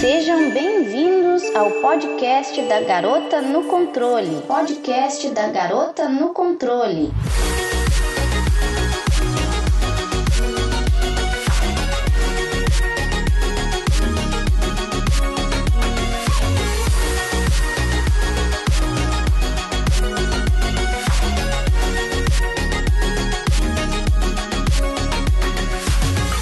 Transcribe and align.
Sejam 0.00 0.50
bem-vindos 0.50 1.42
ao 1.54 1.70
podcast 1.80 2.60
da 2.68 2.82
Garota 2.82 3.40
no 3.40 3.64
Controle. 3.64 4.42
Podcast 4.46 5.30
da 5.30 5.48
Garota 5.48 6.06
no 6.06 6.34
Controle. 6.34 7.10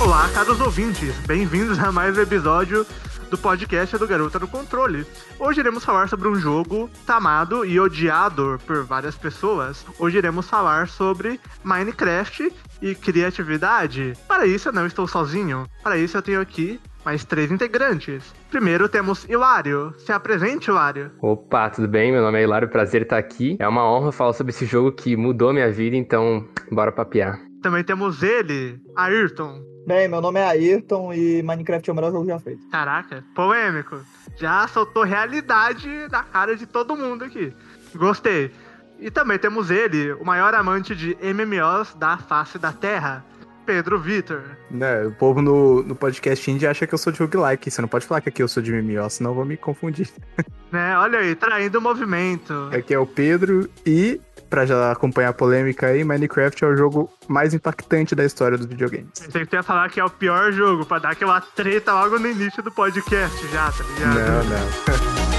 Olá, 0.00 0.28
caros 0.34 0.60
ouvintes, 0.60 1.14
bem-vindos 1.26 1.78
a 1.78 1.92
mais 1.92 2.18
um 2.18 2.22
episódio 2.22 2.84
do 3.30 3.38
podcast 3.38 3.96
do 3.96 4.06
Garota 4.06 4.38
no 4.38 4.48
Controle. 4.48 5.06
Hoje 5.38 5.60
iremos 5.60 5.84
falar 5.84 6.08
sobre 6.08 6.28
um 6.28 6.34
jogo 6.34 6.90
amado 7.06 7.64
e 7.64 7.78
odiado 7.78 8.58
por 8.66 8.84
várias 8.84 9.16
pessoas. 9.16 9.84
Hoje 9.98 10.18
iremos 10.18 10.48
falar 10.48 10.88
sobre 10.88 11.40
Minecraft 11.62 12.52
e 12.82 12.94
criatividade. 12.94 14.14
Para 14.28 14.46
isso 14.46 14.68
eu 14.68 14.72
não 14.72 14.86
estou 14.86 15.06
sozinho. 15.06 15.66
Para 15.82 15.96
isso 15.96 16.16
eu 16.16 16.22
tenho 16.22 16.40
aqui 16.40 16.80
mais 17.04 17.24
três 17.24 17.50
integrantes. 17.50 18.34
Primeiro 18.50 18.88
temos 18.88 19.24
Hilário. 19.28 19.94
Se 19.98 20.12
apresente, 20.12 20.70
Hilário. 20.70 21.12
Opa, 21.20 21.70
tudo 21.70 21.86
bem? 21.86 22.10
Meu 22.10 22.22
nome 22.22 22.38
é 22.38 22.42
Hilário, 22.42 22.68
prazer 22.68 23.02
estar 23.02 23.18
aqui. 23.18 23.56
É 23.60 23.68
uma 23.68 23.88
honra 23.88 24.10
falar 24.10 24.32
sobre 24.32 24.52
esse 24.52 24.64
jogo 24.64 24.92
que 24.92 25.16
mudou 25.16 25.52
minha 25.52 25.70
vida, 25.70 25.96
então 25.96 26.48
bora 26.70 26.90
papear. 26.90 27.38
Também 27.62 27.84
temos 27.84 28.22
ele, 28.22 28.78
Ayrton. 28.96 29.73
Bem, 29.86 30.08
meu 30.08 30.20
nome 30.20 30.40
é 30.40 30.44
Ayrton 30.44 31.12
e 31.12 31.42
Minecraft 31.42 31.90
é 31.90 31.92
o 31.92 31.96
melhor 31.96 32.10
jogo 32.10 32.26
já 32.26 32.38
feito. 32.38 32.66
Caraca, 32.70 33.22
polêmico. 33.34 34.00
Já 34.36 34.66
soltou 34.66 35.04
realidade 35.04 35.88
na 36.10 36.22
cara 36.22 36.56
de 36.56 36.66
todo 36.66 36.96
mundo 36.96 37.24
aqui. 37.24 37.52
Gostei. 37.94 38.50
E 38.98 39.10
também 39.10 39.38
temos 39.38 39.70
ele, 39.70 40.12
o 40.14 40.24
maior 40.24 40.54
amante 40.54 40.94
de 40.94 41.16
MMOs 41.20 41.94
da 41.94 42.16
face 42.16 42.58
da 42.58 42.72
Terra, 42.72 43.24
Pedro 43.64 43.98
Vitor. 43.98 44.42
Né, 44.70 45.04
o 45.04 45.12
povo 45.12 45.40
no, 45.42 45.82
no 45.82 45.94
podcast 45.94 46.50
indie 46.50 46.66
acha 46.66 46.86
que 46.86 46.94
eu 46.94 46.98
sou 46.98 47.12
de 47.12 47.18
roguelike. 47.18 47.70
Você 47.70 47.80
não 47.80 47.88
pode 47.88 48.06
falar 48.06 48.20
que 48.20 48.28
aqui 48.28 48.42
eu 48.42 48.48
sou 48.48 48.62
de 48.62 48.72
MMO, 48.72 49.08
senão 49.10 49.30
eu 49.30 49.34
vou 49.34 49.44
me 49.44 49.56
confundir. 49.56 50.08
Né, 50.72 50.98
olha 50.98 51.20
aí, 51.20 51.36
traindo 51.36 51.78
o 51.78 51.80
movimento. 51.80 52.68
Aqui 52.76 52.92
é 52.92 52.98
o 52.98 53.06
Pedro 53.06 53.70
e, 53.86 54.20
pra 54.50 54.66
já 54.66 54.90
acompanhar 54.90 55.28
a 55.28 55.32
polêmica 55.32 55.86
aí, 55.86 56.02
Minecraft 56.02 56.64
é 56.64 56.66
o 56.66 56.76
jogo 56.76 57.08
mais 57.28 57.54
impactante 57.54 58.12
da 58.16 58.24
história 58.24 58.58
dos 58.58 58.66
videogames. 58.66 59.10
Pensei 59.20 59.46
que 59.46 59.62
falar 59.62 59.88
que 59.88 60.00
é 60.00 60.04
o 60.04 60.10
pior 60.10 60.50
jogo, 60.50 60.84
pra 60.84 60.98
dar 60.98 61.10
aquela 61.10 61.40
treta 61.40 61.92
logo 61.92 62.18
no 62.18 62.26
início 62.26 62.60
do 62.60 62.72
podcast 62.72 63.46
já, 63.52 63.70
tá 63.70 63.84
ligado? 63.84 64.14
Não, 64.16 64.44
não. 64.44 65.24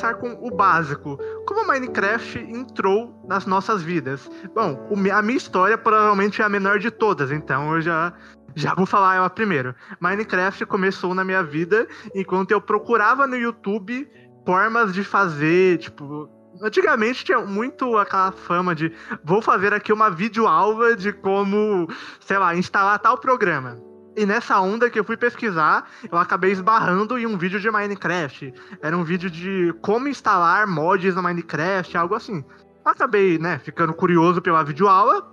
começar 0.00 0.14
com 0.14 0.32
o 0.40 0.50
básico. 0.50 1.18
Como 1.46 1.66
Minecraft 1.66 2.38
entrou 2.38 3.22
nas 3.28 3.44
nossas 3.44 3.82
vidas? 3.82 4.30
Bom, 4.54 4.88
a 5.12 5.22
minha 5.22 5.36
história 5.36 5.76
provavelmente 5.76 6.40
é 6.40 6.44
a 6.44 6.48
menor 6.48 6.78
de 6.78 6.90
todas, 6.90 7.30
então 7.30 7.74
eu 7.74 7.82
já, 7.82 8.12
já 8.54 8.74
vou 8.74 8.86
falar 8.86 9.16
ela 9.16 9.28
primeiro. 9.28 9.74
Minecraft 10.00 10.64
começou 10.64 11.14
na 11.14 11.22
minha 11.22 11.42
vida 11.42 11.86
enquanto 12.14 12.50
eu 12.50 12.62
procurava 12.62 13.26
no 13.26 13.36
YouTube 13.36 14.10
formas 14.46 14.94
de 14.94 15.04
fazer, 15.04 15.78
tipo. 15.78 16.28
Antigamente 16.62 17.24
tinha 17.24 17.38
muito 17.40 17.96
aquela 17.96 18.32
fama 18.32 18.74
de 18.74 18.92
vou 19.24 19.40
fazer 19.40 19.72
aqui 19.72 19.92
uma 19.92 20.10
videoaula 20.10 20.96
de 20.96 21.12
como, 21.12 21.86
sei 22.20 22.38
lá, 22.38 22.54
instalar 22.54 22.98
tal 22.98 23.16
programa. 23.16 23.89
E 24.20 24.26
nessa 24.26 24.60
onda 24.60 24.90
que 24.90 24.98
eu 24.98 25.04
fui 25.04 25.16
pesquisar, 25.16 25.88
eu 26.12 26.18
acabei 26.18 26.52
esbarrando 26.52 27.18
em 27.18 27.24
um 27.24 27.38
vídeo 27.38 27.58
de 27.58 27.70
Minecraft. 27.70 28.52
Era 28.82 28.94
um 28.94 29.02
vídeo 29.02 29.30
de 29.30 29.74
como 29.80 30.08
instalar 30.08 30.66
mods 30.66 31.14
no 31.14 31.22
Minecraft, 31.22 31.96
algo 31.96 32.14
assim. 32.14 32.44
Acabei, 32.84 33.38
né, 33.38 33.58
ficando 33.58 33.94
curioso 33.94 34.42
pela 34.42 34.62
videoaula. 34.62 35.26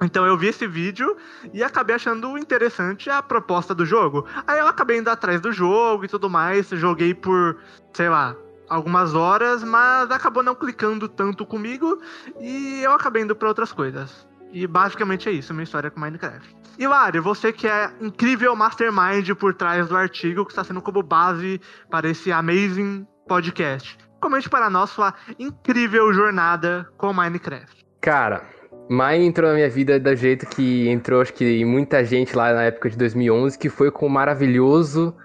Então 0.00 0.24
eu 0.24 0.34
vi 0.34 0.46
esse 0.46 0.66
vídeo 0.66 1.14
e 1.52 1.62
acabei 1.62 1.94
achando 1.94 2.38
interessante 2.38 3.10
a 3.10 3.22
proposta 3.22 3.74
do 3.74 3.84
jogo. 3.84 4.26
Aí 4.46 4.58
eu 4.58 4.66
acabei 4.66 4.96
indo 4.96 5.10
atrás 5.10 5.38
do 5.38 5.52
jogo 5.52 6.06
e 6.06 6.08
tudo 6.08 6.30
mais. 6.30 6.70
Joguei 6.70 7.12
por, 7.12 7.58
sei 7.92 8.08
lá, 8.08 8.34
algumas 8.66 9.12
horas, 9.12 9.62
mas 9.62 10.10
acabou 10.10 10.42
não 10.42 10.54
clicando 10.54 11.06
tanto 11.06 11.44
comigo 11.44 12.00
e 12.40 12.80
eu 12.82 12.92
acabei 12.92 13.24
indo 13.24 13.36
para 13.36 13.48
outras 13.48 13.74
coisas. 13.74 14.26
E 14.50 14.66
basicamente 14.66 15.28
é 15.28 15.32
isso, 15.32 15.52
minha 15.52 15.64
história 15.64 15.90
com 15.90 16.00
Minecraft. 16.00 16.61
E 16.78 17.20
você 17.20 17.52
que 17.52 17.66
é 17.66 17.90
incrível 18.00 18.54
mastermind 18.56 19.28
por 19.38 19.54
trás 19.54 19.88
do 19.88 19.96
artigo 19.96 20.44
que 20.44 20.52
está 20.52 20.64
sendo 20.64 20.80
como 20.80 21.02
base 21.02 21.60
para 21.90 22.08
esse 22.08 22.32
amazing 22.32 23.06
podcast. 23.26 23.98
Comente 24.20 24.48
para 24.48 24.70
nós 24.70 24.90
sua 24.90 25.14
incrível 25.38 26.12
jornada 26.12 26.88
com 26.96 27.12
Minecraft. 27.12 27.84
Cara, 28.00 28.42
Mine 28.88 29.26
entrou 29.26 29.48
na 29.48 29.54
minha 29.54 29.70
vida 29.70 29.98
do 29.98 30.14
jeito 30.14 30.46
que 30.46 30.88
entrou, 30.88 31.22
acho 31.22 31.32
que 31.32 31.64
muita 31.64 32.04
gente 32.04 32.36
lá 32.36 32.52
na 32.52 32.64
época 32.64 32.90
de 32.90 32.96
2011, 32.96 33.58
que 33.58 33.68
foi 33.68 33.90
com 33.90 34.06
o 34.06 34.10
maravilhoso 34.10 35.16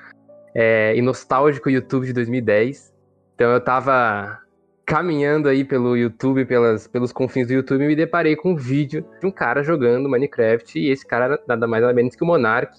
é, 0.55 0.95
e 0.95 1.01
nostálgico 1.01 1.69
YouTube 1.69 2.07
de 2.07 2.13
2010. 2.13 2.93
Então 3.35 3.51
eu 3.51 3.61
tava 3.61 4.39
caminhando 4.87 5.49
aí 5.49 5.65
pelo 5.65 5.97
YouTube, 5.97 6.45
pelas, 6.45 6.87
pelos 6.87 7.11
confins 7.11 7.45
do 7.47 7.53
YouTube, 7.53 7.85
me 7.85 7.93
deparei 7.95 8.37
com 8.37 8.53
um 8.53 8.55
vídeo 8.55 9.05
de 9.19 9.27
um 9.27 9.31
cara 9.31 9.61
jogando 9.61 10.07
Minecraft, 10.09 10.79
e 10.79 10.89
esse 10.89 11.05
cara 11.05 11.25
era 11.25 11.39
nada 11.45 11.67
mais 11.67 11.81
nada 11.83 11.93
menos 11.93 12.15
que 12.15 12.23
o 12.23 12.25
Monark. 12.27 12.71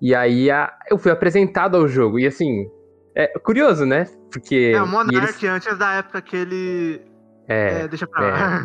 E 0.00 0.12
aí 0.12 0.50
a- 0.50 0.76
eu 0.90 0.98
fui 0.98 1.12
apresentado 1.12 1.76
ao 1.76 1.86
jogo, 1.86 2.18
e 2.18 2.26
assim, 2.26 2.68
é 3.14 3.28
curioso, 3.38 3.86
né? 3.86 4.08
Porque. 4.32 4.72
É, 4.74 4.82
o 4.82 4.88
Monark, 4.88 5.16
eles- 5.16 5.44
antes 5.44 5.78
da 5.78 5.92
época 5.94 6.20
que 6.20 6.34
ele. 6.36 7.00
é, 7.46 7.82
É, 7.82 7.88
deixa 7.88 8.08
pra 8.08 8.20
lá. 8.20 8.64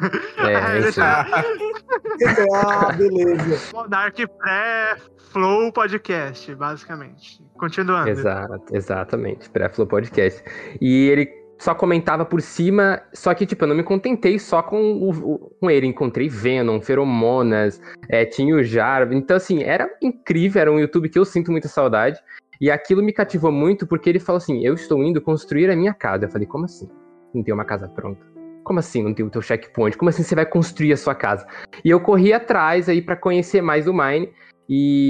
é, 0.49 0.81
deixa- 0.81 1.21
ah, 2.55 2.91
beleza. 2.93 3.69
Monark 3.77 4.27
pré-Flow 4.39 5.71
Podcast, 5.71 6.55
basicamente. 6.55 7.45
Continuando. 7.53 8.09
Exato, 8.09 8.63
exatamente, 8.75 9.47
pré-Flow 9.51 9.85
Podcast. 9.87 10.43
E 10.81 11.09
ele 11.09 11.25
só 11.59 11.73
comentava 11.73 12.23
por 12.23 12.41
cima, 12.41 13.01
só 13.13 13.33
que, 13.33 13.45
tipo, 13.45 13.63
eu 13.63 13.67
não 13.67 13.75
me 13.75 13.83
contentei 13.83 14.37
só 14.37 14.61
com, 14.61 15.09
o, 15.09 15.51
com 15.59 15.69
ele. 15.69 15.87
Encontrei 15.87 16.29
Venom, 16.29 16.79
Feromonas, 16.79 17.81
é, 18.09 18.25
tinha 18.25 18.55
o 18.55 18.63
Jarv. 18.63 19.13
Então, 19.13 19.37
assim, 19.37 19.63
era 19.63 19.89
incrível, 20.01 20.61
era 20.61 20.71
um 20.71 20.79
YouTube 20.79 21.09
que 21.09 21.17
eu 21.17 21.25
sinto 21.25 21.51
muita 21.51 21.67
saudade. 21.67 22.19
E 22.59 22.71
aquilo 22.71 23.03
me 23.03 23.13
cativou 23.13 23.51
muito 23.51 23.85
porque 23.87 24.09
ele 24.09 24.19
falou 24.19 24.37
assim: 24.37 24.65
eu 24.65 24.73
estou 24.73 25.03
indo 25.03 25.21
construir 25.21 25.69
a 25.69 25.75
minha 25.75 25.93
casa. 25.93 26.25
Eu 26.25 26.29
falei, 26.29 26.47
como 26.47 26.65
assim? 26.65 26.89
Não 27.33 27.43
tem 27.43 27.53
uma 27.53 27.65
casa 27.65 27.87
pronta? 27.87 28.25
Como 28.63 28.79
assim 28.79 29.03
não 29.03 29.13
tem 29.13 29.25
o 29.25 29.29
teu 29.29 29.41
checkpoint? 29.41 29.97
Como 29.97 30.09
assim 30.09 30.23
você 30.23 30.35
vai 30.35 30.45
construir 30.45 30.91
a 30.91 30.97
sua 30.97 31.15
casa? 31.15 31.47
E 31.85 31.89
eu 31.89 31.99
corri 32.01 32.33
atrás 32.33 32.89
aí 32.89 33.01
para 33.01 33.15
conhecer 33.15 33.61
mais 33.61 33.87
o 33.87 33.93
Mine 33.93 34.29
e 34.69 35.07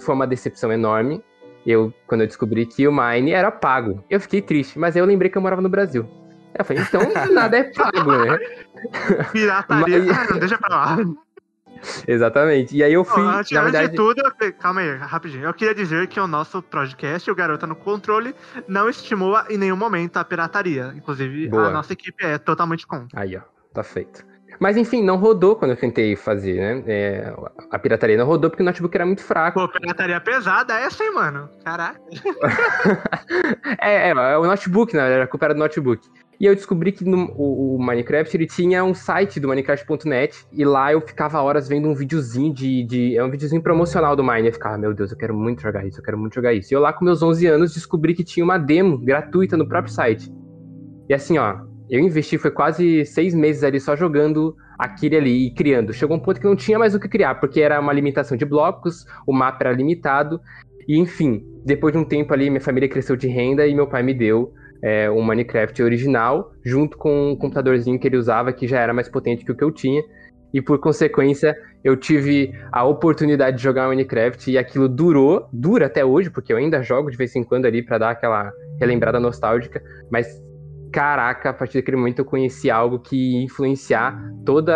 foi 0.00 0.14
uma 0.14 0.26
decepção 0.26 0.72
enorme. 0.72 1.22
Eu, 1.70 1.92
quando 2.06 2.22
eu 2.22 2.26
descobri 2.26 2.64
que 2.64 2.88
o 2.88 2.92
Mine 2.92 3.32
era 3.32 3.50
pago, 3.50 4.02
eu 4.08 4.18
fiquei 4.18 4.40
triste, 4.40 4.78
mas 4.78 4.96
aí 4.96 5.02
eu 5.02 5.06
lembrei 5.06 5.30
que 5.30 5.36
eu 5.36 5.42
morava 5.42 5.60
no 5.60 5.68
Brasil. 5.68 6.08
Eu 6.58 6.64
falei, 6.64 6.82
então 6.82 7.00
nada 7.34 7.58
é 7.58 7.64
pago, 7.64 8.10
né? 8.10 8.38
Pirataria. 9.32 9.98
Mas- 10.04 10.18
Ah, 10.18 10.26
não, 10.32 10.38
deixa 10.38 10.56
pra 10.56 10.68
lá. 10.74 10.96
Exatamente. 12.08 12.76
E 12.76 12.82
aí 12.82 12.92
eu 12.92 13.04
fui, 13.04 13.22
antes, 13.22 13.52
na 13.52 13.62
verdade, 13.62 13.90
de 13.90 13.96
tudo, 13.96 14.20
eu- 14.40 14.52
calma 14.54 14.80
aí, 14.80 14.96
rapidinho. 14.96 15.44
Eu 15.44 15.54
queria 15.54 15.74
dizer 15.74 16.06
que 16.08 16.18
o 16.18 16.26
nosso 16.26 16.60
podcast, 16.62 17.30
o 17.30 17.34
Garota 17.34 17.66
no 17.66 17.76
Controle, 17.76 18.34
não 18.66 18.88
estimula 18.88 19.44
em 19.48 19.56
nenhum 19.58 19.76
momento 19.76 20.16
a 20.16 20.24
pirataria. 20.24 20.92
Inclusive, 20.96 21.48
Boa. 21.48 21.66
a 21.68 21.70
nossa 21.70 21.92
equipe 21.92 22.24
é 22.24 22.38
totalmente 22.38 22.86
contra. 22.86 23.20
Aí, 23.20 23.36
ó, 23.36 23.42
tá 23.72 23.84
feito. 23.84 24.24
Mas 24.60 24.76
enfim, 24.76 25.02
não 25.02 25.16
rodou 25.16 25.56
quando 25.56 25.72
eu 25.72 25.76
tentei 25.76 26.16
fazer, 26.16 26.60
né? 26.60 26.84
É, 26.86 27.34
a 27.70 27.78
pirataria 27.78 28.16
não 28.16 28.26
rodou 28.26 28.50
porque 28.50 28.62
o 28.62 28.66
notebook 28.66 28.94
era 28.94 29.06
muito 29.06 29.22
fraco. 29.22 29.60
Pô, 29.60 29.68
pirataria 29.68 30.20
pesada 30.20 30.78
é 30.78 30.84
essa, 30.84 31.04
hein, 31.04 31.12
mano? 31.14 31.48
Caraca. 31.64 32.00
É, 33.80 34.08
é, 34.08 34.10
é 34.10 34.38
o 34.38 34.44
notebook, 34.44 34.94
né? 34.96 35.12
Era 35.12 35.26
culpa 35.26 35.46
era 35.46 35.54
do 35.54 35.58
notebook. 35.58 36.08
E 36.40 36.46
eu 36.46 36.54
descobri 36.54 36.92
que 36.92 37.04
no, 37.04 37.32
o, 37.36 37.76
o 37.76 37.82
Minecraft 37.82 38.36
ele 38.36 38.46
tinha 38.46 38.84
um 38.84 38.94
site 38.94 39.40
do 39.40 39.48
Minecraft.net 39.48 40.46
e 40.52 40.64
lá 40.64 40.92
eu 40.92 41.00
ficava 41.00 41.40
horas 41.42 41.68
vendo 41.68 41.88
um 41.88 41.94
videozinho 41.94 42.52
de, 42.54 42.84
de. 42.84 43.16
É 43.16 43.24
um 43.24 43.30
videozinho 43.30 43.60
promocional 43.60 44.14
do 44.14 44.22
Mine. 44.22 44.46
Eu 44.46 44.52
ficava, 44.52 44.78
meu 44.78 44.94
Deus, 44.94 45.10
eu 45.10 45.18
quero 45.18 45.34
muito 45.34 45.62
jogar 45.62 45.84
isso, 45.84 45.98
eu 45.98 46.04
quero 46.04 46.16
muito 46.16 46.34
jogar 46.34 46.54
isso. 46.54 46.72
E 46.72 46.74
eu 46.74 46.80
lá 46.80 46.92
com 46.92 47.04
meus 47.04 47.22
11 47.22 47.46
anos 47.46 47.74
descobri 47.74 48.14
que 48.14 48.22
tinha 48.22 48.44
uma 48.44 48.56
demo 48.56 48.98
gratuita 48.98 49.56
no 49.56 49.68
próprio 49.68 49.92
site. 49.92 50.32
E 51.08 51.14
assim, 51.14 51.38
ó, 51.38 51.56
eu 51.90 52.00
investi, 52.00 52.38
foi 52.38 52.50
quase 52.50 53.04
seis 53.04 53.34
meses 53.34 53.64
ali 53.64 53.80
só 53.80 53.96
jogando 53.96 54.54
aquele 54.78 55.16
ali 55.16 55.46
e 55.46 55.50
criando. 55.54 55.92
Chegou 55.92 56.16
um 56.16 56.20
ponto 56.20 56.40
que 56.40 56.46
não 56.46 56.56
tinha 56.56 56.78
mais 56.78 56.94
o 56.94 57.00
que 57.00 57.08
criar, 57.08 57.36
porque 57.36 57.60
era 57.60 57.80
uma 57.80 57.92
limitação 57.92 58.36
de 58.36 58.44
blocos, 58.44 59.04
o 59.26 59.32
mapa 59.32 59.58
era 59.64 59.72
limitado, 59.72 60.40
e 60.86 60.98
enfim, 60.98 61.44
depois 61.64 61.92
de 61.92 61.98
um 61.98 62.04
tempo 62.04 62.32
ali, 62.32 62.48
minha 62.48 62.60
família 62.60 62.88
cresceu 62.88 63.16
de 63.16 63.28
renda 63.28 63.66
e 63.66 63.74
meu 63.74 63.86
pai 63.86 64.02
me 64.02 64.14
deu 64.14 64.52
é, 64.82 65.10
um 65.10 65.22
Minecraft 65.22 65.82
original, 65.82 66.52
junto 66.64 66.96
com 66.96 67.32
um 67.32 67.36
computadorzinho 67.36 67.98
que 67.98 68.06
ele 68.06 68.16
usava, 68.16 68.52
que 68.52 68.66
já 68.66 68.80
era 68.80 68.94
mais 68.94 69.08
potente 69.08 69.44
que 69.44 69.52
o 69.52 69.56
que 69.56 69.64
eu 69.64 69.70
tinha. 69.70 70.02
E 70.52 70.62
por 70.62 70.78
consequência, 70.78 71.54
eu 71.84 71.94
tive 71.96 72.52
a 72.72 72.84
oportunidade 72.84 73.58
de 73.58 73.62
jogar 73.62 73.88
Minecraft 73.88 74.50
e 74.50 74.56
aquilo 74.56 74.88
durou, 74.88 75.46
dura 75.52 75.86
até 75.86 76.04
hoje, 76.04 76.30
porque 76.30 76.52
eu 76.52 76.56
ainda 76.56 76.82
jogo 76.82 77.10
de 77.10 77.16
vez 77.16 77.36
em 77.36 77.44
quando 77.44 77.66
ali 77.66 77.82
para 77.82 77.98
dar 77.98 78.10
aquela 78.10 78.50
relembrada 78.80 79.20
nostálgica, 79.20 79.82
mas 80.10 80.42
caraca, 80.92 81.50
a 81.50 81.52
partir 81.52 81.78
daquele 81.78 81.96
momento 81.96 82.20
eu 82.20 82.24
conheci 82.24 82.70
algo 82.70 82.98
que 82.98 83.16
ia 83.16 83.44
influenciar 83.44 84.18
todo 84.44 84.72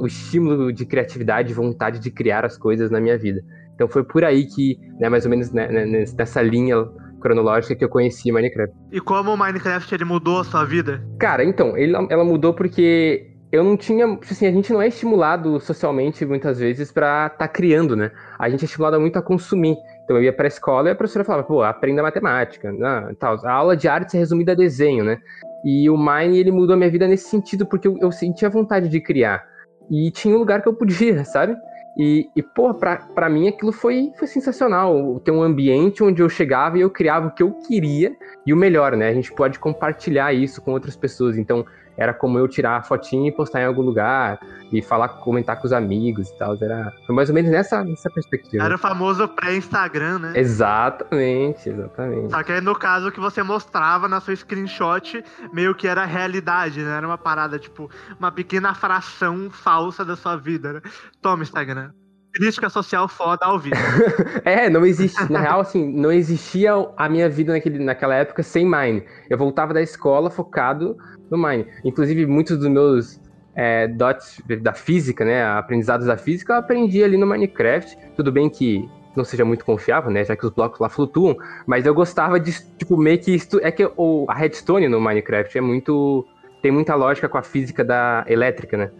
o 0.00 0.06
estímulo 0.06 0.72
de 0.72 0.84
criatividade, 0.84 1.54
vontade 1.54 1.98
de 1.98 2.10
criar 2.10 2.44
as 2.44 2.56
coisas 2.56 2.90
na 2.90 3.00
minha 3.00 3.18
vida. 3.18 3.42
Então 3.74 3.88
foi 3.88 4.04
por 4.04 4.24
aí 4.24 4.46
que, 4.46 4.78
né, 5.00 5.08
mais 5.08 5.24
ou 5.24 5.30
menos 5.30 5.50
né, 5.52 5.66
né 5.68 6.04
nessa 6.16 6.40
linha 6.40 6.76
cronológica 7.20 7.74
que 7.74 7.84
eu 7.84 7.88
conheci 7.88 8.30
Minecraft. 8.30 8.76
E 8.92 9.00
como 9.00 9.32
o 9.32 9.36
Minecraft 9.36 9.94
ele 9.94 10.04
mudou 10.04 10.40
a 10.40 10.44
sua 10.44 10.64
vida? 10.64 11.02
Cara, 11.18 11.42
então, 11.42 11.76
ele, 11.76 11.94
ela 12.10 12.24
mudou 12.24 12.52
porque 12.52 13.34
eu 13.50 13.64
não 13.64 13.76
tinha, 13.76 14.18
assim, 14.28 14.46
a 14.46 14.52
gente 14.52 14.72
não 14.72 14.82
é 14.82 14.88
estimulado 14.88 15.58
socialmente 15.60 16.26
muitas 16.26 16.58
vezes 16.58 16.92
para 16.92 17.26
estar 17.26 17.38
tá 17.38 17.48
criando, 17.48 17.96
né? 17.96 18.10
A 18.38 18.50
gente 18.50 18.62
é 18.62 18.64
estimulado 18.66 19.00
muito 19.00 19.18
a 19.18 19.22
consumir. 19.22 19.76
Então 20.04 20.16
eu 20.16 20.22
ia 20.22 20.32
para 20.32 20.46
a 20.46 20.48
escola 20.48 20.88
e 20.88 20.92
a 20.92 20.94
professora 20.94 21.24
falava, 21.24 21.44
pô, 21.44 21.62
aprenda 21.62 22.02
matemática, 22.02 22.70
né, 22.70 23.14
tal. 23.18 23.38
A 23.44 23.52
aula 23.52 23.76
de 23.76 23.88
arte 23.88 24.16
é 24.16 24.20
resumida 24.20 24.52
a 24.52 24.54
desenho, 24.54 25.02
né? 25.02 25.18
E 25.64 25.88
o 25.88 25.96
Mine, 25.96 26.38
ele 26.38 26.50
mudou 26.50 26.74
a 26.74 26.76
minha 26.76 26.90
vida 26.90 27.08
nesse 27.08 27.28
sentido, 27.28 27.64
porque 27.64 27.88
eu, 27.88 27.96
eu 27.98 28.12
sentia 28.12 28.50
vontade 28.50 28.88
de 28.88 29.00
criar. 29.00 29.42
E 29.90 30.10
tinha 30.10 30.34
um 30.34 30.38
lugar 30.38 30.62
que 30.62 30.68
eu 30.68 30.74
podia, 30.74 31.24
sabe? 31.24 31.56
E, 31.96 32.28
e 32.34 32.42
pô, 32.42 32.74
pra 32.74 33.28
mim 33.28 33.48
aquilo 33.48 33.72
foi, 33.72 34.12
foi 34.18 34.26
sensacional. 34.26 35.20
Ter 35.20 35.30
um 35.30 35.42
ambiente 35.42 36.02
onde 36.02 36.20
eu 36.20 36.28
chegava 36.28 36.76
e 36.76 36.80
eu 36.80 36.90
criava 36.90 37.28
o 37.28 37.30
que 37.30 37.42
eu 37.42 37.52
queria. 37.52 38.14
E 38.44 38.52
o 38.52 38.56
melhor, 38.56 38.96
né? 38.96 39.08
A 39.08 39.14
gente 39.14 39.32
pode 39.32 39.58
compartilhar 39.58 40.32
isso 40.32 40.60
com 40.60 40.72
outras 40.72 40.96
pessoas. 40.96 41.38
Então, 41.38 41.64
era 41.96 42.12
como 42.12 42.38
eu 42.38 42.48
tirar 42.48 42.76
a 42.76 42.82
fotinha 42.82 43.28
e 43.28 43.32
postar 43.32 43.62
em 43.62 43.64
algum 43.66 43.82
lugar 43.82 44.38
e 44.72 44.82
falar, 44.82 45.08
comentar 45.08 45.60
com 45.60 45.66
os 45.66 45.72
amigos 45.72 46.28
e 46.28 46.38
tal. 46.38 46.56
Era, 46.60 46.92
foi 47.06 47.14
mais 47.14 47.28
ou 47.28 47.34
menos 47.34 47.50
nessa, 47.50 47.84
nessa 47.84 48.10
perspectiva. 48.10 48.64
Era 48.64 48.74
o 48.74 48.78
famoso 48.78 49.28
pré-Instagram, 49.28 50.18
né? 50.18 50.32
Exatamente, 50.34 51.68
exatamente. 51.68 52.30
Só 52.30 52.42
que 52.42 52.52
aí 52.52 52.60
no 52.60 52.74
caso 52.74 53.12
que 53.12 53.20
você 53.20 53.42
mostrava 53.42 54.08
na 54.08 54.20
sua 54.20 54.34
screenshot, 54.34 55.22
meio 55.52 55.74
que 55.74 55.86
era 55.86 56.02
a 56.02 56.06
realidade, 56.06 56.82
né? 56.82 56.96
Era 56.96 57.06
uma 57.06 57.18
parada, 57.18 57.58
tipo, 57.58 57.90
uma 58.18 58.32
pequena 58.32 58.74
fração 58.74 59.48
falsa 59.50 60.04
da 60.04 60.16
sua 60.16 60.36
vida, 60.36 60.74
né? 60.74 60.80
Toma, 61.22 61.42
Instagram. 61.42 61.90
Crítica 62.34 62.68
social 62.68 63.06
foda 63.06 63.46
ao 63.46 63.60
vivo. 63.60 63.76
é, 64.44 64.68
não 64.68 64.84
existe. 64.84 65.30
Na 65.30 65.38
real, 65.38 65.60
assim, 65.60 65.88
não 65.92 66.10
existia 66.10 66.72
a 66.96 67.08
minha 67.08 67.28
vida 67.28 67.52
naquele, 67.52 67.78
naquela 67.78 68.16
época 68.16 68.42
sem 68.42 68.68
Mine. 68.68 69.04
Eu 69.30 69.38
voltava 69.38 69.72
da 69.72 69.80
escola 69.80 70.28
focado 70.28 70.96
no 71.30 71.38
Mine. 71.38 71.66
Inclusive, 71.84 72.26
muitos 72.26 72.58
dos 72.58 72.68
meus 72.68 73.20
é, 73.54 73.86
dots 73.88 74.40
da 74.60 74.72
física, 74.72 75.24
né, 75.24 75.44
aprendizados 75.44 76.06
da 76.06 76.16
física, 76.16 76.52
eu 76.52 76.58
aprendi 76.58 77.02
ali 77.02 77.16
no 77.16 77.26
Minecraft. 77.26 77.96
Tudo 78.16 78.32
bem 78.32 78.48
que 78.48 78.88
não 79.16 79.24
seja 79.24 79.44
muito 79.44 79.64
confiável, 79.64 80.10
né, 80.10 80.24
já 80.24 80.34
que 80.34 80.44
os 80.44 80.50
blocos 80.50 80.80
lá 80.80 80.88
flutuam, 80.88 81.36
mas 81.66 81.86
eu 81.86 81.94
gostava 81.94 82.40
de, 82.40 82.52
tipo, 82.76 82.96
meio 82.96 83.18
que... 83.18 83.32
Isto, 83.32 83.60
é 83.62 83.70
que 83.70 83.88
o, 83.96 84.26
a 84.28 84.34
redstone 84.34 84.88
no 84.88 85.00
Minecraft 85.00 85.56
é 85.56 85.60
muito... 85.60 86.26
tem 86.60 86.72
muita 86.72 86.96
lógica 86.96 87.28
com 87.28 87.38
a 87.38 87.42
física 87.42 87.84
da 87.84 88.24
elétrica, 88.26 88.76
né, 88.76 88.90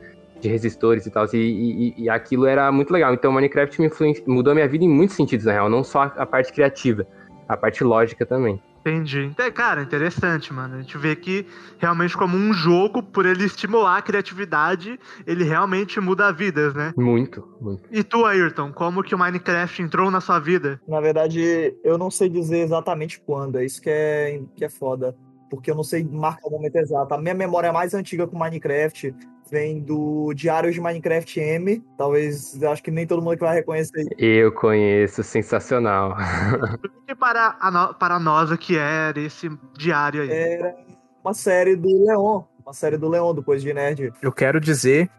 de 0.41 0.49
resistores 0.49 1.05
e 1.07 1.11
tal, 1.11 1.27
e, 1.33 1.37
e, 1.37 2.05
e 2.05 2.09
aquilo 2.09 2.47
era 2.47 2.71
muito 2.71 2.93
legal. 2.93 3.13
Então, 3.13 3.31
o 3.31 3.35
Minecraft 3.35 3.81
me 3.81 3.91
mudou 4.27 4.53
a 4.53 4.55
minha 4.55 4.69
vida 4.69 4.85
em 4.85 4.89
muitos 4.89 5.17
sentidos, 5.17 5.47
na 5.47 5.53
real, 5.53 5.69
não 5.69 5.83
só 5.83 6.03
a 6.17 6.27
parte 6.27 6.53
criativa, 6.53 7.07
a 7.49 7.57
parte 7.57 7.83
lógica 7.83 8.25
também. 8.25 8.61
Entendi. 8.85 9.35
Cara, 9.55 9.83
interessante, 9.83 10.53
mano. 10.53 10.77
A 10.77 10.81
gente 10.83 10.99
vê 10.99 11.17
que 11.17 11.47
realmente 11.79 12.15
como 12.15 12.37
um 12.37 12.53
jogo, 12.53 13.03
por 13.03 13.25
ele 13.25 13.45
estimular 13.45 13.97
a 13.97 14.03
criatividade, 14.03 15.01
ele 15.27 15.43
realmente 15.43 15.99
muda 16.01 16.31
vidas, 16.31 16.75
né? 16.75 16.93
Muito, 16.97 17.49
muito. 17.61 17.83
E 17.91 18.05
tu, 18.05 18.27
Ayrton, 18.27 18.73
como 18.73 19.03
que 19.03 19.15
o 19.15 19.19
Minecraft 19.19 19.83
entrou 19.83 20.11
na 20.11 20.21
sua 20.21 20.39
vida? 20.39 20.79
Na 20.87 21.01
verdade, 21.01 21.75
eu 21.83 21.97
não 21.97 22.11
sei 22.11 22.29
dizer 22.29 22.59
exatamente 22.59 23.19
quando, 23.21 23.59
é 23.59 23.65
isso 23.65 23.81
que 23.81 23.89
é, 23.89 24.43
que 24.55 24.65
é 24.65 24.69
foda. 24.69 25.17
Porque 25.55 25.71
eu 25.71 25.75
não 25.75 25.85
sei 25.85 26.05
marcar 26.05 26.49
o 26.49 26.51
momento 26.51 26.77
exato. 26.77 27.15
A 27.15 27.19
minha 27.19 27.35
memória 27.35 27.73
mais 27.73 27.95
antiga 27.95 28.27
com 28.27 28.39
Minecraft 28.39 29.15
vem 29.51 29.81
do 29.81 30.33
Diário 30.35 30.73
de 30.73 30.81
Minecraft 30.81 31.41
M. 31.41 31.85
Talvez, 31.97 32.63
acho 32.63 32.83
que 32.83 32.91
nem 32.91 33.07
todo 33.07 33.23
mundo 33.23 33.37
que 33.37 33.45
vai 33.45 33.55
reconhecer. 33.55 34.07
Eu 34.19 34.53
conheço, 34.53 35.23
sensacional. 35.23 36.17
E 37.07 37.15
para, 37.15 37.49
a, 37.61 37.93
para 37.93 38.19
nós 38.19 38.51
o 38.51 38.57
que 38.57 38.79
era 38.79 39.21
esse 39.21 39.47
diário 39.77 40.23
aí? 40.23 40.31
Era 40.31 40.75
uma 41.23 41.35
série 41.35 41.77
do 41.77 41.87
Leon, 41.87 42.43
uma 42.65 42.73
série 42.73 42.97
do 42.97 43.11
Leon, 43.11 43.35
do 43.35 43.43
Coisa 43.43 43.63
de 43.63 43.75
Nerd. 43.75 44.11
Eu 44.23 44.33
quero 44.33 44.59
dizer 44.59 45.11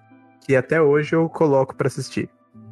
que 0.41 0.55
até 0.55 0.81
hoje 0.81 1.15
eu 1.15 1.29
coloco 1.29 1.75
para 1.75 1.87
assistir. 1.87 2.27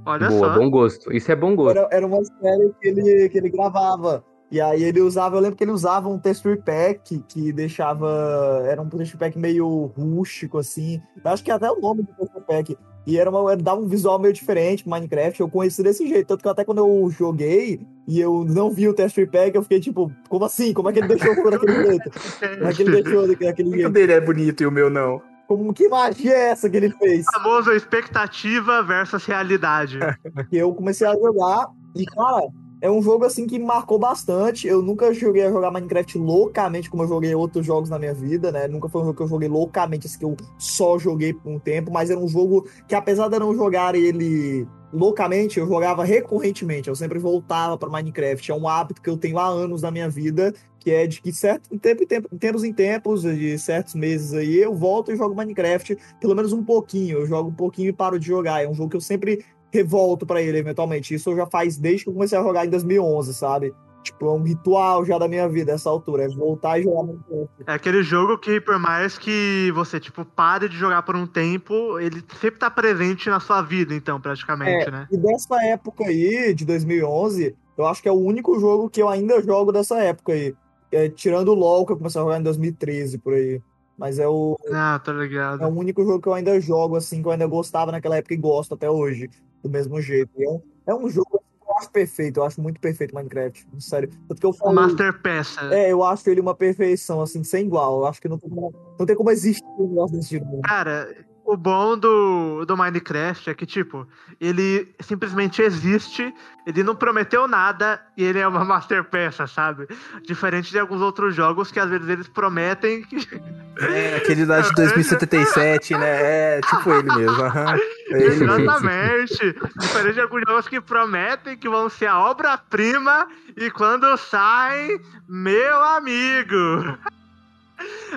Olha 0.05 0.29
Boa, 0.29 0.53
só. 0.53 0.59
bom 0.59 0.69
gosto. 0.69 1.13
Isso 1.13 1.31
é 1.31 1.35
bom 1.35 1.55
gosto. 1.55 1.77
Era, 1.77 1.87
era 1.91 2.07
uma 2.07 2.23
série 2.25 2.73
que 2.81 2.87
ele, 2.87 3.29
que 3.29 3.37
ele 3.37 3.49
gravava. 3.49 4.23
E 4.53 4.61
aí 4.61 4.83
ele 4.83 5.01
usava, 5.01 5.35
eu 5.35 5.39
lembro 5.39 5.57
que 5.57 5.63
ele 5.63 5.71
usava 5.71 6.07
um 6.07 6.19
texture 6.19 6.61
pack 6.61 7.23
que 7.27 7.51
deixava. 7.51 8.61
Era 8.67 8.79
um 8.83 8.87
texture 8.87 9.17
pack 9.17 9.35
meio 9.35 9.91
rústico, 9.97 10.59
assim. 10.59 11.01
Eu 11.25 11.31
acho 11.31 11.43
que 11.43 11.49
é 11.49 11.55
até 11.55 11.71
o 11.71 11.81
nome 11.81 12.03
do 12.03 12.13
texture 12.13 12.45
pack. 12.45 12.77
E 13.07 13.17
era 13.17 13.31
uma, 13.31 13.57
dava 13.57 13.81
um 13.81 13.87
visual 13.87 14.19
meio 14.19 14.31
diferente 14.31 14.87
Minecraft. 14.87 15.41
Eu 15.41 15.49
conheci 15.49 15.81
desse 15.81 16.07
jeito. 16.07 16.27
Tanto 16.27 16.43
que 16.43 16.47
até 16.47 16.63
quando 16.63 16.77
eu 16.77 17.09
joguei 17.09 17.81
e 18.07 18.21
eu 18.21 18.45
não 18.45 18.69
vi 18.69 18.87
o 18.87 18.93
texture 18.93 19.25
pack, 19.25 19.55
eu 19.55 19.63
fiquei 19.63 19.79
tipo, 19.79 20.11
como 20.29 20.45
assim? 20.45 20.71
Como 20.71 20.87
é 20.87 20.93
que 20.93 20.99
ele 20.99 21.07
deixou 21.07 21.35
por 21.35 21.49
daquele 21.49 21.87
jeito? 21.87 22.11
Como 22.11 22.67
é 22.67 22.73
que 22.73 22.81
ele 22.83 23.01
deixou 23.01 23.25
daquele 23.35 23.71
jeito? 23.71 23.89
O 23.89 23.91
dele 23.91 24.13
é 24.13 24.21
bonito 24.21 24.61
e 24.61 24.67
o 24.67 24.71
meu 24.71 24.87
não. 24.87 25.19
Como 25.47 25.73
que 25.73 25.89
magia 25.89 26.31
é 26.31 26.49
essa 26.51 26.69
que 26.69 26.77
ele 26.77 26.91
fez? 26.91 27.25
O 27.27 27.31
famoso 27.31 27.71
expectativa 27.71 28.83
versus 28.83 29.25
realidade. 29.25 29.97
eu 30.53 30.71
comecei 30.75 31.07
a 31.07 31.13
jogar 31.13 31.65
e, 31.95 32.05
cara, 32.05 32.47
é 32.83 32.91
um 32.91 33.01
jogo 33.01 33.23
assim 33.23 33.47
que 33.47 33.57
marcou 33.57 33.97
bastante. 33.97 34.67
Eu 34.67 34.81
nunca 34.81 35.13
joguei 35.13 35.45
a 35.45 35.49
jogar 35.49 35.71
Minecraft 35.71 36.17
loucamente 36.17 36.89
como 36.89 37.03
eu 37.03 37.07
joguei 37.07 37.33
outros 37.33 37.65
jogos 37.65 37.89
na 37.89 37.97
minha 37.97 38.13
vida, 38.13 38.51
né? 38.51 38.67
Nunca 38.67 38.89
foi 38.89 39.01
um 39.01 39.05
jogo 39.05 39.15
que 39.15 39.23
eu 39.23 39.27
joguei 39.29 39.47
loucamente, 39.47 40.05
assim, 40.05 40.19
que 40.19 40.25
eu 40.25 40.35
só 40.57 40.99
joguei 40.99 41.33
por 41.33 41.49
um 41.49 41.57
tempo, 41.57 41.89
mas 41.93 42.09
era 42.09 42.19
um 42.19 42.27
jogo 42.27 42.67
que, 42.85 42.93
apesar 42.93 43.29
de 43.29 43.37
eu 43.37 43.39
não 43.39 43.55
jogar 43.55 43.95
ele 43.95 44.67
loucamente, 44.91 45.61
eu 45.61 45.65
jogava 45.65 46.03
recorrentemente. 46.03 46.89
Eu 46.89 46.95
sempre 46.95 47.17
voltava 47.19 47.77
para 47.77 47.89
Minecraft. 47.89 48.51
É 48.51 48.53
um 48.53 48.67
hábito 48.67 49.01
que 49.01 49.09
eu 49.09 49.15
tenho 49.15 49.39
há 49.39 49.47
anos 49.47 49.81
na 49.81 49.89
minha 49.89 50.09
vida, 50.09 50.53
que 50.77 50.91
é 50.91 51.07
de 51.07 51.21
que 51.21 51.31
certo 51.31 51.79
tempo 51.79 52.03
em 52.03 52.05
tempo, 52.05 52.37
tempos 52.37 52.63
em 52.65 52.73
tempos, 52.73 53.21
de 53.21 53.57
certos 53.57 53.95
meses 53.95 54.33
aí, 54.33 54.57
eu 54.57 54.75
volto 54.75 55.09
e 55.09 55.15
jogo 55.15 55.33
Minecraft, 55.33 55.97
pelo 56.19 56.35
menos 56.35 56.51
um 56.51 56.61
pouquinho. 56.61 57.19
Eu 57.19 57.25
jogo 57.25 57.49
um 57.49 57.53
pouquinho 57.53 57.87
e 57.87 57.93
paro 57.93 58.19
de 58.19 58.27
jogar. 58.27 58.61
É 58.61 58.67
um 58.67 58.73
jogo 58.73 58.89
que 58.89 58.97
eu 58.97 59.01
sempre 59.01 59.45
revolto 59.73 60.25
para 60.25 60.41
ele 60.41 60.59
eventualmente. 60.59 61.15
Isso 61.15 61.35
já 61.35 61.47
faz 61.47 61.77
desde 61.77 62.03
que 62.03 62.09
eu 62.09 62.13
comecei 62.13 62.37
a 62.37 62.43
jogar 62.43 62.65
em 62.65 62.69
2011, 62.69 63.33
sabe? 63.33 63.73
Tipo, 64.03 64.27
é 64.27 64.31
um 64.33 64.43
ritual 64.43 65.05
já 65.05 65.17
da 65.17 65.27
minha 65.27 65.47
vida 65.47 65.71
essa 65.71 65.89
altura, 65.89 66.25
é 66.25 66.27
voltar 66.27 66.77
e 66.77 66.83
jogar 66.83 67.07
tempo. 67.07 67.49
É 67.65 67.73
aquele 67.73 68.03
jogo 68.03 68.37
que, 68.37 68.59
por 68.59 68.77
mais 68.77 69.17
que 69.17 69.71
você, 69.73 69.99
tipo, 69.99 70.25
pare 70.25 70.67
de 70.67 70.75
jogar 70.75 71.01
por 71.03 71.15
um 71.15 71.25
tempo, 71.25 71.97
ele 71.99 72.21
sempre 72.39 72.59
tá 72.59 72.69
presente 72.69 73.29
na 73.29 73.39
sua 73.39 73.61
vida, 73.61 73.95
então, 73.95 74.19
praticamente, 74.19 74.89
é, 74.89 74.91
né? 74.91 75.07
E 75.09 75.17
dessa 75.17 75.55
época 75.65 76.03
aí, 76.03 76.53
de 76.53 76.65
2011, 76.65 77.55
eu 77.77 77.85
acho 77.87 78.01
que 78.01 78.09
é 78.09 78.11
o 78.11 78.19
único 78.19 78.59
jogo 78.59 78.89
que 78.89 79.01
eu 79.01 79.07
ainda 79.07 79.41
jogo 79.41 79.71
dessa 79.71 79.97
época 79.99 80.33
aí. 80.33 80.53
É, 80.91 81.09
tirando 81.09 81.47
o 81.47 81.55
LoL, 81.55 81.85
que 81.85 81.93
eu 81.93 81.97
comecei 81.97 82.21
a 82.21 82.23
jogar 82.23 82.39
em 82.39 82.43
2013, 82.43 83.17
por 83.17 83.33
aí. 83.33 83.59
Mas 83.97 84.19
é 84.19 84.27
o. 84.27 84.59
Ah, 84.71 84.99
tá 85.03 85.13
ligado. 85.13 85.63
É 85.63 85.65
o 85.65 85.69
único 85.69 86.03
jogo 86.03 86.21
que 86.21 86.27
eu 86.27 86.33
ainda 86.33 86.59
jogo, 86.59 86.97
assim, 86.97 87.21
que 87.21 87.27
eu 87.27 87.31
ainda 87.31 87.47
gostava 87.47 87.91
naquela 87.91 88.17
época 88.17 88.33
e 88.33 88.37
gosto 88.37 88.75
até 88.75 88.89
hoje 88.89 89.29
do 89.63 89.69
mesmo 89.69 89.99
jeito. 90.01 90.29
É 90.37 90.49
um, 90.49 90.61
é 90.87 90.93
um 90.93 91.09
jogo 91.09 91.41
que 91.41 91.69
eu 91.69 91.77
acho 91.77 91.89
perfeito, 91.89 92.39
eu 92.39 92.43
acho 92.43 92.61
muito 92.61 92.79
perfeito 92.79 93.15
Minecraft, 93.15 93.65
sério. 93.79 94.09
Tanto 94.27 94.39
que 94.39 94.45
eu 94.45 94.53
falo, 94.53 94.75
Master 94.75 95.21
peça. 95.21 95.73
É, 95.73 95.91
eu 95.91 96.03
acho 96.03 96.29
ele 96.29 96.41
uma 96.41 96.53
perfeição, 96.53 97.21
assim, 97.21 97.43
sem 97.43 97.65
igual. 97.65 98.01
Eu 98.01 98.07
acho 98.07 98.21
que 98.21 98.27
não 98.27 98.37
tem 98.37 98.49
como, 98.49 98.73
não 98.99 99.05
tem 99.05 99.15
como 99.15 99.31
existir 99.31 99.65
um 99.79 99.87
negócio 99.87 100.17
desse 100.17 100.29
tipo. 100.29 100.61
Cara, 100.61 101.15
o 101.45 101.57
bom 101.57 101.97
do, 101.97 102.65
do 102.65 102.77
Minecraft 102.77 103.49
é 103.49 103.53
que, 103.53 103.65
tipo, 103.65 104.07
ele 104.39 104.93
simplesmente 105.01 105.61
existe, 105.61 106.33
ele 106.65 106.83
não 106.83 106.95
prometeu 106.95 107.47
nada 107.47 108.01
e 108.15 108.23
ele 108.23 108.39
é 108.39 108.47
uma 108.47 108.63
master 108.65 109.03
peça, 109.03 109.45
sabe? 109.45 109.87
Diferente 110.25 110.71
de 110.71 110.79
alguns 110.79 111.01
outros 111.01 111.35
jogos 111.35 111.71
que 111.71 111.79
às 111.79 111.89
vezes 111.89 112.07
eles 112.07 112.27
prometem 112.27 113.03
que. 113.03 113.17
É, 113.75 114.17
aquele 114.17 114.45
lá 114.45 114.61
de 114.61 114.69
2077, 114.77 115.97
né? 115.97 116.57
É 116.57 116.61
tipo 116.61 116.93
ele 116.93 117.11
mesmo. 117.15 117.41
Uhum. 117.41 117.69
É 117.69 117.79
ele 118.11 118.43
Exatamente. 118.43 119.43
Mesmo. 119.43 119.69
Diferente 119.79 120.13
de 120.13 120.21
alguns 120.21 120.43
jogos 120.47 120.67
que 120.67 120.79
prometem 120.79 121.57
que 121.57 121.67
vão 121.67 121.89
ser 121.89 122.05
a 122.05 122.19
obra-prima 122.19 123.27
e 123.57 123.71
quando 123.71 124.15
sai, 124.15 124.99
meu 125.27 125.83
amigo. 125.83 126.99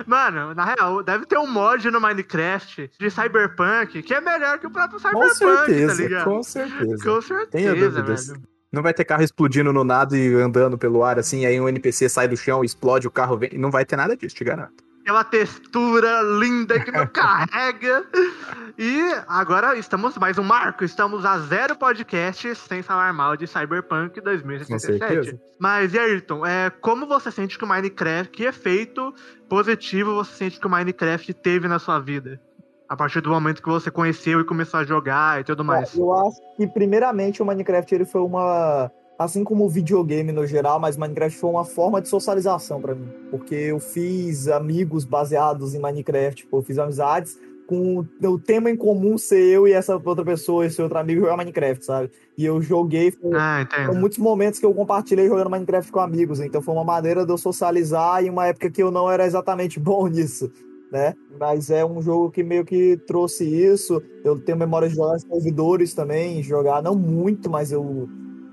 Mano, 0.05 0.53
na 0.53 0.65
real, 0.65 1.01
deve 1.03 1.25
ter 1.25 1.37
um 1.37 1.47
mod 1.47 1.89
no 1.89 1.99
Minecraft 1.99 2.91
de 2.99 3.09
Cyberpunk 3.09 4.03
que 4.03 4.13
é 4.13 4.21
melhor 4.21 4.59
que 4.59 4.67
o 4.67 4.71
próprio 4.71 4.99
Com 4.99 5.07
Cyberpunk, 5.09 5.39
tá 5.39 5.65
certeza, 5.65 6.01
ligado? 6.01 6.23
com 6.25 6.43
certeza. 6.43 7.03
Com 7.03 7.21
certeza, 7.21 7.75
dúvidas. 7.75 8.27
velho. 8.27 8.41
Não 8.71 8.83
vai 8.83 8.93
ter 8.93 9.05
carro 9.05 9.23
explodindo 9.23 9.71
no 9.71 9.83
nada 9.83 10.17
e 10.17 10.33
andando 10.35 10.77
pelo 10.77 11.03
ar 11.03 11.17
assim, 11.17 11.45
aí 11.45 11.59
um 11.59 11.69
NPC 11.69 12.09
sai 12.09 12.27
do 12.27 12.35
chão, 12.35 12.63
explode, 12.63 13.07
o 13.07 13.11
carro 13.11 13.37
vem. 13.37 13.51
Não 13.57 13.71
vai 13.71 13.85
ter 13.85 13.95
nada 13.95 14.15
disso, 14.15 14.35
te 14.35 14.43
garanto. 14.43 14.83
Aquela 15.07 15.23
textura 15.23 16.21
linda 16.37 16.77
que 16.81 16.91
não 16.91 17.07
carrega. 17.07 18.05
E 18.77 18.99
agora 19.25 19.77
estamos 19.77 20.17
mais 20.17 20.37
um 20.37 20.43
marco. 20.43 20.83
Estamos 20.83 21.23
a 21.23 21.39
zero 21.39 21.77
podcasts 21.77 22.57
sem 22.57 22.81
falar 22.81 23.13
mal 23.13 23.37
de 23.37 23.47
Cyberpunk 23.47 24.19
Com 24.19 24.25
2077. 24.25 24.99
certeza. 24.99 25.39
Mas, 25.57 25.93
e 25.93 25.97
Ayrton, 25.97 26.45
é, 26.45 26.69
como 26.69 27.07
você 27.07 27.31
sente 27.31 27.57
que 27.57 27.63
o 27.63 27.67
Minecraft, 27.69 28.33
que 28.33 28.43
efeito 28.43 29.15
positivo 29.47 30.13
você 30.13 30.33
sente 30.33 30.59
que 30.59 30.67
o 30.67 30.69
Minecraft 30.69 31.33
teve 31.35 31.69
na 31.69 31.79
sua 31.79 31.99
vida? 31.99 32.37
A 32.89 32.97
partir 32.97 33.21
do 33.21 33.29
momento 33.29 33.63
que 33.63 33.69
você 33.69 33.89
conheceu 33.89 34.41
e 34.41 34.43
começou 34.43 34.81
a 34.81 34.83
jogar 34.83 35.39
e 35.39 35.45
tudo 35.45 35.63
mais. 35.63 35.95
Eu 35.95 36.13
acho 36.13 36.41
que, 36.57 36.67
primeiramente, 36.67 37.41
o 37.41 37.45
Minecraft 37.45 37.95
ele 37.95 38.05
foi 38.05 38.19
uma. 38.19 38.91
Assim 39.17 39.43
como 39.43 39.65
o 39.65 39.69
videogame 39.69 40.31
no 40.31 40.45
geral, 40.45 40.79
mas 40.79 40.95
Minecraft 40.95 41.39
foi 41.39 41.49
uma 41.49 41.65
forma 41.65 42.01
de 42.01 42.07
socialização 42.07 42.79
pra 42.79 42.93
mim. 42.93 43.07
Porque 43.31 43.55
eu 43.55 43.79
fiz 43.79 44.47
amigos 44.47 45.05
baseados 45.05 45.73
em 45.73 45.79
Minecraft, 45.79 46.43
tipo, 46.43 46.57
eu 46.57 46.61
fiz 46.61 46.77
amizades 46.77 47.39
com 47.67 48.05
o 48.23 48.39
tema 48.39 48.71
em 48.71 48.77
comum 48.77 49.17
ser 49.17 49.43
eu 49.43 49.67
e 49.67 49.73
essa 49.73 49.97
outra 49.97 50.23
pessoa, 50.23 50.65
esse 50.65 50.81
outro 50.81 50.97
amigo 50.97 51.21
jogar 51.21 51.35
Minecraft, 51.35 51.83
sabe? 51.83 52.11
E 52.37 52.45
eu 52.45 52.61
joguei, 52.61 53.11
foi, 53.11 53.35
Ah, 53.35 53.67
foram 53.85 53.99
muitos 53.99 54.17
momentos 54.17 54.59
que 54.59 54.65
eu 54.65 54.73
compartilhei 54.73 55.27
jogando 55.27 55.49
Minecraft 55.49 55.91
com 55.91 55.99
amigos, 55.99 56.39
então 56.39 56.61
foi 56.61 56.73
uma 56.73 56.85
maneira 56.85 57.25
de 57.25 57.31
eu 57.31 57.37
socializar 57.37 58.23
em 58.23 58.29
uma 58.29 58.47
época 58.47 58.69
que 58.69 58.81
eu 58.81 58.89
não 58.89 59.11
era 59.11 59.25
exatamente 59.25 59.79
bom 59.81 60.07
nisso, 60.07 60.49
né? 60.91 61.13
Mas 61.37 61.69
é 61.69 61.85
um 61.85 62.01
jogo 62.01 62.31
que 62.31 62.41
meio 62.41 62.63
que 62.63 62.95
trouxe 63.05 63.43
isso. 63.43 64.01
Eu 64.23 64.39
tenho 64.39 64.57
memória 64.57 64.87
de 64.87 64.95
jogar 64.95 65.19
servidores 65.19 65.93
também, 65.93 66.41
jogar 66.41 66.81
não 66.81 66.95
muito, 66.95 67.49
mas 67.49 67.71
eu 67.71 68.07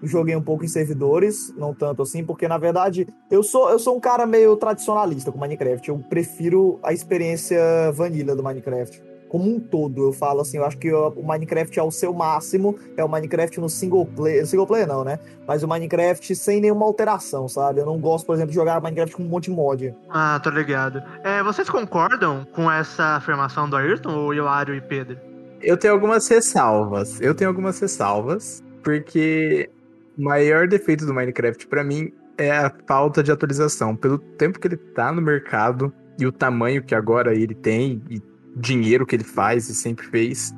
joguei 0.07 0.35
um 0.37 0.43
pouco 0.43 0.65
em 0.65 0.69
servidores, 0.69 1.53
não 1.57 1.75
tanto 1.75 2.03
assim, 2.03 2.25
porque 2.25 2.47
na 2.49 2.59
verdade 2.59 3.07
eu 3.31 3.43
sou 3.43 3.71
eu 3.71 3.79
sou 3.79 3.97
um 3.97 4.01
cara 4.01 4.27
meio 4.27 4.57
tradicionalista 4.57 5.31
com 5.33 5.39
Minecraft. 5.39 5.89
Eu 5.89 5.99
prefiro 5.99 6.79
a 6.83 6.93
experiência 6.93 7.59
vanilla 7.93 8.35
do 8.35 8.43
Minecraft. 8.43 9.03
Como 9.29 9.53
um 9.53 9.59
todo, 9.59 10.07
eu 10.07 10.13
falo 10.13 10.43
assim, 10.43 10.59
eu 10.59 10.65
acho 10.65 10.79
que 10.79 10.93
o 10.93 11.23
Minecraft 11.23 11.77
é 11.77 11.83
o 11.83 11.91
seu 11.91 12.13
máximo, 12.13 12.79
é 12.97 13.03
o 13.03 13.09
Minecraft 13.09 13.59
no 13.59 13.69
single 13.69 14.07
player, 14.07 14.47
single 14.47 14.65
player 14.65 14.87
não, 14.87 15.03
né? 15.03 15.19
Mas 15.45 15.65
o 15.65 15.67
Minecraft 15.67 16.37
sem 16.37 16.61
nenhuma 16.61 16.87
alteração, 16.87 17.49
sabe? 17.49 17.81
Eu 17.81 17.87
não 17.87 17.99
gosto, 17.99 18.27
por 18.27 18.37
exemplo, 18.37 18.51
de 18.51 18.55
jogar 18.55 18.81
Minecraft 18.81 19.17
com 19.17 19.25
um 19.25 19.27
monte 19.27 19.45
de 19.45 19.51
mod. 19.51 19.93
Ah, 20.09 20.39
tô 20.41 20.51
ligado. 20.51 21.03
É, 21.25 21.43
vocês 21.43 21.69
concordam 21.69 22.47
com 22.53 22.71
essa 22.71 23.17
afirmação 23.17 23.69
do 23.69 23.77
Ayrton, 23.77 24.15
ou 24.15 24.33
Yoário 24.33 24.73
e 24.73 24.81
Pedro? 24.81 25.19
Eu 25.61 25.77
tenho 25.77 25.95
algumas 25.95 26.29
ressalvas. 26.29 27.21
Eu 27.21 27.35
tenho 27.35 27.51
algumas 27.51 27.81
ressalvas, 27.81 28.63
porque 28.85 29.69
o 30.16 30.23
maior 30.23 30.66
defeito 30.68 31.06
do 31.06 31.14
Minecraft 31.14 31.66
pra 31.66 31.85
mim 31.85 32.12
é 32.37 32.50
a 32.50 32.73
falta 32.87 33.23
de 33.23 33.30
atualização. 33.30 33.94
Pelo 33.94 34.18
tempo 34.18 34.59
que 34.59 34.66
ele 34.66 34.76
tá 34.76 35.12
no 35.12 35.23
mercado 35.23 35.92
e 36.18 36.26
o 36.26 36.33
tamanho 36.33 36.83
que 36.83 36.94
agora 36.94 37.35
ele 37.35 37.54
tem 37.54 38.02
e 38.09 38.23
dinheiro 38.56 39.06
que 39.06 39.16
ele 39.16 39.25
faz 39.25 39.68
e 39.68 39.75
sempre 39.75 40.06
fez, 40.06 40.54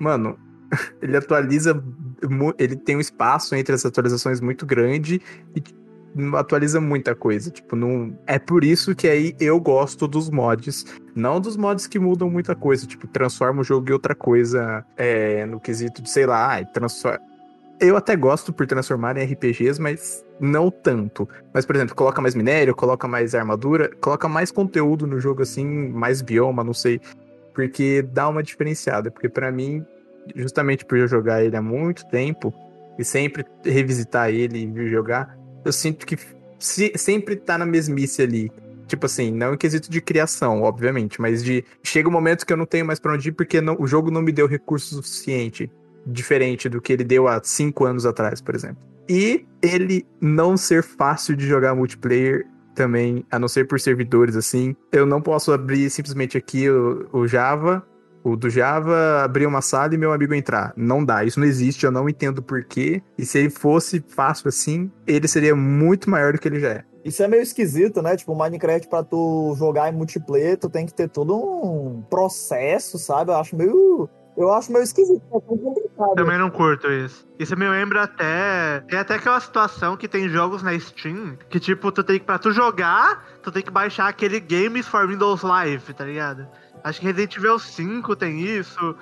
mano, 0.00 0.38
ele 1.02 1.16
atualiza, 1.16 1.82
ele 2.58 2.76
tem 2.76 2.96
um 2.96 3.00
espaço 3.00 3.54
entre 3.54 3.74
as 3.74 3.84
atualizações 3.84 4.40
muito 4.40 4.64
grande 4.64 5.20
e 5.54 5.62
não 6.14 6.38
atualiza 6.38 6.80
muita 6.80 7.12
coisa, 7.12 7.50
tipo, 7.50 7.74
não 7.74 8.16
é 8.24 8.38
por 8.38 8.62
isso 8.62 8.94
que 8.94 9.08
aí 9.08 9.34
eu 9.40 9.58
gosto 9.58 10.06
dos 10.06 10.30
mods 10.30 10.84
não 11.14 11.40
dos 11.40 11.56
mods 11.56 11.86
que 11.86 11.98
mudam 11.98 12.28
muita 12.28 12.56
coisa, 12.56 12.86
tipo, 12.86 13.06
transforma 13.06 13.60
o 13.60 13.64
jogo 13.64 13.88
em 13.88 13.92
outra 13.92 14.14
coisa 14.14 14.84
é, 14.96 15.46
no 15.46 15.60
quesito 15.60 16.02
de, 16.02 16.10
sei 16.10 16.26
lá, 16.26 16.62
transforma. 16.64 17.20
Eu 17.80 17.96
até 17.96 18.14
gosto 18.16 18.52
por 18.52 18.66
transformar 18.66 19.16
em 19.16 19.22
RPGs, 19.24 19.80
mas 19.80 20.24
não 20.40 20.70
tanto. 20.70 21.28
Mas, 21.52 21.66
por 21.66 21.74
exemplo, 21.76 21.94
coloca 21.94 22.20
mais 22.20 22.34
minério, 22.34 22.74
coloca 22.74 23.06
mais 23.08 23.34
armadura, 23.34 23.90
coloca 24.00 24.28
mais 24.28 24.50
conteúdo 24.50 25.06
no 25.06 25.20
jogo, 25.20 25.42
assim, 25.42 25.66
mais 25.88 26.22
bioma, 26.22 26.62
não 26.62 26.72
sei. 26.72 27.00
Porque 27.52 28.02
dá 28.02 28.28
uma 28.28 28.42
diferenciada. 28.42 29.10
Porque 29.10 29.28
pra 29.28 29.50
mim, 29.50 29.84
justamente 30.34 30.84
por 30.84 30.96
eu 30.98 31.06
jogar 31.08 31.44
ele 31.44 31.56
há 31.56 31.62
muito 31.62 32.06
tempo, 32.08 32.54
e 32.98 33.04
sempre 33.04 33.44
revisitar 33.64 34.30
ele 34.30 34.70
e 34.72 34.88
jogar, 34.88 35.36
eu 35.64 35.72
sinto 35.72 36.06
que 36.06 36.16
se- 36.58 36.92
sempre 36.96 37.34
tá 37.36 37.58
na 37.58 37.66
mesmice 37.66 38.22
ali. 38.22 38.52
Tipo 38.86 39.06
assim, 39.06 39.32
não 39.32 39.54
em 39.54 39.56
quesito 39.56 39.90
de 39.90 40.00
criação, 40.00 40.62
obviamente, 40.62 41.20
mas 41.20 41.42
de. 41.42 41.64
Chega 41.82 42.08
um 42.08 42.12
momento 42.12 42.46
que 42.46 42.52
eu 42.52 42.56
não 42.56 42.66
tenho 42.66 42.86
mais 42.86 43.00
pra 43.00 43.14
onde 43.14 43.30
ir 43.30 43.32
porque 43.32 43.60
não- 43.60 43.76
o 43.80 43.86
jogo 43.86 44.10
não 44.10 44.22
me 44.22 44.30
deu 44.30 44.46
recurso 44.46 44.94
suficiente. 44.94 45.70
Diferente 46.06 46.68
do 46.68 46.80
que 46.80 46.92
ele 46.92 47.04
deu 47.04 47.28
há 47.28 47.40
cinco 47.42 47.84
anos 47.84 48.04
atrás, 48.06 48.40
por 48.40 48.54
exemplo. 48.54 48.78
E 49.08 49.44
ele 49.62 50.06
não 50.20 50.56
ser 50.56 50.82
fácil 50.82 51.36
de 51.36 51.46
jogar 51.46 51.74
multiplayer 51.74 52.46
também, 52.74 53.24
a 53.30 53.38
não 53.38 53.48
ser 53.48 53.66
por 53.66 53.78
servidores 53.80 54.36
assim. 54.36 54.74
Eu 54.92 55.06
não 55.06 55.20
posso 55.20 55.52
abrir 55.52 55.88
simplesmente 55.90 56.36
aqui 56.36 56.68
o, 56.68 57.08
o 57.12 57.26
Java, 57.26 57.86
o 58.24 58.36
do 58.36 58.48
Java, 58.48 59.22
abrir 59.22 59.46
uma 59.46 59.60
sala 59.60 59.94
e 59.94 59.98
meu 59.98 60.12
amigo 60.12 60.34
entrar. 60.34 60.72
Não 60.76 61.04
dá, 61.04 61.24
isso 61.24 61.38
não 61.38 61.46
existe, 61.46 61.84
eu 61.84 61.92
não 61.92 62.08
entendo 62.08 62.42
por 62.42 62.64
quê. 62.64 63.02
E 63.18 63.26
se 63.26 63.38
ele 63.38 63.50
fosse 63.50 64.02
fácil 64.08 64.48
assim, 64.48 64.90
ele 65.06 65.28
seria 65.28 65.54
muito 65.54 66.08
maior 66.10 66.32
do 66.32 66.38
que 66.38 66.48
ele 66.48 66.58
já 66.58 66.70
é. 66.70 66.84
Isso 67.04 67.22
é 67.22 67.28
meio 67.28 67.42
esquisito, 67.42 68.00
né? 68.00 68.16
Tipo, 68.16 68.34
Minecraft 68.34 68.88
pra 68.88 69.04
tu 69.04 69.54
jogar 69.58 69.92
em 69.92 69.96
multiplayer, 69.96 70.56
tu 70.56 70.70
tem 70.70 70.86
que 70.86 70.94
ter 70.94 71.10
todo 71.10 71.36
um 71.36 72.02
processo, 72.08 72.98
sabe? 72.98 73.30
Eu 73.30 73.36
acho 73.36 73.54
meio. 73.54 74.08
Eu 74.36 74.50
acho 74.52 74.72
meio 74.72 74.82
esquisito, 74.82 75.22
é 75.30 75.38
complicado. 75.96 76.24
Também 76.24 76.38
não 76.38 76.50
curto 76.50 76.90
isso. 76.90 77.26
Isso 77.38 77.56
me 77.56 77.68
lembra 77.68 78.02
até. 78.02 78.80
Tem 78.88 78.98
até 78.98 79.14
aquela 79.14 79.40
situação 79.40 79.96
que 79.96 80.08
tem 80.08 80.28
jogos 80.28 80.62
na 80.62 80.78
Steam 80.78 81.38
que, 81.48 81.58
tipo, 81.58 81.90
tu 81.90 82.02
tem 82.02 82.18
que. 82.18 82.24
Pra 82.24 82.38
tu 82.38 82.52
jogar, 82.52 83.24
tu 83.42 83.50
tem 83.50 83.62
que 83.62 83.70
baixar 83.70 84.08
aquele 84.08 84.40
Games 84.40 84.86
for 84.86 85.06
Windows 85.06 85.42
Live, 85.42 85.94
tá 85.94 86.04
ligado? 86.04 86.46
Acho 86.82 87.00
que 87.00 87.06
Resident 87.06 87.36
Evil 87.36 87.58
5 87.58 88.16
tem 88.16 88.40
isso. 88.40 88.96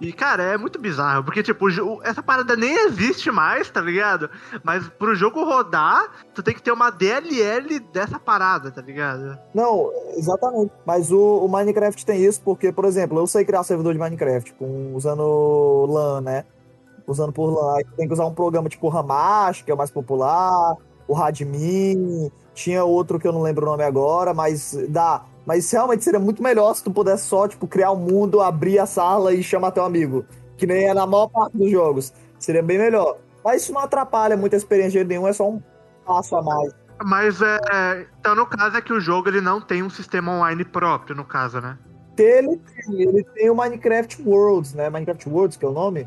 E, 0.00 0.12
cara, 0.12 0.44
é 0.44 0.56
muito 0.56 0.78
bizarro, 0.78 1.24
porque, 1.24 1.42
tipo, 1.42 1.66
essa 2.04 2.22
parada 2.22 2.54
nem 2.54 2.86
existe 2.86 3.30
mais, 3.30 3.68
tá 3.68 3.80
ligado? 3.80 4.30
Mas 4.62 4.88
pro 4.88 5.14
jogo 5.14 5.42
rodar, 5.42 6.08
tu 6.32 6.42
tem 6.42 6.54
que 6.54 6.62
ter 6.62 6.70
uma 6.70 6.90
DLL 6.90 7.80
dessa 7.92 8.18
parada, 8.18 8.70
tá 8.70 8.80
ligado? 8.80 9.36
Não, 9.52 9.90
exatamente. 10.16 10.72
Mas 10.86 11.10
o, 11.10 11.44
o 11.44 11.48
Minecraft 11.48 12.06
tem 12.06 12.24
isso 12.24 12.40
porque, 12.42 12.70
por 12.70 12.84
exemplo, 12.84 13.18
eu 13.18 13.26
sei 13.26 13.44
criar 13.44 13.64
servidor 13.64 13.92
de 13.92 13.98
Minecraft 13.98 14.54
com, 14.54 14.94
usando 14.94 15.86
LAN, 15.88 16.20
né? 16.20 16.44
Usando 17.06 17.32
por 17.32 17.50
LAN. 17.50 17.76
Aí 17.76 17.84
tem 17.96 18.06
que 18.06 18.14
usar 18.14 18.26
um 18.26 18.34
programa 18.34 18.68
tipo 18.68 18.88
Hamash, 18.88 19.62
que 19.62 19.70
é 19.70 19.74
o 19.74 19.78
mais 19.78 19.90
popular, 19.90 20.76
o 21.08 21.14
Radmin, 21.14 22.30
tinha 22.54 22.84
outro 22.84 23.18
que 23.18 23.26
eu 23.26 23.32
não 23.32 23.40
lembro 23.42 23.66
o 23.66 23.70
nome 23.70 23.82
agora, 23.82 24.34
mas 24.34 24.76
dá. 24.90 25.24
Mas 25.48 25.70
realmente 25.72 26.04
seria 26.04 26.20
muito 26.20 26.42
melhor 26.42 26.74
se 26.74 26.84
tu 26.84 26.90
pudesse 26.90 27.24
só, 27.24 27.48
tipo, 27.48 27.66
criar 27.66 27.90
um 27.90 27.96
mundo, 27.96 28.42
abrir 28.42 28.78
a 28.78 28.84
sala 28.84 29.32
e 29.32 29.42
chamar 29.42 29.70
teu 29.70 29.82
amigo. 29.82 30.26
Que 30.58 30.66
nem 30.66 30.86
é 30.86 30.92
na 30.92 31.06
maior 31.06 31.28
parte 31.28 31.56
dos 31.56 31.70
jogos. 31.70 32.12
Seria 32.38 32.62
bem 32.62 32.76
melhor. 32.76 33.16
Mas 33.42 33.62
isso 33.62 33.72
não 33.72 33.80
atrapalha 33.80 34.36
muita 34.36 34.56
experiência 34.56 35.02
de 35.02 35.08
nenhum, 35.08 35.26
é 35.26 35.32
só 35.32 35.48
um 35.48 35.62
passo 36.04 36.36
a 36.36 36.42
mais. 36.42 36.70
Mas 37.02 37.40
é. 37.40 38.06
Então, 38.20 38.34
no 38.34 38.44
caso, 38.44 38.76
é 38.76 38.82
que 38.82 38.92
o 38.92 39.00
jogo 39.00 39.30
ele 39.30 39.40
não 39.40 39.58
tem 39.58 39.82
um 39.82 39.88
sistema 39.88 40.32
online 40.32 40.66
próprio, 40.66 41.16
no 41.16 41.24
caso, 41.24 41.62
né? 41.62 41.78
Ele 42.18 42.58
tem, 42.58 43.00
ele 43.00 43.24
tem 43.24 43.48
o 43.48 43.54
Minecraft 43.54 44.22
Worlds, 44.26 44.74
né? 44.74 44.90
Minecraft 44.90 45.30
Worlds, 45.30 45.56
que 45.56 45.64
é 45.64 45.68
o 45.68 45.72
nome? 45.72 46.06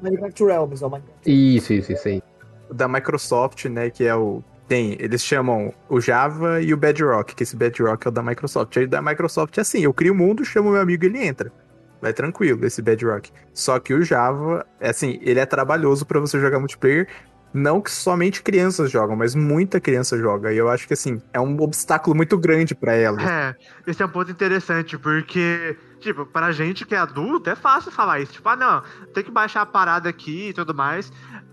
Minecraft 0.00 0.44
Realms, 0.44 0.84
é 0.84 0.86
o 0.86 0.90
Minecraft. 0.90 1.56
Isso, 1.56 1.72
isso, 1.72 1.92
isso 1.92 2.06
aí. 2.06 2.22
Da 2.70 2.86
Microsoft, 2.86 3.64
né, 3.64 3.90
que 3.90 4.04
é 4.04 4.14
o 4.14 4.40
tem, 4.68 4.96
eles 4.98 5.22
chamam 5.22 5.72
o 5.88 6.00
Java 6.00 6.60
e 6.60 6.72
o 6.72 6.76
Bedrock, 6.76 7.34
que 7.34 7.42
esse 7.42 7.56
Bedrock 7.56 8.06
é 8.06 8.10
o 8.10 8.12
da 8.12 8.22
Microsoft. 8.22 8.76
Aí 8.76 8.86
da 8.86 9.02
Microsoft 9.02 9.56
é 9.58 9.60
assim, 9.60 9.80
eu 9.80 9.92
crio 9.92 10.12
o 10.12 10.16
mundo, 10.16 10.44
chamo 10.44 10.70
meu 10.70 10.80
amigo 10.80 11.04
e 11.04 11.08
ele 11.08 11.24
entra. 11.24 11.52
Vai 12.00 12.12
tranquilo, 12.12 12.64
esse 12.66 12.82
Bedrock. 12.82 13.30
Só 13.54 13.78
que 13.78 13.94
o 13.94 14.02
Java, 14.02 14.66
é 14.80 14.90
assim, 14.90 15.20
ele 15.22 15.38
é 15.38 15.46
trabalhoso 15.46 16.04
pra 16.04 16.18
você 16.18 16.40
jogar 16.40 16.58
multiplayer. 16.58 17.06
Não 17.54 17.82
que 17.82 17.90
somente 17.90 18.42
crianças 18.42 18.90
jogam, 18.90 19.14
mas 19.14 19.34
muita 19.34 19.78
criança 19.78 20.16
joga. 20.18 20.52
E 20.52 20.56
eu 20.56 20.70
acho 20.70 20.86
que, 20.86 20.94
assim, 20.94 21.20
é 21.34 21.40
um 21.40 21.60
obstáculo 21.60 22.16
muito 22.16 22.38
grande 22.38 22.74
pra 22.74 22.94
elas. 22.94 23.22
É, 23.22 23.54
esse 23.86 24.02
é 24.02 24.06
um 24.06 24.08
ponto 24.08 24.30
interessante, 24.30 24.96
porque, 24.96 25.76
tipo, 26.00 26.24
pra 26.24 26.50
gente 26.50 26.86
que 26.86 26.94
é 26.94 26.98
adulto, 26.98 27.50
é 27.50 27.54
fácil 27.54 27.92
falar 27.92 28.20
isso. 28.20 28.32
Tipo, 28.32 28.48
ah, 28.48 28.56
não, 28.56 28.82
tem 29.12 29.22
que 29.22 29.30
baixar 29.30 29.60
a 29.60 29.66
parada 29.66 30.08
aqui 30.08 30.48
e 30.48 30.52
tudo 30.54 30.74
mais. 30.74 31.12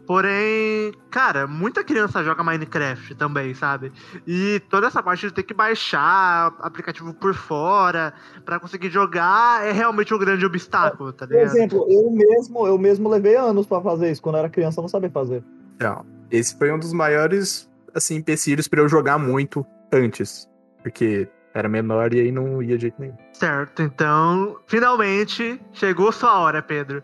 Porém, 0.10 0.92
cara, 1.12 1.46
muita 1.46 1.84
criança 1.84 2.24
joga 2.24 2.44
Minecraft 2.44 3.14
também, 3.14 3.54
sabe? 3.54 3.92
E 4.26 4.60
toda 4.68 4.88
essa 4.88 5.04
parte 5.04 5.28
de 5.28 5.32
ter 5.32 5.44
que 5.44 5.54
baixar 5.54 6.52
aplicativo 6.62 7.14
por 7.14 7.36
fora 7.36 8.12
pra 8.44 8.60
conseguir 8.60 8.90
jogar 8.90 9.64
é 9.64 9.72
realmente 9.72 10.12
um 10.12 10.18
grande 10.18 10.44
obstáculo, 10.44 11.14
tá 11.14 11.28
Por 11.28 11.36
ligado? 11.36 11.56
exemplo, 11.56 11.86
eu 11.88 12.10
mesmo, 12.10 12.66
eu 12.66 12.76
mesmo 12.76 13.08
levei 13.08 13.36
anos 13.36 13.68
pra 13.68 13.80
fazer 13.82 14.10
isso. 14.12 14.20
Quando 14.20 14.38
eu 14.38 14.40
era 14.40 14.50
criança, 14.50 14.80
eu 14.80 14.82
não 14.82 14.90
sabia 14.90 15.12
fazer. 15.12 15.44
Então, 15.76 16.04
esse 16.32 16.58
foi 16.58 16.72
um 16.72 16.80
dos 16.80 16.92
maiores, 16.92 17.70
assim, 17.94 18.16
empecilhos 18.16 18.68
pra 18.68 18.82
eu 18.82 18.90
jogar 18.90 19.20
muito 19.20 19.64
antes. 19.94 20.50
Porque 20.82 21.30
Era 21.54 21.68
menor 21.68 22.14
e 22.14 22.20
aí 22.20 22.32
não 22.32 22.62
ia 22.62 22.78
de 22.78 22.84
jeito 22.84 23.00
nenhum. 23.00 23.16
Certo, 23.34 23.82
então, 23.82 24.58
finalmente 24.68 25.60
chegou 25.74 26.12
sua 26.12 26.40
hora, 26.40 26.62
Pedro. 26.62 27.02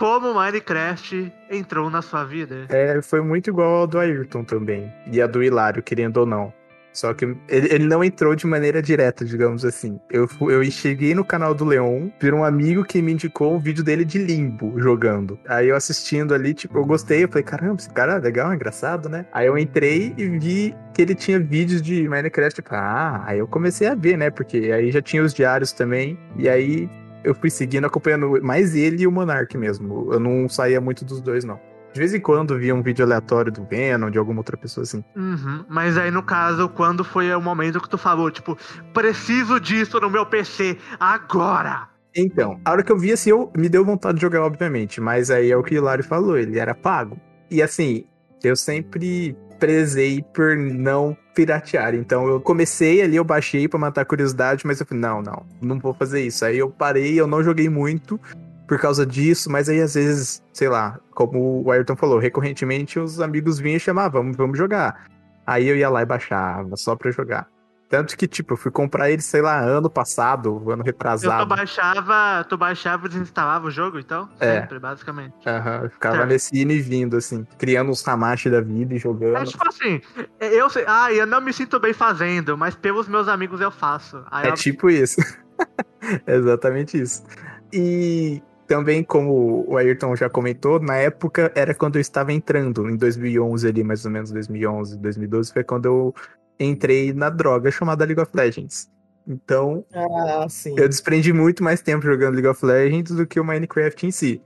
Como 0.00 0.32
Minecraft 0.32 1.30
entrou 1.50 1.90
na 1.90 2.00
sua 2.00 2.24
vida? 2.24 2.64
É, 2.70 3.02
foi 3.02 3.20
muito 3.20 3.50
igual 3.50 3.80
ao 3.80 3.86
do 3.86 3.98
Ayrton 3.98 4.42
também. 4.42 4.90
E 5.12 5.20
a 5.20 5.26
do 5.26 5.42
Hilário, 5.42 5.82
querendo 5.82 6.16
ou 6.16 6.24
não. 6.24 6.50
Só 6.90 7.12
que 7.12 7.26
ele, 7.26 7.38
ele 7.48 7.84
não 7.84 8.02
entrou 8.02 8.34
de 8.34 8.46
maneira 8.46 8.80
direta, 8.80 9.26
digamos 9.26 9.62
assim. 9.62 10.00
Eu, 10.10 10.26
eu 10.48 10.64
cheguei 10.70 11.14
no 11.14 11.22
canal 11.22 11.54
do 11.54 11.66
Leon 11.66 12.08
por 12.18 12.32
um 12.32 12.42
amigo 12.42 12.82
que 12.82 13.02
me 13.02 13.12
indicou 13.12 13.54
um 13.54 13.58
vídeo 13.58 13.84
dele 13.84 14.02
de 14.06 14.16
limbo 14.16 14.80
jogando. 14.80 15.38
Aí 15.46 15.68
eu 15.68 15.76
assistindo 15.76 16.32
ali, 16.32 16.54
tipo, 16.54 16.78
eu 16.78 16.86
gostei. 16.86 17.24
Eu 17.24 17.28
falei, 17.28 17.44
caramba, 17.44 17.76
esse 17.78 17.90
cara 17.90 18.14
é 18.14 18.18
legal, 18.18 18.50
é 18.50 18.54
engraçado, 18.54 19.06
né? 19.06 19.26
Aí 19.30 19.48
eu 19.48 19.58
entrei 19.58 20.14
e 20.16 20.26
vi 20.26 20.74
que 20.94 21.02
ele 21.02 21.14
tinha 21.14 21.38
vídeos 21.38 21.82
de 21.82 22.08
Minecraft. 22.08 22.54
Tipo, 22.54 22.74
ah, 22.74 23.22
aí 23.26 23.38
eu 23.38 23.46
comecei 23.46 23.86
a 23.86 23.94
ver, 23.94 24.16
né? 24.16 24.30
Porque 24.30 24.72
aí 24.72 24.90
já 24.90 25.02
tinha 25.02 25.22
os 25.22 25.34
diários 25.34 25.72
também. 25.72 26.18
E 26.38 26.48
aí 26.48 26.88
eu 27.24 27.34
fui 27.34 27.50
seguindo, 27.50 27.86
acompanhando 27.86 28.42
mais 28.42 28.74
ele 28.74 29.02
e 29.02 29.06
o 29.06 29.12
Monark 29.12 29.56
mesmo. 29.56 30.12
Eu 30.12 30.20
não 30.20 30.48
saía 30.48 30.80
muito 30.80 31.04
dos 31.04 31.20
dois, 31.20 31.44
não. 31.44 31.58
De 31.92 31.98
vez 31.98 32.14
em 32.14 32.20
quando 32.20 32.56
via 32.56 32.74
um 32.74 32.82
vídeo 32.82 33.04
aleatório 33.04 33.50
do 33.50 33.64
Venom, 33.64 34.10
de 34.10 34.18
alguma 34.18 34.40
outra 34.40 34.56
pessoa 34.56 34.82
assim. 34.82 35.04
Uhum, 35.16 35.64
Mas 35.68 35.98
aí, 35.98 36.10
no 36.10 36.22
caso, 36.22 36.68
quando 36.68 37.02
foi 37.02 37.34
o 37.34 37.40
momento 37.40 37.80
que 37.80 37.88
tu 37.88 37.98
falou, 37.98 38.30
tipo, 38.30 38.56
preciso 38.94 39.58
disso 39.58 39.98
no 39.98 40.08
meu 40.08 40.24
PC 40.24 40.78
agora? 41.00 41.88
Então, 42.14 42.60
a 42.64 42.72
hora 42.72 42.82
que 42.82 42.92
eu 42.92 42.98
vi 42.98 43.12
assim, 43.12 43.30
eu, 43.30 43.52
me 43.56 43.68
deu 43.68 43.84
vontade 43.84 44.16
de 44.16 44.22
jogar, 44.22 44.42
obviamente. 44.42 45.00
Mas 45.00 45.30
aí 45.30 45.50
é 45.50 45.56
o 45.56 45.62
que 45.62 45.74
o 45.74 45.78
Hilário 45.78 46.04
falou, 46.04 46.38
ele 46.38 46.58
era 46.58 46.74
pago. 46.74 47.18
E 47.50 47.60
assim, 47.60 48.04
eu 48.42 48.54
sempre 48.54 49.36
prezei 49.60 50.24
por 50.34 50.56
não 50.56 51.16
piratear. 51.34 51.94
Então 51.94 52.26
eu 52.26 52.40
comecei 52.40 53.02
ali, 53.02 53.16
eu 53.16 53.24
baixei 53.24 53.68
pra 53.68 53.78
matar 53.78 54.00
a 54.00 54.04
curiosidade, 54.04 54.66
mas 54.66 54.80
eu 54.80 54.86
falei, 54.86 55.02
não, 55.02 55.22
não, 55.22 55.46
não 55.60 55.78
vou 55.78 55.94
fazer 55.94 56.22
isso. 56.22 56.44
Aí 56.44 56.58
eu 56.58 56.70
parei, 56.70 57.20
eu 57.20 57.26
não 57.26 57.44
joguei 57.44 57.68
muito 57.68 58.18
por 58.66 58.78
causa 58.78 59.04
disso, 59.04 59.50
mas 59.50 59.68
aí 59.68 59.80
às 59.80 59.94
vezes, 59.94 60.42
sei 60.52 60.68
lá, 60.68 60.98
como 61.12 61.62
o 61.64 61.70
Ayrton 61.70 61.96
falou, 61.96 62.18
recorrentemente 62.18 62.98
os 62.98 63.20
amigos 63.20 63.58
vinham 63.58 63.76
e 63.76 63.80
chamavam, 63.80 64.22
vamos, 64.22 64.36
vamos 64.36 64.58
jogar. 64.58 65.06
Aí 65.46 65.68
eu 65.68 65.76
ia 65.76 65.90
lá 65.90 66.02
e 66.02 66.06
baixava, 66.06 66.76
só 66.76 66.96
pra 66.96 67.10
jogar. 67.10 67.48
Tanto 67.90 68.16
que, 68.16 68.28
tipo, 68.28 68.52
eu 68.52 68.56
fui 68.56 68.70
comprar 68.70 69.10
ele, 69.10 69.20
sei 69.20 69.42
lá, 69.42 69.58
ano 69.60 69.90
passado, 69.90 70.48
ano 70.70 70.70
Eu 70.70 70.76
tu 70.76 70.86
retrasado. 70.86 71.44
baixava, 71.44 72.44
tu 72.48 72.56
baixava 72.56 73.06
e 73.06 73.08
desinstalava 73.08 73.66
o 73.66 73.70
jogo, 73.70 73.98
então? 73.98 74.28
É. 74.38 74.60
Sempre, 74.60 74.78
basicamente. 74.78 75.34
Aham, 75.44 75.80
eu 75.82 75.90
ficava 75.90 76.16
Certo. 76.18 76.28
nesse 76.28 76.62
indo 76.62 76.72
e 76.72 76.80
vindo, 76.80 77.16
assim, 77.16 77.44
criando 77.58 77.90
uns 77.90 78.06
Hamashi 78.06 78.48
da 78.48 78.60
vida 78.60 78.94
e 78.94 78.96
É 78.96 79.00
jogando. 79.00 79.44
tipo 79.44 79.66
assim, 79.68 80.00
eu 80.38 80.70
sei, 80.70 80.84
ah, 80.86 81.12
eu 81.12 81.26
não 81.26 81.40
me 81.40 81.52
sinto 81.52 81.80
bem 81.80 81.92
fazendo, 81.92 82.56
mas 82.56 82.76
pelos 82.76 83.08
meus 83.08 83.26
amigos 83.26 83.60
eu 83.60 83.72
faço. 83.72 84.22
Aí 84.30 84.46
É 84.46 84.50
eu- 84.50 84.54
tipo 84.54 84.88
isso. 84.88 85.16
Exatamente 86.26 87.00
isso. 87.00 87.24
E 87.72 88.40
também, 88.66 89.02
como 89.02 89.64
o 89.68 89.76
Ayrton 89.76 90.14
já 90.14 90.30
comentou, 90.30 90.78
na 90.80 90.94
época 90.96 91.50
era 91.56 91.74
quando 91.74 91.96
eu 91.96 92.00
estava 92.00 92.32
entrando, 92.32 92.88
em 92.88 92.96
2011 92.96 93.66
ali, 93.66 93.82
mais 93.82 94.04
ou 94.04 94.10
menos 94.12 94.30
2011, 94.30 94.96
2012, 94.96 95.52
foi 95.52 95.64
quando 95.64 95.86
eu 95.86 96.14
entrei 96.60 97.12
na 97.12 97.30
droga 97.30 97.70
chamada 97.70 98.04
League 98.04 98.20
of 98.20 98.30
Legends. 98.34 98.88
Então, 99.26 99.84
Ah, 99.94 100.46
sim. 100.48 100.74
eu 100.78 100.88
desprendi 100.88 101.32
muito 101.32 101.62
mais 101.62 101.80
tempo 101.80 102.04
jogando 102.04 102.34
League 102.34 102.48
of 102.48 102.64
Legends 102.64 103.14
do 103.14 103.26
que 103.26 103.38
o 103.40 103.44
Minecraft 103.44 104.06
em 104.06 104.10
si. 104.10 104.42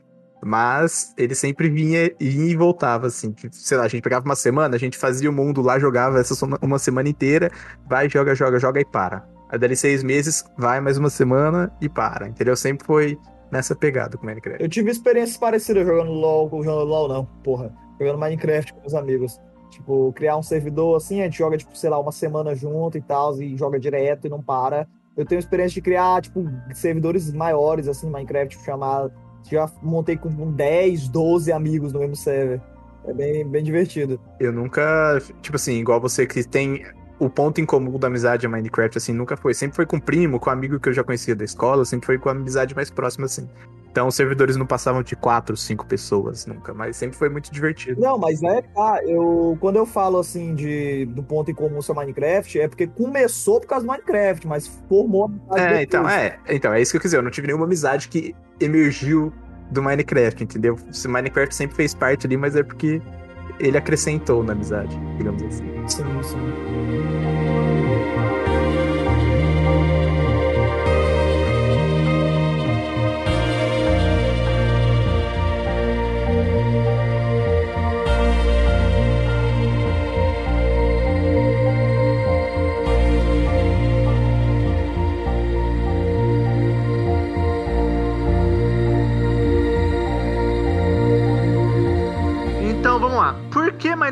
Mas 0.47 1.15
ele 1.17 1.35
sempre 1.35 1.71
vinha, 1.71 2.11
vinha 2.21 2.53
e 2.53 2.57
voltava, 2.57 3.07
assim. 3.07 3.35
Sei 3.51 3.79
lá, 3.79 3.85
a 3.85 3.89
gente 3.89 4.03
pegava 4.03 4.27
uma 4.27 4.37
semana, 4.37 4.77
a 4.77 4.79
gente 4.79 4.99
fazia 4.99 5.31
o 5.31 5.33
mundo 5.33 5.63
lá, 5.63 5.79
jogava 5.79 6.21
essa 6.21 6.35
uma 6.61 6.79
semana 6.79 7.09
inteira, 7.09 7.51
vai, 7.89 8.11
joga, 8.11 8.35
joga, 8.35 8.59
joga 8.59 8.79
e 8.81 8.85
para. 8.85 9.27
Aí 9.49 9.59
dali 9.59 9.75
seis 9.75 10.03
meses, 10.03 10.45
vai 10.59 10.81
mais 10.83 10.99
uma 10.99 11.09
semana 11.09 11.73
e 11.81 11.89
para. 11.89 12.29
Entendeu? 12.29 12.55
Sempre 12.57 12.87
foi 12.87 13.19
nessa 13.51 13.75
pegada 13.75 14.19
com 14.19 14.25
o 14.25 14.27
Minecraft. 14.27 14.63
Eu 14.63 14.69
tive 14.69 14.91
experiências 14.91 15.39
parecidas 15.39 15.87
jogando 15.87 16.11
LOL, 16.11 16.51
jogando 16.51 16.85
LOL 16.85 17.09
não, 17.09 17.25
porra. 17.43 17.73
Jogando 17.99 18.19
Minecraft 18.19 18.75
com 18.75 18.87
os 18.87 18.95
amigos. 18.95 19.41
Tipo, 19.85 20.15
criar 20.15 20.39
um 20.39 20.43
servidor 20.43 20.97
assim, 20.97 21.21
a 21.21 21.25
gente 21.25 21.37
joga, 21.37 21.59
tipo, 21.59 21.77
sei 21.77 21.91
lá, 21.91 22.01
uma 22.01 22.11
semana 22.11 22.55
junto 22.55 22.97
e 22.97 23.03
tal, 23.03 23.39
e 23.43 23.55
joga 23.55 23.79
direto 23.79 24.27
e 24.27 24.31
não 24.31 24.41
para. 24.43 24.89
Eu 25.15 25.27
tenho 25.27 25.39
experiência 25.39 25.75
de 25.75 25.83
criar, 25.83 26.23
tipo, 26.23 26.43
servidores 26.73 27.31
maiores, 27.31 27.87
assim, 27.87 28.09
Minecraft, 28.09 28.49
tipo, 28.49 28.65
chamar. 28.65 29.11
Já 29.43 29.71
montei 29.83 30.17
com 30.17 30.31
10, 30.51 31.09
12 31.09 31.53
amigos 31.53 31.93
no 31.93 32.01
mesmo 32.01 32.17
server. 32.17 32.63
É 33.05 33.13
bem, 33.13 33.47
bem 33.47 33.63
divertido. 33.63 34.19
Eu 34.41 34.51
nunca, 34.51 35.21
tipo 35.43 35.57
assim, 35.57 35.75
igual 35.75 36.01
você 36.01 36.27
que 36.27 36.43
tem 36.49 36.83
o 37.19 37.31
ponto 37.31 37.61
em 37.61 37.67
comum 37.67 37.99
da 37.99 38.09
amizade 38.09 38.47
a 38.47 38.49
Minecraft, 38.49 38.99
assim, 38.99 39.13
nunca 39.13 39.37
foi. 39.37 39.55
Sempre 39.55 39.77
foi 39.77 39.87
com 39.87 40.01
primo, 40.01 40.41
com 40.41 40.51
amigo 40.51 40.81
que 40.81 40.89
eu 40.89 40.93
já 40.93 41.05
conhecia 41.05 41.35
da 41.35 41.45
escola, 41.45 41.85
sempre 41.85 42.07
foi 42.07 42.19
com 42.19 42.29
a 42.29 42.33
amizade 42.33 42.75
mais 42.75 42.91
próxima, 42.91 43.27
assim. 43.27 43.49
Então 43.91 44.09
os 44.09 44.17
servidores 44.17 44.57
não 44.57 44.67
passavam 44.67 45.05
de 45.05 45.15
quatro, 45.15 45.57
cinco 45.57 45.87
pessoas 45.87 46.47
nunca, 46.47 46.75
mas 46.75 46.97
sempre 46.97 47.17
foi 47.17 47.29
muito 47.29 47.53
divertido. 47.53 48.01
Não, 48.01 48.19
mas 48.19 48.43
é, 48.43 48.61
tá, 48.61 49.01
eu, 49.05 49.57
quando 49.61 49.77
eu 49.77 49.87
falo 49.87 50.19
assim 50.19 50.53
de, 50.53 51.07
do 51.07 51.23
ponto 51.23 51.49
em 51.49 51.55
comum 51.55 51.81
ser 51.81 51.95
Minecraft, 51.95 52.59
é 52.59 52.67
porque 52.67 52.89
começou 52.89 53.61
por 53.61 53.69
causa 53.69 53.87
do 53.87 53.89
Minecraft, 53.93 54.49
mas 54.49 54.67
formou 54.89 55.27
amizade 55.27 55.61
É, 55.61 55.79
depois. 55.79 55.83
então, 55.85 56.09
é, 56.09 56.39
então, 56.49 56.75
é 56.75 56.83
isso 56.83 56.91
que 56.91 56.97
eu 56.97 57.01
quis 57.01 57.11
dizer. 57.11 57.19
Eu 57.19 57.23
não 57.23 57.31
tive 57.31 57.47
nenhuma 57.47 57.67
amizade 57.67 58.09
que 58.09 58.35
emergiu 58.59 59.33
do 59.71 59.81
Minecraft, 59.81 60.43
entendeu? 60.43 60.77
Se 60.91 61.07
Minecraft 61.07 61.55
sempre 61.55 61.77
fez 61.77 61.95
parte 61.95 62.27
ali, 62.27 62.37
mas 62.37 62.57
é 62.57 62.65
porque 62.65 63.01
ele 63.59 63.77
acrescentou 63.77 64.43
na 64.43 64.53
amizade, 64.53 64.99
digamos 65.17 65.43
assim. 65.43 65.65
Sim, 65.87 66.23
sim. 66.23 67.74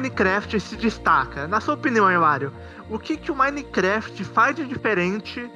Minecraft 0.03 0.59
se 0.59 0.77
destaca? 0.77 1.47
Na 1.47 1.61
sua 1.61 1.75
opinião, 1.75 2.11
Hilário, 2.11 2.53
o 2.91 2.99
que, 2.99 3.17
que 3.17 3.31
o 3.31 3.37
Minecraft 3.37 4.25
faz 4.25 4.57
de 4.57 4.67
diferente 4.67 5.49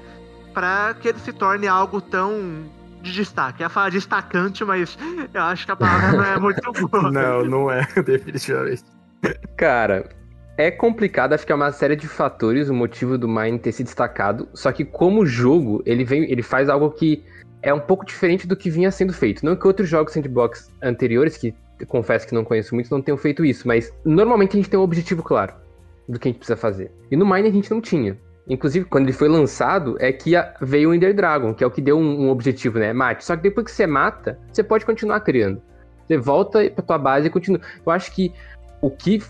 para 0.55 0.95
que 0.95 1.09
ele 1.09 1.19
se 1.19 1.33
torne 1.33 1.67
algo 1.67 2.01
tão 2.01 2.65
de 3.03 3.13
destaque? 3.13 3.61
Eu 3.61 3.65
ia 3.65 3.69
falar 3.69 3.91
destacante, 3.91 4.65
mas 4.65 4.97
eu 5.35 5.43
acho 5.43 5.67
que 5.67 5.73
a 5.73 5.77
palavra 5.77 6.13
não 6.13 6.25
é 6.25 6.39
muito 6.39 6.73
boa. 6.89 7.11
Não, 7.11 7.45
não 7.45 7.71
é, 7.71 7.85
definitivamente. 8.07 8.85
Cara, 9.57 10.09
é 10.57 10.71
complicado, 10.71 11.33
acho 11.33 11.45
que 11.45 11.51
é 11.51 11.55
uma 11.55 11.73
série 11.73 11.97
de 11.97 12.07
fatores 12.07 12.69
o 12.69 12.75
motivo 12.75 13.19
do 13.19 13.27
Mine 13.27 13.59
ter 13.59 13.73
se 13.73 13.83
destacado. 13.83 14.49
Só 14.55 14.71
que 14.71 14.85
como 14.85 15.27
jogo, 15.27 15.83
ele 15.85 16.05
vem, 16.05 16.31
ele 16.31 16.43
faz 16.43 16.69
algo 16.69 16.93
que 16.93 17.25
é 17.63 17.75
um 17.75 17.81
pouco 17.81 18.07
diferente 18.07 18.47
do 18.47 18.55
que 18.55 18.71
vinha 18.71 18.93
sendo 18.93 19.13
feito. 19.13 19.45
Não 19.45 19.57
que 19.57 19.67
outros 19.67 19.89
jogos 19.89 20.13
sandbox 20.13 20.71
anteriores, 20.81 21.37
que 21.37 21.53
confesso 21.85 22.27
que 22.27 22.35
não 22.35 22.45
conheço 22.45 22.75
muito, 22.75 22.91
não 22.91 23.03
tenham 23.03 23.19
feito 23.19 23.45
isso, 23.45 23.67
mas 23.69 23.93
normalmente 24.05 24.53
a 24.53 24.57
gente 24.57 24.71
tem 24.71 24.79
um 24.79 24.83
objetivo 24.83 25.23
claro 25.23 25.53
do 26.09 26.19
que 26.19 26.29
a 26.29 26.31
gente 26.31 26.39
precisa 26.39 26.57
fazer. 26.57 26.91
E 27.11 27.17
no 27.17 27.27
Mine 27.27 27.49
a 27.49 27.53
gente 27.53 27.71
não 27.71 27.81
tinha. 27.81 28.17
Inclusive, 28.49 28.85
quando 28.85 29.05
ele 29.05 29.13
foi 29.13 29.29
lançado, 29.29 29.97
é 29.99 30.13
que 30.13 30.33
veio 30.61 30.91
o 30.91 30.95
Ender 30.95 31.15
Dragon, 31.15 31.53
que 31.53 31.65
é 31.65 31.67
o 31.67 31.71
que 31.71 31.81
deu 31.81 31.99
um, 31.99 32.27
um 32.27 32.31
objetivo, 32.31 32.79
né? 32.79 32.93
Mate. 32.93 33.25
Só 33.25 33.37
que 33.37 33.43
depois 33.43 33.67
que 33.67 33.73
você 33.73 33.87
mata, 33.87 34.39
você 34.53 34.63
pode 34.63 34.87
continuar 34.87 35.21
criando. 35.21 35.61
Você 36.07 36.17
volta 36.17 36.71
pra 36.71 36.85
tua 36.85 36.99
base 36.99 37.27
e 37.27 37.31
continua. 37.31 37.61
Eu 37.85 37.91
acho 37.91 38.13
que 38.15 38.33
o 38.81 38.89
que 38.89 39.21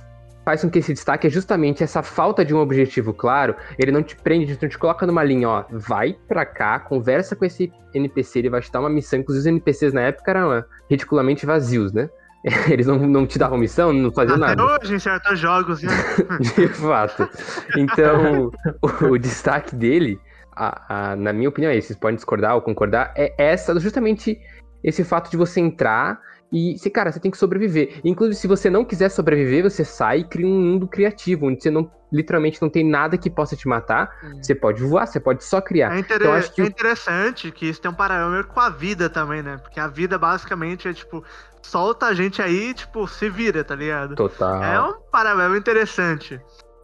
faz 0.44 0.60
com 0.60 0.70
que 0.70 0.78
esse 0.78 0.92
destaque 0.92 1.26
é 1.26 1.30
justamente 1.30 1.82
essa 1.82 2.02
falta 2.02 2.44
de 2.44 2.54
um 2.54 2.58
objetivo 2.58 3.14
claro. 3.14 3.56
Ele 3.78 3.90
não 3.90 4.02
te 4.02 4.14
prende, 4.14 4.56
não 4.60 4.68
te 4.68 4.78
coloca 4.78 5.06
numa 5.06 5.24
linha, 5.24 5.48
ó, 5.48 5.64
vai 5.70 6.16
pra 6.28 6.44
cá, 6.44 6.78
conversa 6.78 7.34
com 7.34 7.44
esse 7.44 7.72
NPC, 7.94 8.40
ele 8.40 8.50
vai 8.50 8.60
te 8.60 8.70
dar 8.70 8.80
uma 8.80 8.90
missão. 8.90 9.18
Inclusive, 9.18 9.40
os 9.40 9.46
NPCs 9.46 9.92
na 9.94 10.02
época 10.02 10.30
eram 10.30 10.64
ridiculamente 10.90 11.46
vazios, 11.46 11.92
né? 11.92 12.10
Eles 12.70 12.86
não, 12.86 12.98
não 12.98 13.26
te 13.26 13.38
davam 13.38 13.58
missão, 13.58 13.92
não 13.92 14.12
faziam 14.12 14.36
Até 14.36 14.54
nada. 14.56 14.78
hoje, 14.80 14.94
em 14.94 14.98
certos 14.98 15.38
jogos, 15.38 15.82
né? 15.82 15.90
De 16.56 16.68
fato. 16.68 17.28
Então, 17.76 18.50
o, 18.82 19.04
o 19.10 19.18
destaque 19.18 19.74
dele, 19.74 20.20
a- 20.54 21.10
a- 21.12 21.16
na 21.16 21.32
minha 21.32 21.48
opinião, 21.48 21.70
é 21.70 21.76
esse, 21.76 21.88
vocês 21.88 21.98
podem 21.98 22.16
discordar 22.16 22.54
ou 22.54 22.62
concordar, 22.62 23.12
é 23.16 23.34
essa, 23.36 23.78
justamente 23.80 24.38
esse 24.82 25.02
fato 25.04 25.30
de 25.30 25.36
você 25.36 25.60
entrar 25.60 26.20
e, 26.52 26.78
se, 26.78 26.88
cara, 26.88 27.10
você 27.10 27.18
tem 27.18 27.30
que 27.30 27.36
sobreviver. 27.36 28.00
Inclusive, 28.04 28.36
se 28.36 28.46
você 28.46 28.70
não 28.70 28.84
quiser 28.84 29.08
sobreviver, 29.08 29.64
você 29.64 29.84
sai 29.84 30.20
e 30.20 30.24
cria 30.24 30.46
um 30.46 30.60
mundo 30.60 30.86
criativo, 30.86 31.46
onde 31.46 31.60
você 31.60 31.70
não, 31.72 31.90
literalmente 32.12 32.62
não 32.62 32.70
tem 32.70 32.88
nada 32.88 33.18
que 33.18 33.28
possa 33.28 33.56
te 33.56 33.66
matar. 33.66 34.08
Você 34.40 34.54
pode 34.54 34.80
voar, 34.84 35.06
você 35.08 35.18
pode 35.18 35.42
só 35.44 35.60
criar. 35.60 35.92
É, 35.96 35.98
inter- 35.98 36.18
Então, 36.18 36.32
acho 36.32 36.52
que 36.52 36.62
é 36.62 36.66
interessante 36.66 37.50
que 37.50 37.66
isso 37.66 37.80
tem 37.80 37.90
um 37.90 37.94
paralelo 37.94 38.44
com 38.44 38.60
a 38.60 38.70
vida 38.70 39.10
também, 39.10 39.42
né? 39.42 39.58
Porque 39.60 39.80
a 39.80 39.88
vida 39.88 40.16
basicamente 40.16 40.86
é 40.86 40.92
tipo, 40.92 41.24
solta 41.66 42.06
a 42.06 42.14
gente 42.14 42.40
aí, 42.40 42.72
tipo, 42.72 43.06
se 43.06 43.28
vira, 43.28 43.64
tá 43.64 43.74
ligado? 43.74 44.14
Total. 44.14 44.62
É 44.62 44.80
um 44.80 44.94
paralelo 45.10 45.56
interessante. 45.56 46.40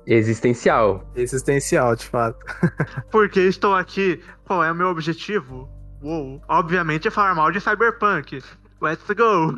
Existencial. 0.07 1.09
Existencial, 1.15 1.95
de 1.95 2.07
fato. 2.07 2.39
Porque 3.11 3.41
estou 3.41 3.75
aqui, 3.75 4.21
qual 4.45 4.65
é 4.65 4.73
o 4.73 4.75
meu 4.75 4.89
objetivo? 4.89 5.69
Uou. 6.03 6.43
Obviamente 6.49 7.07
é 7.07 7.11
falar 7.11 7.35
mal 7.35 7.53
de 7.53 7.61
Cyberpunk. 7.61 8.43
Let's 8.83 9.07
go! 9.11 9.55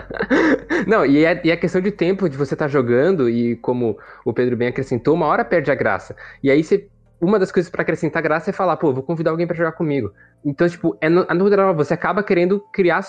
Não, 0.88 1.04
e 1.04 1.26
é, 1.26 1.38
e 1.44 1.50
é 1.50 1.56
questão 1.58 1.82
de 1.82 1.90
tempo 1.90 2.26
de 2.26 2.38
você 2.38 2.54
estar 2.54 2.64
tá 2.64 2.70
jogando, 2.70 3.28
e 3.28 3.56
como 3.56 3.98
o 4.24 4.32
Pedro 4.32 4.56
bem 4.56 4.68
acrescentou, 4.68 5.14
uma 5.14 5.26
hora 5.26 5.44
perde 5.44 5.70
a 5.70 5.74
graça. 5.74 6.16
E 6.42 6.50
aí 6.50 6.64
você. 6.64 6.88
Uma 7.20 7.38
das 7.38 7.52
coisas 7.52 7.70
para 7.70 7.82
acrescentar 7.82 8.22
graça 8.22 8.48
é 8.48 8.52
falar, 8.52 8.78
pô, 8.78 8.94
vou 8.94 9.02
convidar 9.02 9.30
alguém 9.30 9.46
para 9.46 9.54
jogar 9.54 9.72
comigo. 9.72 10.10
Então, 10.44 10.68
tipo, 10.68 10.96
é 11.00 11.08
no, 11.08 11.24
natural, 11.26 11.74
você 11.74 11.92
acaba 11.92 12.22
querendo 12.22 12.60
criar, 12.72 13.02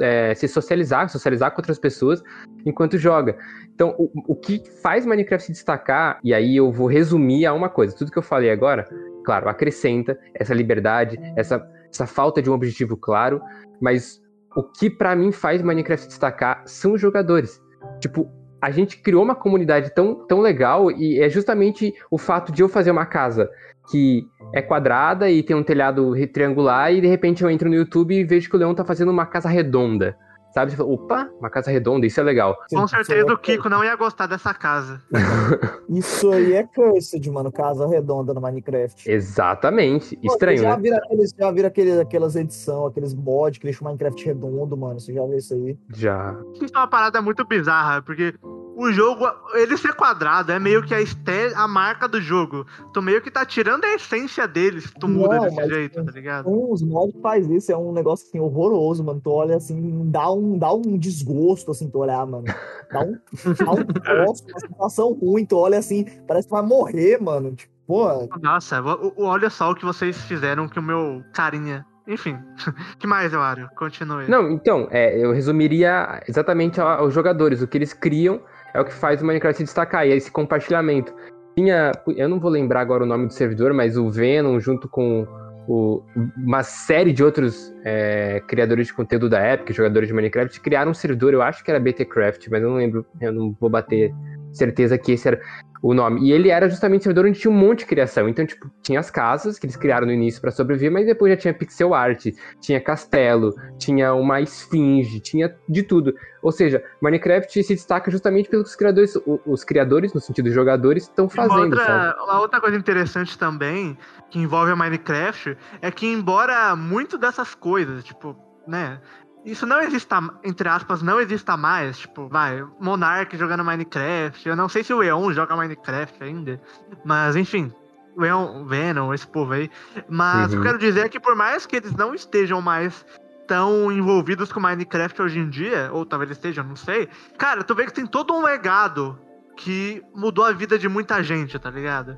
é, 0.00 0.34
se 0.34 0.46
socializar, 0.46 1.08
socializar 1.08 1.50
com 1.50 1.60
outras 1.60 1.78
pessoas 1.78 2.22
enquanto 2.64 2.98
joga. 2.98 3.36
Então, 3.74 3.94
o, 3.98 4.10
o 4.32 4.36
que 4.36 4.62
faz 4.82 5.06
Minecraft 5.06 5.46
se 5.46 5.52
destacar, 5.52 6.18
e 6.22 6.34
aí 6.34 6.56
eu 6.56 6.70
vou 6.70 6.86
resumir 6.86 7.46
a 7.46 7.54
uma 7.54 7.68
coisa, 7.68 7.96
tudo 7.96 8.10
que 8.10 8.18
eu 8.18 8.22
falei 8.22 8.50
agora, 8.50 8.86
claro, 9.24 9.48
acrescenta 9.48 10.18
essa 10.34 10.52
liberdade, 10.52 11.18
essa, 11.36 11.66
essa 11.90 12.06
falta 12.06 12.42
de 12.42 12.50
um 12.50 12.52
objetivo 12.52 12.96
claro, 12.96 13.40
mas 13.80 14.22
o 14.54 14.62
que 14.62 14.90
para 14.90 15.16
mim 15.16 15.32
faz 15.32 15.62
Minecraft 15.62 16.06
destacar 16.06 16.62
são 16.66 16.92
os 16.92 17.00
jogadores. 17.00 17.60
Tipo, 17.98 18.30
a 18.60 18.70
gente 18.70 18.98
criou 18.98 19.22
uma 19.22 19.34
comunidade 19.34 19.90
tão, 19.94 20.26
tão 20.26 20.40
legal 20.40 20.90
e 20.90 21.20
é 21.20 21.28
justamente 21.28 21.94
o 22.10 22.16
fato 22.16 22.52
de 22.52 22.62
eu 22.62 22.68
fazer 22.68 22.90
uma 22.90 23.04
casa 23.04 23.50
que 23.90 24.26
é 24.52 24.62
quadrada 24.62 25.30
e 25.30 25.42
tem 25.42 25.56
um 25.56 25.62
telhado 25.62 26.14
triangular 26.32 26.92
e 26.92 27.00
de 27.00 27.06
repente 27.06 27.42
eu 27.42 27.50
entro 27.50 27.68
no 27.68 27.74
YouTube 27.74 28.14
e 28.14 28.24
vejo 28.24 28.48
que 28.48 28.56
o 28.56 28.58
Leão 28.58 28.74
tá 28.74 28.84
fazendo 28.84 29.10
uma 29.10 29.26
casa 29.26 29.48
redonda. 29.48 30.16
Sabe? 30.54 30.70
Você 30.70 30.76
fala, 30.76 30.88
opa, 30.88 31.28
uma 31.40 31.50
casa 31.50 31.68
redonda, 31.68 32.06
isso 32.06 32.20
é 32.20 32.22
legal. 32.22 32.56
Com 32.70 32.86
certeza 32.86 33.26
o 33.26 33.36
Kiko 33.36 33.68
não 33.68 33.82
ia 33.82 33.96
gostar 33.96 34.28
dessa 34.28 34.54
casa. 34.54 35.02
isso 35.90 36.30
aí 36.30 36.52
é 36.52 36.62
cursed, 36.62 37.28
mano, 37.28 37.50
casa 37.50 37.88
redonda 37.88 38.32
no 38.32 38.40
Minecraft. 38.40 39.10
Exatamente. 39.10 40.16
Pô, 40.16 40.32
Estranho, 40.32 40.58
já 40.58 40.76
né? 40.76 40.82
Vira 40.82 40.98
aqueles, 40.98 41.34
já 41.36 41.50
viram 41.50 41.66
aqueles, 41.66 41.98
aquelas 41.98 42.36
edições, 42.36 42.92
aqueles 42.92 43.12
mods 43.12 43.58
que 43.58 43.64
deixam 43.64 43.84
o 43.84 43.90
Minecraft 43.90 44.24
redondo, 44.24 44.76
mano. 44.76 45.00
Você 45.00 45.12
já 45.12 45.26
viu 45.26 45.36
isso 45.36 45.54
aí? 45.54 45.76
Já. 45.92 46.36
Isso 46.54 46.72
é 46.72 46.78
uma 46.78 46.86
parada 46.86 47.20
muito 47.20 47.44
bizarra, 47.44 48.00
porque 48.00 48.32
o 48.76 48.92
jogo, 48.92 49.26
ele 49.54 49.76
ser 49.76 49.94
quadrado, 49.94 50.52
é 50.52 50.58
meio 50.58 50.82
que 50.82 50.94
a, 50.94 51.00
esté, 51.00 51.52
a 51.54 51.66
marca 51.66 52.08
do 52.08 52.20
jogo. 52.20 52.66
Tu 52.92 53.00
meio 53.00 53.20
que 53.22 53.30
tá 53.30 53.44
tirando 53.44 53.84
a 53.84 53.94
essência 53.94 54.46
dele 54.46 54.80
se 54.80 54.92
tu 54.94 55.08
muda 55.08 55.36
Não, 55.36 55.44
desse 55.44 55.68
jeito, 55.68 56.04
tá 56.04 56.12
ligado? 56.12 56.48
Os 56.48 56.82
mods 56.82 57.20
faz 57.20 57.48
isso, 57.48 57.70
é 57.70 57.76
um 57.76 57.92
negócio 57.92 58.26
assim, 58.26 58.40
horroroso, 58.40 59.04
mano. 59.04 59.20
Tu 59.22 59.30
olha 59.30 59.56
assim, 59.56 60.10
dá 60.10 60.30
um, 60.30 60.58
dá 60.58 60.72
um 60.72 60.98
desgosto, 60.98 61.70
assim, 61.70 61.88
tu 61.88 61.98
olhar, 61.98 62.26
mano. 62.26 62.44
Dá 62.90 63.00
um, 63.00 63.12
dá 63.12 63.72
um 63.72 64.24
gosto, 64.26 64.48
uma 64.48 64.60
sensação 64.60 65.12
ruim, 65.12 65.44
tu 65.46 65.56
olha 65.56 65.78
assim, 65.78 66.04
parece 66.26 66.48
que 66.48 66.54
vai 66.54 66.62
morrer, 66.62 67.20
mano. 67.20 67.54
Tipo, 67.54 67.72
pô. 67.86 68.28
Nossa, 68.42 68.82
olha 69.16 69.50
só 69.50 69.70
o 69.70 69.74
que 69.74 69.84
vocês 69.84 70.16
fizeram 70.22 70.68
que 70.68 70.78
o 70.78 70.82
meu 70.82 71.22
carinha 71.32 71.86
enfim, 72.06 72.36
que 72.98 73.06
mais, 73.06 73.32
Euário? 73.32 73.68
Continue. 73.76 74.28
Não, 74.28 74.50
então, 74.50 74.86
é, 74.90 75.18
eu 75.18 75.32
resumiria 75.32 76.22
exatamente 76.28 76.80
aos 76.80 77.14
jogadores, 77.14 77.62
o 77.62 77.66
que 77.66 77.78
eles 77.78 77.94
criam 77.94 78.42
é 78.74 78.80
o 78.80 78.84
que 78.84 78.92
faz 78.92 79.22
o 79.22 79.24
Minecraft 79.24 79.56
se 79.56 79.64
destacar, 79.64 80.06
e 80.06 80.12
é 80.12 80.16
esse 80.16 80.30
compartilhamento. 80.30 81.14
Tinha, 81.56 81.92
eu 82.16 82.28
não 82.28 82.40
vou 82.40 82.50
lembrar 82.50 82.80
agora 82.80 83.04
o 83.04 83.06
nome 83.06 83.28
do 83.28 83.32
servidor, 83.32 83.72
mas 83.72 83.96
o 83.96 84.10
Venom, 84.10 84.58
junto 84.58 84.88
com 84.88 85.24
o, 85.68 86.02
uma 86.36 86.64
série 86.64 87.12
de 87.12 87.22
outros 87.22 87.72
é, 87.84 88.42
criadores 88.48 88.88
de 88.88 88.94
conteúdo 88.94 89.28
da 89.28 89.38
época, 89.38 89.72
jogadores 89.72 90.08
de 90.08 90.14
Minecraft, 90.14 90.60
criaram 90.60 90.90
um 90.90 90.94
servidor, 90.94 91.32
eu 91.32 91.40
acho 91.40 91.62
que 91.64 91.70
era 91.70 91.78
BTCraft, 91.78 92.48
mas 92.50 92.62
eu 92.62 92.68
não 92.68 92.76
lembro, 92.76 93.06
eu 93.20 93.32
não 93.32 93.56
vou 93.58 93.70
bater 93.70 94.12
certeza 94.56 94.96
que 94.96 95.12
esse 95.12 95.28
era 95.28 95.40
o 95.84 95.92
nome. 95.92 96.26
E 96.26 96.32
ele 96.32 96.48
era 96.48 96.66
justamente 96.66 97.00
um 97.00 97.04
servidor 97.04 97.26
onde 97.26 97.38
tinha 97.38 97.50
um 97.50 97.54
monte 97.54 97.80
de 97.80 97.86
criação. 97.86 98.26
Então, 98.26 98.46
tipo, 98.46 98.70
tinha 98.82 98.98
as 98.98 99.10
casas 99.10 99.58
que 99.58 99.66
eles 99.66 99.76
criaram 99.76 100.06
no 100.06 100.12
início 100.14 100.40
para 100.40 100.50
sobreviver, 100.50 100.90
mas 100.90 101.04
depois 101.04 101.30
já 101.32 101.36
tinha 101.36 101.52
pixel 101.52 101.92
art, 101.92 102.28
tinha 102.58 102.80
castelo, 102.80 103.54
tinha 103.78 104.14
uma 104.14 104.40
esfinge, 104.40 105.20
tinha 105.20 105.54
de 105.68 105.82
tudo. 105.82 106.14
Ou 106.42 106.50
seja, 106.50 106.82
Minecraft 107.02 107.62
se 107.62 107.74
destaca 107.74 108.10
justamente 108.10 108.48
pelos 108.48 108.74
criadores, 108.74 109.12
os 109.46 109.62
criadores, 109.62 110.14
no 110.14 110.20
sentido 110.22 110.48
de 110.48 110.54
jogadores, 110.54 111.02
estão 111.02 111.28
fazendo. 111.28 111.74
Uma 111.74 111.80
outra, 111.80 112.16
uma 112.22 112.40
outra 112.40 112.60
coisa 112.62 112.78
interessante 112.78 113.38
também, 113.38 113.98
que 114.30 114.38
envolve 114.38 114.72
a 114.72 114.76
Minecraft, 114.76 115.54
é 115.82 115.90
que 115.90 116.06
embora 116.06 116.74
muito 116.74 117.18
dessas 117.18 117.54
coisas, 117.54 118.02
tipo, 118.02 118.34
né, 118.66 119.00
isso 119.44 119.66
não 119.66 119.80
exista, 119.80 120.18
entre 120.42 120.68
aspas, 120.68 121.02
não 121.02 121.20
exista 121.20 121.56
mais. 121.56 121.98
Tipo, 121.98 122.28
vai, 122.28 122.64
Monark 122.80 123.36
jogando 123.36 123.64
Minecraft. 123.64 124.48
Eu 124.48 124.56
não 124.56 124.68
sei 124.68 124.82
se 124.82 124.92
o 124.92 125.02
Eon 125.02 125.32
joga 125.32 125.56
Minecraft 125.56 126.22
ainda. 126.22 126.60
Mas, 127.04 127.36
enfim, 127.36 127.72
o 128.16 128.24
Eon, 128.24 128.64
Venom, 128.64 129.12
esse 129.12 129.26
povo 129.26 129.52
aí. 129.52 129.70
Mas 130.08 130.52
uhum. 130.52 130.58
eu 130.58 130.62
quero 130.62 130.78
dizer 130.78 131.08
que 131.08 131.20
por 131.20 131.34
mais 131.34 131.66
que 131.66 131.76
eles 131.76 131.92
não 131.94 132.14
estejam 132.14 132.62
mais 132.62 133.04
tão 133.46 133.92
envolvidos 133.92 134.50
com 134.50 134.60
Minecraft 134.60 135.20
hoje 135.20 135.38
em 135.38 135.50
dia, 135.50 135.90
ou 135.92 136.06
talvez 136.06 136.30
estejam, 136.30 136.64
não 136.64 136.76
sei. 136.76 137.08
Cara, 137.36 137.62
tu 137.62 137.74
vê 137.74 137.84
que 137.84 137.92
tem 137.92 138.06
todo 138.06 138.32
um 138.32 138.42
legado 138.42 139.18
que 139.56 140.02
mudou 140.14 140.44
a 140.44 140.52
vida 140.52 140.78
de 140.78 140.88
muita 140.88 141.22
gente, 141.22 141.58
tá 141.58 141.70
ligado? 141.70 142.16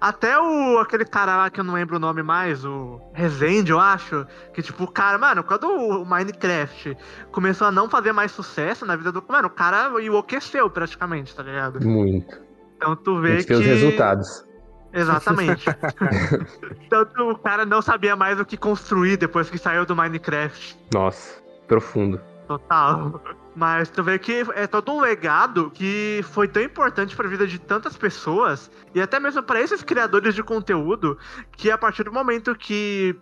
Até 0.00 0.38
o 0.38 0.78
aquele 0.78 1.04
cara 1.04 1.36
lá 1.36 1.50
que 1.50 1.60
eu 1.60 1.64
não 1.64 1.74
lembro 1.74 1.96
o 1.96 1.98
nome 1.98 2.22
mais, 2.22 2.64
o 2.64 3.00
Resende, 3.12 3.70
eu 3.70 3.80
acho, 3.80 4.26
que 4.52 4.62
tipo, 4.62 4.84
o 4.84 4.90
cara, 4.90 5.16
mano, 5.16 5.42
quando 5.44 5.68
o 5.68 6.04
Minecraft 6.04 6.96
começou 7.30 7.68
a 7.68 7.72
não 7.72 7.88
fazer 7.88 8.12
mais 8.12 8.32
sucesso 8.32 8.84
na 8.84 8.96
vida 8.96 9.12
do, 9.12 9.24
mano, 9.26 9.48
o 9.48 9.50
cara 9.50 9.90
enlouqueceu 10.02 10.68
praticamente, 10.68 11.34
tá 11.34 11.42
ligado? 11.42 11.86
Muito. 11.86 12.40
Então 12.76 12.96
tu 12.96 13.20
vê 13.20 13.42
que 13.42 13.54
os 13.54 13.64
resultados. 13.64 14.44
Exatamente. 14.92 15.66
então 16.86 17.06
o 17.30 17.38
cara 17.38 17.64
não 17.64 17.82
sabia 17.82 18.16
mais 18.16 18.40
o 18.40 18.44
que 18.44 18.56
construir 18.56 19.16
depois 19.16 19.48
que 19.50 19.58
saiu 19.58 19.84
do 19.86 19.94
Minecraft. 19.94 20.78
Nossa, 20.92 21.40
profundo. 21.66 22.20
Total. 22.48 23.20
Mas 23.56 23.88
tu 23.88 24.02
vê 24.02 24.18
que 24.18 24.44
é 24.54 24.66
todo 24.66 24.92
um 24.92 25.00
legado 25.00 25.70
que 25.70 26.20
foi 26.24 26.46
tão 26.46 26.62
importante 26.62 27.16
para 27.16 27.26
a 27.26 27.30
vida 27.30 27.46
de 27.46 27.58
tantas 27.58 27.96
pessoas 27.96 28.70
e 28.94 29.00
até 29.00 29.18
mesmo 29.18 29.42
para 29.42 29.62
esses 29.62 29.82
criadores 29.82 30.34
de 30.34 30.42
conteúdo 30.42 31.16
que 31.56 31.70
a 31.70 31.78
partir 31.78 32.04
do 32.04 32.12
momento 32.12 32.54
que 32.54 33.16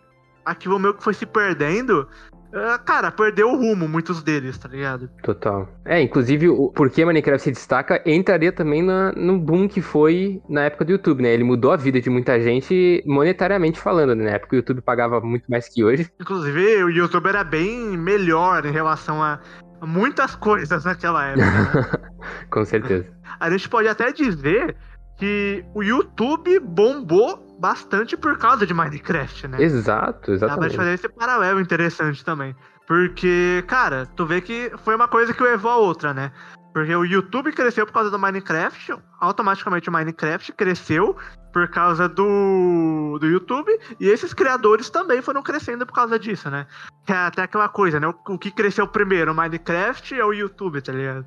aquilo 0.44 0.79
meio 0.81 0.92
que 0.94 1.05
foi 1.05 1.14
se 1.14 1.25
perdendo, 1.25 2.09
ah, 2.55 2.79
cara, 2.79 3.11
perdeu 3.11 3.51
o 3.51 3.57
rumo, 3.57 3.88
muitos 3.88 4.23
deles, 4.23 4.57
tá 4.57 4.68
ligado? 4.68 5.11
Total. 5.23 5.68
É, 5.85 6.01
inclusive, 6.01 6.49
o 6.49 6.70
porquê 6.70 7.05
Minecraft 7.05 7.42
se 7.42 7.51
destaca 7.51 8.01
entraria 8.07 8.53
também 8.53 8.81
na, 8.81 9.12
no 9.12 9.38
boom 9.38 9.66
que 9.66 9.83
foi 9.83 10.40
na 10.49 10.62
época 10.62 10.85
do 10.85 10.92
YouTube, 10.92 11.23
né? 11.23 11.35
Ele 11.35 11.42
mudou 11.42 11.73
a 11.73 11.77
vida 11.77 12.01
de 12.01 12.09
muita 12.09 12.40
gente 12.40 13.03
monetariamente 13.07 13.81
falando, 13.81 14.14
né? 14.14 14.25
Na 14.25 14.31
época 14.31 14.55
o 14.55 14.57
YouTube 14.57 14.83
pagava 14.83 15.20
muito 15.20 15.51
mais 15.51 15.68
que 15.68 15.83
hoje. 15.83 16.09
Inclusive, 16.20 16.85
o 16.85 16.90
YouTube 16.90 17.27
era 17.27 17.42
bem 17.42 17.97
melhor 17.97 18.64
em 18.64 18.73
relação 18.73 19.20
a 19.20 19.40
muitas 19.87 20.35
coisas 20.37 20.85
naquela 20.85 21.27
época. 21.27 21.44
Né? 21.44 22.11
Com 22.51 22.64
certeza. 22.64 23.07
A 23.40 23.51
gente 23.51 23.68
pode 23.68 23.88
até 23.88 24.12
dizer 24.12 24.77
que 25.16 25.64
o 25.75 25.83
YouTube 25.83 26.59
bombou 26.61 27.44
bastante 27.59 28.16
por 28.16 28.37
causa 28.38 28.66
de 28.66 28.75
Minecraft, 28.75 29.49
né? 29.49 29.62
Exato, 29.62 30.33
exatamente. 30.33 30.73
Dá 30.73 30.77
pra 30.77 30.85
fazer 30.85 30.94
esse 30.94 31.09
paralelo 31.09 31.61
interessante 31.61 32.25
também. 32.25 32.55
Porque, 32.87 33.64
cara, 33.66 34.07
tu 34.14 34.27
vê 34.27 34.40
que 34.40 34.70
foi 34.85 34.94
uma 34.94 35.09
coisa 35.09 35.33
que 35.33 35.42
levou 35.42 35.70
a 35.70 35.77
outra, 35.77 36.12
né? 36.12 36.31
Porque 36.73 36.94
o 36.94 37.05
YouTube 37.05 37.53
cresceu 37.53 37.87
por 37.87 37.92
causa 37.92 38.11
do 38.11 38.18
Minecraft, 38.18 38.97
automaticamente 39.20 39.88
o 39.88 39.92
Minecraft 39.92 40.53
cresceu 40.53 41.16
por 41.54 41.68
causa 41.68 42.08
do, 42.08 43.16
do 43.20 43.28
YouTube, 43.28 43.70
e 44.00 44.08
esses 44.08 44.34
criadores 44.34 44.90
também 44.90 45.22
foram 45.22 45.40
crescendo 45.40 45.86
por 45.86 45.94
causa 45.94 46.18
disso, 46.18 46.50
né? 46.50 46.66
Que 47.06 47.12
é 47.12 47.16
até 47.16 47.42
aquela 47.42 47.68
coisa, 47.68 48.00
né? 48.00 48.08
O, 48.08 48.34
o 48.34 48.36
que 48.36 48.50
cresceu 48.50 48.88
primeiro, 48.88 49.30
o 49.30 49.34
Minecraft 49.36 50.20
ou 50.20 50.30
o 50.30 50.34
YouTube, 50.34 50.82
tá 50.82 50.92
ligado? 50.92 51.24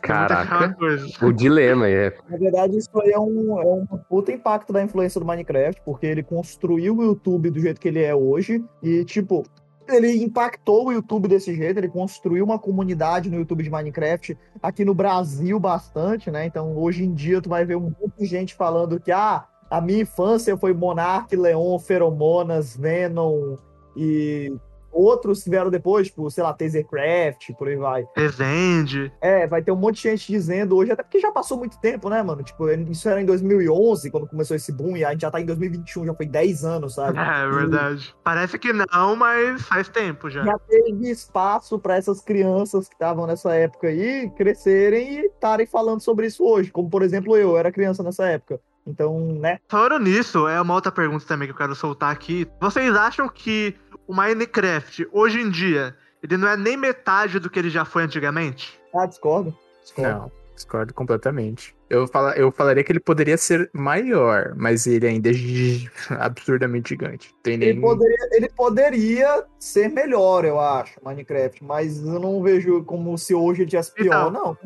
Caraca, 0.00 0.74
o 1.20 1.30
dilema 1.30 1.86
é. 1.86 2.16
Na 2.26 2.38
verdade, 2.38 2.78
isso 2.78 2.88
aí 3.02 3.10
é 3.10 3.18
um, 3.18 3.60
é 3.60 3.64
um 3.66 3.86
puta 4.08 4.32
impacto 4.32 4.72
da 4.72 4.82
influência 4.82 5.20
do 5.20 5.26
Minecraft, 5.26 5.82
porque 5.84 6.06
ele 6.06 6.22
construiu 6.22 6.96
o 6.96 7.04
YouTube 7.04 7.50
do 7.50 7.60
jeito 7.60 7.78
que 7.78 7.88
ele 7.88 8.02
é 8.02 8.14
hoje, 8.14 8.64
e 8.82 9.04
tipo, 9.04 9.44
ele 9.86 10.24
impactou 10.24 10.86
o 10.86 10.92
YouTube 10.92 11.28
desse 11.28 11.54
jeito, 11.54 11.76
ele 11.76 11.88
construiu 11.88 12.46
uma 12.46 12.58
comunidade 12.58 13.28
no 13.28 13.36
YouTube 13.36 13.62
de 13.62 13.68
Minecraft 13.68 14.38
aqui 14.62 14.86
no 14.86 14.94
Brasil 14.94 15.60
bastante, 15.60 16.30
né? 16.30 16.46
Então, 16.46 16.74
hoje 16.78 17.04
em 17.04 17.12
dia, 17.12 17.42
tu 17.42 17.50
vai 17.50 17.66
ver 17.66 17.76
um 17.76 17.94
monte 18.00 18.16
de 18.18 18.24
gente 18.24 18.54
falando 18.54 18.98
que, 18.98 19.12
ah, 19.12 19.44
a 19.70 19.80
minha 19.80 20.02
infância 20.02 20.56
foi 20.56 20.72
Monark, 20.72 21.34
Leon, 21.34 21.78
Feromonas, 21.78 22.76
Venom 22.76 23.56
e 23.96 24.52
outros 24.96 25.44
vieram 25.44 25.70
depois, 25.70 26.06
tipo, 26.06 26.30
sei 26.30 26.42
lá, 26.42 26.52
Tasercraft, 26.52 27.52
por 27.58 27.68
aí 27.68 27.76
vai. 27.76 28.08
Resende. 28.16 29.12
É, 29.20 29.46
vai 29.46 29.62
ter 29.62 29.70
um 29.70 29.76
monte 29.76 29.96
de 29.96 30.02
gente 30.10 30.32
dizendo 30.32 30.76
hoje, 30.76 30.90
até 30.90 31.02
porque 31.02 31.20
já 31.20 31.30
passou 31.30 31.58
muito 31.58 31.78
tempo, 31.78 32.08
né, 32.08 32.22
mano? 32.22 32.42
Tipo, 32.42 32.68
isso 32.70 33.08
era 33.08 33.20
em 33.20 33.26
2011, 33.26 34.10
quando 34.10 34.26
começou 34.26 34.56
esse 34.56 34.72
boom, 34.72 34.96
e 34.96 35.04
a 35.04 35.12
gente 35.12 35.20
já 35.20 35.30
tá 35.30 35.40
em 35.40 35.44
2021, 35.44 36.06
já 36.06 36.14
foi 36.14 36.26
10 36.26 36.64
anos, 36.64 36.94
sabe? 36.94 37.18
É, 37.18 37.48
verdade. 37.48 38.14
Parece 38.24 38.58
que 38.58 38.72
não, 38.72 39.14
mas 39.16 39.62
faz 39.62 39.88
tempo 39.88 40.30
já. 40.30 40.44
Já 40.44 40.58
teve 40.58 41.10
espaço 41.10 41.78
pra 41.78 41.96
essas 41.96 42.20
crianças 42.20 42.88
que 42.88 42.94
estavam 42.94 43.26
nessa 43.26 43.54
época 43.54 43.88
aí 43.88 44.30
crescerem 44.30 45.14
e 45.14 45.26
estarem 45.26 45.66
falando 45.66 46.00
sobre 46.00 46.26
isso 46.26 46.44
hoje. 46.44 46.70
Como, 46.70 46.88
por 46.88 47.02
exemplo, 47.02 47.36
eu, 47.36 47.50
eu 47.50 47.58
era 47.58 47.70
criança 47.70 48.02
nessa 48.02 48.26
época. 48.26 48.60
Então, 48.86 49.18
né? 49.40 49.58
Falando 49.68 49.98
nisso, 49.98 50.46
é 50.46 50.60
uma 50.60 50.74
outra 50.74 50.92
pergunta 50.92 51.24
também 51.26 51.48
que 51.48 51.52
eu 51.52 51.58
quero 51.58 51.74
soltar 51.74 52.12
aqui. 52.12 52.46
Vocês 52.60 52.94
acham 52.94 53.28
que 53.28 53.74
o 54.06 54.14
Minecraft, 54.14 55.08
hoje 55.12 55.40
em 55.40 55.50
dia, 55.50 55.96
ele 56.22 56.36
não 56.36 56.48
é 56.48 56.56
nem 56.56 56.76
metade 56.76 57.38
do 57.38 57.50
que 57.50 57.58
ele 57.58 57.70
já 57.70 57.84
foi 57.84 58.04
antigamente? 58.04 58.80
Ah, 58.94 59.06
discordo. 59.06 59.56
discordo. 59.82 60.10
Não, 60.10 60.32
discordo 60.54 60.94
completamente. 60.94 61.74
Eu, 61.90 62.06
fala, 62.08 62.32
eu 62.36 62.50
falaria 62.50 62.82
que 62.82 62.90
ele 62.90 63.00
poderia 63.00 63.36
ser 63.36 63.70
maior, 63.72 64.54
mas 64.56 64.86
ele 64.86 65.06
ainda 65.06 65.30
é 65.30 65.32
absurdamente 66.18 66.90
gigante. 66.90 67.34
Tem 67.42 67.56
nem... 67.56 67.70
Ele 67.70 67.80
poderia, 67.80 68.28
ele 68.32 68.48
poderia 68.48 69.44
ser 69.58 69.88
melhor, 69.88 70.44
eu 70.44 70.60
acho, 70.60 70.98
Minecraft, 71.04 71.64
mas 71.64 72.02
eu 72.02 72.18
não 72.18 72.42
vejo 72.42 72.84
como 72.84 73.16
se 73.18 73.34
hoje 73.34 73.62
ele 73.62 73.70
tivesse 73.70 73.92
pior, 73.92 74.28
Então, 74.28 74.30
não. 74.30 74.58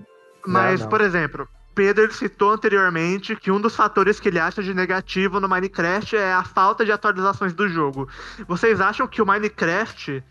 Mas, 0.46 0.80
não. 0.80 0.88
por 0.88 1.02
exemplo, 1.02 1.46
Pedro 1.74 2.04
ele 2.04 2.12
citou 2.12 2.50
anteriormente 2.52 3.34
que 3.36 3.50
um 3.50 3.60
dos 3.60 3.74
fatores 3.76 4.18
que 4.18 4.28
ele 4.28 4.38
acha 4.38 4.62
de 4.62 4.74
negativo 4.74 5.38
no 5.40 5.48
Minecraft 5.48 6.16
é 6.16 6.32
a 6.32 6.42
falta 6.44 6.84
de 6.84 6.92
atualizações 6.92 7.52
do 7.52 7.68
jogo. 7.68 8.08
Vocês 8.48 8.80
acham 8.80 9.06
que 9.06 9.22
o 9.22 9.26
Minecraft. 9.26 10.22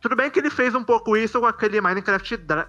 Tudo 0.00 0.16
bem 0.16 0.28
que 0.30 0.38
ele 0.40 0.50
fez 0.50 0.74
um 0.74 0.82
pouco 0.82 1.16
isso 1.16 1.38
com 1.40 1.46
aquele 1.46 1.80
Minecraft 1.80 2.36
Dra- 2.38 2.68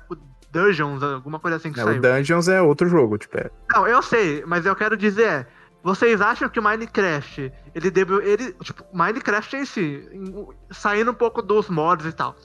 Dungeons, 0.51 1.01
alguma 1.03 1.39
coisa 1.39 1.57
assim 1.57 1.71
que 1.71 1.77
Não, 1.79 1.85
saiu. 1.85 1.97
o 1.97 2.01
Dungeons 2.01 2.47
é 2.47 2.61
outro 2.61 2.87
jogo, 2.87 3.17
tipo, 3.17 3.37
é. 3.37 3.49
Não, 3.73 3.87
eu 3.87 4.01
sei, 4.01 4.43
mas 4.45 4.65
eu 4.65 4.75
quero 4.75 4.95
dizer 4.95 5.23
é. 5.25 5.47
Vocês 5.81 6.19
acham 6.19 6.49
que 6.49 6.59
o 6.59 6.63
Minecraft, 6.63 7.51
ele 7.73 7.89
deve. 7.89 8.13
Ele, 8.15 8.51
tipo, 8.61 8.83
Minecraft 8.93 9.55
em 9.55 9.65
si, 9.65 10.07
saindo 10.69 11.11
um 11.11 11.13
pouco 11.13 11.41
dos 11.41 11.69
mods 11.69 12.05
e 12.05 12.11
tal. 12.11 12.35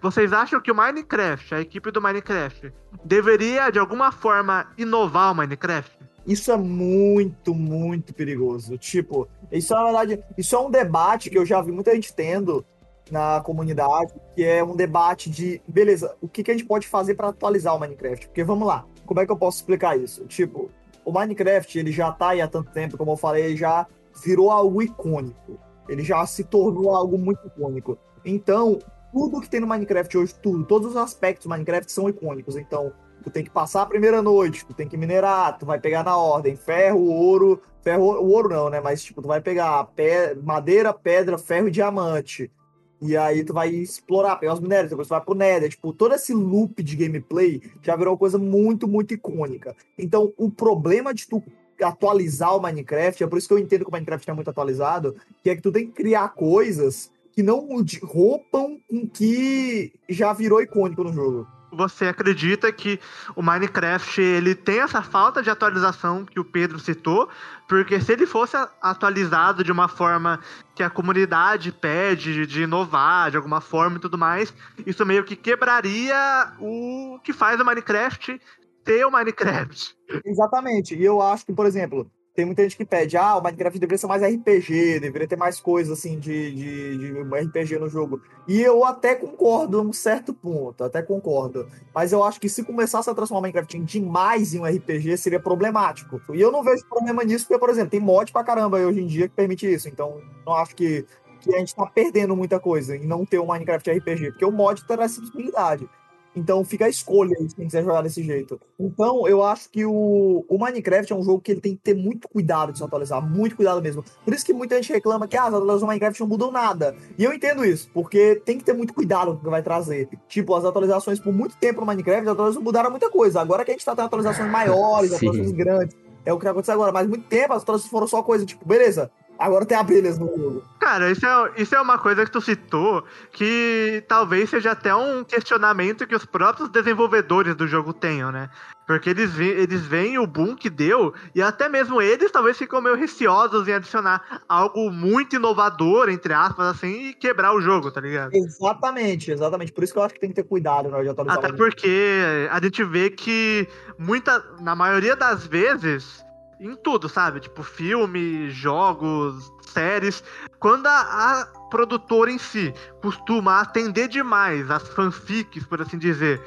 Vocês 0.00 0.32
acham 0.32 0.60
que 0.60 0.70
o 0.70 0.74
Minecraft, 0.74 1.54
a 1.54 1.60
equipe 1.60 1.90
do 1.90 2.00
Minecraft, 2.00 2.72
deveria 3.04 3.70
de 3.70 3.78
alguma 3.78 4.10
forma 4.10 4.66
inovar 4.76 5.32
o 5.32 5.34
Minecraft? 5.34 5.96
Isso 6.26 6.50
é 6.50 6.56
muito, 6.56 7.54
muito 7.54 8.12
perigoso. 8.12 8.76
Tipo, 8.76 9.28
isso 9.50 9.72
é, 9.72 9.76
na 9.76 9.84
verdade, 9.84 10.24
isso 10.36 10.56
é 10.56 10.58
um 10.58 10.70
debate 10.70 11.30
que 11.30 11.38
eu 11.38 11.46
já 11.46 11.62
vi 11.62 11.70
muita 11.70 11.94
gente 11.94 12.12
tendo 12.12 12.64
na 13.10 13.40
comunidade, 13.40 14.12
que 14.34 14.42
é 14.42 14.64
um 14.64 14.74
debate 14.74 15.30
de, 15.30 15.62
beleza, 15.68 16.16
o 16.20 16.28
que, 16.28 16.42
que 16.42 16.50
a 16.50 16.54
gente 16.54 16.66
pode 16.66 16.88
fazer 16.88 17.14
para 17.14 17.28
atualizar 17.28 17.76
o 17.76 17.78
Minecraft? 17.78 18.26
Porque 18.26 18.42
vamos 18.42 18.66
lá, 18.66 18.84
como 19.04 19.20
é 19.20 19.26
que 19.26 19.30
eu 19.30 19.36
posso 19.36 19.58
explicar 19.58 19.96
isso? 19.96 20.24
Tipo, 20.24 20.68
o 21.04 21.12
Minecraft, 21.12 21.78
ele 21.78 21.92
já 21.92 22.10
tá 22.10 22.30
aí 22.30 22.40
há 22.40 22.48
tanto 22.48 22.72
tempo, 22.72 22.96
como 22.96 23.12
eu 23.12 23.16
falei, 23.16 23.56
já 23.56 23.86
virou 24.24 24.50
algo 24.50 24.82
icônico. 24.82 25.58
Ele 25.88 26.02
já 26.02 26.26
se 26.26 26.42
tornou 26.42 26.92
algo 26.92 27.16
muito 27.16 27.46
icônico. 27.46 27.96
Então, 28.24 28.80
tudo 29.16 29.40
que 29.40 29.48
tem 29.48 29.60
no 29.60 29.66
Minecraft 29.66 30.18
hoje, 30.18 30.34
tudo, 30.34 30.62
todos 30.66 30.90
os 30.90 30.96
aspectos 30.98 31.46
do 31.46 31.48
Minecraft 31.48 31.90
são 31.90 32.06
icônicos. 32.06 32.54
Então, 32.54 32.92
tu 33.24 33.30
tem 33.30 33.42
que 33.42 33.48
passar 33.48 33.80
a 33.80 33.86
primeira 33.86 34.20
noite, 34.20 34.66
tu 34.66 34.74
tem 34.74 34.86
que 34.86 34.94
minerar, 34.94 35.56
tu 35.56 35.64
vai 35.64 35.80
pegar 35.80 36.04
na 36.04 36.18
ordem 36.18 36.54
ferro, 36.54 37.02
ouro, 37.02 37.62
ferro, 37.80 38.02
o 38.02 38.28
ouro 38.28 38.50
não, 38.50 38.68
né? 38.68 38.78
Mas 38.78 39.02
tipo, 39.02 39.22
tu 39.22 39.28
vai 39.28 39.40
pegar 39.40 39.82
pe- 39.84 40.34
madeira, 40.42 40.92
pedra, 40.92 41.38
ferro 41.38 41.68
e 41.68 41.70
diamante. 41.70 42.52
E 43.00 43.16
aí 43.16 43.42
tu 43.42 43.54
vai 43.54 43.70
explorar, 43.70 44.36
pegar 44.36 44.52
os 44.52 44.60
minérios, 44.60 44.90
depois 44.90 45.08
tu 45.08 45.12
vai 45.12 45.20
pro 45.22 45.34
Nether. 45.34 45.70
Tipo, 45.70 45.94
todo 45.94 46.14
esse 46.14 46.34
loop 46.34 46.82
de 46.82 46.94
gameplay 46.94 47.62
já 47.82 47.96
virou 47.96 48.12
uma 48.12 48.18
coisa 48.18 48.36
muito, 48.36 48.86
muito 48.86 49.14
icônica. 49.14 49.74
Então, 49.96 50.34
o 50.36 50.50
problema 50.50 51.14
de 51.14 51.26
tu 51.26 51.42
atualizar 51.82 52.54
o 52.54 52.60
Minecraft, 52.60 53.24
é 53.24 53.26
por 53.26 53.38
isso 53.38 53.48
que 53.48 53.54
eu 53.54 53.58
entendo 53.58 53.84
que 53.84 53.88
o 53.88 53.92
Minecraft 53.92 54.28
é 54.28 54.34
muito 54.34 54.50
atualizado, 54.50 55.16
que 55.42 55.48
é 55.48 55.56
que 55.56 55.62
tu 55.62 55.72
tem 55.72 55.86
que 55.86 55.92
criar 55.92 56.28
coisas 56.34 57.10
que 57.36 57.42
não 57.42 57.68
rompam 58.02 58.80
com 58.88 59.06
que 59.06 59.92
já 60.08 60.32
virou 60.32 60.62
icônico 60.62 61.04
no 61.04 61.12
jogo. 61.12 61.46
Você 61.70 62.06
acredita 62.06 62.72
que 62.72 62.98
o 63.34 63.42
Minecraft 63.42 64.22
ele 64.22 64.54
tem 64.54 64.80
essa 64.80 65.02
falta 65.02 65.42
de 65.42 65.50
atualização 65.50 66.24
que 66.24 66.40
o 66.40 66.44
Pedro 66.44 66.78
citou? 66.78 67.28
Porque 67.68 68.00
se 68.00 68.14
ele 68.14 68.24
fosse 68.24 68.56
atualizado 68.80 69.62
de 69.62 69.70
uma 69.70 69.86
forma 69.86 70.40
que 70.74 70.82
a 70.82 70.88
comunidade 70.88 71.70
pede 71.70 72.46
de 72.46 72.62
inovar 72.62 73.30
de 73.30 73.36
alguma 73.36 73.60
forma 73.60 73.98
e 73.98 74.00
tudo 74.00 74.16
mais, 74.16 74.54
isso 74.86 75.04
meio 75.04 75.22
que 75.22 75.36
quebraria 75.36 76.16
o 76.58 77.20
que 77.22 77.34
faz 77.34 77.60
o 77.60 77.64
Minecraft 77.66 78.40
ter 78.82 79.04
o 79.04 79.10
Minecraft. 79.10 79.94
Exatamente. 80.24 80.94
E 80.94 81.04
eu 81.04 81.20
acho 81.20 81.44
que, 81.44 81.52
por 81.52 81.66
exemplo, 81.66 82.10
tem 82.36 82.44
muita 82.44 82.62
gente 82.62 82.76
que 82.76 82.84
pede, 82.84 83.16
ah, 83.16 83.38
o 83.38 83.42
Minecraft 83.42 83.78
deveria 83.78 83.96
ser 83.96 84.06
mais 84.06 84.22
RPG, 84.22 85.00
deveria 85.00 85.26
ter 85.26 85.36
mais 85.36 85.58
coisas 85.58 85.98
assim 85.98 86.18
de, 86.18 86.52
de, 86.52 86.98
de 86.98 87.12
RPG 87.22 87.78
no 87.78 87.88
jogo. 87.88 88.20
E 88.46 88.60
eu 88.60 88.84
até 88.84 89.14
concordo 89.14 89.80
um 89.80 89.90
certo 89.90 90.34
ponto, 90.34 90.84
até 90.84 91.02
concordo. 91.02 91.66
Mas 91.94 92.12
eu 92.12 92.22
acho 92.22 92.38
que 92.38 92.50
se 92.50 92.62
começasse 92.62 93.08
a 93.08 93.14
transformar 93.14 93.38
o 93.38 93.42
Minecraft 93.42 93.78
em 93.78 93.84
demais 93.84 94.52
em 94.52 94.60
um 94.60 94.66
RPG, 94.66 95.16
seria 95.16 95.40
problemático. 95.40 96.20
E 96.34 96.40
eu 96.40 96.52
não 96.52 96.62
vejo 96.62 96.84
problema 96.86 97.24
nisso, 97.24 97.46
porque, 97.46 97.58
por 97.58 97.70
exemplo, 97.70 97.90
tem 97.90 98.00
mod 98.00 98.30
pra 98.30 98.44
caramba 98.44 98.76
hoje 98.76 99.00
em 99.00 99.06
dia 99.06 99.28
que 99.28 99.34
permite 99.34 99.72
isso. 99.72 99.88
Então, 99.88 100.20
não 100.44 100.52
acho 100.52 100.76
que, 100.76 101.06
que 101.40 101.54
a 101.54 101.58
gente 101.58 101.74
tá 101.74 101.86
perdendo 101.86 102.36
muita 102.36 102.60
coisa 102.60 102.94
em 102.94 103.06
não 103.06 103.24
ter 103.24 103.38
um 103.38 103.46
Minecraft 103.46 103.90
RPG, 103.90 104.32
porque 104.32 104.44
o 104.44 104.52
mod 104.52 104.84
terá 104.84 105.04
essa 105.04 105.22
possibilidade. 105.22 105.88
Então 106.36 106.62
fica 106.62 106.84
a 106.84 106.88
escolha 106.88 107.34
aí, 107.40 107.48
quem 107.48 107.64
quiser 107.64 107.82
jogar 107.82 108.02
desse 108.02 108.22
jeito. 108.22 108.60
Então 108.78 109.26
eu 109.26 109.42
acho 109.42 109.70
que 109.70 109.86
o, 109.86 110.44
o 110.46 110.58
Minecraft 110.58 111.10
é 111.10 111.16
um 111.16 111.22
jogo 111.22 111.40
que 111.40 111.50
ele 111.50 111.60
tem 111.62 111.74
que 111.74 111.82
ter 111.82 111.94
muito 111.94 112.28
cuidado 112.28 112.72
de 112.72 112.78
se 112.78 112.84
atualizar, 112.84 113.26
muito 113.26 113.56
cuidado 113.56 113.80
mesmo. 113.80 114.04
Por 114.22 114.34
isso 114.34 114.44
que 114.44 114.52
muita 114.52 114.76
gente 114.76 114.92
reclama 114.92 115.26
que 115.26 115.36
ah, 115.36 115.44
as 115.44 115.48
atualizações 115.48 115.80
do 115.80 115.86
Minecraft 115.86 116.20
não 116.20 116.28
mudam 116.28 116.52
nada. 116.52 116.94
E 117.16 117.24
eu 117.24 117.32
entendo 117.32 117.64
isso, 117.64 117.88
porque 117.94 118.40
tem 118.44 118.58
que 118.58 118.64
ter 118.64 118.74
muito 118.74 118.92
cuidado 118.92 119.32
com 119.32 119.38
o 119.38 119.44
que 119.44 119.48
vai 119.48 119.62
trazer. 119.62 120.08
Tipo, 120.28 120.54
as 120.54 120.64
atualizações 120.64 121.18
por 121.18 121.32
muito 121.32 121.56
tempo 121.56 121.80
no 121.80 121.86
Minecraft, 121.86 122.26
as 122.26 122.32
atualizações 122.32 122.64
mudaram 122.64 122.90
muita 122.90 123.08
coisa. 123.08 123.40
Agora 123.40 123.64
que 123.64 123.70
a 123.70 123.74
gente 123.74 123.84
tá 123.84 123.96
tendo 123.96 124.06
atualizações 124.06 124.50
maiores, 124.50 125.10
Sim. 125.16 125.28
atualizações 125.28 125.52
grandes, 125.52 125.96
é 126.24 126.32
o 126.32 126.38
que 126.38 126.46
aconteceu 126.46 126.74
agora. 126.74 126.92
Mas 126.92 127.08
muito 127.08 127.26
tempo 127.26 127.54
as 127.54 127.62
atualizações 127.62 127.90
foram 127.90 128.06
só 128.06 128.22
coisa, 128.22 128.44
tipo, 128.44 128.66
beleza, 128.66 129.10
agora 129.38 129.66
tem 129.66 129.76
abelhas 129.76 130.18
no 130.18 130.26
jogo. 130.36 130.62
Cara, 130.80 131.10
isso 131.10 131.26
é, 131.26 131.52
isso 131.56 131.74
é 131.74 131.80
uma 131.80 131.98
coisa 131.98 132.24
que 132.24 132.30
tu 132.30 132.40
citou 132.40 133.04
que 133.32 134.04
talvez 134.08 134.50
seja 134.50 134.72
até 134.72 134.94
um 134.94 135.24
questionamento 135.24 136.06
que 136.06 136.14
os 136.14 136.24
próprios 136.24 136.68
desenvolvedores 136.68 137.54
do 137.54 137.66
jogo 137.66 137.92
tenham, 137.92 138.30
né? 138.30 138.48
Porque 138.86 139.10
eles, 139.10 139.36
eles 139.36 139.84
veem 139.84 140.16
o 140.16 140.26
boom 140.26 140.54
que 140.54 140.70
deu 140.70 141.12
e 141.34 141.42
até 141.42 141.68
mesmo 141.68 142.00
eles 142.00 142.30
talvez 142.30 142.56
ficam 142.56 142.80
meio 142.80 142.94
receosos 142.94 143.66
em 143.66 143.72
adicionar 143.72 144.42
algo 144.48 144.90
muito 144.92 145.34
inovador, 145.34 146.08
entre 146.08 146.32
aspas, 146.32 146.68
assim, 146.68 147.08
e 147.08 147.14
quebrar 147.14 147.52
o 147.52 147.60
jogo, 147.60 147.90
tá 147.90 148.00
ligado? 148.00 148.32
Exatamente, 148.32 149.32
exatamente. 149.32 149.72
Por 149.72 149.82
isso 149.82 149.92
que 149.92 149.98
eu 149.98 150.04
acho 150.04 150.14
que 150.14 150.20
tem 150.20 150.28
que 150.28 150.36
ter 150.36 150.44
cuidado 150.44 150.88
na 150.88 150.96
hora 150.96 151.04
de 151.04 151.10
atualizar. 151.10 151.38
Até 151.38 151.52
porque 151.52 152.48
a 152.48 152.60
gente 152.62 152.84
vê 152.84 153.10
que 153.10 153.66
muita, 153.98 154.44
na 154.60 154.76
maioria 154.76 155.16
das 155.16 155.44
vezes, 155.44 156.24
em 156.60 156.74
tudo, 156.76 157.08
sabe? 157.08 157.40
Tipo, 157.40 157.62
filme, 157.62 158.50
jogos, 158.50 159.52
séries, 159.68 160.22
quando 160.58 160.86
a, 160.86 161.00
a 161.00 161.46
produtora 161.70 162.30
em 162.30 162.38
si 162.38 162.72
costuma 163.02 163.60
atender 163.60 164.08
demais 164.08 164.70
as 164.70 164.88
fanfics, 164.88 165.64
por 165.66 165.82
assim 165.82 165.98
dizer, 165.98 166.40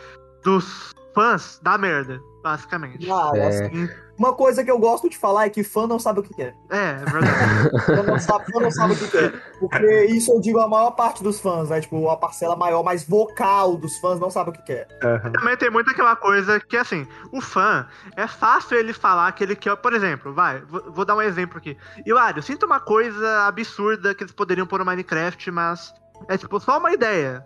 dos 0.43 0.93
fãs, 1.13 1.59
dá 1.61 1.77
merda, 1.77 2.19
basicamente. 2.43 3.09
Ah, 3.11 3.31
É. 3.35 4.08
Uma 4.19 4.33
coisa 4.33 4.65
que 4.65 4.69
eu 4.69 4.77
gosto 4.77 5.09
de 5.09 5.17
falar 5.17 5.45
é 5.45 5.49
que 5.49 5.63
fã 5.63 5.87
não 5.87 5.97
sabe 5.97 6.19
o 6.19 6.23
que 6.23 6.33
quer. 6.33 6.53
É, 6.69 6.89
é 6.89 7.05
verdade. 7.05 7.69
Fã 7.85 8.03
não 8.03 8.19
sabe, 8.19 8.51
fã 8.51 8.59
não 8.59 8.69
sabe 8.71 8.93
o 8.93 8.97
que 8.97 9.07
quer. 9.07 9.31
Porque 9.57 10.05
isso 10.07 10.33
eu 10.33 10.41
digo 10.41 10.59
a 10.59 10.67
maior 10.67 10.91
parte 10.91 11.23
dos 11.23 11.39
fãs, 11.39 11.69
né? 11.69 11.79
Tipo, 11.79 12.09
a 12.09 12.17
parcela 12.17 12.55
maior, 12.55 12.83
mais 12.83 13.07
vocal 13.07 13.77
dos 13.77 13.97
fãs 13.99 14.19
não 14.19 14.29
sabe 14.29 14.49
o 14.49 14.53
que 14.53 14.61
quer. 14.63 14.87
Aham. 15.01 15.31
Também 15.31 15.55
tem 15.55 15.69
muito 15.69 15.89
aquela 15.89 16.17
coisa 16.17 16.59
que, 16.59 16.75
assim, 16.75 17.07
o 17.31 17.39
fã, 17.39 17.87
é 18.17 18.27
fácil 18.27 18.77
ele 18.77 18.91
falar 18.91 19.31
que 19.31 19.43
ele 19.43 19.55
quer, 19.55 19.77
por 19.77 19.93
exemplo, 19.93 20.33
vai, 20.33 20.59
vou, 20.61 20.91
vou 20.91 21.05
dar 21.05 21.15
um 21.15 21.21
exemplo 21.21 21.57
aqui. 21.57 21.77
Hilário, 22.05 22.43
sinto 22.43 22.65
uma 22.65 22.81
coisa 22.81 23.47
absurda 23.47 24.13
que 24.13 24.23
eles 24.23 24.33
poderiam 24.33 24.67
pôr 24.67 24.79
no 24.79 24.85
Minecraft, 24.85 25.49
mas 25.51 25.93
é 26.27 26.37
tipo 26.37 26.59
só 26.59 26.77
uma 26.77 26.91
ideia. 26.91 27.45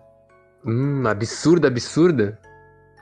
Hum, 0.65 1.05
absurda, 1.05 1.67
absurda. 1.67 2.39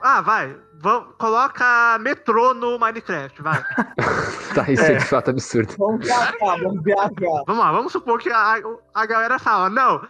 Ah, 0.02 0.20
vai, 0.20 0.56
vamos, 0.80 1.14
coloca 1.16 1.96
metrô 2.00 2.52
no 2.52 2.78
Minecraft, 2.78 3.40
vai. 3.42 3.62
Tá, 4.52 4.70
isso 4.70 4.82
é 4.82 4.96
de 4.96 5.04
fato 5.06 5.30
absurdo. 5.30 5.74
Vamos 5.78 6.04
viajar, 6.04 6.34
vamos 6.40 6.82
viajar. 6.82 7.42
vamos 7.46 7.64
lá, 7.64 7.72
vamos 7.72 7.90
supor 7.90 8.18
que 8.20 8.30
a, 8.30 8.56
a 8.92 9.06
galera 9.06 9.38
fala, 9.38 9.70
não, 9.70 10.06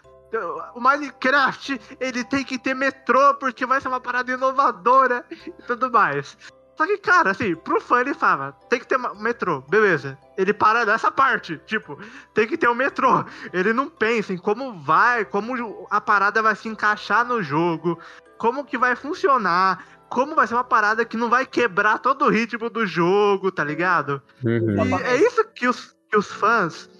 o 0.74 0.80
Minecraft, 0.80 1.80
ele 2.00 2.24
tem 2.24 2.42
que 2.44 2.58
ter 2.58 2.74
metrô 2.74 3.34
porque 3.34 3.64
vai 3.64 3.80
ser 3.80 3.86
uma 3.86 4.00
parada 4.00 4.32
inovadora 4.32 5.24
e 5.30 5.62
tudo 5.62 5.92
mais. 5.92 6.36
Só 6.76 6.86
que, 6.86 6.96
cara, 6.98 7.30
assim, 7.30 7.54
pro 7.54 7.80
fã 7.80 8.00
ele 8.00 8.14
fala, 8.14 8.52
tem 8.68 8.80
que 8.80 8.86
ter 8.86 8.98
metrô, 8.98 9.60
beleza. 9.68 10.18
Ele 10.36 10.52
para 10.54 10.84
nessa 10.84 11.10
parte, 11.10 11.58
tipo, 11.66 11.98
tem 12.34 12.46
que 12.46 12.56
ter 12.56 12.68
um 12.68 12.74
metrô. 12.74 13.24
Ele 13.52 13.72
não 13.72 13.88
pensa 13.88 14.32
em 14.32 14.38
como 14.38 14.82
vai, 14.82 15.24
como 15.24 15.86
a 15.90 16.00
parada 16.00 16.42
vai 16.42 16.56
se 16.56 16.68
encaixar 16.68 17.24
no 17.24 17.42
jogo, 17.42 17.98
como 18.42 18.64
que 18.64 18.76
vai 18.76 18.96
funcionar, 18.96 19.84
como 20.08 20.34
vai 20.34 20.48
ser 20.48 20.54
uma 20.54 20.64
parada 20.64 21.04
que 21.04 21.16
não 21.16 21.30
vai 21.30 21.46
quebrar 21.46 22.00
todo 22.00 22.24
o 22.24 22.28
ritmo 22.28 22.68
do 22.68 22.84
jogo, 22.84 23.52
tá 23.52 23.62
ligado? 23.62 24.20
Uhum. 24.44 24.98
E 24.98 25.02
é 25.04 25.16
isso 25.16 25.44
que 25.54 25.68
os, 25.68 25.94
que 26.10 26.16
os 26.16 26.26
fãs, 26.26 26.90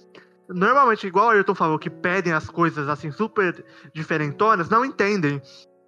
normalmente, 0.47 1.05
igual 1.05 1.27
o 1.27 1.29
Ayrton 1.31 1.53
falou, 1.53 1.77
que 1.77 1.89
pedem 1.89 2.31
as 2.31 2.49
coisas 2.49 2.87
assim 2.87 3.11
super 3.11 3.61
diferentonas, 3.93 4.69
não 4.69 4.85
entendem. 4.85 5.41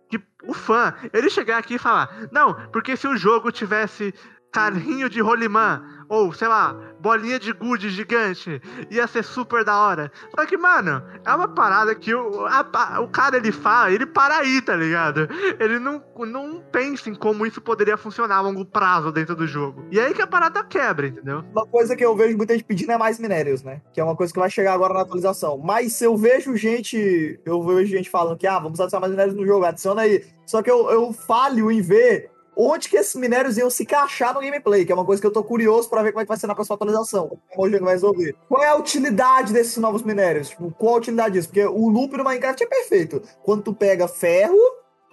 Que 0.09 0.21
o 0.43 0.53
fã, 0.53 0.93
ele 1.13 1.29
chegar 1.29 1.59
aqui 1.59 1.75
e 1.75 1.79
falar, 1.79 2.27
não, 2.33 2.53
porque 2.73 2.97
se 2.97 3.07
o 3.07 3.15
jogo 3.15 3.49
tivesse 3.49 4.13
carrinho 4.51 5.09
de 5.09 5.21
rolimã, 5.21 5.81
ou 6.09 6.31
sei 6.33 6.47
lá, 6.47 6.75
bolinha 6.99 7.39
de 7.39 7.51
gude 7.53 7.89
gigante, 7.89 8.61
ia 8.89 9.07
ser 9.07 9.23
super 9.23 9.63
da 9.63 9.77
hora. 9.77 10.11
Só 10.37 10.45
que, 10.45 10.57
mano, 10.57 11.01
é 11.25 11.33
uma 11.33 11.47
parada 11.47 11.93
que 11.95 12.13
o, 12.13 12.45
a- 12.45 12.99
o 13.01 13.07
cara 13.07 13.37
ele 13.37 13.51
fala, 13.51 13.91
ele 13.91 14.05
para 14.05 14.37
aí, 14.37 14.61
tá 14.61 14.75
ligado? 14.75 15.27
Ele 15.59 15.79
não, 15.79 16.01
não 16.19 16.61
pensa 16.71 17.09
em 17.09 17.15
como 17.15 17.45
isso 17.45 17.61
poderia 17.61 17.97
funcionar 17.97 18.37
a 18.37 18.41
longo 18.41 18.65
prazo 18.65 19.11
dentro 19.11 19.35
do 19.35 19.47
jogo. 19.47 19.85
E 19.91 19.99
aí 19.99 20.13
que 20.13 20.21
a 20.21 20.27
parada 20.27 20.63
quebra, 20.63 21.07
entendeu? 21.07 21.43
Uma 21.51 21.65
coisa 21.65 21.95
que 21.95 22.03
eu 22.05 22.15
vejo 22.15 22.35
muita 22.37 22.53
gente 22.53 22.65
pedindo 22.65 22.91
é 22.91 22.97
mais 22.97 23.19
minérios, 23.19 23.63
né? 23.63 23.81
Que 23.93 23.99
é 23.99 24.03
uma 24.03 24.15
coisa 24.15 24.33
que 24.33 24.39
vai 24.39 24.49
chegar 24.49 24.73
agora 24.73 24.93
na 24.93 25.01
atualização. 25.01 25.57
Mas 25.57 25.93
se 25.93 26.05
eu 26.05 26.15
vejo 26.17 26.55
gente. 26.55 27.39
Eu 27.45 27.61
vejo 27.63 27.91
gente 27.95 28.09
falando 28.09 28.37
que, 28.37 28.47
ah, 28.47 28.59
vamos 28.59 28.79
adicionar 28.79 29.01
mais 29.01 29.11
minérios 29.11 29.35
no 29.35 29.45
jogo, 29.45 29.65
adiciona 29.65 30.01
aí. 30.03 30.23
Só 30.45 30.61
que 30.61 30.69
eu, 30.69 30.89
eu 30.89 31.11
falho 31.13 31.71
em 31.71 31.81
ver 31.81 32.29
onde 32.55 32.89
que 32.89 32.97
esses 32.97 33.15
minérios 33.15 33.57
iam 33.57 33.69
se 33.69 33.83
encaixar 33.83 34.33
no 34.33 34.41
gameplay, 34.41 34.85
que 34.85 34.91
é 34.91 34.95
uma 34.95 35.05
coisa 35.05 35.21
que 35.21 35.27
eu 35.27 35.31
tô 35.31 35.43
curioso 35.43 35.89
pra 35.89 36.01
ver 36.01 36.11
como 36.11 36.21
é 36.21 36.25
que 36.25 36.29
vai 36.29 36.37
ser 36.37 36.47
na 36.47 36.55
próxima 36.55 36.75
atualização. 36.75 37.37
Como 37.53 37.67
o 37.67 37.71
jogo 37.71 37.85
vai 37.85 37.93
resolver. 37.93 38.35
Qual 38.47 38.63
é 38.63 38.67
a 38.67 38.75
utilidade 38.75 39.53
desses 39.53 39.77
novos 39.77 40.01
minérios? 40.03 40.49
Tipo, 40.49 40.71
qual 40.71 40.95
a 40.95 40.97
utilidade 40.97 41.33
disso? 41.33 41.49
Porque 41.49 41.65
o 41.65 41.89
loop 41.89 42.15
no 42.17 42.23
Minecraft 42.23 42.63
é 42.63 42.67
perfeito. 42.67 43.21
Quando 43.43 43.63
tu 43.63 43.73
pega 43.73 44.07
ferro, 44.07 44.57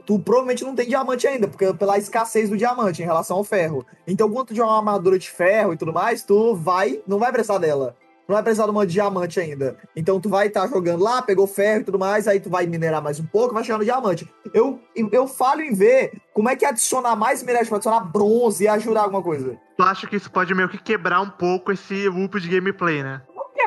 tu 0.06 0.18
provavelmente 0.18 0.64
não 0.64 0.74
tem 0.74 0.88
diamante 0.88 1.26
ainda, 1.26 1.48
porque 1.48 1.72
pela 1.74 1.98
escassez 1.98 2.48
do 2.50 2.56
diamante 2.56 3.02
em 3.02 3.06
relação 3.06 3.36
ao 3.36 3.44
ferro. 3.44 3.84
Então, 4.06 4.30
quando 4.30 4.48
tu 4.48 4.54
joga 4.54 4.70
uma 4.70 4.78
armadura 4.78 5.18
de 5.18 5.30
ferro 5.30 5.72
e 5.72 5.76
tudo 5.76 5.92
mais, 5.92 6.22
tu 6.22 6.54
vai, 6.54 7.00
não 7.06 7.18
vai 7.18 7.32
precisar 7.32 7.58
dela. 7.58 7.96
Não 8.32 8.36
vai 8.36 8.44
precisar 8.44 8.64
de 8.64 8.70
uma 8.70 8.86
diamante 8.86 9.38
ainda. 9.38 9.76
Então 9.94 10.18
tu 10.18 10.30
vai 10.30 10.46
estar 10.46 10.66
jogando 10.66 11.02
lá, 11.02 11.20
pegou 11.20 11.46
ferro 11.46 11.82
e 11.82 11.84
tudo 11.84 11.98
mais, 11.98 12.26
aí 12.26 12.40
tu 12.40 12.48
vai 12.48 12.66
minerar 12.66 13.02
mais 13.02 13.20
um 13.20 13.26
pouco, 13.26 13.52
vai 13.52 13.62
chegar 13.62 13.76
no 13.76 13.84
diamante. 13.84 14.26
Eu, 14.54 14.80
eu 15.12 15.28
falo 15.28 15.60
em 15.60 15.74
ver 15.74 16.18
como 16.32 16.48
é 16.48 16.56
que 16.56 16.64
adicionar 16.64 17.14
mais 17.14 17.42
minérios, 17.42 17.66
tipo, 17.66 17.76
adicionar 17.76 18.00
bronze 18.00 18.64
e 18.64 18.68
ajudar 18.68 19.02
alguma 19.02 19.22
coisa. 19.22 19.58
Tu 19.76 19.82
acha 19.82 20.06
que 20.06 20.16
isso 20.16 20.30
pode 20.30 20.54
meio 20.54 20.70
que 20.70 20.78
quebrar 20.78 21.20
um 21.20 21.28
pouco 21.28 21.72
esse 21.72 22.08
loop 22.08 22.40
de 22.40 22.48
gameplay, 22.48 23.02
né? 23.02 23.20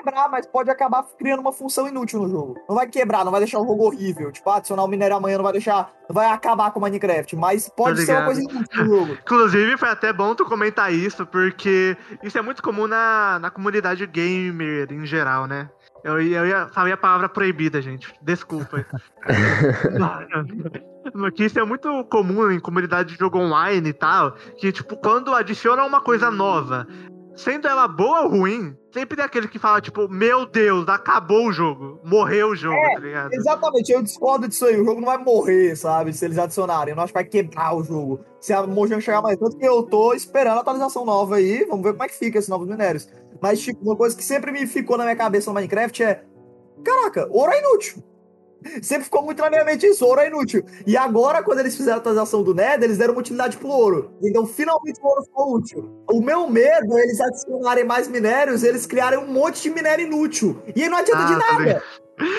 Quebrar, 0.06 0.30
mas 0.30 0.46
pode 0.46 0.70
acabar 0.70 1.04
criando 1.18 1.40
uma 1.40 1.52
função 1.52 1.88
inútil 1.88 2.20
no 2.22 2.30
jogo. 2.30 2.56
Não 2.70 2.76
vai 2.76 2.88
quebrar, 2.88 3.26
não 3.26 3.32
vai 3.32 3.42
deixar 3.42 3.60
o 3.60 3.66
jogo 3.66 3.86
horrível. 3.86 4.32
Tipo, 4.32 4.50
adicionar 4.52 4.84
o 4.84 4.88
minério 4.88 5.18
amanhã 5.18 5.38
não 5.38 5.44
vai 5.44 5.54
deixar. 5.54 5.92
Não 6.08 6.14
vai 6.14 6.28
acabar 6.28 6.72
com 6.72 6.80
o 6.80 6.82
Minecraft, 6.84 7.36
mas 7.36 7.68
pode 7.68 8.06
ser 8.06 8.12
uma 8.14 8.26
coisa 8.26 8.42
inútil 8.42 8.86
no 8.86 8.96
jogo. 8.96 9.14
Inclusive, 9.22 9.78
foi 9.78 9.90
até 9.90 10.14
bom 10.14 10.36
tu 10.36 10.46
comentar 10.46 10.94
isso, 10.94 11.26
porque 11.26 11.98
isso 12.22 12.38
é 12.38 12.42
muito 12.42 12.62
comum 12.62 12.86
na, 12.86 13.40
na 13.40 13.50
comunidade 13.50 14.06
gamer 14.06 14.88
em 14.92 15.06
geral, 15.06 15.48
né? 15.48 15.70
Eu, 16.04 16.22
ia- 16.22 16.38
eu 16.38 16.46
ia 16.46 16.68
falei 16.68 16.94
a 16.94 16.98
palavra 16.98 17.28
proibida, 17.28 17.82
gente. 17.82 18.14
Desculpa. 18.22 18.86
Que 21.36 21.46
isso 21.46 21.60
é 21.60 21.64
muito 21.64 22.04
comum 22.06 22.50
em 22.52 22.60
comunidade 22.60 23.14
de 23.14 23.20
jogo 23.20 23.38
online 23.38 23.90
e 23.90 23.94
tal, 23.94 24.32
que, 24.58 24.72
tipo, 24.72 24.98
quando 24.98 25.34
adiciona 25.36 25.84
uma 25.84 26.02
coisa 26.02 26.32
nova, 26.32 26.88
sendo 27.36 27.68
ela 27.68 27.88
boa 27.88 28.22
ou 28.22 28.30
ruim, 28.30 28.76
sempre 28.96 29.18
tem 29.18 29.26
aquele 29.26 29.50
que 29.50 29.60
fala, 29.60 29.82
tipo, 29.82 30.08
meu 30.08 30.46
Deus, 30.46 30.88
acabou 30.88 31.48
o 31.48 31.52
jogo, 31.52 32.00
morreu 32.02 32.52
o 32.52 32.56
jogo, 32.56 32.82
tá 32.94 33.00
ligado? 33.00 33.34
Exatamente, 33.34 33.92
eu 33.92 34.02
discordo 34.02 34.48
disso 34.48 34.66
aí. 34.66 34.80
O 34.80 34.86
jogo 34.86 35.02
não 35.02 35.08
vai 35.08 35.18
morrer, 35.18 35.76
sabe? 35.76 36.14
Se 36.14 36.24
eles 36.24 36.38
adicionarem. 36.38 36.92
Eu 36.92 36.96
não 36.96 37.04
acho 37.04 37.12
que 37.12 37.20
vai 37.20 37.26
quebrar 37.26 37.76
o 37.76 37.84
jogo. 37.84 38.22
Se 38.40 38.54
a 38.54 38.66
Mojang 38.66 39.02
chegar 39.02 39.22
mais 39.22 39.38
tanto 39.38 39.58
eu 39.60 39.84
tô 39.84 40.14
esperando 40.14 40.60
a 40.60 40.62
atualização 40.62 41.04
nova 41.04 41.36
aí. 41.36 41.66
Vamos 41.66 41.84
ver 41.84 41.92
como 41.92 42.04
é 42.06 42.08
que 42.08 42.16
fica 42.16 42.40
esses 42.40 42.50
novos 42.50 42.70
minérios. 42.70 43.10
Mas, 43.42 43.60
tipo, 43.60 43.84
uma 43.84 43.98
coisa 43.98 44.16
que 44.16 44.24
sempre 44.24 44.50
me 44.50 44.66
ficou 44.66 44.98
na 44.98 45.04
minha 45.04 45.16
cabeça 45.16 45.50
no 45.50 45.56
Minecraft 45.56 46.02
é: 46.02 46.24
caraca, 46.82 47.28
ouro 47.32 47.52
é 47.52 47.60
inútil. 47.60 48.02
Sempre 48.82 49.06
ficou 49.06 49.24
muito 49.24 49.42
na 49.42 49.50
minha 49.50 49.64
mente 49.64 49.86
isso, 49.86 50.06
ouro 50.06 50.22
é 50.22 50.28
inútil. 50.28 50.64
E 50.86 50.98
agora, 50.98 51.44
quando 51.44 51.60
eles 51.60 51.76
fizeram 51.76 51.98
a 51.98 52.00
atualização 52.00 52.44
do 52.44 52.54
Nether, 52.54 52.84
eles 52.84 52.98
deram 52.98 53.14
uma 53.14 53.20
utilidade 53.20 53.58
pro 53.58 53.68
ouro. 53.68 54.12
Então, 54.24 54.46
finalmente 54.46 55.00
o 55.02 55.08
ouro 55.08 55.24
ficou 55.24 55.56
útil. 55.56 56.04
O 56.12 56.22
meu 56.22 56.50
medo 56.50 56.98
é 56.98 57.04
eles 57.04 57.20
adicionarem 57.22 57.84
mais 57.84 58.08
minérios 58.08 58.64
e 58.64 58.68
eles 58.68 58.86
criarem 58.86 59.20
um 59.20 59.28
monte 59.28 59.62
de 59.62 59.70
minério 59.70 60.06
inútil. 60.06 60.62
E 60.76 60.84
aí 60.84 60.90
não 60.90 60.98
adianta 60.98 61.26
de 61.26 61.34
Ah, 61.34 61.40
tá 61.40 61.60
nada. 61.60 61.84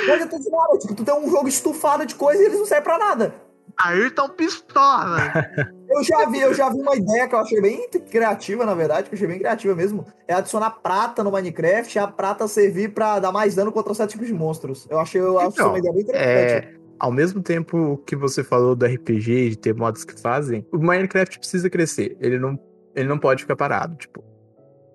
Não 0.06 0.14
adianta 0.14 0.38
de 0.38 0.50
nada. 0.50 0.78
Tipo, 0.78 0.94
tu 0.94 1.04
tem 1.04 1.14
um 1.14 1.30
jogo 1.30 1.48
estufado 1.48 2.06
de 2.06 2.14
coisa 2.14 2.42
e 2.42 2.46
eles 2.46 2.58
não 2.58 2.66
servem 2.66 2.84
pra 2.84 2.98
nada. 2.98 3.45
Ayrton 3.78 4.28
pistola. 4.30 5.18
Eu 5.88 6.02
já 6.02 6.28
vi, 6.28 6.40
eu 6.40 6.52
já 6.52 6.68
vi 6.68 6.80
uma 6.80 6.96
ideia 6.96 7.28
que 7.28 7.34
eu 7.34 7.38
achei 7.38 7.60
bem 7.60 7.88
criativa, 8.10 8.66
na 8.66 8.74
verdade, 8.74 9.08
que 9.08 9.14
eu 9.14 9.16
achei 9.16 9.28
bem 9.28 9.38
criativa 9.38 9.74
mesmo. 9.74 10.04
É 10.26 10.34
adicionar 10.34 10.70
prata 10.70 11.22
no 11.22 11.30
Minecraft 11.30 11.96
e 11.96 11.98
a 12.00 12.08
prata 12.08 12.48
servir 12.48 12.92
pra 12.92 13.20
dar 13.20 13.30
mais 13.30 13.54
dano 13.54 13.70
contra 13.70 13.94
certos 13.94 14.14
tipos 14.14 14.26
de 14.26 14.34
monstros. 14.34 14.86
Eu 14.90 14.98
achei, 14.98 15.20
eu 15.20 15.40
Então, 15.40 15.68
uma 15.68 15.78
ideia 15.78 15.94
bem 15.94 16.02
interessante. 16.02 16.66
É, 16.66 16.74
ao 16.98 17.12
mesmo 17.12 17.40
tempo 17.40 18.02
que 18.04 18.16
você 18.16 18.42
falou 18.42 18.74
do 18.74 18.84
RPG, 18.84 19.50
de 19.50 19.58
ter 19.58 19.74
mods 19.74 20.04
que 20.04 20.20
fazem, 20.20 20.66
o 20.72 20.78
Minecraft 20.78 21.38
precisa 21.38 21.70
crescer. 21.70 22.16
Ele 22.20 22.38
não, 22.38 22.58
ele 22.94 23.08
não 23.08 23.18
pode 23.18 23.42
ficar 23.42 23.56
parado. 23.56 23.94
Tipo, 23.96 24.24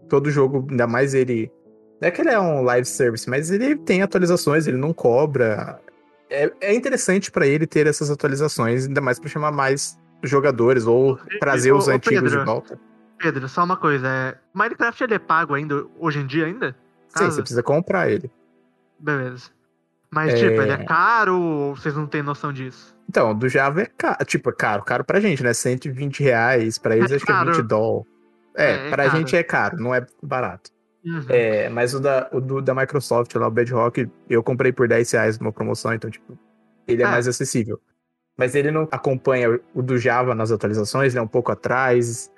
todo 0.09 0.29
jogo, 0.29 0.67
ainda 0.69 0.85
mais 0.87 1.13
ele. 1.13 1.51
Não 2.01 2.07
é 2.07 2.11
que 2.11 2.21
ele 2.21 2.31
é 2.31 2.39
um 2.39 2.63
live 2.63 2.85
service, 2.85 3.29
mas 3.29 3.49
ele 3.49 3.77
tem 3.77 4.01
atualizações, 4.01 4.67
ele 4.67 4.77
não 4.77 4.93
cobra. 4.93 5.79
É, 6.31 6.51
é 6.61 6.73
interessante 6.73 7.29
pra 7.31 7.45
ele 7.45 7.67
ter 7.67 7.85
essas 7.87 8.09
atualizações, 8.09 8.87
ainda 8.87 9.01
mais 9.01 9.19
pra 9.19 9.29
chamar 9.29 9.51
mais 9.51 9.99
jogadores 10.23 10.85
ou 10.87 11.17
trazer 11.39 11.71
os 11.73 11.87
ô, 11.87 11.91
antigos 11.91 12.21
Pedro. 12.23 12.39
de 12.39 12.45
volta. 12.45 12.79
Pedro, 13.17 13.47
só 13.49 13.63
uma 13.63 13.77
coisa, 13.77 14.07
é... 14.07 14.35
Minecraft 14.53 15.03
ele 15.03 15.13
é 15.15 15.19
pago 15.19 15.53
ainda, 15.53 15.85
hoje 15.99 16.19
em 16.19 16.25
dia 16.25 16.45
ainda? 16.45 16.75
Sim, 17.09 17.25
você 17.25 17.41
precisa 17.41 17.61
comprar 17.61 18.09
ele. 18.09 18.31
Beleza. 18.97 19.49
Mas, 20.09 20.33
É. 20.33 20.37
tipo, 20.37 20.61
ele 20.61 20.71
é 20.71 20.83
caro 20.83 21.39
ou 21.39 21.75
vocês 21.75 21.95
não 21.95 22.05
têm 22.07 22.21
noção 22.21 22.51
disso? 22.51 22.95
Então, 23.09 23.33
do 23.35 23.47
Java 23.49 23.81
é 23.81 23.85
caro. 23.85 24.25
Tipo, 24.25 24.49
é 24.49 24.53
caro. 24.53 24.83
Caro 24.83 25.03
pra 25.03 25.19
gente, 25.19 25.43
né? 25.43 25.53
120 25.53 26.21
reais. 26.23 26.77
Pra 26.77 26.95
eles 26.95 27.11
É 27.11 27.15
acho 27.15 27.25
que 27.25 27.31
é 27.31 27.35
caro. 27.35 27.53
20 27.53 27.63
dólares. 27.65 28.07
É, 28.55 28.63
É, 28.71 28.87
é 28.87 28.89
pra 28.89 29.05
caro. 29.05 29.17
gente 29.17 29.35
é 29.35 29.43
caro, 29.43 29.77
não 29.77 29.93
é 29.95 30.05
barato. 30.21 30.69
Uhum. 31.03 31.25
É, 31.29 31.67
mas 31.69 31.93
o 31.93 31.99
da, 31.99 32.29
o 32.31 32.39
do- 32.39 32.61
da 32.61 32.75
Microsoft, 32.75 33.33
lá, 33.35 33.47
o 33.47 33.51
Bedrock, 33.51 34.07
eu 34.29 34.43
comprei 34.43 34.71
por 34.71 34.87
10 34.87 35.11
reais 35.11 35.39
numa 35.39 35.51
promoção, 35.51 35.93
então, 35.93 36.09
tipo, 36.09 36.37
ele 36.87 37.01
é 37.01 37.05
É. 37.05 37.09
mais 37.09 37.27
acessível. 37.27 37.79
Mas 38.37 38.55
ele 38.55 38.71
não 38.71 38.87
acompanha 38.91 39.59
o 39.73 39.81
do 39.81 39.97
Java 39.97 40.33
nas 40.35 40.51
atualizações, 40.51 41.13
ele 41.13 41.19
é 41.19 41.21
um 41.21 41.27
pouco 41.27 41.51
atrás. 41.51 42.31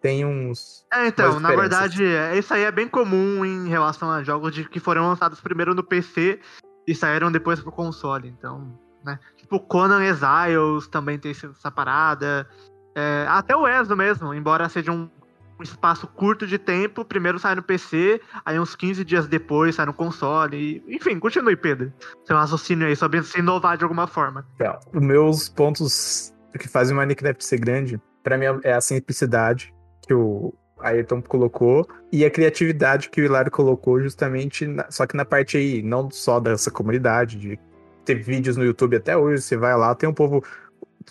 Tem 0.00 0.24
uns. 0.24 0.84
É, 0.92 1.08
então, 1.08 1.40
na 1.40 1.48
verdade, 1.50 2.04
é- 2.04 2.38
isso 2.38 2.54
aí 2.54 2.62
é 2.62 2.70
bem 2.70 2.86
comum 2.86 3.44
em 3.44 3.68
relação 3.68 4.08
a 4.10 4.22
jogos 4.22 4.54
de, 4.54 4.68
que 4.68 4.78
foram 4.78 5.08
lançados 5.08 5.40
primeiro 5.40 5.74
no 5.74 5.82
PC 5.82 6.38
e 6.86 6.94
saíram 6.94 7.32
depois 7.32 7.58
pro 7.60 7.72
console. 7.72 8.28
Então, 8.28 8.78
né? 9.04 9.18
Tipo, 9.36 9.58
Conan 9.58 10.04
Exiles 10.04 10.86
também 10.88 11.18
tem 11.18 11.32
essa 11.32 11.70
parada. 11.70 12.48
É, 12.94 13.26
até 13.28 13.56
o 13.56 13.66
ESO 13.66 13.96
mesmo, 13.96 14.32
embora 14.32 14.68
seja 14.68 14.92
um, 14.92 15.08
um 15.58 15.62
espaço 15.62 16.06
curto 16.06 16.46
de 16.46 16.58
tempo, 16.58 17.04
primeiro 17.04 17.38
sai 17.38 17.54
no 17.54 17.62
PC, 17.62 18.20
aí 18.44 18.58
uns 18.60 18.76
15 18.76 19.04
dias 19.04 19.26
depois 19.26 19.74
sai 19.74 19.86
no 19.86 19.92
console. 19.92 20.56
E, 20.86 20.96
enfim, 20.96 21.18
continue, 21.18 21.56
Pedro. 21.56 21.92
Seu 22.24 22.36
raciocínio 22.36 22.86
aí 22.86 22.94
sobre 22.94 23.22
se 23.22 23.38
inovar 23.40 23.76
de 23.76 23.84
alguma 23.84 24.06
forma. 24.06 24.46
Então, 24.54 24.78
os 24.94 25.00
meus 25.02 25.48
pontos 25.48 26.32
que 26.58 26.68
fazem 26.68 26.94
o 26.94 26.98
Minecraft 26.98 27.44
ser 27.44 27.58
grande, 27.58 28.00
pra 28.22 28.38
mim, 28.38 28.46
é 28.62 28.72
a 28.72 28.80
simplicidade 28.80 29.74
que 30.06 30.14
o 30.14 30.54
Ayrton 30.80 31.20
colocou 31.20 31.86
e 32.12 32.24
a 32.24 32.30
criatividade 32.30 33.10
que 33.10 33.20
o 33.20 33.24
Hilário 33.24 33.50
colocou 33.50 34.00
justamente, 34.00 34.66
na- 34.66 34.88
só 34.90 35.06
que 35.06 35.16
na 35.16 35.24
parte 35.24 35.56
aí, 35.56 35.82
não 35.82 36.08
só 36.10 36.38
dessa 36.38 36.70
comunidade, 36.70 37.36
de 37.36 37.58
ter 38.04 38.22
vídeos 38.22 38.56
no 38.56 38.64
YouTube 38.64 38.96
até 38.96 39.16
hoje, 39.16 39.42
você 39.42 39.56
vai 39.56 39.76
lá, 39.76 39.94
tem 39.94 40.08
um 40.08 40.14
povo 40.14 40.42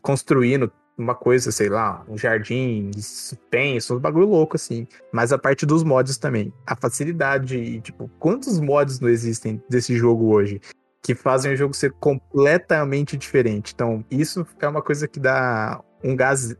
construindo 0.01 0.71
uma 0.97 1.13
coisa, 1.13 1.51
sei 1.51 1.69
lá, 1.69 2.03
um 2.07 2.17
jardim 2.17 2.89
suspenso, 2.97 3.95
um 3.95 3.99
bagulho 3.99 4.27
louco 4.27 4.55
assim. 4.55 4.87
Mas 5.11 5.31
a 5.31 5.37
parte 5.37 5.65
dos 5.65 5.83
mods 5.83 6.17
também. 6.17 6.51
A 6.65 6.75
facilidade 6.75 7.55
e, 7.57 7.79
tipo, 7.81 8.09
quantos 8.19 8.59
mods 8.59 8.99
não 8.99 9.09
existem 9.09 9.61
desse 9.69 9.95
jogo 9.95 10.33
hoje? 10.33 10.59
que 11.07 11.15
fazem 11.15 11.53
o 11.53 11.55
jogo 11.55 11.73
ser 11.73 11.93
completamente 11.93 13.15
diferente. 13.15 13.71
Então, 13.73 14.03
isso 14.11 14.45
é 14.59 14.67
uma 14.67 14.81
coisa 14.81 15.07
que 15.07 15.21
dá 15.21 15.81
um 16.03 16.13
gás, 16.17 16.53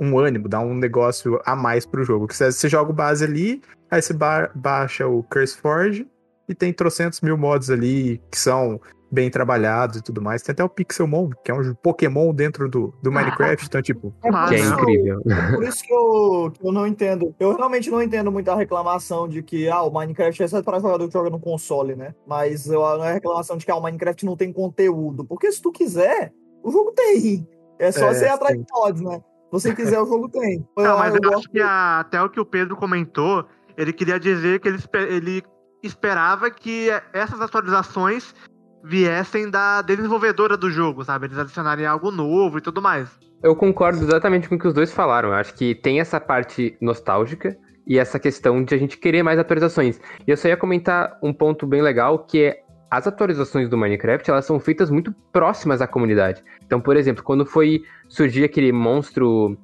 um 0.00 0.18
ânimo, 0.18 0.48
dá 0.48 0.58
um 0.58 0.74
negócio 0.74 1.38
a 1.44 1.54
mais 1.54 1.84
pro 1.84 2.02
jogo. 2.02 2.26
Que 2.26 2.34
você, 2.34 2.50
você 2.50 2.66
joga 2.66 2.92
o 2.92 2.94
base 2.94 3.22
ali, 3.24 3.60
aí 3.90 4.00
você 4.00 4.14
ba- 4.14 4.50
baixa 4.54 5.06
o 5.06 5.22
CurseForge 5.24 6.08
e 6.48 6.54
tem 6.54 6.72
trocentos 6.72 7.20
mil 7.20 7.36
mods 7.36 7.68
ali 7.68 8.22
que 8.30 8.38
são 8.38 8.80
bem 9.10 9.30
trabalhados 9.30 9.96
e 9.96 10.02
tudo 10.02 10.22
mais. 10.22 10.42
Tem 10.42 10.52
até 10.52 10.62
o 10.62 10.68
Pixelmon, 10.68 11.30
que 11.44 11.50
é 11.50 11.54
um 11.54 11.74
Pokémon 11.74 12.32
dentro 12.32 12.68
do, 12.68 12.94
do 13.02 13.10
Minecraft, 13.10 13.66
então, 13.66 13.82
tipo, 13.82 14.14
É 14.22 14.28
Ah, 14.32 14.46
Que 14.48 14.54
é 14.56 14.60
incrível. 14.60 15.20
é 15.26 15.54
por 15.56 15.64
isso 15.64 15.82
que 15.82 15.92
eu, 15.92 16.50
que 16.52 16.66
eu 16.66 16.72
não 16.72 16.86
entendo. 16.86 17.34
Eu 17.40 17.56
realmente 17.56 17.90
não 17.90 18.00
entendo 18.02 18.30
muito 18.30 18.50
a 18.50 18.54
reclamação 18.56 19.28
de 19.28 19.42
que 19.42 19.68
ah, 19.68 19.82
o 19.82 19.90
Minecraft 19.92 20.42
é 20.42 20.48
só 20.48 20.62
para 20.62 20.78
jogador 20.78 21.06
que 21.06 21.12
joga 21.12 21.30
no 21.30 21.40
console, 21.40 21.94
né? 21.96 22.14
Mas 22.26 22.66
eu, 22.68 22.80
não 22.80 23.04
é 23.04 23.10
a 23.10 23.14
reclamação 23.14 23.56
de 23.56 23.64
que 23.64 23.70
ah, 23.70 23.76
o 23.76 23.82
Minecraft 23.82 24.24
não 24.24 24.36
tem 24.36 24.52
conteúdo. 24.52 25.24
Porque 25.24 25.50
se 25.50 25.60
tu 25.60 25.72
quiser, 25.72 26.32
o 26.62 26.70
jogo 26.70 26.92
tem. 26.92 27.46
É 27.78 27.90
só 27.90 28.06
É, 28.08 28.14
você 28.14 28.24
ir 28.26 28.28
atrás 28.28 28.56
de 28.56 28.64
mods, 28.72 29.00
né? 29.02 29.16
Se 29.18 29.50
você 29.52 29.74
quiser, 29.74 29.98
o 30.00 30.06
jogo 30.06 30.28
tem. 30.28 30.64
Não, 30.76 30.98
mas 30.98 31.14
eu, 31.14 31.20
gosto 31.20 31.38
acho 31.38 31.48
que 31.50 31.60
a- 31.60 32.00
até 32.00 32.22
o 32.22 32.28
que 32.30 32.38
o 32.38 32.44
Pedro 32.44 32.76
comentou, 32.76 33.44
ele 33.76 33.92
queria 33.92 34.20
dizer 34.20 34.60
que 34.60 34.68
ele, 34.68 34.78
ele 35.08 35.42
esperava 35.82 36.50
que 36.50 36.88
essas 37.12 37.40
atualizações 37.40 38.34
viessem 38.82 39.50
da 39.50 39.82
desenvolvedora 39.82 40.56
do 40.56 40.70
jogo, 40.70 41.04
sabe? 41.04 41.26
Eles 41.26 41.38
adicionarem 41.38 41.86
algo 41.86 42.10
novo 42.10 42.58
e 42.58 42.60
tudo 42.60 42.80
mais. 42.80 43.08
Eu 43.42 43.56
concordo 43.56 44.02
exatamente 44.02 44.48
com 44.48 44.54
o 44.54 44.58
que 44.58 44.68
os 44.68 44.74
dois 44.74 44.92
falaram. 44.92 45.30
Eu 45.30 45.34
acho 45.34 45.54
que 45.54 45.74
tem 45.74 46.00
essa 46.00 46.20
parte 46.20 46.76
nostálgica 46.80 47.56
e 47.86 47.98
essa 47.98 48.18
questão 48.18 48.62
de 48.62 48.74
a 48.74 48.78
gente 48.78 48.98
querer 48.98 49.22
mais 49.22 49.38
atualizações. 49.38 50.00
E 50.26 50.30
eu 50.30 50.36
só 50.36 50.48
ia 50.48 50.56
comentar 50.56 51.18
um 51.22 51.32
ponto 51.32 51.66
bem 51.66 51.82
legal, 51.82 52.18
que 52.18 52.42
é 52.42 52.62
as 52.90 53.06
atualizações 53.06 53.68
do 53.68 53.78
Minecraft, 53.78 54.28
elas 54.30 54.44
são 54.44 54.58
feitas 54.58 54.90
muito 54.90 55.14
próximas 55.32 55.80
à 55.80 55.86
comunidade. 55.86 56.42
Então, 56.66 56.80
por 56.80 56.96
exemplo, 56.96 57.22
quando 57.22 57.46
foi 57.46 57.82
surgir 58.08 58.44
aquele 58.44 58.72
monstro, 58.72 59.56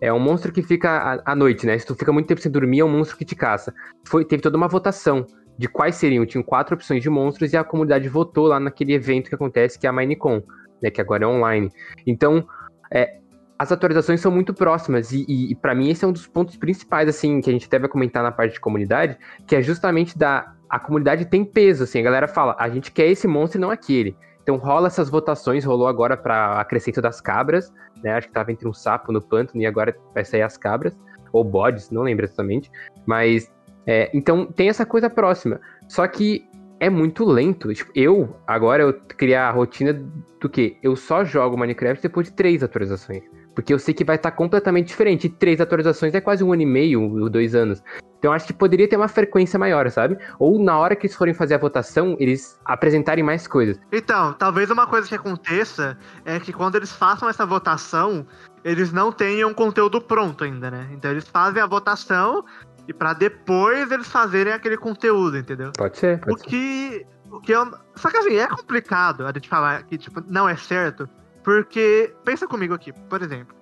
é 0.00 0.12
um 0.12 0.18
monstro 0.18 0.52
que 0.52 0.62
fica 0.62 1.22
à, 1.24 1.36
noite, 1.36 1.64
né? 1.64 1.78
Se 1.78 1.86
tu 1.86 1.94
fica 1.94 2.12
muito 2.12 2.26
tempo 2.26 2.40
sem 2.40 2.50
dormir, 2.50 2.80
é 2.80 2.84
um 2.84 2.88
monstro 2.88 3.16
que 3.16 3.24
te 3.24 3.36
caça. 3.36 3.72
Foi, 4.04 4.24
teve 4.24 4.42
toda 4.42 4.56
uma 4.56 4.66
votação 4.66 5.24
de 5.58 5.68
quais 5.68 5.96
seriam. 5.96 6.26
Tinham 6.26 6.42
quatro 6.42 6.74
opções 6.74 7.02
de 7.02 7.10
monstros 7.10 7.52
e 7.52 7.56
a 7.56 7.64
comunidade 7.64 8.08
votou 8.08 8.46
lá 8.46 8.58
naquele 8.58 8.94
evento 8.94 9.28
que 9.28 9.34
acontece, 9.34 9.78
que 9.78 9.86
é 9.86 9.90
a 9.90 9.92
Minecon, 9.92 10.42
né? 10.82 10.90
Que 10.90 11.00
agora 11.00 11.24
é 11.24 11.26
online. 11.26 11.70
Então, 12.06 12.46
é, 12.90 13.18
as 13.58 13.70
atualizações 13.70 14.20
são 14.20 14.32
muito 14.32 14.52
próximas 14.52 15.12
e, 15.12 15.24
e, 15.28 15.52
e 15.52 15.54
para 15.54 15.74
mim 15.74 15.88
esse 15.88 16.04
é 16.04 16.08
um 16.08 16.12
dos 16.12 16.26
pontos 16.26 16.56
principais 16.56 17.08
assim 17.08 17.40
que 17.40 17.48
a 17.48 17.52
gente 17.52 17.68
vai 17.68 17.88
comentar 17.88 18.22
na 18.22 18.32
parte 18.32 18.54
de 18.54 18.60
comunidade, 18.60 19.16
que 19.46 19.54
é 19.54 19.62
justamente 19.62 20.18
da 20.18 20.52
a 20.68 20.80
comunidade 20.80 21.26
tem 21.26 21.44
peso, 21.44 21.84
assim, 21.84 22.00
a 22.00 22.02
galera 22.02 22.26
fala, 22.26 22.56
a 22.58 22.66
gente 22.68 22.90
quer 22.90 23.06
esse 23.06 23.28
monstro 23.28 23.58
e 23.58 23.60
não 23.60 23.70
aquele. 23.70 24.16
Então 24.42 24.56
rola 24.56 24.86
essas 24.88 25.08
votações, 25.10 25.64
rolou 25.64 25.86
agora 25.86 26.16
para 26.16 26.58
acrescento 26.58 27.00
das 27.00 27.20
cabras, 27.20 27.72
né? 28.02 28.14
Acho 28.14 28.26
que 28.26 28.32
tava 28.32 28.50
entre 28.50 28.66
um 28.66 28.72
sapo 28.72 29.12
no 29.12 29.20
pântano 29.20 29.62
e 29.62 29.66
agora 29.66 29.94
vai 30.14 30.24
sair 30.24 30.42
as 30.42 30.56
cabras 30.56 30.98
ou 31.32 31.44
bodes, 31.44 31.90
não 31.90 32.02
lembro 32.02 32.24
exatamente, 32.24 32.70
mas 33.06 33.52
é, 33.86 34.10
então 34.14 34.46
tem 34.46 34.68
essa 34.68 34.86
coisa 34.86 35.10
próxima. 35.10 35.60
Só 35.88 36.06
que 36.06 36.46
é 36.80 36.90
muito 36.90 37.24
lento. 37.24 37.72
Tipo, 37.72 37.92
eu 37.94 38.36
agora 38.46 38.82
eu 38.82 38.92
criar 38.92 39.48
a 39.48 39.50
rotina 39.52 39.92
do 40.40 40.48
que 40.48 40.76
eu 40.82 40.96
só 40.96 41.24
jogo 41.24 41.56
Minecraft 41.56 42.02
depois 42.02 42.26
de 42.26 42.32
três 42.32 42.62
atualizações. 42.62 43.22
Porque 43.54 43.72
eu 43.72 43.78
sei 43.78 43.92
que 43.92 44.04
vai 44.04 44.16
estar 44.16 44.30
completamente 44.32 44.88
diferente. 44.88 45.26
E 45.26 45.30
três 45.30 45.60
atualizações 45.60 46.14
é 46.14 46.20
quase 46.20 46.42
um 46.42 46.52
ano 46.52 46.62
e 46.62 46.66
meio, 46.66 47.02
ou 47.02 47.28
dois 47.28 47.54
anos. 47.54 47.82
Então 48.18 48.32
acho 48.32 48.46
que 48.46 48.52
poderia 48.52 48.88
ter 48.88 48.96
uma 48.96 49.08
frequência 49.08 49.58
maior, 49.58 49.90
sabe? 49.90 50.16
Ou 50.38 50.58
na 50.58 50.78
hora 50.78 50.96
que 50.96 51.06
eles 51.06 51.16
forem 51.16 51.34
fazer 51.34 51.54
a 51.54 51.58
votação, 51.58 52.16
eles 52.20 52.58
apresentarem 52.64 53.22
mais 53.22 53.46
coisas. 53.46 53.80
Então, 53.92 54.32
talvez 54.32 54.70
uma 54.70 54.86
coisa 54.86 55.08
que 55.08 55.14
aconteça 55.14 55.98
é 56.24 56.38
que 56.38 56.52
quando 56.52 56.76
eles 56.76 56.92
façam 56.92 57.28
essa 57.28 57.44
votação, 57.44 58.24
eles 58.64 58.92
não 58.92 59.10
tenham 59.10 59.52
conteúdo 59.52 60.00
pronto 60.00 60.44
ainda, 60.44 60.70
né? 60.70 60.88
Então 60.92 61.10
eles 61.10 61.26
fazem 61.28 61.60
a 61.60 61.66
votação 61.66 62.44
e 62.88 62.92
para 62.92 63.12
depois 63.12 63.90
eles 63.90 64.08
fazerem 64.08 64.52
aquele 64.52 64.76
conteúdo, 64.76 65.36
entendeu? 65.38 65.72
Pode 65.76 65.98
ser, 65.98 66.18
O 66.26 66.26
pode 66.26 66.40
ser. 66.40 66.46
que, 66.46 67.06
o 67.30 67.40
que 67.40 67.52
eu, 67.52 67.70
só 67.94 68.10
que 68.10 68.16
assim, 68.16 68.36
é 68.36 68.46
complicado 68.46 69.26
a 69.26 69.32
gente 69.32 69.48
falar 69.48 69.82
que 69.84 69.96
tipo 69.96 70.22
não 70.26 70.48
é 70.48 70.56
certo, 70.56 71.08
porque 71.44 72.14
pensa 72.24 72.46
comigo 72.46 72.74
aqui, 72.74 72.92
por 72.92 73.22
exemplo, 73.22 73.54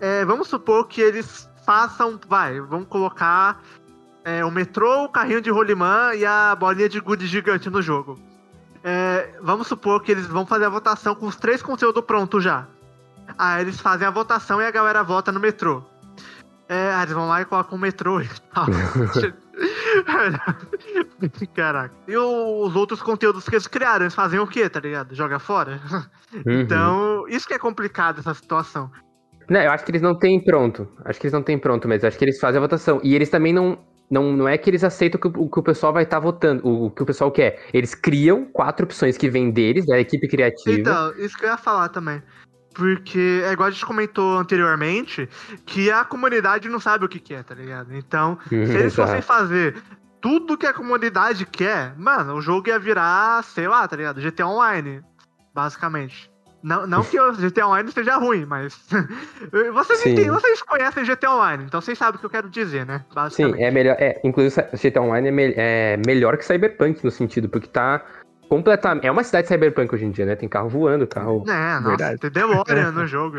é, 0.00 0.24
vamos 0.24 0.48
supor 0.48 0.86
que 0.88 1.00
eles 1.00 1.48
façam, 1.64 2.18
vai, 2.28 2.60
vamos 2.60 2.88
colocar 2.88 3.62
é, 4.24 4.44
o 4.44 4.50
metrô, 4.50 5.04
o 5.04 5.08
carrinho 5.08 5.40
de 5.40 5.50
rolimã 5.50 6.12
e 6.14 6.24
a 6.24 6.54
bolinha 6.54 6.88
de 6.88 7.00
gude 7.00 7.26
gigante 7.26 7.68
no 7.70 7.80
jogo. 7.82 8.18
É, 8.82 9.38
vamos 9.40 9.66
supor 9.66 10.02
que 10.02 10.12
eles 10.12 10.26
vão 10.26 10.44
fazer 10.44 10.66
a 10.66 10.68
votação 10.68 11.14
com 11.14 11.26
os 11.26 11.36
três 11.36 11.62
conteúdos 11.62 12.04
prontos 12.04 12.44
já. 12.44 12.66
Aí 13.38 13.62
eles 13.62 13.80
fazem 13.80 14.06
a 14.06 14.10
votação 14.10 14.60
e 14.60 14.66
a 14.66 14.70
galera 14.70 15.02
vota 15.02 15.32
no 15.32 15.40
metrô. 15.40 15.82
É, 16.68 17.02
eles 17.02 17.12
vão 17.12 17.28
lá 17.28 17.42
e 17.42 17.44
colocam 17.44 17.76
o 17.76 17.80
metrô 17.80 18.20
e 18.20 18.28
tal. 18.52 18.66
Caraca. 21.54 21.94
E 22.08 22.16
os 22.16 22.74
outros 22.74 23.02
conteúdos 23.02 23.48
que 23.48 23.54
eles 23.54 23.66
criaram, 23.66 24.04
eles 24.04 24.14
fazem 24.14 24.38
o 24.38 24.46
quê, 24.46 24.68
tá 24.68 24.80
ligado? 24.80 25.14
Joga 25.14 25.38
fora? 25.38 25.80
Uhum. 26.34 26.60
Então, 26.60 27.28
isso 27.28 27.46
que 27.46 27.54
é 27.54 27.58
complicado, 27.58 28.20
essa 28.20 28.34
situação. 28.34 28.90
Não, 29.48 29.60
eu 29.60 29.70
acho 29.70 29.84
que 29.84 29.90
eles 29.90 30.02
não 30.02 30.18
têm 30.18 30.42
pronto. 30.42 30.88
Acho 31.04 31.20
que 31.20 31.26
eles 31.26 31.32
não 31.32 31.42
têm 31.42 31.58
pronto 31.58 31.86
mesmo. 31.86 32.08
Acho 32.08 32.18
que 32.18 32.24
eles 32.24 32.40
fazem 32.40 32.58
a 32.58 32.62
votação. 32.62 33.00
E 33.02 33.14
eles 33.14 33.28
também 33.28 33.52
não. 33.52 33.78
Não, 34.10 34.36
não 34.36 34.46
é 34.46 34.58
que 34.58 34.68
eles 34.68 34.84
aceitam 34.84 35.18
que 35.18 35.26
o, 35.26 35.48
que 35.48 35.58
o 35.58 35.62
pessoal 35.62 35.90
vai 35.90 36.02
estar 36.02 36.20
votando, 36.20 36.64
o, 36.64 36.86
o 36.86 36.90
que 36.90 37.02
o 37.02 37.06
pessoal 37.06 37.32
quer. 37.32 37.64
Eles 37.72 37.94
criam 37.94 38.44
quatro 38.44 38.84
opções 38.84 39.16
que 39.16 39.30
vêm 39.30 39.50
deles, 39.50 39.86
da 39.86 39.98
equipe 39.98 40.28
criativa. 40.28 40.78
Então, 40.78 41.14
isso 41.16 41.36
que 41.38 41.46
eu 41.46 41.48
ia 41.48 41.56
falar 41.56 41.88
também. 41.88 42.22
Porque 42.74 43.42
é 43.44 43.52
igual 43.52 43.68
a 43.68 43.70
gente 43.70 43.86
comentou 43.86 44.36
anteriormente, 44.38 45.28
que 45.64 45.90
a 45.90 46.04
comunidade 46.04 46.68
não 46.68 46.80
sabe 46.80 47.04
o 47.04 47.08
que 47.08 47.20
quer, 47.20 47.44
tá 47.44 47.54
ligado? 47.54 47.94
Então, 47.94 48.36
se 48.48 48.54
eles 48.76 48.94
fossem 48.94 49.22
fazer 49.22 49.76
tudo 50.20 50.58
que 50.58 50.66
a 50.66 50.72
comunidade 50.72 51.46
quer, 51.46 51.94
mano, 51.96 52.34
o 52.34 52.40
jogo 52.40 52.68
ia 52.68 52.78
virar, 52.78 53.44
sei 53.44 53.68
lá, 53.68 53.86
tá 53.86 53.94
ligado? 53.96 54.20
GTA 54.20 54.46
Online, 54.46 55.02
basicamente. 55.54 56.30
Não, 56.62 56.86
não 56.86 57.04
que 57.04 57.20
o 57.20 57.32
GTA 57.34 57.66
Online 57.68 57.92
seja 57.92 58.16
ruim, 58.16 58.46
mas. 58.46 58.74
vocês, 59.74 60.00
entendem, 60.06 60.30
vocês 60.30 60.62
conhecem 60.62 61.04
GTA 61.04 61.30
Online, 61.30 61.64
então 61.64 61.78
vocês 61.78 61.98
sabem 61.98 62.16
o 62.16 62.18
que 62.18 62.24
eu 62.24 62.30
quero 62.30 62.48
dizer, 62.48 62.86
né? 62.86 63.04
Sim, 63.30 63.62
é 63.62 63.70
melhor. 63.70 63.96
É, 63.98 64.18
inclusive, 64.24 64.62
GTA 64.72 65.02
Online 65.02 65.28
é, 65.28 65.30
me- 65.30 65.54
é 65.58 65.96
melhor 66.06 66.38
que 66.38 66.44
Cyberpunk 66.44 67.04
no 67.04 67.10
sentido, 67.10 67.50
porque 67.50 67.68
tá 67.68 68.02
completamente. 68.54 69.06
É 69.06 69.10
uma 69.10 69.24
cidade 69.24 69.48
Cyberpunk 69.48 69.92
hoje 69.92 70.04
em 70.04 70.10
dia, 70.10 70.24
né? 70.24 70.36
Tem 70.36 70.48
carro 70.48 70.68
voando, 70.68 71.06
carro. 71.06 71.44
É, 71.48 71.74
nossa, 71.74 71.88
Verdade. 71.88 72.18
tem 72.18 72.30
DeLorean 72.30 72.92
no 72.92 73.06
jogo. 73.08 73.36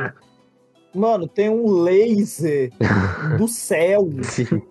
Mano, 0.93 1.27
tem 1.27 1.49
um 1.49 1.81
laser 1.81 2.71
do 3.37 3.47
céu. 3.47 4.09
Sim. 4.23 4.61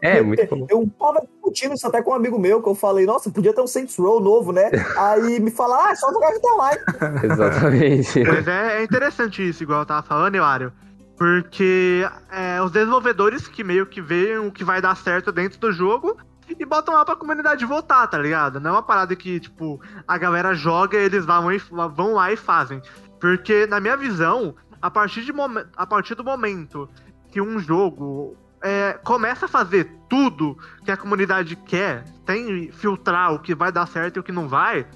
É, 0.00 0.22
muito 0.22 0.46
bom. 0.46 0.66
Eu 0.70 0.88
tava 0.98 1.20
discutindo 1.20 1.74
isso 1.74 1.86
até 1.86 2.02
com 2.02 2.12
um 2.12 2.14
amigo 2.14 2.38
meu, 2.38 2.62
que 2.62 2.68
eu 2.68 2.74
falei, 2.74 3.04
nossa, 3.04 3.30
podia 3.30 3.52
ter 3.52 3.60
um 3.60 3.66
Saints 3.66 3.96
Row 3.96 4.20
novo, 4.20 4.52
né? 4.52 4.70
Aí 4.96 5.38
me 5.40 5.50
fala, 5.50 5.86
ah, 5.86 5.90
é 5.90 5.94
só 5.94 6.10
jogar 6.10 6.32
GTA 6.32 6.54
Online. 6.54 6.80
Exatamente. 7.24 8.24
Mas 8.24 8.48
é, 8.48 8.80
é 8.80 8.84
interessante 8.84 9.46
isso, 9.46 9.62
igual 9.62 9.80
eu 9.80 9.86
tava 9.86 10.06
falando, 10.06 10.34
Hilário. 10.34 10.72
Porque 11.16 12.06
é, 12.30 12.62
os 12.62 12.70
desenvolvedores 12.70 13.48
que 13.48 13.64
meio 13.64 13.86
que 13.86 14.00
veem 14.00 14.38
o 14.38 14.52
que 14.52 14.64
vai 14.64 14.80
dar 14.80 14.96
certo 14.96 15.32
dentro 15.32 15.58
do 15.58 15.72
jogo 15.72 16.16
e 16.58 16.64
botam 16.64 16.94
lá 16.94 17.04
pra 17.04 17.16
comunidade 17.16 17.64
votar, 17.64 18.06
tá 18.08 18.18
ligado? 18.18 18.60
Não 18.60 18.70
é 18.70 18.72
uma 18.74 18.82
parada 18.82 19.14
que, 19.16 19.40
tipo, 19.40 19.80
a 20.06 20.16
galera 20.18 20.54
joga 20.54 20.96
e 20.98 21.04
eles 21.04 21.24
vão, 21.24 21.50
e- 21.52 21.58
vão 21.58 22.14
lá 22.14 22.32
e 22.32 22.36
fazem. 22.36 22.80
Porque, 23.20 23.66
na 23.66 23.80
minha 23.80 23.96
visão, 23.96 24.54
a 24.80 24.90
partir, 24.90 25.22
de 25.24 25.32
a 25.76 25.86
partir 25.86 26.14
do 26.14 26.24
momento 26.24 26.88
que 27.30 27.40
um 27.40 27.58
jogo 27.58 28.36
é, 28.62 28.98
começa 29.04 29.46
a 29.46 29.48
fazer 29.48 29.90
tudo 30.08 30.56
que 30.84 30.90
a 30.90 30.96
comunidade 30.96 31.56
quer, 31.56 32.04
tem 32.24 32.70
filtrar 32.72 33.32
o 33.32 33.38
que 33.38 33.54
vai 33.54 33.70
dar 33.70 33.86
certo 33.86 34.16
e 34.16 34.20
o 34.20 34.22
que 34.22 34.32
não 34.32 34.48
vai, 34.48 34.86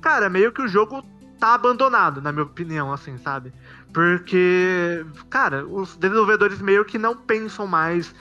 cara, 0.00 0.28
meio 0.28 0.52
que 0.52 0.62
o 0.62 0.68
jogo 0.68 1.04
tá 1.38 1.54
abandonado, 1.54 2.20
na 2.20 2.32
minha 2.32 2.44
opinião, 2.44 2.92
assim, 2.92 3.16
sabe? 3.18 3.52
Porque, 3.92 5.04
cara, 5.30 5.64
os 5.66 5.96
desenvolvedores 5.96 6.60
meio 6.60 6.84
que 6.84 6.98
não 6.98 7.16
pensam 7.16 7.66
mais 7.66 8.14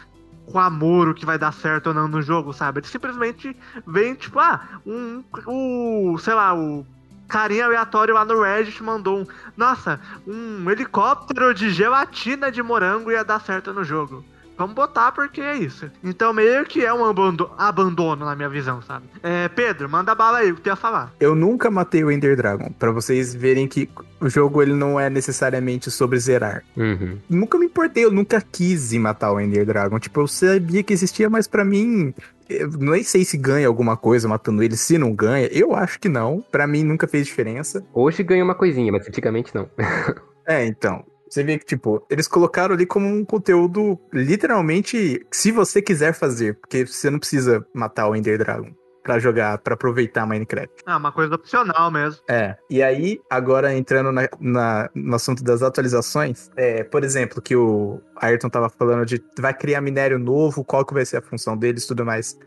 com 0.52 0.60
amor 0.60 1.10
o 1.10 1.14
que 1.14 1.26
vai 1.26 1.38
dar 1.38 1.52
certo 1.52 1.88
ou 1.88 1.94
não 1.94 2.08
no 2.08 2.22
jogo, 2.22 2.54
sabe? 2.54 2.80
Eles 2.80 2.90
simplesmente 2.90 3.56
veem, 3.86 4.16
tipo, 4.16 4.40
ah, 4.40 4.80
um. 4.86 5.24
O. 5.46 6.18
sei 6.18 6.34
lá, 6.34 6.56
o. 6.56 6.86
Carinha 7.28 7.66
aleatório 7.66 8.14
lá 8.14 8.24
no 8.24 8.42
Reddit 8.42 8.82
mandou 8.82 9.20
um. 9.20 9.28
Nossa, 9.56 10.00
um 10.26 10.70
helicóptero 10.72 11.54
de 11.54 11.70
gelatina 11.70 12.50
de 12.50 12.64
morango 12.64 13.12
ia 13.12 13.24
dar 13.24 13.42
certo 13.42 13.74
no 13.74 13.84
jogo. 13.84 14.24
Vamos 14.58 14.74
botar 14.76 15.12
porque 15.12 15.40
é 15.42 15.56
isso. 15.56 15.90
Então 16.04 16.34
meio 16.34 16.66
que 16.66 16.84
é 16.84 16.94
um 16.94 17.06
abando- 17.06 17.52
abandono 17.58 18.26
na 18.26 18.36
minha 18.36 18.50
visão, 18.50 18.82
sabe? 18.82 19.06
É, 19.22 19.48
Pedro, 19.50 19.88
manda 19.88 20.16
bala 20.16 20.40
aí, 20.40 20.52
o 20.52 20.56
que 20.56 20.62
tu 20.62 20.68
ia 20.68 20.76
falar? 20.76 21.14
Eu 21.20 21.36
nunca 21.36 21.70
matei 21.70 22.04
o 22.04 22.12
Ender 22.12 22.36
Dragon, 22.36 22.72
pra 22.78 22.92
vocês 22.92 23.34
verem 23.36 23.68
que 23.68 23.90
o 24.20 24.28
jogo 24.30 24.62
ele 24.62 24.74
não 24.74 25.00
é 25.00 25.10
necessariamente 25.10 25.92
sobre 25.92 26.18
zerar. 26.20 26.64
Uhum. 26.76 27.20
Nunca 27.30 27.58
me 27.60 27.68
importei, 27.68 28.04
eu 28.06 28.12
nunca 28.12 28.42
quis 28.42 28.92
matar 28.94 29.32
o 29.32 29.40
Ender 29.40 29.66
Dragon. 29.66 30.00
Tipo, 30.00 30.22
eu 30.22 30.28
sabia 30.28 30.82
que 30.82 30.92
existia, 30.94 31.30
mas 31.30 31.48
pra 31.48 31.64
mim, 31.64 32.14
eu 32.50 32.70
nem 32.80 33.04
sei 33.04 33.24
se 33.24 33.38
ganha 33.38 33.68
alguma 33.68 33.96
coisa 33.96 34.28
matando 34.28 34.64
ele, 34.64 34.76
se 34.76 34.98
não 34.98 35.14
ganha. 35.14 35.48
Eu 35.52 35.76
acho 35.76 36.00
que 36.00 36.10
não. 36.10 36.44
Pra 36.52 36.66
mim 36.66 36.84
nunca 36.84 37.08
fez 37.08 37.28
diferença. 37.28 37.86
Hoje 37.94 38.24
ganha 38.24 38.44
uma 38.44 38.56
coisinha, 38.56 38.92
mas 38.92 39.08
antigamente 39.08 39.54
não. 39.54 39.70
É, 40.50 40.66
então. 40.66 41.04
Você 41.30 41.44
vê 41.44 41.58
que, 41.58 41.66
tipo, 41.66 42.06
eles 42.10 42.28
colocaram 42.28 42.74
ali 42.76 42.86
como 42.86 43.08
um 43.08 43.24
conteúdo, 43.26 44.00
literalmente, 44.14 45.26
se 45.32 45.52
você 45.52 45.82
quiser 45.82 46.14
fazer, 46.14 46.56
porque 46.60 46.86
você 46.86 47.10
não 47.10 47.20
precisa 47.20 47.66
matar 47.74 48.08
o 48.08 48.16
Ender 48.16 48.38
Dragon. 48.38 48.72
pra 49.04 49.20
jogar, 49.20 49.58
pra 49.60 49.74
aproveitar 49.76 50.26
Minecraft. 50.28 50.84
É 50.86 50.94
uma 50.94 51.14
coisa 51.14 51.34
opcional 51.36 51.90
mesmo. 51.90 52.22
É. 52.30 52.58
E 52.70 52.84
aí, 52.84 53.22
agora 53.30 53.74
entrando 53.74 54.12
na, 54.12 54.28
na- 54.38 54.90
no 54.94 55.16
assunto 55.16 55.42
das 55.46 55.62
atualizações, 55.64 56.50
é, 56.58 56.84
por 56.84 57.06
exemplo, 57.06 57.42
que 57.42 57.56
o 57.56 58.02
Ayrton 58.18 58.50
tava 58.50 58.68
falando 58.70 59.06
de 59.06 59.24
vai 59.40 59.54
criar 59.54 59.80
minério 59.80 60.20
novo, 60.20 60.62
qual 60.62 60.86
que 60.86 60.94
vai 60.94 61.06
ser 61.06 61.16
a 61.18 61.22
função 61.22 61.56
deles 61.56 61.86
e 61.86 61.88
tudo 61.88 62.04
mais. 62.06 62.38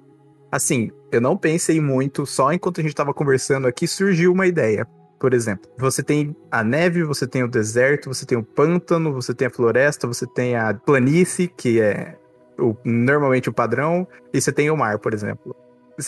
Assim, 0.52 0.90
eu 1.10 1.18
não 1.18 1.34
pensei 1.34 1.80
muito, 1.80 2.26
só 2.26 2.52
enquanto 2.52 2.78
a 2.80 2.82
gente 2.82 2.94
tava 2.94 3.14
conversando 3.14 3.66
aqui 3.66 3.86
surgiu 3.86 4.30
uma 4.30 4.46
ideia. 4.46 4.86
Por 5.20 5.34
exemplo, 5.34 5.70
você 5.76 6.02
tem 6.02 6.34
a 6.50 6.64
neve, 6.64 7.04
você 7.04 7.26
tem 7.26 7.44
o 7.44 7.48
deserto, 7.48 8.08
você 8.08 8.24
tem 8.24 8.38
o 8.38 8.42
pântano, 8.42 9.12
você 9.12 9.34
tem 9.34 9.46
a 9.46 9.50
floresta, 9.50 10.06
você 10.06 10.26
tem 10.26 10.56
a 10.56 10.72
planície, 10.72 11.46
que 11.46 11.78
é 11.78 12.16
o- 12.58 12.74
normalmente 12.82 13.48
o 13.48 13.52
padrão, 13.52 14.08
e 14.32 14.40
você 14.40 14.50
tem 14.50 14.70
o 14.70 14.76
mar, 14.76 14.98
por 14.98 15.12
exemplo. 15.12 15.54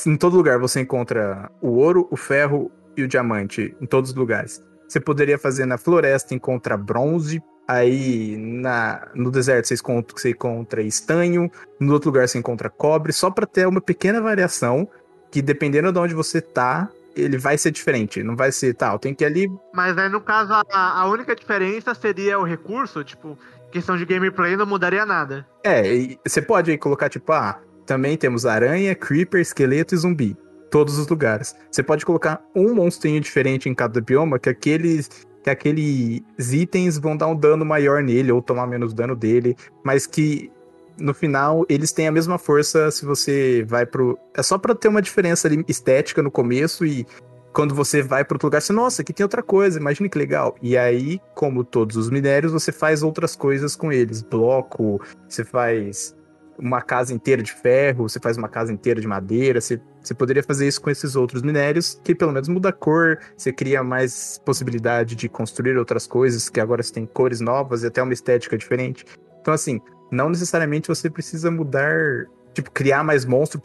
Em 0.07 0.17
todo 0.17 0.35
lugar 0.35 0.59
você 0.59 0.81
encontra 0.81 1.51
o 1.61 1.73
ouro, 1.73 2.09
o 2.11 2.17
ferro 2.17 2.71
e 2.97 3.03
o 3.03 3.09
diamante, 3.09 3.77
em 3.79 3.87
todos 3.87 4.11
os 4.11 4.17
lugares. 4.17 4.63
Você 4.89 4.99
poderia 4.99 5.39
fazer 5.39 5.67
na 5.67 5.77
floresta, 5.77 6.35
encontra 6.35 6.75
bronze, 6.75 7.43
aí 7.69 8.37
na, 8.39 9.09
no 9.15 9.31
deserto 9.31 9.69
você 9.69 9.75
encontra, 9.75 10.17
você 10.17 10.31
encontra 10.31 10.83
estanho, 10.83 11.51
no 11.79 11.93
outro 11.93 12.09
lugar 12.09 12.27
você 12.27 12.39
encontra 12.39 12.71
cobre, 12.71 13.13
só 13.13 13.31
para 13.31 13.47
ter 13.47 13.67
uma 13.69 13.81
pequena 13.81 14.23
variação, 14.23 14.89
que 15.31 15.43
dependendo 15.43 15.93
de 15.93 15.99
onde 15.99 16.15
você 16.15 16.41
tá, 16.41 16.91
ele 17.17 17.39
vai 17.39 17.59
ser 17.59 17.71
diferente. 17.71 18.23
Não 18.23 18.37
vai 18.37 18.53
ser, 18.53 18.75
tá, 18.75 18.93
eu 18.93 18.99
tenho 18.99 19.15
que 19.15 19.25
ir 19.25 19.27
ali 19.27 19.53
Mas 19.73 19.97
aí, 19.99 20.09
no 20.09 20.21
caso, 20.21 20.53
a, 20.53 21.01
a 21.01 21.07
única 21.09 21.35
diferença 21.35 21.95
seria 21.95 22.39
o 22.39 22.45
recurso, 22.45 23.05
tipo, 23.05 23.39
questão 23.71 23.97
de 23.97 24.05
gameplay 24.05 24.57
não 24.57 24.67
mudaria 24.67 25.05
nada. 25.05 25.47
É, 25.65 25.83
você 26.27 26.41
pode 26.41 26.71
aí 26.71 26.79
colocar, 26.79 27.09
tipo, 27.09 27.33
ah, 27.33 27.61
também 27.87 28.17
temos 28.17 28.47
aranha, 28.47 28.95
creeper, 28.95 29.41
esqueleto 29.41 29.95
e 29.95 29.99
zumbi. 29.99 30.37
Todos 30.71 30.99
os 30.99 31.07
lugares. 31.07 31.55
Você 31.71 31.83
pode 31.83 32.07
colocar 32.07 32.43
um 32.55 32.75
monstrinho 32.75 33.21
diferente 33.21 33.69
em 33.69 33.75
cada 33.75 34.01
bioma, 34.01 34.39
que 34.39 34.49
aqueles. 34.49 35.09
Que 35.43 35.51
aqueles 35.51 36.23
itens 36.53 36.97
vão 36.97 37.17
dar 37.17 37.27
um 37.27 37.35
dano 37.35 37.65
maior 37.65 38.01
nele, 38.01 38.31
ou 38.31 38.41
tomar 38.41 38.65
menos 38.65 38.95
dano 38.95 39.17
dele, 39.17 39.57
mas 39.85 40.07
que 40.07 40.53
no 40.99 41.14
final 41.14 41.64
eles 41.68 41.93
têm 41.93 42.07
a 42.07 42.12
mesma 42.12 42.38
força 42.38 42.90
se 42.90 43.05
você 43.05 43.64
vai 43.66 43.86
pro. 43.86 44.18
É 44.34 44.43
só 44.43 44.59
pra 44.59 44.74
ter 44.74 44.88
uma 44.88 45.03
diferença 45.03 45.49
ali 45.49 45.64
estética 45.68 46.22
no 46.22 46.30
começo 46.30 46.84
e 46.84 47.07
quando 47.53 47.74
você 47.74 48.03
vai 48.03 48.24
para 48.24 48.36
outro 48.36 48.47
lugar, 48.47 48.62
você, 48.62 48.72
nossa, 48.72 49.03
aqui 49.03 49.12
tem 49.12 49.24
outra 49.24 49.43
coisa, 49.43 49.78
imagina 49.78 50.09
que 50.09 50.18
legal. 50.18 50.57
E 50.62 50.76
aí, 50.76 51.20
como 51.34 51.62
todos 51.62 51.97
os 51.97 52.09
minérios, 52.09 52.53
você 52.53 52.72
faz 52.72 53.03
outras 53.03 53.36
coisas 53.36 53.76
com 53.76 53.93
eles. 53.93 54.22
Bloco, 54.22 55.01
você 55.28 55.45
faz 55.45 56.16
uma 56.59 56.80
casa 56.80 57.12
inteira 57.12 57.43
de 57.43 57.53
ferro, 57.53 58.09
você 58.09 58.18
faz 58.20 58.36
uma 58.36 58.49
casa 58.49 58.72
inteira 58.72 59.01
de 59.01 59.07
madeira, 59.07 59.61
você, 59.61 59.80
você 60.01 60.14
poderia 60.14 60.43
fazer 60.43 60.66
isso 60.66 60.80
com 60.80 60.90
esses 60.90 61.16
outros 61.16 61.43
minérios, 61.43 62.01
que 62.05 62.14
pelo 62.14 62.32
menos 62.32 62.49
muda 62.49 62.70
a 62.70 62.72
cor, 62.72 63.18
você 63.36 63.53
cria 63.53 63.82
mais 63.82 64.40
possibilidade 64.45 65.14
de 65.14 65.28
construir 65.28 65.76
outras 65.76 66.07
coisas, 66.07 66.49
que 66.49 66.61
agora 66.61 66.82
você 66.82 66.93
tem 66.93 67.07
cores 67.07 67.40
novas 67.40 67.82
e 67.82 67.86
até 67.86 68.03
uma 68.03 68.12
estética 68.12 68.57
diferente. 68.57 69.05
Então, 69.40 69.53
assim, 69.53 69.80
não 70.13 70.29
necessariamente 70.29 70.89
você 70.89 71.09
precisa 71.11 71.51
mudar, 71.51 72.27
tipo, 72.55 72.71
criar 72.71 73.03
mais 73.03 73.25
monstro, 73.25 73.61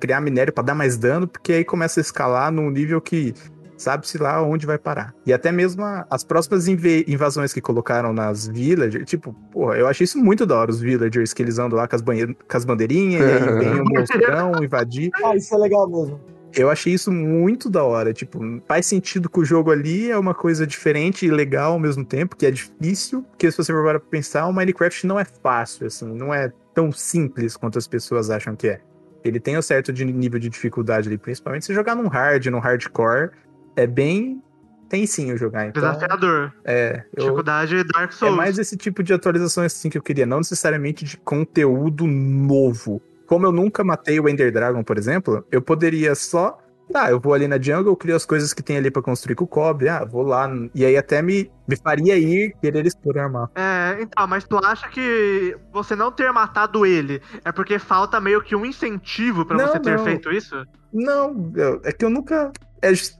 criar 0.00 0.20
minério 0.20 0.52
para 0.52 0.64
dar 0.64 0.74
mais 0.74 0.96
dano, 0.96 1.26
porque 1.26 1.52
aí 1.52 1.64
começa 1.64 1.98
a 1.98 2.02
escalar 2.02 2.52
num 2.52 2.70
nível 2.70 3.00
que 3.00 3.34
sabe-se 3.76 4.18
lá 4.18 4.42
onde 4.42 4.66
vai 4.66 4.78
parar. 4.78 5.14
E 5.26 5.32
até 5.32 5.52
mesmo 5.52 5.84
a- 5.84 6.06
as 6.10 6.24
próximas 6.24 6.66
invasões 6.68 7.52
que 7.52 7.60
colocaram 7.60 8.12
nas 8.12 8.46
villagers, 8.46 9.04
tipo, 9.08 9.32
porra, 9.52 9.76
eu 9.76 9.86
achei 9.86 10.04
isso 10.04 10.18
muito 10.18 10.44
da 10.46 10.56
hora, 10.56 10.70
os 10.70 10.80
villagers 10.80 11.32
que 11.32 11.42
eles 11.42 11.58
andam 11.58 11.76
lá 11.78 11.86
com 11.86 11.94
as, 11.96 12.02
com 12.02 12.56
as 12.56 12.64
bandeirinhas, 12.64 13.20
e 13.20 13.24
aí 13.32 13.58
vem 13.58 13.80
um 13.80 13.84
monstrão 13.84 14.64
invadir. 14.64 15.10
Ah, 15.24 15.36
isso 15.36 15.54
é 15.54 15.58
legal 15.58 15.88
mesmo. 15.88 16.20
Eu 16.54 16.70
achei 16.70 16.92
isso 16.92 17.12
muito 17.12 17.68
da 17.68 17.84
hora. 17.84 18.12
Tipo, 18.12 18.40
faz 18.66 18.86
sentido 18.86 19.28
que 19.28 19.40
o 19.40 19.44
jogo 19.44 19.70
ali 19.70 20.10
é 20.10 20.18
uma 20.18 20.34
coisa 20.34 20.66
diferente 20.66 21.26
e 21.26 21.30
legal 21.30 21.72
ao 21.72 21.78
mesmo 21.78 22.04
tempo, 22.04 22.36
que 22.36 22.46
é 22.46 22.50
difícil. 22.50 23.22
Porque 23.22 23.50
se 23.50 23.56
você 23.56 23.72
for 23.72 23.84
para 23.84 24.00
pensar, 24.00 24.46
o 24.46 24.52
Minecraft 24.52 25.06
não 25.06 25.18
é 25.18 25.24
fácil, 25.24 25.86
assim, 25.86 26.06
não 26.06 26.32
é 26.32 26.52
tão 26.74 26.90
simples 26.92 27.56
quanto 27.56 27.78
as 27.78 27.86
pessoas 27.86 28.30
acham 28.30 28.54
que 28.56 28.68
é. 28.68 28.80
Ele 29.24 29.40
tem 29.40 29.58
um 29.58 29.62
certo 29.62 29.92
de 29.92 30.04
nível 30.04 30.38
de 30.38 30.48
dificuldade 30.48 31.08
ali, 31.08 31.18
principalmente 31.18 31.66
se 31.66 31.74
jogar 31.74 31.94
num 31.94 32.08
hard, 32.08 32.46
num 32.46 32.60
hardcore, 32.60 33.30
é 33.76 33.86
bem 33.86 34.42
tensinho 34.88 35.36
jogar. 35.36 35.66
Então, 35.66 35.82
Desafiador. 35.82 36.52
é, 36.64 37.04
eu, 37.14 37.24
Dificuldade 37.24 37.84
Dark 37.84 38.10
é 38.10 38.14
Souls. 38.14 38.36
mais 38.36 38.58
esse 38.58 38.76
tipo 38.76 39.02
de 39.02 39.12
atualização 39.12 39.64
assim 39.64 39.90
que 39.90 39.98
eu 39.98 40.02
queria, 40.02 40.24
não 40.24 40.38
necessariamente 40.38 41.04
de 41.04 41.16
conteúdo 41.18 42.06
novo. 42.06 43.02
Como 43.28 43.46
eu 43.46 43.52
nunca 43.52 43.84
matei 43.84 44.18
o 44.18 44.28
Ender 44.28 44.50
Dragon, 44.50 44.82
por 44.82 44.98
exemplo, 44.98 45.44
eu 45.52 45.62
poderia 45.62 46.14
só. 46.16 46.58
Tá, 46.90 47.10
eu 47.10 47.20
vou 47.20 47.34
ali 47.34 47.46
na 47.46 47.60
jungle, 47.60 47.92
eu 47.92 47.96
crio 47.96 48.16
as 48.16 48.24
coisas 48.24 48.54
que 48.54 48.62
tem 48.62 48.78
ali 48.78 48.90
pra 48.90 49.02
construir 49.02 49.34
com 49.36 49.44
o 49.44 49.46
cobre. 49.46 49.90
Ah, 49.90 50.06
vou 50.06 50.22
lá. 50.22 50.50
E 50.74 50.86
aí 50.86 50.96
até 50.96 51.20
me, 51.20 51.52
me 51.68 51.76
faria 51.76 52.16
ir 52.16 52.54
querer 52.62 52.86
explorar 52.86 53.28
mapa. 53.28 53.52
É, 53.60 53.98
então, 54.00 54.26
mas 54.26 54.44
tu 54.44 54.56
acha 54.56 54.88
que 54.88 55.54
você 55.70 55.94
não 55.94 56.10
ter 56.10 56.32
matado 56.32 56.86
ele 56.86 57.20
é 57.44 57.52
porque 57.52 57.78
falta 57.78 58.18
meio 58.18 58.40
que 58.42 58.56
um 58.56 58.64
incentivo 58.64 59.44
pra 59.44 59.58
Não, 59.58 59.68
você 59.68 59.78
ter 59.78 59.98
não. 59.98 60.04
feito 60.04 60.32
isso? 60.32 60.64
Não, 60.90 61.52
é 61.84 61.92
que 61.92 62.02
eu 62.02 62.08
nunca. 62.08 62.50
É, 62.80 62.88
just- 62.94 63.18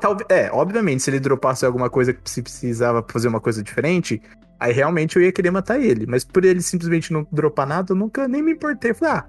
talvez- 0.00 0.26
é, 0.28 0.50
obviamente, 0.52 1.00
se 1.04 1.08
ele 1.10 1.20
dropasse 1.20 1.64
alguma 1.64 1.88
coisa 1.88 2.12
que 2.12 2.28
se 2.28 2.42
precisava 2.42 3.06
fazer 3.08 3.28
uma 3.28 3.40
coisa 3.40 3.62
diferente, 3.62 4.20
aí 4.58 4.72
realmente 4.72 5.14
eu 5.14 5.22
ia 5.22 5.30
querer 5.30 5.52
matar 5.52 5.78
ele. 5.80 6.06
Mas 6.08 6.24
por 6.24 6.44
ele 6.44 6.60
simplesmente 6.60 7.12
não 7.12 7.24
dropar 7.30 7.68
nada, 7.68 7.92
eu 7.92 7.96
nunca 7.96 8.26
nem 8.26 8.42
me 8.42 8.50
importei. 8.50 8.92
Falei, 8.92 9.14
ah, 9.14 9.24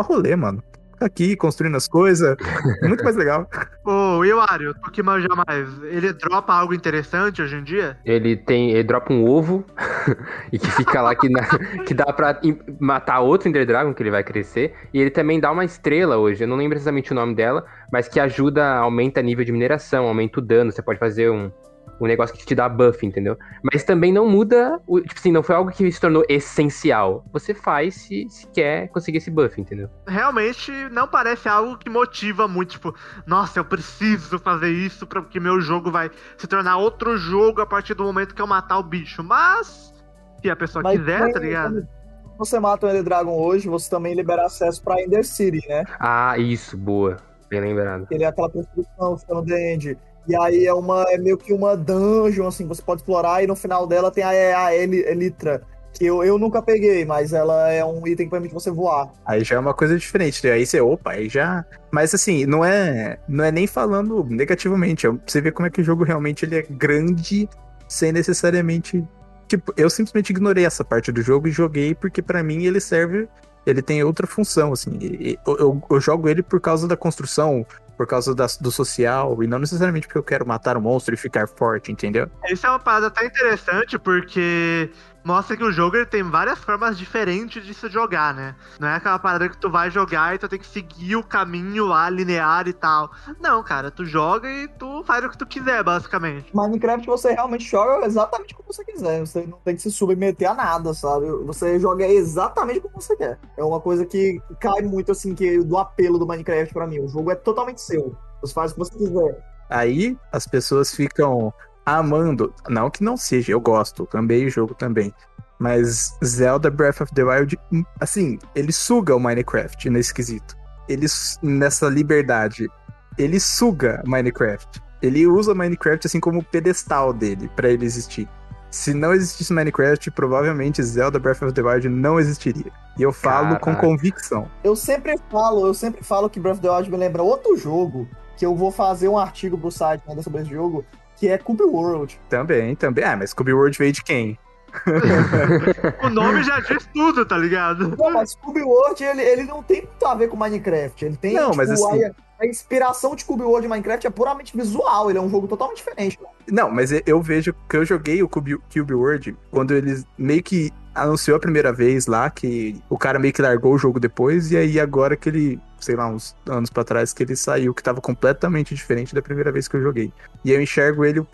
rolê, 0.02 0.34
mano. 0.36 0.62
Fica 0.92 1.06
aqui 1.06 1.36
construindo 1.36 1.76
as 1.76 1.88
coisas. 1.88 2.36
Muito 2.82 3.02
mais 3.02 3.16
legal. 3.16 3.48
Ô, 3.84 4.24
e 4.24 4.32
o 4.32 4.40
Ario, 4.40 4.72
tu 4.74 4.90
que 4.92 5.02
manja 5.02 5.26
mais, 5.48 5.68
ele 5.82 6.12
dropa 6.12 6.52
algo 6.54 6.72
interessante 6.72 7.42
hoje 7.42 7.56
em 7.56 7.64
dia? 7.64 7.96
Ele 8.04 8.36
tem. 8.36 8.70
Ele 8.70 8.84
dropa 8.84 9.12
um 9.12 9.28
ovo 9.28 9.64
e 10.52 10.58
que 10.58 10.70
fica 10.70 11.02
lá 11.02 11.14
que, 11.14 11.28
na- 11.28 11.48
que 11.84 11.92
dá 11.92 12.04
pra 12.12 12.40
matar 12.78 13.20
outro 13.20 13.48
Ender 13.48 13.66
Dragon, 13.66 13.92
que 13.92 14.02
ele 14.02 14.10
vai 14.12 14.22
crescer. 14.22 14.74
E 14.94 15.00
ele 15.00 15.10
também 15.10 15.40
dá 15.40 15.50
uma 15.50 15.64
estrela 15.64 16.16
hoje, 16.18 16.44
eu 16.44 16.48
não 16.48 16.56
lembro 16.56 16.78
exatamente 16.78 17.10
o 17.10 17.14
nome 17.16 17.34
dela, 17.34 17.64
mas 17.90 18.06
que 18.08 18.20
ajuda, 18.20 18.76
aumenta 18.76 19.20
nível 19.20 19.44
de 19.44 19.50
mineração, 19.52 20.06
aumenta 20.06 20.38
o 20.38 20.42
dano. 20.42 20.70
Você 20.70 20.82
pode 20.82 21.00
fazer 21.00 21.30
um, 21.30 21.50
um 22.00 22.06
negócio 22.06 22.36
que 22.36 22.44
te 22.44 22.54
dá 22.54 22.68
buff, 22.68 23.04
entendeu? 23.06 23.38
Mas 23.62 23.84
também 23.84 24.12
não 24.12 24.28
muda. 24.28 24.80
O, 24.86 25.00
tipo 25.00 25.14
assim, 25.18 25.30
não 25.30 25.42
foi 25.42 25.54
algo 25.54 25.70
que 25.70 25.90
se 25.90 26.00
tornou 26.00 26.24
essencial. 26.28 27.24
Você 27.32 27.54
faz 27.54 27.94
se, 27.94 28.26
se 28.28 28.46
quer 28.48 28.88
conseguir 28.88 29.18
esse 29.18 29.30
buff, 29.30 29.60
entendeu? 29.60 29.88
Realmente 30.06 30.72
não 30.90 31.06
parece 31.06 31.48
algo 31.48 31.78
que 31.78 31.88
motiva 31.88 32.48
muito, 32.48 32.70
tipo, 32.70 32.94
nossa, 33.26 33.60
eu 33.60 33.64
preciso 33.64 34.38
fazer 34.38 34.70
isso 34.70 35.06
pra 35.06 35.22
que 35.22 35.38
meu 35.38 35.60
jogo 35.60 35.90
vai 35.90 36.10
se 36.36 36.46
tornar 36.46 36.76
outro 36.76 37.16
jogo 37.16 37.60
a 37.60 37.66
partir 37.66 37.94
do 37.94 38.02
momento 38.02 38.34
que 38.34 38.42
eu 38.42 38.46
matar 38.46 38.78
o 38.78 38.82
bicho. 38.82 39.22
Mas, 39.22 39.94
se 40.40 40.50
a 40.50 40.56
pessoa 40.56 40.82
Mas 40.82 40.98
quiser, 40.98 41.18
também, 41.18 41.32
tá 41.32 41.38
ligado? 41.38 41.88
você 42.36 42.58
mata 42.58 42.86
o 42.86 42.90
Ender 42.90 43.04
Dragon 43.04 43.38
hoje, 43.38 43.68
você 43.68 43.88
também 43.88 44.14
libera 44.14 44.44
acesso 44.46 44.82
pra 44.82 45.00
Ender 45.00 45.24
City, 45.24 45.66
né? 45.68 45.84
Ah, 46.00 46.36
isso, 46.36 46.76
boa. 46.76 47.16
Bem 47.48 47.60
lembrado. 47.60 48.06
Ele 48.10 48.24
é 48.24 48.26
aquela 48.26 48.50
construção, 48.50 49.18
fica 49.18 49.34
no 49.34 49.44
The 49.44 49.74
End. 49.74 49.98
E 50.28 50.36
aí 50.36 50.66
é 50.66 50.72
uma 50.74 51.04
é 51.08 51.18
meio 51.18 51.36
que 51.36 51.52
uma 51.52 51.76
dungeon, 51.76 52.46
assim, 52.46 52.66
você 52.66 52.80
pode 52.82 53.00
explorar 53.00 53.42
e 53.42 53.46
no 53.46 53.56
final 53.56 53.86
dela 53.86 54.10
tem 54.10 54.22
a, 54.22 54.66
a 54.66 54.74
Eli- 54.76 55.04
Elytra, 55.06 55.62
que 55.92 56.06
eu, 56.06 56.22
eu 56.22 56.38
nunca 56.38 56.62
peguei, 56.62 57.04
mas 57.04 57.32
ela 57.32 57.70
é 57.70 57.84
um 57.84 58.06
item 58.06 58.26
que 58.26 58.30
permite 58.30 58.54
você 58.54 58.70
voar. 58.70 59.12
Aí 59.26 59.42
já 59.44 59.56
é 59.56 59.58
uma 59.58 59.74
coisa 59.74 59.98
diferente. 59.98 60.44
né? 60.46 60.52
Aí 60.52 60.64
você, 60.64 60.80
opa, 60.80 61.10
aí 61.12 61.28
já. 61.28 61.64
Mas 61.90 62.14
assim, 62.14 62.46
não 62.46 62.64
é, 62.64 63.18
não 63.28 63.44
é 63.44 63.50
nem 63.50 63.66
falando 63.66 64.24
negativamente. 64.24 65.06
é 65.06 65.10
Você 65.26 65.40
vê 65.40 65.50
como 65.50 65.66
é 65.66 65.70
que 65.70 65.80
o 65.80 65.84
jogo 65.84 66.04
realmente 66.04 66.44
ele 66.44 66.56
é 66.56 66.62
grande 66.62 67.48
sem 67.88 68.12
necessariamente. 68.12 69.04
Tipo, 69.48 69.74
eu 69.76 69.90
simplesmente 69.90 70.30
ignorei 70.30 70.64
essa 70.64 70.82
parte 70.84 71.12
do 71.12 71.20
jogo 71.20 71.46
e 71.48 71.50
joguei 71.50 71.94
porque 71.94 72.22
pra 72.22 72.42
mim 72.42 72.64
ele 72.64 72.80
serve. 72.80 73.28
Ele 73.66 73.80
tem 73.82 74.02
outra 74.02 74.26
função, 74.26 74.72
assim. 74.72 74.98
Eu, 75.46 75.56
eu- 75.58 75.82
eu 75.90 76.00
jogo 76.00 76.28
ele 76.28 76.42
por 76.42 76.60
causa 76.60 76.88
da 76.88 76.96
construção, 76.96 77.64
por 77.96 78.06
causa 78.06 78.34
da- 78.34 78.46
do 78.60 78.70
social, 78.70 79.42
e 79.42 79.46
não 79.46 79.58
necessariamente 79.58 80.06
porque 80.06 80.18
eu 80.18 80.22
quero 80.22 80.46
matar 80.46 80.76
o 80.76 80.80
monstro 80.80 81.14
e 81.14 81.16
ficar 81.16 81.46
forte, 81.48 81.92
entendeu? 81.92 82.28
Isso 82.50 82.66
é 82.66 82.70
uma 82.70 82.78
parada 82.78 83.06
até 83.08 83.26
interessante 83.26 83.98
porque 83.98 84.90
mostra 85.24 85.56
que 85.56 85.64
o 85.64 85.72
jogo 85.72 85.96
ele 85.96 86.06
tem 86.06 86.22
várias 86.22 86.58
formas 86.58 86.98
diferentes 86.98 87.64
de 87.64 87.74
se 87.74 87.88
jogar, 87.88 88.34
né? 88.34 88.54
Não 88.78 88.88
é 88.88 88.96
aquela 88.96 89.18
parada 89.18 89.48
que 89.48 89.56
tu 89.56 89.70
vai 89.70 89.90
jogar 89.90 90.34
e 90.34 90.38
tu 90.38 90.48
tem 90.48 90.58
que 90.58 90.66
seguir 90.66 91.16
o 91.16 91.22
caminho 91.22 91.86
lá, 91.86 92.08
linear 92.10 92.66
e 92.68 92.72
tal. 92.72 93.10
Não, 93.40 93.62
cara, 93.62 93.90
tu 93.90 94.04
joga 94.04 94.48
e 94.48 94.68
tu 94.68 95.02
faz 95.04 95.24
o 95.24 95.30
que 95.30 95.38
tu 95.38 95.46
quiser, 95.46 95.82
basicamente. 95.82 96.54
Minecraft 96.54 97.06
você 97.06 97.32
realmente 97.32 97.64
joga 97.64 98.06
exatamente 98.06 98.54
como 98.54 98.72
você 98.72 98.84
quiser, 98.84 99.20
você 99.20 99.46
não 99.46 99.58
tem 99.58 99.76
que 99.76 99.82
se 99.82 99.90
submeter 99.90 100.50
a 100.50 100.54
nada, 100.54 100.94
sabe? 100.94 101.26
Você 101.44 101.78
joga 101.78 102.06
exatamente 102.06 102.80
como 102.80 103.00
você 103.00 103.16
quer. 103.16 103.38
É 103.56 103.64
uma 103.64 103.80
coisa 103.80 104.04
que 104.04 104.40
cai 104.60 104.82
muito, 104.82 105.12
assim, 105.12 105.34
que 105.34 105.58
do 105.62 105.78
apelo 105.78 106.18
do 106.18 106.26
Minecraft 106.26 106.72
pra 106.72 106.86
mim. 106.86 107.00
O 107.00 107.08
jogo 107.08 107.30
é 107.30 107.34
totalmente 107.34 107.80
seu. 107.80 108.16
Você 108.40 108.52
faz 108.52 108.72
o 108.72 108.74
que 108.74 108.80
você 108.80 108.98
quiser. 108.98 109.52
Aí 109.70 110.18
as 110.30 110.46
pessoas 110.46 110.94
ficam 110.94 111.52
amando. 111.84 112.52
Não 112.68 112.90
que 112.90 113.02
não 113.02 113.16
seja, 113.16 113.52
eu 113.52 113.60
gosto, 113.60 114.08
amei 114.12 114.46
o 114.46 114.50
jogo 114.50 114.74
também. 114.74 115.12
Mas 115.58 116.16
Zelda 116.24 116.70
Breath 116.70 117.02
of 117.02 117.14
the 117.14 117.22
Wild, 117.22 117.58
assim, 118.00 118.38
ele 118.54 118.72
suga 118.72 119.14
o 119.14 119.20
Minecraft 119.20 119.88
nesse 119.90 120.12
quesito. 120.12 120.56
ele 120.88 121.06
nessa 121.42 121.88
liberdade, 121.88 122.68
ele 123.16 123.38
suga 123.38 124.02
Minecraft. 124.06 124.82
Ele 125.00 125.26
usa 125.26 125.54
Minecraft 125.54 126.06
assim 126.06 126.20
como 126.20 126.44
pedestal 126.44 127.12
dele 127.12 127.50
para 127.54 127.68
ele 127.68 127.84
existir. 127.84 128.28
Se 128.70 128.94
não 128.94 129.12
existisse 129.12 129.52
Minecraft, 129.52 130.10
provavelmente 130.12 130.82
Zelda 130.82 131.18
Breath 131.18 131.42
of 131.42 131.52
the 131.52 131.62
Wild 131.62 131.88
não 131.88 132.18
existiria. 132.18 132.72
E 132.98 133.02
eu 133.02 133.12
falo 133.12 133.58
Caraca. 133.58 133.60
com 133.60 133.74
convicção. 133.76 134.48
Eu 134.64 134.74
sempre 134.74 135.14
falo, 135.30 135.66
eu 135.66 135.74
sempre 135.74 136.02
falo 136.02 136.30
que 136.30 136.40
Breath 136.40 136.56
of 136.56 136.62
the 136.62 136.70
Wild 136.70 136.90
me 136.90 136.96
lembra 136.96 137.22
outro 137.22 137.56
jogo, 137.56 138.08
que 138.36 138.46
eu 138.46 138.56
vou 138.56 138.70
fazer 138.70 139.08
um 139.08 139.18
artigo 139.18 139.58
pro 139.58 139.70
site 139.70 140.02
ainda 140.08 140.22
sobre 140.22 140.42
esse 140.42 140.50
jogo, 140.50 140.84
que 141.22 141.28
é 141.28 141.38
Cube 141.38 141.62
World. 141.62 142.20
Também, 142.28 142.74
também. 142.74 143.04
Ah, 143.04 143.16
mas 143.16 143.32
Cube 143.32 143.52
World 143.52 143.78
veio 143.78 143.92
de 143.92 144.02
quem? 144.02 144.36
o 146.02 146.08
nome 146.08 146.42
já 146.42 146.58
diz 146.58 146.84
tudo, 146.92 147.24
tá 147.24 147.38
ligado? 147.38 147.96
Não, 147.96 148.10
mas 148.10 148.34
Cube 148.34 148.60
World, 148.60 149.04
ele, 149.04 149.22
ele 149.22 149.44
não 149.44 149.62
tem 149.62 149.82
muito 149.82 150.04
a 150.04 150.16
ver 150.16 150.28
com 150.28 150.36
Minecraft. 150.36 151.04
Ele 151.04 151.16
tem, 151.16 151.34
não, 151.34 151.52
tipo, 151.52 151.58
mas 151.58 151.70
assim... 151.70 152.04
a, 152.04 152.10
a, 152.40 152.46
inspiração 152.46 153.14
de 153.14 153.24
Cube 153.24 153.44
World 153.44 153.62
de 153.62 153.68
Minecraft 153.68 154.04
é 154.04 154.10
puramente 154.10 154.56
visual. 154.56 155.10
Ele 155.10 155.18
é 155.20 155.22
um 155.22 155.30
jogo 155.30 155.46
totalmente 155.46 155.76
diferente. 155.76 156.18
Não, 156.50 156.68
mas 156.68 156.90
eu 157.06 157.22
vejo 157.22 157.54
que 157.68 157.76
eu 157.76 157.84
joguei 157.84 158.20
o 158.20 158.28
Cube, 158.28 158.58
Cube 158.72 158.92
World 158.92 159.36
quando 159.52 159.74
eles 159.74 160.04
meio 160.18 160.42
que 160.42 160.72
anunciou 160.94 161.36
a 161.36 161.40
primeira 161.40 161.72
vez 161.72 162.06
lá 162.06 162.28
que 162.30 162.80
o 162.88 162.98
cara 162.98 163.18
meio 163.18 163.32
que 163.32 163.42
largou 163.42 163.74
o 163.74 163.78
jogo 163.78 163.98
depois 163.98 164.50
e 164.50 164.56
aí 164.56 164.78
agora 164.78 165.16
que 165.16 165.28
ele, 165.28 165.60
sei 165.80 165.96
lá, 165.96 166.08
uns 166.08 166.36
anos 166.46 166.70
para 166.70 166.84
trás 166.84 167.12
que 167.12 167.22
ele 167.22 167.36
saiu, 167.36 167.74
que 167.74 167.82
tava 167.82 168.00
completamente 168.00 168.74
diferente 168.74 169.14
da 169.14 169.22
primeira 169.22 169.50
vez 169.50 169.68
que 169.68 169.76
eu 169.76 169.82
joguei. 169.82 170.12
E 170.44 170.52
eu 170.52 170.60
enxergo 170.60 171.04
ele 171.04 171.20
o, 171.20 171.26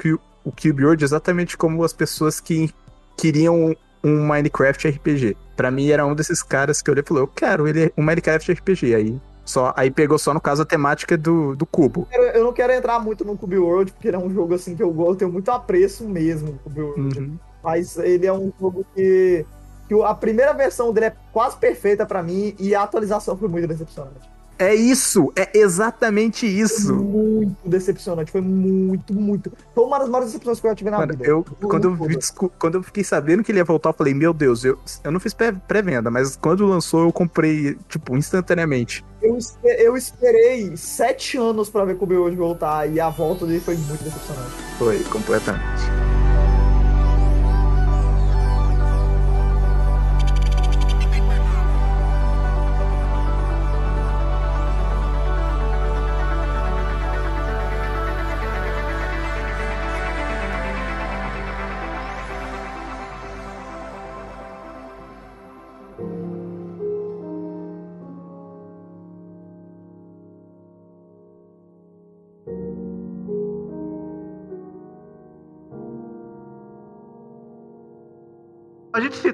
o 0.44 0.52
Cube 0.52 0.84
World 0.84 1.04
exatamente 1.04 1.56
como 1.56 1.82
as 1.82 1.92
pessoas 1.92 2.40
que 2.40 2.72
queriam 3.16 3.74
um 4.02 4.26
Minecraft 4.26 4.88
RPG. 4.88 5.36
Para 5.56 5.70
mim 5.70 5.88
era 5.90 6.06
um 6.06 6.14
desses 6.14 6.42
caras 6.42 6.80
que 6.80 6.88
eu 6.88 6.92
olhei 6.92 7.02
e 7.04 7.06
falei, 7.06 7.22
eu 7.22 7.28
quero 7.28 7.66
ele 7.66 7.92
um 7.96 8.02
Minecraft 8.02 8.52
RPG. 8.52 8.94
Aí 8.94 9.20
só, 9.44 9.72
aí 9.74 9.90
pegou 9.90 10.18
só 10.18 10.34
no 10.34 10.40
caso 10.40 10.60
a 10.60 10.66
temática 10.66 11.16
do, 11.16 11.56
do 11.56 11.64
cubo. 11.64 12.06
Eu 12.12 12.44
não 12.44 12.52
quero 12.52 12.70
entrar 12.70 12.98
muito 12.98 13.24
no 13.24 13.36
Cube 13.36 13.56
World, 13.56 13.92
porque 13.92 14.08
ele 14.08 14.16
é 14.16 14.20
um 14.20 14.28
jogo 14.28 14.54
assim 14.54 14.76
que 14.76 14.82
eu 14.82 14.92
gosto, 14.92 15.12
eu 15.12 15.16
tenho 15.16 15.32
muito 15.32 15.50
apreço 15.50 16.06
mesmo 16.06 16.58
Cube 16.62 16.82
World. 16.82 17.18
Uhum. 17.18 17.38
Mas 17.62 17.96
ele 17.98 18.26
é 18.26 18.32
um 18.32 18.52
jogo 18.58 18.84
que, 18.94 19.44
que 19.88 20.02
a 20.02 20.14
primeira 20.14 20.52
versão 20.52 20.92
dele 20.92 21.06
é 21.06 21.16
quase 21.32 21.56
perfeita 21.56 22.06
para 22.06 22.22
mim 22.22 22.54
e 22.58 22.74
a 22.74 22.82
atualização 22.82 23.36
foi 23.36 23.48
muito 23.48 23.66
decepcionante. 23.66 24.38
É 24.58 24.74
isso, 24.74 25.32
é 25.36 25.56
exatamente 25.56 26.44
isso. 26.44 26.88
Foi 26.88 26.96
muito 26.96 27.56
decepcionante, 27.64 28.32
foi 28.32 28.40
muito, 28.40 29.14
muito. 29.14 29.52
Foi 29.72 29.84
uma 29.84 30.00
das 30.00 30.08
maiores 30.08 30.32
decepções 30.32 30.58
que 30.58 30.66
eu 30.66 30.70
já 30.72 30.74
tive 30.74 30.90
na 30.90 30.98
Mano, 30.98 31.12
vida. 31.12 31.24
Eu, 31.24 31.44
quando, 31.62 31.84
eu 31.84 31.94
vi, 31.94 32.18
quando 32.58 32.74
eu 32.74 32.82
fiquei 32.82 33.04
sabendo 33.04 33.44
que 33.44 33.52
ele 33.52 33.60
ia 33.60 33.64
voltar, 33.64 33.90
eu 33.90 33.94
falei, 33.94 34.12
meu 34.14 34.34
Deus, 34.34 34.64
eu, 34.64 34.76
eu 35.04 35.12
não 35.12 35.20
fiz 35.20 35.32
pré-venda, 35.32 36.10
mas 36.10 36.34
quando 36.34 36.66
lançou 36.66 37.02
eu 37.02 37.12
comprei, 37.12 37.78
tipo, 37.88 38.16
instantaneamente. 38.16 39.04
Eu, 39.22 39.38
eu 39.62 39.96
esperei 39.96 40.76
sete 40.76 41.38
anos 41.38 41.70
para 41.70 41.84
ver 41.84 41.96
como 41.96 42.12
eu 42.12 42.24
hoje 42.24 42.36
voltar 42.36 42.90
e 42.90 42.98
a 42.98 43.08
volta 43.08 43.46
dele 43.46 43.60
foi 43.60 43.76
muito 43.76 44.02
decepcionante. 44.02 44.50
Foi, 44.76 44.98
completamente. 45.04 46.27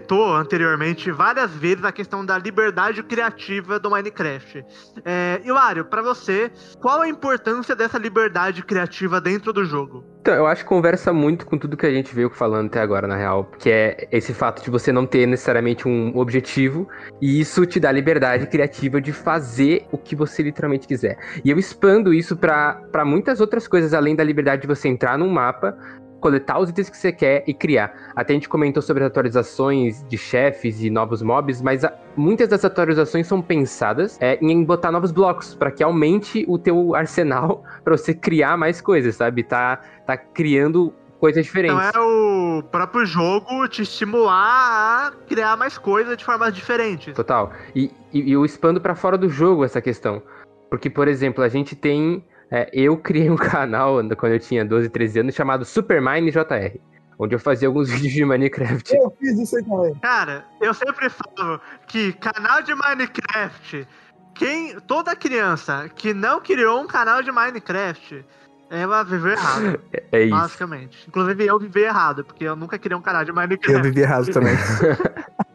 Citou 0.04 0.36
anteriormente 0.36 1.10
várias 1.10 1.50
vezes 1.50 1.82
a 1.82 1.90
questão 1.90 2.24
da 2.24 2.36
liberdade 2.36 3.02
criativa 3.02 3.78
do 3.78 3.90
Minecraft. 3.90 4.62
É, 5.04 5.40
Hilário, 5.44 5.86
para 5.86 6.02
você, 6.02 6.52
qual 6.80 7.00
a 7.00 7.08
importância 7.08 7.74
dessa 7.74 7.96
liberdade 7.98 8.62
criativa 8.62 9.20
dentro 9.20 9.52
do 9.52 9.64
jogo? 9.64 10.04
Então, 10.20 10.34
eu 10.34 10.46
acho 10.46 10.62
que 10.62 10.68
conversa 10.68 11.12
muito 11.12 11.44
com 11.44 11.58
tudo 11.58 11.76
que 11.76 11.84
a 11.84 11.90
gente 11.90 12.14
veio 12.14 12.30
falando 12.30 12.68
até 12.68 12.80
agora, 12.80 13.06
na 13.06 13.14
real. 13.14 13.44
Que 13.58 13.70
é 13.70 14.08
esse 14.10 14.32
fato 14.32 14.62
de 14.62 14.70
você 14.70 14.90
não 14.90 15.04
ter 15.06 15.26
necessariamente 15.26 15.86
um 15.86 16.16
objetivo. 16.16 16.88
E 17.20 17.40
isso 17.40 17.66
te 17.66 17.78
dá 17.78 17.92
liberdade 17.92 18.46
criativa 18.46 19.02
de 19.02 19.12
fazer 19.12 19.86
o 19.92 19.98
que 19.98 20.16
você 20.16 20.42
literalmente 20.42 20.86
quiser. 20.86 21.18
E 21.44 21.50
eu 21.50 21.58
expando 21.58 22.14
isso 22.14 22.38
para 22.38 23.04
muitas 23.04 23.38
outras 23.38 23.68
coisas, 23.68 23.92
além 23.92 24.16
da 24.16 24.24
liberdade 24.24 24.62
de 24.62 24.68
você 24.68 24.88
entrar 24.88 25.18
num 25.18 25.28
mapa, 25.28 25.76
coletar 26.24 26.58
os 26.58 26.70
itens 26.70 26.88
que 26.88 26.96
você 26.96 27.12
quer 27.12 27.44
e 27.46 27.52
criar. 27.52 27.94
Até 28.16 28.32
a 28.32 28.36
gente 28.36 28.48
comentou 28.48 28.82
sobre 28.82 29.04
as 29.04 29.10
atualizações 29.10 30.02
de 30.08 30.16
chefes 30.16 30.82
e 30.82 30.88
novos 30.88 31.20
mobs, 31.20 31.60
mas 31.60 31.84
a, 31.84 31.92
muitas 32.16 32.48
das 32.48 32.64
atualizações 32.64 33.26
são 33.26 33.42
pensadas 33.42 34.16
é, 34.22 34.38
em 34.40 34.64
botar 34.64 34.90
novos 34.90 35.12
blocos 35.12 35.54
para 35.54 35.70
que 35.70 35.82
aumente 35.82 36.42
o 36.48 36.58
teu 36.58 36.94
arsenal 36.94 37.62
para 37.84 37.94
você 37.94 38.14
criar 38.14 38.56
mais 38.56 38.80
coisas, 38.80 39.16
sabe? 39.16 39.42
Tá, 39.42 39.78
tá 40.06 40.16
criando 40.16 40.94
coisas 41.20 41.44
diferentes. 41.44 41.76
Então 41.88 42.02
é 42.02 42.58
o 42.58 42.62
próprio 42.62 43.04
jogo 43.04 43.68
te 43.68 43.82
estimular 43.82 45.08
a 45.08 45.12
criar 45.28 45.58
mais 45.58 45.76
coisas 45.76 46.16
de 46.16 46.24
formas 46.24 46.54
diferentes. 46.54 47.12
Total. 47.12 47.52
E, 47.74 47.90
e, 48.10 48.30
e 48.30 48.32
eu 48.32 48.46
expando 48.46 48.80
para 48.80 48.94
fora 48.94 49.18
do 49.18 49.28
jogo 49.28 49.62
essa 49.62 49.82
questão. 49.82 50.22
Porque, 50.70 50.88
por 50.88 51.06
exemplo, 51.06 51.44
a 51.44 51.50
gente 51.50 51.76
tem 51.76 52.24
é, 52.54 52.70
eu 52.72 52.96
criei 52.96 53.28
um 53.28 53.34
canal 53.36 53.96
quando 54.16 54.32
eu 54.32 54.38
tinha 54.38 54.64
12, 54.64 54.88
13 54.88 55.20
anos 55.20 55.34
chamado 55.34 55.64
Supermine 55.64 56.30
JR. 56.30 56.78
Onde 57.18 57.34
eu 57.34 57.38
fazia 57.38 57.66
alguns 57.66 57.90
vídeos 57.90 58.12
de 58.12 58.24
Minecraft. 58.24 58.94
Eu 58.94 59.10
fiz 59.18 59.38
isso 59.38 59.56
aí 59.56 59.64
também. 59.64 59.94
Cara, 59.96 60.44
eu 60.60 60.72
sempre 60.72 61.08
falo 61.10 61.60
que 61.88 62.12
canal 62.12 62.62
de 62.62 62.72
Minecraft, 62.74 63.88
quem, 64.34 64.78
toda 64.80 65.16
criança 65.16 65.90
que 65.94 66.14
não 66.14 66.40
criou 66.40 66.80
um 66.80 66.86
canal 66.86 67.22
de 67.22 67.32
Minecraft, 67.32 68.24
ela 68.70 69.02
viveu 69.02 69.32
errado. 69.32 69.80
É 70.12 70.22
isso. 70.22 70.30
Basicamente. 70.30 71.08
Inclusive 71.08 71.44
eu 71.44 71.58
vivi 71.58 71.80
errado, 71.80 72.24
porque 72.24 72.44
eu 72.44 72.54
nunca 72.54 72.78
criei 72.78 72.96
um 72.96 73.02
canal 73.02 73.24
de 73.24 73.32
Minecraft. 73.32 73.72
Eu 73.72 73.82
vivi 73.82 74.02
errado 74.02 74.32
também. 74.32 74.54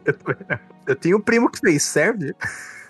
eu, 0.04 0.14
eu 0.86 0.96
tenho 0.96 1.16
um 1.16 1.20
primo 1.20 1.50
que 1.50 1.58
fez, 1.58 1.82
serve? 1.82 2.34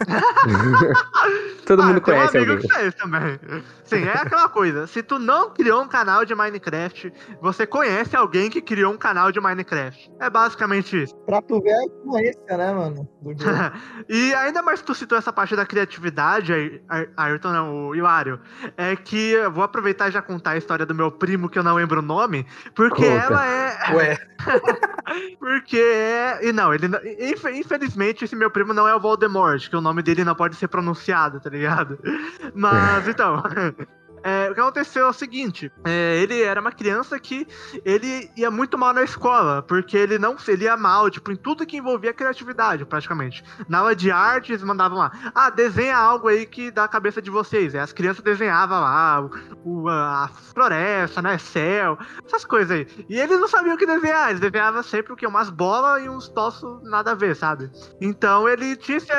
Todo 1.66 1.82
ah, 1.82 1.86
mundo 1.86 2.00
conhece 2.00 2.36
um 2.36 2.42
amigo 2.42 2.52
alguém. 2.52 2.68
Que 2.68 2.74
fez 2.74 2.94
também. 2.94 3.40
Sim, 3.84 4.04
é 4.04 4.12
aquela 4.12 4.48
coisa. 4.48 4.86
Se 4.86 5.02
tu 5.02 5.18
não 5.18 5.50
criou 5.50 5.82
um 5.82 5.88
canal 5.88 6.24
de 6.24 6.34
Minecraft, 6.34 7.12
você 7.40 7.66
conhece 7.66 8.14
alguém 8.16 8.48
que 8.48 8.62
criou 8.62 8.92
um 8.92 8.96
canal 8.96 9.32
de 9.32 9.40
Minecraft. 9.40 10.12
É 10.20 10.30
basicamente 10.30 11.02
isso. 11.02 11.16
Pra 11.26 11.42
tu 11.42 11.60
ver 11.60 11.72
a 11.72 11.84
influência, 11.84 12.56
né, 12.56 12.72
mano? 12.72 13.08
e 14.08 14.32
ainda 14.34 14.62
mais 14.62 14.80
que 14.80 14.86
tu 14.86 14.94
citou 14.94 15.18
essa 15.18 15.32
parte 15.32 15.56
da 15.56 15.66
criatividade, 15.66 16.80
Ayrton, 17.16 17.52
não, 17.52 17.88
o 17.88 17.94
Hilário, 17.94 18.40
é 18.76 18.94
que 18.94 19.32
eu 19.32 19.50
vou 19.50 19.64
aproveitar 19.64 20.08
e 20.08 20.12
já 20.12 20.22
contar 20.22 20.52
a 20.52 20.56
história 20.56 20.86
do 20.86 20.94
meu 20.94 21.10
primo, 21.10 21.48
que 21.48 21.58
eu 21.58 21.64
não 21.64 21.74
lembro 21.74 21.98
o 21.98 22.02
nome, 22.02 22.46
porque 22.76 23.02
Conta. 23.02 23.24
ela 23.24 23.46
é... 23.46 23.70
Ué. 23.94 24.18
porque 25.40 25.78
é... 25.78 26.48
E 26.48 26.52
não, 26.52 26.72
ele... 26.72 26.86
Infelizmente, 27.50 28.24
esse 28.24 28.36
meu 28.36 28.50
primo 28.50 28.72
não 28.72 28.86
é 28.86 28.94
o 28.94 29.00
Voldemort, 29.00 29.68
que 29.68 29.76
o 29.76 29.80
nome 29.80 29.89
dele 29.94 30.24
não 30.24 30.34
pode 30.34 30.56
ser 30.56 30.68
pronunciado, 30.68 31.40
tá 31.40 31.50
ligado? 31.50 31.98
Mas, 32.54 33.08
então... 33.08 33.42
É, 34.22 34.50
o 34.50 34.54
que 34.54 34.60
aconteceu 34.60 35.06
é 35.06 35.08
o 35.08 35.12
seguinte: 35.12 35.72
é, 35.84 36.18
ele 36.22 36.42
era 36.42 36.60
uma 36.60 36.72
criança 36.72 37.18
que 37.18 37.46
ele 37.84 38.30
ia 38.36 38.50
muito 38.50 38.76
mal 38.76 38.92
na 38.92 39.02
escola, 39.02 39.62
porque 39.62 39.96
ele 39.96 40.18
não 40.18 40.36
ele 40.46 40.64
ia 40.64 40.76
mal, 40.76 41.10
tipo, 41.10 41.30
em 41.30 41.36
tudo 41.36 41.66
que 41.66 41.76
envolvia 41.76 42.12
criatividade, 42.12 42.84
praticamente. 42.84 43.44
Na 43.68 43.78
aula 43.78 43.94
de 43.94 44.10
arte, 44.10 44.52
eles 44.52 44.62
mandavam 44.62 44.98
lá, 44.98 45.12
ah, 45.34 45.50
desenha 45.50 45.96
algo 45.96 46.28
aí 46.28 46.44
que 46.46 46.70
dá 46.70 46.84
a 46.84 46.88
cabeça 46.88 47.22
de 47.22 47.30
vocês. 47.30 47.74
Aí 47.74 47.80
as 47.80 47.92
crianças 47.92 48.22
desenhavam 48.22 48.80
lá 48.80 49.22
o, 49.64 49.82
o, 49.82 49.88
a 49.88 50.28
floresta, 50.54 51.22
né? 51.22 51.38
Céu, 51.38 51.98
essas 52.24 52.44
coisas 52.44 52.70
aí. 52.70 52.86
E 53.08 53.18
eles 53.18 53.38
não 53.40 53.48
sabiam 53.48 53.74
o 53.74 53.78
que 53.78 53.86
desenhar, 53.86 54.30
eles 54.30 54.40
desenhavam 54.40 54.82
sempre 54.82 55.12
o 55.12 55.16
que? 55.16 55.26
Umas 55.26 55.50
bolas 55.50 56.04
e 56.04 56.08
uns 56.08 56.28
tossos 56.28 56.82
nada 56.82 57.12
a 57.12 57.14
ver, 57.14 57.36
sabe? 57.36 57.70
Então 58.00 58.48
ele 58.48 58.76
tinha 58.76 58.98
esse 58.98 59.12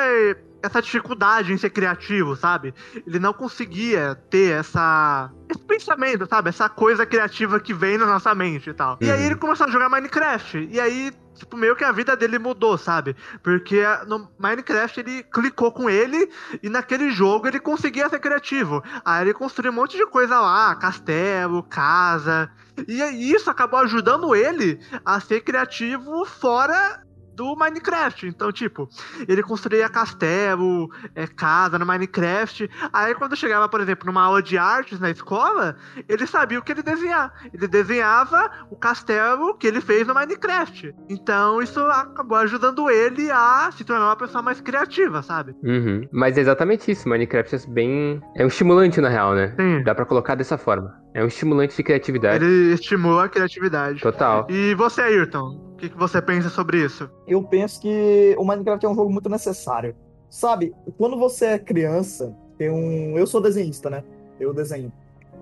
essa 0.62 0.80
dificuldade 0.80 1.52
em 1.52 1.58
ser 1.58 1.70
criativo, 1.70 2.36
sabe? 2.36 2.72
Ele 3.06 3.18
não 3.18 3.32
conseguia 3.32 4.14
ter 4.30 4.58
essa 4.58 5.30
esse 5.48 5.64
pensamento, 5.64 6.26
sabe? 6.26 6.48
Essa 6.48 6.68
coisa 6.68 7.04
criativa 7.04 7.60
que 7.60 7.74
vem 7.74 7.98
na 7.98 8.06
nossa 8.06 8.34
mente 8.34 8.70
e 8.70 8.74
tal. 8.74 8.92
Uhum. 8.92 9.08
E 9.08 9.10
aí 9.10 9.26
ele 9.26 9.36
começou 9.36 9.66
a 9.66 9.70
jogar 9.70 9.88
Minecraft. 9.88 10.68
E 10.70 10.80
aí, 10.80 11.12
tipo, 11.34 11.56
meio 11.56 11.76
que 11.76 11.84
a 11.84 11.92
vida 11.92 12.16
dele 12.16 12.38
mudou, 12.38 12.78
sabe? 12.78 13.14
Porque 13.42 13.82
no 14.06 14.30
Minecraft 14.38 15.00
ele 15.00 15.22
clicou 15.24 15.72
com 15.72 15.90
ele 15.90 16.30
e 16.62 16.68
naquele 16.68 17.10
jogo 17.10 17.48
ele 17.48 17.60
conseguia 17.60 18.08
ser 18.08 18.20
criativo. 18.20 18.82
Aí 19.04 19.24
ele 19.24 19.34
construiu 19.34 19.72
um 19.72 19.74
monte 19.74 19.96
de 19.96 20.06
coisa 20.06 20.40
lá, 20.40 20.74
castelo, 20.76 21.62
casa. 21.62 22.50
E 22.88 23.32
isso 23.32 23.50
acabou 23.50 23.80
ajudando 23.80 24.34
ele 24.34 24.80
a 25.04 25.20
ser 25.20 25.42
criativo 25.42 26.24
fora 26.24 27.02
do 27.34 27.56
Minecraft. 27.56 28.26
Então, 28.26 28.52
tipo, 28.52 28.88
ele 29.26 29.42
construía 29.42 29.88
castelo, 29.88 30.90
é, 31.14 31.26
casa 31.26 31.78
no 31.78 31.86
Minecraft. 31.86 32.68
Aí, 32.92 33.14
quando 33.14 33.36
chegava, 33.36 33.68
por 33.68 33.80
exemplo, 33.80 34.06
numa 34.06 34.22
aula 34.22 34.42
de 34.42 34.58
artes 34.58 35.00
na 35.00 35.10
escola, 35.10 35.76
ele 36.08 36.26
sabia 36.26 36.58
o 36.58 36.62
que 36.62 36.72
ele 36.72 36.82
desenhar. 36.82 37.32
Ele 37.52 37.66
desenhava 37.66 38.50
o 38.70 38.76
castelo 38.76 39.54
que 39.56 39.66
ele 39.66 39.80
fez 39.80 40.06
no 40.06 40.14
Minecraft. 40.14 40.94
Então, 41.08 41.62
isso 41.62 41.80
acabou 41.80 42.38
ajudando 42.38 42.90
ele 42.90 43.30
a 43.30 43.70
se 43.76 43.84
tornar 43.84 44.06
uma 44.06 44.16
pessoa 44.16 44.42
mais 44.42 44.60
criativa, 44.60 45.22
sabe? 45.22 45.54
Uhum. 45.62 46.06
Mas 46.12 46.36
é 46.36 46.40
exatamente 46.40 46.90
isso. 46.90 47.08
Minecraft 47.08 47.54
é 47.54 47.58
bem. 47.68 48.22
É 48.36 48.44
um 48.44 48.48
estimulante, 48.48 49.00
na 49.00 49.08
real, 49.08 49.34
né? 49.34 49.54
Sim. 49.58 49.82
Dá 49.82 49.94
pra 49.94 50.04
colocar 50.04 50.34
dessa 50.34 50.58
forma. 50.58 51.02
É 51.14 51.22
um 51.22 51.26
estimulante 51.26 51.76
de 51.76 51.82
criatividade. 51.82 52.44
Ele 52.44 52.72
estimula 52.72 53.24
a 53.24 53.28
criatividade. 53.28 54.00
Total. 54.00 54.46
E 54.48 54.74
você, 54.74 55.02
Ayrton? 55.02 55.71
Que, 55.82 55.88
que 55.88 55.98
você 55.98 56.22
pensa 56.22 56.48
sobre 56.48 56.84
isso? 56.84 57.10
Eu 57.26 57.42
penso 57.42 57.80
que 57.80 58.36
o 58.38 58.44
Minecraft 58.44 58.86
é 58.86 58.88
um 58.88 58.94
jogo 58.94 59.10
muito 59.10 59.28
necessário. 59.28 59.96
Sabe, 60.30 60.72
quando 60.96 61.18
você 61.18 61.46
é 61.46 61.58
criança, 61.58 62.32
tem 62.56 62.70
um. 62.70 63.18
Eu 63.18 63.26
sou 63.26 63.40
desenhista, 63.40 63.90
né? 63.90 64.04
Eu 64.38 64.54
desenho. 64.54 64.92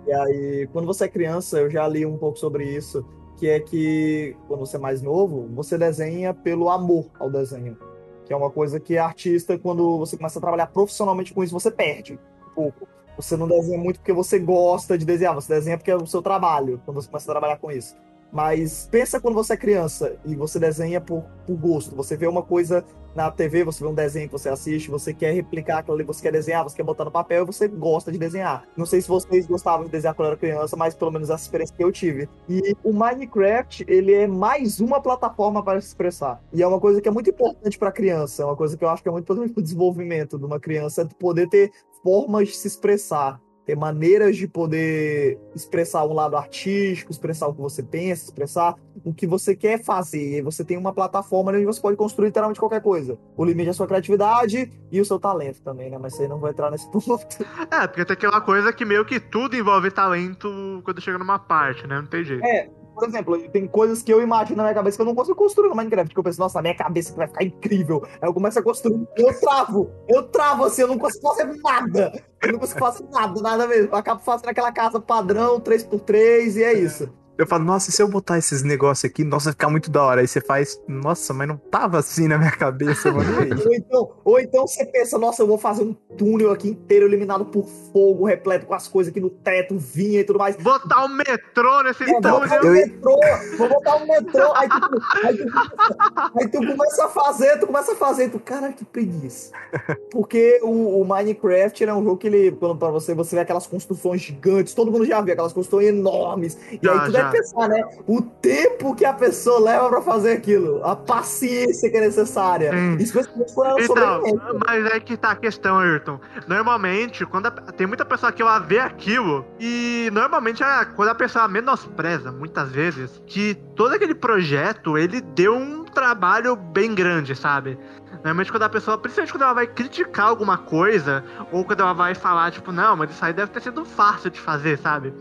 E 0.07 0.11
aí, 0.11 0.67
quando 0.73 0.87
você 0.87 1.05
é 1.05 1.09
criança, 1.09 1.61
eu 1.61 1.69
já 1.69 1.87
li 1.87 2.07
um 2.07 2.17
pouco 2.17 2.39
sobre 2.39 2.65
isso, 2.65 3.05
que 3.37 3.51
é 3.51 3.61
que 3.61 4.35
quando 4.49 4.61
você 4.61 4.79
é 4.79 4.81
mais 4.81 5.03
novo, 5.03 5.47
você 5.55 5.77
desenha 5.77 6.33
pelo 6.33 6.71
amor 6.71 7.11
ao 7.19 7.31
desenho. 7.31 7.77
Que 8.25 8.33
é 8.33 8.37
uma 8.37 8.51
coisa 8.51 8.81
que 8.81 8.97
artista, 8.97 9.59
quando 9.59 9.99
você 9.99 10.17
começa 10.17 10.39
a 10.39 10.41
trabalhar 10.41 10.69
profissionalmente 10.69 11.35
com 11.35 11.45
isso, 11.45 11.53
você 11.53 11.71
perde 11.71 12.19
um 12.51 12.55
pouco. 12.55 12.89
Você 13.15 13.37
não 13.37 13.47
desenha 13.47 13.77
muito 13.77 14.01
porque 14.01 14.15
você 14.15 14.39
gosta 14.39 14.97
de 14.97 15.05
desenhar, 15.05 15.35
você 15.35 15.53
desenha 15.53 15.77
porque 15.77 15.91
é 15.91 15.97
o 15.97 16.07
seu 16.07 16.23
trabalho, 16.23 16.81
quando 16.87 17.03
você 17.03 17.09
começa 17.09 17.31
a 17.31 17.35
trabalhar 17.35 17.59
com 17.59 17.71
isso. 17.71 17.95
Mas 18.33 18.89
pensa 18.91 19.21
quando 19.21 19.35
você 19.35 19.55
é 19.55 19.57
criança 19.57 20.17
e 20.25 20.35
você 20.35 20.59
desenha 20.59 21.01
por, 21.01 21.25
por 21.47 21.57
gosto. 21.57 21.97
Você 21.97 22.17
vê 22.17 22.27
uma 22.27 22.43
coisa 22.43 22.85
na 23.15 23.31
TV, 23.31 23.65
você 23.65 23.83
vê 23.83 23.91
um 23.91 23.95
desenho 23.95 24.29
que 24.29 24.33
você 24.33 24.49
assiste, 24.49 24.91
você 24.91 25.13
quer 25.13 25.33
replicar 25.33 25.79
aquilo 25.79 25.97
ali, 25.97 26.05
você 26.05 26.23
quer 26.23 26.33
desenhar, 26.33 26.63
você 26.63 26.77
quer 26.77 26.85
botar 26.85 27.05
no 27.05 27.11
papel 27.11 27.43
e 27.43 27.47
você 27.47 27.67
gosta 27.67 28.13
de 28.13 28.19
desenhar. 28.19 28.65
Não 28.77 28.87
sei 28.87 29.01
se 29.01 29.09
vocês 29.09 29.47
gostavam 29.47 29.87
de 29.87 29.91
desenhar 29.91 30.15
quando 30.15 30.29
era 30.29 30.37
criança, 30.37 30.77
mas 30.77 30.95
pelo 30.95 31.11
menos 31.11 31.29
essa 31.29 31.43
experiência 31.43 31.75
que 31.77 31.83
eu 31.83 31.91
tive. 31.91 32.29
E 32.49 32.77
o 32.85 32.93
Minecraft, 32.93 33.85
ele 33.89 34.15
é 34.15 34.27
mais 34.27 34.81
uma 34.81 35.01
plataforma 35.01 35.63
para 35.63 35.81
se 35.81 35.89
expressar. 35.89 36.41
E 36.53 36.63
é 36.63 36.67
uma 36.67 36.81
coisa 36.81 37.01
que 37.01 37.09
é 37.09 37.13
muito 37.13 37.31
importante 37.31 37.79
para 37.79 37.91
criança, 37.91 38.43
é 38.43 38.47
uma 38.47 38.57
coisa 38.57 38.77
que 38.77 38.85
eu 38.85 38.89
acho 38.89 39.03
que 39.03 39.09
é 39.09 39.13
muito 39.13 39.25
importante 39.25 39.53
para 39.53 39.61
o 39.61 39.65
desenvolvimento 39.65 40.39
de 40.39 40.45
uma 40.45 40.61
criança, 40.61 41.03
é 41.03 41.05
poder 41.19 41.49
ter 41.49 41.73
formas 42.03 42.49
de 42.49 42.57
se 42.57 42.69
expressar 42.69 43.41
ter 43.71 43.77
maneiras 43.77 44.37
de 44.37 44.49
poder 44.49 45.39
expressar 45.55 46.05
um 46.05 46.13
lado 46.13 46.37
artístico, 46.37 47.13
expressar 47.13 47.47
o 47.47 47.55
que 47.55 47.61
você 47.61 47.83
pensa, 47.83 48.25
expressar 48.25 48.75
o 49.05 49.15
que 49.15 49.27
você 49.27 49.55
quer 49.55 49.83
fazer. 49.83 50.39
E 50.39 50.43
você 50.43 50.65
tem 50.65 50.77
uma 50.77 50.93
plataforma 50.93 51.53
onde 51.53 51.65
você 51.65 51.81
pode 51.81 51.97
construir 51.97 52.27
literalmente 52.27 52.59
qualquer 52.59 52.83
coisa. 52.83 53.17
O 53.37 53.45
limite 53.45 53.69
é 53.69 53.71
a 53.71 53.75
sua 53.75 53.87
criatividade 53.87 54.71
e 54.91 55.01
o 55.01 55.05
seu 55.05 55.21
talento 55.21 55.63
também, 55.63 55.89
né? 55.89 55.99
Mas 55.99 56.17
você 56.17 56.27
não 56.27 56.41
vai 56.41 56.51
entrar 56.51 56.71
nesse 56.71 56.91
ponto. 56.91 57.27
É, 57.71 57.87
porque 57.87 58.05
tem 58.05 58.15
aquela 58.15 58.41
coisa 58.41 58.73
que 58.73 58.85
meio 58.85 59.05
que 59.05 59.21
tudo 59.21 59.57
envolve 59.57 59.91
talento 59.91 60.81
quando 60.85 61.01
chega 61.01 61.19
numa 61.19 61.39
parte, 61.39 61.87
né? 61.87 62.01
Não 62.01 62.09
tem 62.09 62.25
jeito. 62.25 62.45
É, 62.45 62.69
por 63.01 63.09
exemplo, 63.09 63.39
tem 63.49 63.67
coisas 63.67 64.03
que 64.03 64.13
eu 64.13 64.23
imagino 64.23 64.59
na 64.59 64.65
minha 64.65 64.75
cabeça 64.75 64.97
que 64.97 65.03
eu 65.03 65.07
não 65.07 65.15
consigo 65.15 65.37
construir 65.37 65.69
no 65.69 65.75
Minecraft. 65.75 66.13
Que 66.13 66.19
eu 66.19 66.25
penso, 66.25 66.39
nossa, 66.39 66.59
na 66.59 66.63
minha 66.63 66.75
cabeça 66.75 67.13
que 67.13 67.19
vai 67.19 67.27
ficar 67.27 67.45
incrível. 67.45 68.03
Aí 68.21 68.29
eu 68.29 68.35
começo 68.35 68.59
a 68.59 68.63
construir, 68.63 69.07
eu 69.17 69.41
travo. 69.41 69.91
Eu 70.09 70.23
travo 70.25 70.65
assim, 70.65 70.83
eu 70.83 70.89
não 70.89 70.99
consigo 70.99 71.29
fazer 71.29 71.45
nada. 71.63 72.13
Eu 72.43 72.53
não 72.53 72.59
consigo 72.59 72.79
fazer 72.79 73.05
nada, 73.11 73.41
nada 73.41 73.67
mesmo. 73.67 73.89
Eu 73.93 73.97
acabo 73.97 74.21
fazendo 74.21 74.49
aquela 74.49 74.73
casa 74.73 75.01
padrão, 75.01 75.61
3x3 75.61 76.57
e 76.57 76.63
é 76.63 76.73
isso. 76.75 77.20
Eu 77.41 77.47
falo, 77.47 77.65
nossa, 77.65 77.89
e 77.89 77.93
se 77.95 78.03
eu 78.03 78.07
botar 78.07 78.37
esses 78.37 78.63
negócios 78.63 79.11
aqui, 79.11 79.25
nossa, 79.25 79.45
vai 79.47 79.53
ficar 79.55 79.71
muito 79.71 79.91
da 79.91 80.03
hora. 80.03 80.21
Aí 80.21 80.29
você 80.29 80.43
faz, 80.43 80.79
nossa, 80.87 81.33
mas 81.33 81.49
não 81.49 81.57
tava 81.57 81.99
assim 81.99 82.29
na 82.29 82.37
minha 82.37 82.51
cabeça, 82.51 83.11
mano. 83.11 83.31
E? 83.43 83.55
Ou 83.67 83.75
então, 83.75 84.13
ou 84.25 84.39
então 84.39 84.67
você 84.67 84.85
pensa, 84.85 85.17
nossa, 85.19 85.43
eu 85.43 85.47
vou 85.47 85.57
fazer 85.57 85.83
um 85.83 85.95
túnel 86.19 86.51
aqui 86.51 86.69
inteiro 86.69 87.07
iluminado 87.07 87.47
por 87.47 87.67
fogo, 87.93 88.27
repleto 88.27 88.67
com 88.67 88.75
as 88.75 88.87
coisas 88.87 89.11
aqui 89.11 89.21
no 89.21 89.31
teto, 89.31 89.79
vinha 89.79 90.21
e 90.21 90.25
tudo 90.25 90.39
mais. 90.39 90.55
Botar 90.57 91.07
o 91.07 91.09
metrô 91.09 91.83
nesse 91.83 92.05
É, 92.05 92.11
então, 92.11 92.33
vou 92.33 92.41
botar 92.41 92.57
eu 92.57 92.69
um 92.69 92.73
metrô, 92.73 93.21
vou 93.57 93.69
botar 93.71 93.97
um 93.97 94.07
metrô, 94.07 94.53
aí 94.55 94.69
tu, 94.69 94.77
aí, 95.25 95.37
tu, 95.39 95.45
começa- 95.51 96.33
aí 96.37 96.49
tu 96.49 96.59
começa 96.59 97.05
a 97.07 97.09
fazer, 97.09 97.59
tu 97.59 97.67
começa 97.67 97.93
a 97.93 97.97
fazer, 97.97 98.31
tu, 98.31 98.39
caralho, 98.39 98.75
que 98.75 98.85
preguiça. 98.85 99.51
Porque 100.13 100.61
o, 100.63 101.01
o 101.01 101.05
Minecraft 101.07 101.85
é 101.85 101.95
um 101.95 102.05
jogo 102.05 102.19
que 102.19 102.27
ele, 102.27 102.53
quando 102.53 102.77
pra 102.77 102.91
você, 102.91 103.15
você 103.15 103.37
vê 103.37 103.43
aquelas 103.43 103.67
construções 103.67 104.21
gigantes, 104.21 104.75
todo 104.75 104.93
mundo 104.93 105.07
já 105.07 105.21
viu 105.23 105.33
aquelas 105.33 105.53
construções 105.55 105.89
enormes, 105.89 106.59
e 106.71 106.79
Já, 106.83 106.93
aí 106.93 107.07
tu 107.07 107.13
já. 107.13 107.30
Deve 107.31 107.43
pensar, 107.43 107.69
né, 107.69 107.83
o 108.07 108.23
tempo 108.23 108.95
que 108.95 109.05
a 109.05 109.13
pessoa 109.13 109.61
leva 109.61 109.89
pra 109.89 110.03
fazer 110.03 110.33
aquilo, 110.33 110.85
a 110.85 110.95
paciência 110.97 111.91
que 111.91 111.97
é 111.97 112.01
necessária, 112.01 112.73
Sim. 112.73 112.97
especialmente 112.99 113.55
quando 113.55 113.67
ela 113.69 113.81
Então, 113.81 114.61
mas 114.67 114.87
é 114.87 115.01
que 115.01 115.17
tá 115.17 115.31
a 115.33 115.37
questão, 115.37 115.79
Ayrton. 115.79 116.19
Normalmente, 116.47 117.25
quando 117.27 117.47
a- 117.47 117.51
tem 117.51 117.87
muita 117.87 118.05
pessoa 118.05 118.33
que 118.33 118.43
ela 118.43 118.59
vê 118.59 118.79
aquilo, 118.79 119.45
e 119.59 120.11
normalmente 120.13 120.63
é 120.63 120.85
quando 120.85 121.09
a 121.09 121.15
pessoa 121.15 121.49
menospreza, 121.49 122.31
muitas 122.33 122.71
vezes, 122.71 123.23
que 123.27 123.55
todo 123.77 123.95
aquele 123.95 124.15
projeto, 124.15 124.99
ele 124.99 125.21
deu 125.21 125.55
um 125.55 125.85
trabalho 125.85 126.55
bem 126.57 126.95
grande, 126.95 127.35
sabe? 127.35 127.79
Normalmente 128.13 128.51
quando 128.51 128.65
a 128.65 128.69
pessoa, 128.69 128.99
principalmente 128.99 129.33
quando 129.33 129.43
ela 129.43 129.55
vai 129.55 129.67
criticar 129.67 130.27
alguma 130.27 130.59
coisa, 130.59 131.25
ou 131.51 131.65
quando 131.65 131.81
ela 131.81 131.95
vai 131.95 132.15
falar, 132.15 132.51
tipo, 132.51 132.71
não, 132.71 132.95
mas 132.97 133.11
isso 133.11 133.25
aí 133.25 133.33
deve 133.33 133.51
ter 133.51 133.63
sido 133.63 133.85
fácil 133.85 134.31
de 134.31 134.39
fazer, 134.39 134.79
sabe? 134.79 135.13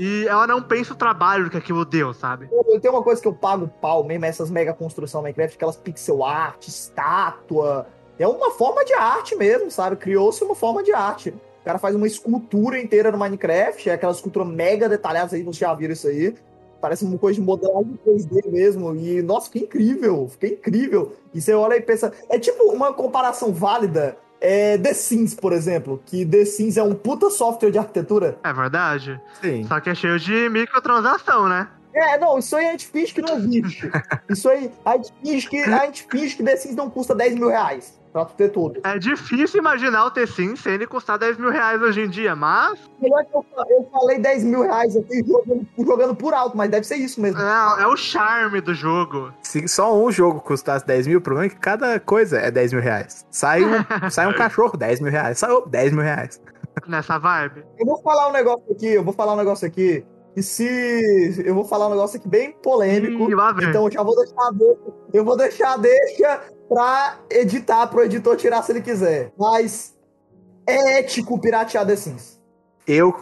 E 0.00 0.26
ela 0.26 0.46
não 0.46 0.62
pensa 0.62 0.94
o 0.94 0.96
trabalho 0.96 1.50
que 1.50 1.58
aquilo 1.58 1.84
deu, 1.84 2.14
sabe? 2.14 2.48
Eu 2.50 2.80
tenho 2.80 2.94
uma 2.94 3.02
coisa 3.02 3.20
que 3.20 3.28
eu 3.28 3.34
pago 3.34 3.68
pau 3.82 4.02
mesmo, 4.02 4.24
essas 4.24 4.50
mega 4.50 4.72
construção 4.72 5.20
Minecraft, 5.20 5.56
aquelas 5.56 5.76
pixel 5.76 6.24
art, 6.24 6.66
estátua. 6.66 7.86
É 8.18 8.26
uma 8.26 8.50
forma 8.52 8.82
de 8.82 8.94
arte 8.94 9.36
mesmo, 9.36 9.70
sabe? 9.70 9.96
Criou-se 9.96 10.42
uma 10.42 10.54
forma 10.54 10.82
de 10.82 10.90
arte. 10.90 11.28
O 11.60 11.64
cara 11.66 11.78
faz 11.78 11.94
uma 11.94 12.06
escultura 12.06 12.80
inteira 12.80 13.12
no 13.12 13.18
Minecraft, 13.18 13.90
é 13.90 13.92
aquela 13.92 14.12
escultura 14.12 14.46
mega 14.46 14.88
detalhada, 14.88 15.36
aí 15.36 15.42
vocês 15.42 15.58
já 15.58 15.74
viram 15.74 15.92
isso 15.92 16.08
aí. 16.08 16.34
Parece 16.80 17.04
uma 17.04 17.18
coisa 17.18 17.38
de 17.38 17.44
modelagem 17.44 17.98
3D 18.06 18.50
mesmo. 18.50 18.96
E, 18.96 19.20
nossa, 19.20 19.50
fica 19.50 19.66
incrível, 19.66 20.26
fica 20.30 20.46
incrível. 20.46 21.14
E 21.34 21.42
você 21.42 21.52
olha 21.52 21.76
e 21.76 21.82
pensa. 21.82 22.10
É 22.30 22.38
tipo 22.38 22.64
uma 22.72 22.94
comparação 22.94 23.52
válida. 23.52 24.16
É 24.40 24.78
The 24.78 24.94
Sims, 24.94 25.34
por 25.34 25.52
exemplo. 25.52 26.02
Que 26.06 26.24
The 26.24 26.44
Sims 26.44 26.76
é 26.76 26.82
um 26.82 26.94
puta 26.94 27.28
software 27.30 27.70
de 27.70 27.78
arquitetura. 27.78 28.38
É 28.42 28.52
verdade. 28.52 29.20
Sim. 29.40 29.64
Só 29.64 29.80
que 29.80 29.90
é 29.90 29.94
cheio 29.94 30.18
de 30.18 30.48
microtransação, 30.48 31.48
né? 31.48 31.68
É, 31.92 32.16
não, 32.18 32.38
isso 32.38 32.54
aí 32.54 32.68
a 32.68 32.70
gente 32.70 32.86
finge 32.86 33.12
que 33.12 33.20
não 33.20 33.36
existe. 33.36 33.90
Isso 34.30 34.48
aí, 34.48 34.70
a 34.84 34.96
gente 34.96 35.12
finge 35.24 35.48
que, 35.48 35.58
a 35.58 35.86
gente 35.86 36.06
finge 36.08 36.36
que 36.36 36.42
The 36.44 36.56
Sims 36.56 36.76
não 36.76 36.88
custa 36.88 37.16
10 37.16 37.34
mil 37.34 37.48
reais 37.48 37.99
pra 38.12 38.24
tu 38.24 38.34
ter 38.34 38.50
tudo. 38.50 38.80
É 38.84 38.98
difícil 38.98 39.60
imaginar 39.60 40.06
o 40.06 40.10
T-Sim 40.10 40.56
sem 40.56 40.74
ele 40.74 40.86
custar 40.86 41.18
10 41.18 41.38
mil 41.38 41.50
reais 41.50 41.80
hoje 41.80 42.02
em 42.02 42.08
dia, 42.08 42.34
mas 42.34 42.78
Melhor 43.00 43.24
que 43.24 43.34
eu, 43.34 43.44
eu 43.68 43.88
falei 43.92 44.18
10 44.18 44.44
mil 44.44 44.62
reais 44.62 44.96
aqui 44.96 45.24
jogando, 45.26 45.66
jogando 45.78 46.14
por 46.14 46.34
alto, 46.34 46.56
mas 46.56 46.70
deve 46.70 46.86
ser 46.86 46.96
isso 46.96 47.20
mesmo. 47.20 47.40
é, 47.40 47.82
é 47.82 47.86
o 47.86 47.96
charme 47.96 48.60
do 48.60 48.74
jogo. 48.74 49.32
Se 49.42 49.66
só 49.68 49.94
um 49.96 50.10
jogo 50.10 50.40
custasse 50.40 50.86
10 50.86 51.06
mil, 51.06 51.18
o 51.18 51.22
problema 51.22 51.46
é 51.46 51.50
que 51.50 51.58
cada 51.58 51.98
coisa 52.00 52.38
é 52.38 52.50
10 52.50 52.72
mil 52.72 52.82
reais. 52.82 53.26
Sai 53.30 53.64
um, 53.64 53.70
sai 54.10 54.26
um 54.26 54.34
cachorro, 54.34 54.76
10 54.76 55.00
mil 55.00 55.10
reais. 55.10 55.38
Sai 55.38 55.50
outro, 55.50 55.70
10 55.70 55.92
mil 55.92 56.02
reais. 56.02 56.40
Nessa 56.86 57.18
vibe. 57.18 57.64
Eu 57.78 57.86
vou 57.86 58.00
falar 58.02 58.28
um 58.28 58.32
negócio 58.32 58.64
aqui, 58.70 58.86
eu 58.86 59.04
vou 59.04 59.12
falar 59.12 59.34
um 59.34 59.36
negócio 59.36 59.66
aqui. 59.66 60.04
E 60.36 60.42
se. 60.42 61.42
Eu 61.44 61.54
vou 61.54 61.64
falar 61.64 61.88
um 61.88 61.90
negócio 61.90 62.18
aqui 62.18 62.28
bem 62.28 62.52
polêmico. 62.62 63.28
Ih, 63.28 63.34
lá 63.34 63.52
vem. 63.52 63.68
Então 63.68 63.84
eu 63.84 63.90
já 63.90 64.02
vou 64.02 64.14
deixar 64.16 64.46
a 64.46 64.50
deixa. 64.52 64.80
Eu 65.12 65.24
vou 65.24 65.36
deixar 65.36 65.72
a 65.72 65.76
deixa 65.76 66.40
pra 66.70 67.16
editar, 67.28 67.88
pro 67.88 68.04
editor 68.04 68.36
tirar 68.36 68.62
se 68.62 68.70
ele 68.70 68.80
quiser. 68.80 69.32
Mas 69.36 69.92
é 70.64 71.00
ético 71.00 71.38
piratear 71.40 71.84
The 71.84 71.96
Sims. 71.96 72.40
Eu, 72.86 73.12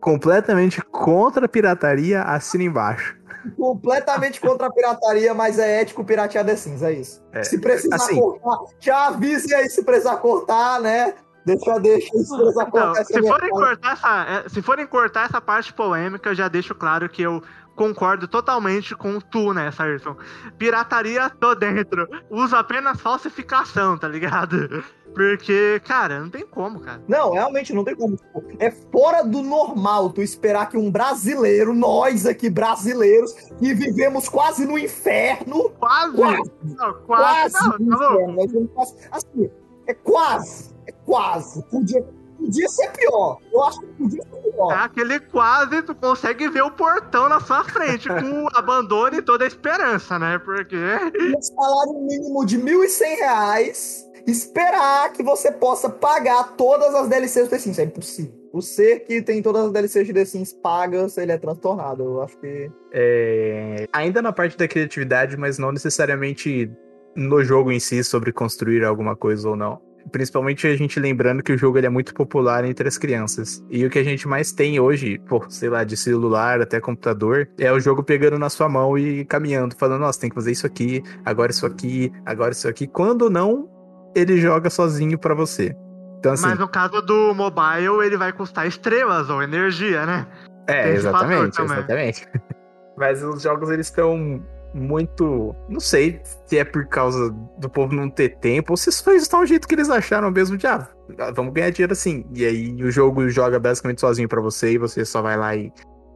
completamente 0.00 0.80
contra 0.82 1.44
a 1.44 1.48
pirataria, 1.48 2.22
assino 2.22 2.64
embaixo. 2.64 3.14
completamente 3.56 4.40
contra 4.40 4.66
a 4.66 4.72
pirataria, 4.72 5.32
mas 5.34 5.58
é 5.58 5.82
ético 5.82 6.02
piratear 6.04 6.44
The 6.44 6.56
Sims, 6.56 6.82
é 6.82 6.92
isso. 6.92 7.22
É, 7.32 7.42
Se 7.42 7.58
precisar 7.58 7.96
assim- 7.96 8.18
cortar, 8.18 8.58
já 8.80 9.06
avise 9.08 9.54
aí 9.54 9.68
se 9.68 9.84
precisar 9.84 10.16
cortar, 10.16 10.80
né? 10.80 11.14
Deixa, 11.44 11.78
deixa, 11.80 12.06
se 12.18 12.36
precisar 12.36 12.68
Então, 12.68 12.94
se 12.96 13.22
forem, 13.22 13.50
cortar 13.50 13.92
essa, 13.94 14.26
é, 14.44 14.48
se 14.48 14.60
forem 14.62 14.86
cortar 14.86 15.24
essa 15.24 15.40
parte 15.40 15.72
polêmica, 15.72 16.28
eu 16.28 16.34
já 16.34 16.48
deixo 16.48 16.74
claro 16.74 17.08
que 17.08 17.22
eu 17.22 17.42
concordo 17.80 18.28
totalmente 18.28 18.94
com 18.94 19.18
tu, 19.18 19.54
né, 19.54 19.70
Sarson? 19.70 20.14
Pirataria 20.58 21.30
tô 21.30 21.54
dentro. 21.54 22.06
Uso 22.28 22.54
apenas 22.54 23.00
falsificação, 23.00 23.96
tá 23.96 24.06
ligado? 24.06 24.84
Porque, 25.14 25.80
cara, 25.86 26.20
não 26.20 26.28
tem 26.28 26.46
como, 26.46 26.78
cara. 26.78 27.02
Não, 27.08 27.32
realmente 27.32 27.72
não 27.72 27.82
tem 27.82 27.96
como. 27.96 28.18
É 28.58 28.70
fora 28.70 29.22
do 29.22 29.42
normal 29.42 30.10
tu 30.10 30.20
esperar 30.20 30.68
que 30.68 30.76
um 30.76 30.90
brasileiro, 30.90 31.74
nós 31.74 32.26
aqui 32.26 32.50
brasileiros, 32.50 33.32
que 33.58 33.72
vivemos 33.72 34.28
quase 34.28 34.66
no 34.66 34.78
inferno, 34.78 35.70
Quase! 35.70 36.16
Quase. 36.16 36.50
Não, 36.62 36.94
quase, 37.06 37.58
quase 37.58 37.82
não, 37.82 38.28
no 38.28 38.36
tá 38.36 38.44
inferno, 38.44 38.70
assim, 39.10 39.50
é 39.86 39.94
quase, 39.94 40.74
é 40.86 40.92
quase. 40.92 41.64
Podia, 41.64 42.04
podia 42.40 42.68
ser 42.68 42.90
pior. 42.92 43.38
Eu 43.52 43.62
acho 43.64 43.80
que 43.80 43.86
podia 43.86 44.22
ser 44.22 44.50
pior. 44.50 44.72
É 44.72 44.76
aquele 44.76 45.20
quase 45.20 45.82
tu 45.82 45.94
consegue 45.94 46.48
ver 46.48 46.62
o 46.62 46.70
portão 46.70 47.28
na 47.28 47.40
sua 47.40 47.62
frente, 47.64 48.08
com 48.08 48.44
o 48.44 48.48
abandono 48.54 49.16
e 49.16 49.22
toda 49.22 49.44
a 49.44 49.46
esperança, 49.46 50.18
né? 50.18 50.38
Porque. 50.38 50.76
Um 50.76 51.42
salário 51.42 52.00
mínimo 52.00 52.44
de 52.44 52.58
1.100 52.58 53.16
reais, 53.18 54.10
esperar 54.26 55.12
que 55.12 55.22
você 55.22 55.52
possa 55.52 55.88
pagar 55.88 56.56
todas 56.56 56.94
as 56.94 57.08
DLCs 57.08 57.44
do 57.44 57.50
The 57.50 57.58
Sims. 57.58 57.78
É 57.78 57.84
impossível. 57.84 58.40
O 58.52 58.60
ser 58.60 59.00
que 59.00 59.22
tem 59.22 59.40
todas 59.40 59.66
as 59.66 59.72
DLCs 59.72 60.06
de 60.06 60.12
The 60.12 60.24
Sims 60.24 60.52
pagas, 60.52 61.16
ele 61.18 61.32
é 61.32 61.38
transtornado. 61.38 62.02
Eu 62.02 62.22
acho 62.22 62.36
que. 62.38 62.70
É, 62.92 63.86
ainda 63.92 64.20
na 64.20 64.32
parte 64.32 64.56
da 64.56 64.66
criatividade, 64.66 65.36
mas 65.36 65.58
não 65.58 65.70
necessariamente 65.70 66.70
no 67.14 67.42
jogo 67.42 67.72
em 67.72 67.80
si, 67.80 68.02
sobre 68.04 68.32
construir 68.32 68.84
alguma 68.84 69.16
coisa 69.16 69.48
ou 69.48 69.56
não. 69.56 69.80
Principalmente 70.10 70.66
a 70.66 70.76
gente 70.76 70.98
lembrando 70.98 71.42
que 71.42 71.52
o 71.52 71.58
jogo 71.58 71.78
ele 71.78 71.86
é 71.86 71.90
muito 71.90 72.14
popular 72.14 72.64
entre 72.64 72.86
as 72.88 72.98
crianças. 72.98 73.64
E 73.70 73.84
o 73.84 73.90
que 73.90 73.98
a 73.98 74.04
gente 74.04 74.26
mais 74.26 74.52
tem 74.52 74.80
hoje, 74.80 75.18
pô, 75.28 75.44
sei 75.48 75.68
lá, 75.68 75.84
de 75.84 75.96
celular 75.96 76.60
até 76.60 76.80
computador, 76.80 77.48
é 77.58 77.72
o 77.72 77.80
jogo 77.80 78.02
pegando 78.02 78.38
na 78.38 78.48
sua 78.48 78.68
mão 78.68 78.96
e 78.98 79.24
caminhando, 79.24 79.74
falando, 79.76 80.00
nossa, 80.00 80.20
tem 80.20 80.30
que 80.30 80.34
fazer 80.34 80.52
isso 80.52 80.66
aqui, 80.66 81.02
agora 81.24 81.50
isso 81.50 81.66
aqui, 81.66 82.12
agora 82.24 82.52
isso 82.52 82.68
aqui. 82.68 82.86
Quando 82.86 83.30
não, 83.30 83.68
ele 84.14 84.38
joga 84.38 84.70
sozinho 84.70 85.18
para 85.18 85.34
você. 85.34 85.74
Então, 86.18 86.32
assim, 86.32 86.46
Mas 86.46 86.58
no 86.58 86.68
caso 86.68 87.00
do 87.00 87.34
mobile, 87.34 88.04
ele 88.04 88.16
vai 88.16 88.32
custar 88.32 88.66
estrelas 88.66 89.30
ou 89.30 89.42
energia, 89.42 90.04
né? 90.04 90.26
É, 90.66 90.92
exatamente, 90.92 91.60
exatamente. 91.60 92.28
Mas 92.96 93.22
os 93.22 93.42
jogos 93.42 93.70
eles 93.70 93.86
estão 93.86 94.44
muito. 94.74 95.54
Não 95.68 95.80
sei 95.80 96.20
se 96.46 96.58
é 96.58 96.64
por 96.64 96.86
causa 96.86 97.30
do 97.58 97.68
povo 97.68 97.94
não 97.94 98.08
ter 98.08 98.36
tempo 98.38 98.72
ou 98.72 98.76
se 98.76 98.88
isso 98.88 99.02
foi 99.04 99.18
só 99.20 99.42
o 99.42 99.46
jeito 99.46 99.66
que 99.66 99.74
eles 99.74 99.90
acharam 99.90 100.30
mesmo 100.30 100.56
de 100.56 100.66
ah, 100.66 100.88
vamos 101.34 101.52
ganhar 101.52 101.70
dinheiro 101.70 101.92
assim. 101.92 102.24
E 102.34 102.44
aí 102.44 102.82
o 102.82 102.90
jogo 102.90 103.28
joga 103.28 103.58
basicamente 103.58 104.00
sozinho 104.00 104.28
pra 104.28 104.40
você 104.40 104.72
e 104.72 104.78
você 104.78 105.04
só 105.04 105.22
vai 105.22 105.36
lá 105.36 105.54
e. 105.56 105.72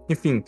Enfim. 0.09 0.43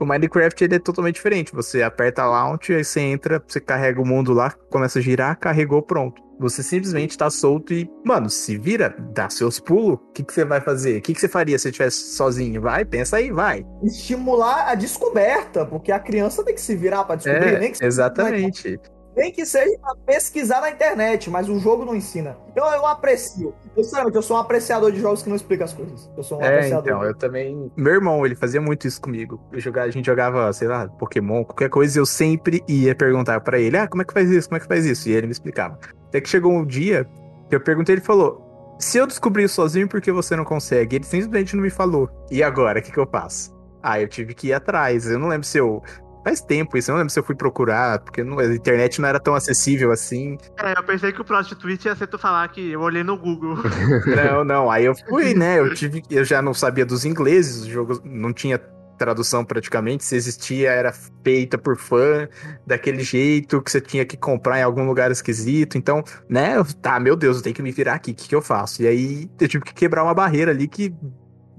O 0.00 0.04
Minecraft 0.04 0.64
ele 0.64 0.74
é 0.74 0.78
totalmente 0.78 1.14
diferente. 1.14 1.54
Você 1.54 1.82
aperta 1.82 2.26
launch, 2.26 2.72
aí 2.72 2.84
você 2.84 3.00
entra, 3.00 3.42
você 3.46 3.60
carrega 3.60 4.00
o 4.00 4.06
mundo 4.06 4.32
lá, 4.32 4.50
começa 4.68 4.98
a 4.98 5.02
girar, 5.02 5.38
carregou, 5.38 5.80
pronto. 5.82 6.20
Você 6.38 6.62
simplesmente 6.62 7.16
tá 7.16 7.30
solto 7.30 7.72
e, 7.72 7.88
mano, 8.04 8.28
se 8.28 8.58
vira, 8.58 8.94
dá 9.12 9.30
seus 9.30 9.60
pulos. 9.60 9.94
O 9.94 10.12
que, 10.12 10.24
que 10.24 10.32
você 10.32 10.44
vai 10.44 10.60
fazer? 10.60 10.98
O 10.98 11.02
que, 11.02 11.14
que 11.14 11.20
você 11.20 11.28
faria 11.28 11.58
se 11.58 11.68
estivesse 11.68 12.14
sozinho? 12.16 12.60
Vai, 12.60 12.84
pensa 12.84 13.16
aí, 13.16 13.30
vai. 13.30 13.64
Estimular 13.82 14.68
a 14.68 14.74
descoberta, 14.74 15.64
porque 15.64 15.92
a 15.92 15.98
criança 15.98 16.44
tem 16.44 16.54
que 16.54 16.60
se 16.60 16.74
virar 16.74 17.04
pra 17.04 17.16
descobrir. 17.16 17.58
nem, 17.58 17.72
que 17.72 17.82
É, 17.82 17.86
exatamente. 17.86 18.80
Nem 19.16 19.32
que 19.32 19.44
seja 19.46 19.76
pesquisar 20.04 20.60
na 20.60 20.70
internet, 20.70 21.30
mas 21.30 21.48
o 21.48 21.58
jogo 21.58 21.84
não 21.84 21.94
ensina. 21.94 22.36
Eu, 22.54 22.64
eu 22.64 22.86
aprecio. 22.86 23.54
Eu, 23.76 23.82
sinceramente, 23.84 24.16
eu 24.16 24.22
sou 24.22 24.36
um 24.36 24.40
apreciador 24.40 24.90
de 24.92 25.00
jogos 25.00 25.22
que 25.22 25.28
não 25.28 25.36
explicam 25.36 25.64
as 25.64 25.72
coisas. 25.72 26.10
Eu 26.16 26.22
sou 26.22 26.38
um 26.38 26.42
É, 26.42 26.48
apreciador. 26.56 26.86
então, 26.88 27.04
eu 27.04 27.14
também. 27.14 27.70
Meu 27.76 27.94
irmão, 27.94 28.24
ele 28.24 28.34
fazia 28.34 28.60
muito 28.60 28.86
isso 28.86 29.00
comigo. 29.00 29.40
Eu 29.52 29.60
jogava, 29.60 29.88
a 29.88 29.90
gente 29.90 30.06
jogava, 30.06 30.52
sei 30.52 30.68
lá, 30.68 30.88
Pokémon, 30.88 31.44
qualquer 31.44 31.68
coisa, 31.70 31.98
e 31.98 32.00
eu 32.00 32.06
sempre 32.06 32.62
ia 32.68 32.94
perguntar 32.94 33.40
pra 33.40 33.58
ele: 33.58 33.76
ah, 33.76 33.86
como 33.88 34.02
é 34.02 34.04
que 34.04 34.12
faz 34.12 34.30
isso? 34.30 34.48
Como 34.48 34.56
é 34.56 34.60
que 34.60 34.66
faz 34.68 34.84
isso? 34.84 35.08
E 35.08 35.12
ele 35.12 35.26
me 35.26 35.32
explicava. 35.32 35.78
Até 36.08 36.20
que 36.20 36.28
chegou 36.28 36.52
um 36.52 36.64
dia 36.64 37.06
que 37.48 37.54
eu 37.56 37.60
perguntei, 37.60 37.94
ele 37.94 38.02
falou: 38.02 38.76
se 38.78 38.98
eu 38.98 39.06
descobrir 39.06 39.44
isso 39.44 39.54
sozinho, 39.54 39.88
por 39.88 40.00
que 40.00 40.10
você 40.12 40.34
não 40.36 40.44
consegue? 40.44 40.96
Ele 40.96 41.04
simplesmente 41.04 41.54
não 41.56 41.62
me 41.62 41.70
falou. 41.70 42.08
E 42.30 42.42
agora, 42.42 42.80
o 42.80 42.82
que, 42.82 42.90
que 42.92 42.98
eu 42.98 43.06
faço? 43.06 43.54
Ah, 43.82 44.00
eu 44.00 44.08
tive 44.08 44.32
que 44.34 44.48
ir 44.48 44.52
atrás. 44.54 45.06
Eu 45.10 45.18
não 45.18 45.28
lembro 45.28 45.46
se 45.46 45.58
eu. 45.58 45.82
Faz 46.24 46.40
tempo 46.40 46.76
isso, 46.78 46.90
eu 46.90 46.94
não 46.94 46.98
lembro 47.00 47.12
se 47.12 47.18
eu 47.18 47.22
fui 47.24 47.34
procurar, 47.34 47.98
porque 48.00 48.24
não- 48.24 48.38
a 48.38 48.46
internet 48.46 49.00
não 49.00 49.08
era 49.08 49.20
tão 49.20 49.34
acessível 49.34 49.92
assim. 49.92 50.36
É, 50.58 50.76
eu 50.78 50.82
pensei 50.82 51.12
que 51.12 51.20
o 51.20 51.24
próximo 51.24 51.56
tweet 51.60 51.84
ia 51.86 51.94
ser 51.94 52.06
tu 52.06 52.18
falar 52.18 52.48
que 52.48 52.72
eu 52.72 52.80
olhei 52.80 53.02
no 53.04 53.16
Google. 53.18 53.56
Não, 54.06 54.44
não. 54.44 54.70
Aí 54.70 54.84
eu 54.86 54.94
fui, 55.08 55.34
né? 55.34 55.58
Eu 55.58 55.74
tive, 55.74 56.02
eu 56.10 56.24
já 56.24 56.40
não 56.40 56.54
sabia 56.54 56.84
dos 56.86 57.04
ingleses, 57.04 57.64
o 57.64 57.70
jogo 57.70 58.00
não 58.04 58.32
tinha 58.32 58.58
tradução 58.96 59.44
praticamente. 59.44 60.04
Se 60.04 60.14
existia, 60.16 60.70
era 60.70 60.92
feita 61.22 61.58
por 61.58 61.76
fã, 61.76 62.28
daquele 62.66 63.02
jeito 63.02 63.60
que 63.60 63.70
você 63.70 63.80
tinha 63.80 64.04
que 64.04 64.16
comprar 64.16 64.58
em 64.58 64.62
algum 64.62 64.86
lugar 64.86 65.10
esquisito. 65.10 65.76
Então, 65.76 66.02
né? 66.28 66.56
eu- 66.56 66.64
Tá, 66.80 66.98
meu 67.00 67.16
Deus, 67.16 67.38
eu 67.38 67.42
tenho 67.42 67.54
que 67.56 67.62
me 67.62 67.72
virar 67.72 67.94
aqui. 67.94 68.12
O 68.12 68.14
que, 68.14 68.28
que 68.28 68.34
eu 68.34 68.40
faço? 68.42 68.82
E 68.82 68.86
aí 68.86 69.28
eu 69.40 69.48
tive 69.48 69.64
que 69.64 69.74
quebrar 69.74 70.04
uma 70.04 70.14
barreira 70.14 70.50
ali 70.52 70.68
que 70.68 70.94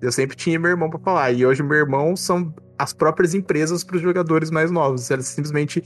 eu 0.06 0.12
sempre 0.12 0.36
tinha 0.36 0.60
meu 0.60 0.72
irmão 0.72 0.90
pra 0.90 1.00
falar. 1.00 1.32
E 1.32 1.46
hoje 1.46 1.64
meu 1.64 1.78
irmão 1.78 2.16
são 2.16 2.54
as 2.78 2.94
próprias 2.94 3.34
empresas 3.34 3.84
para 3.84 3.98
os 3.98 4.02
jogadores 4.02 4.52
mais 4.52 4.72
novos. 4.72 5.10
Ela 5.10 5.22
simplesmente 5.22 5.84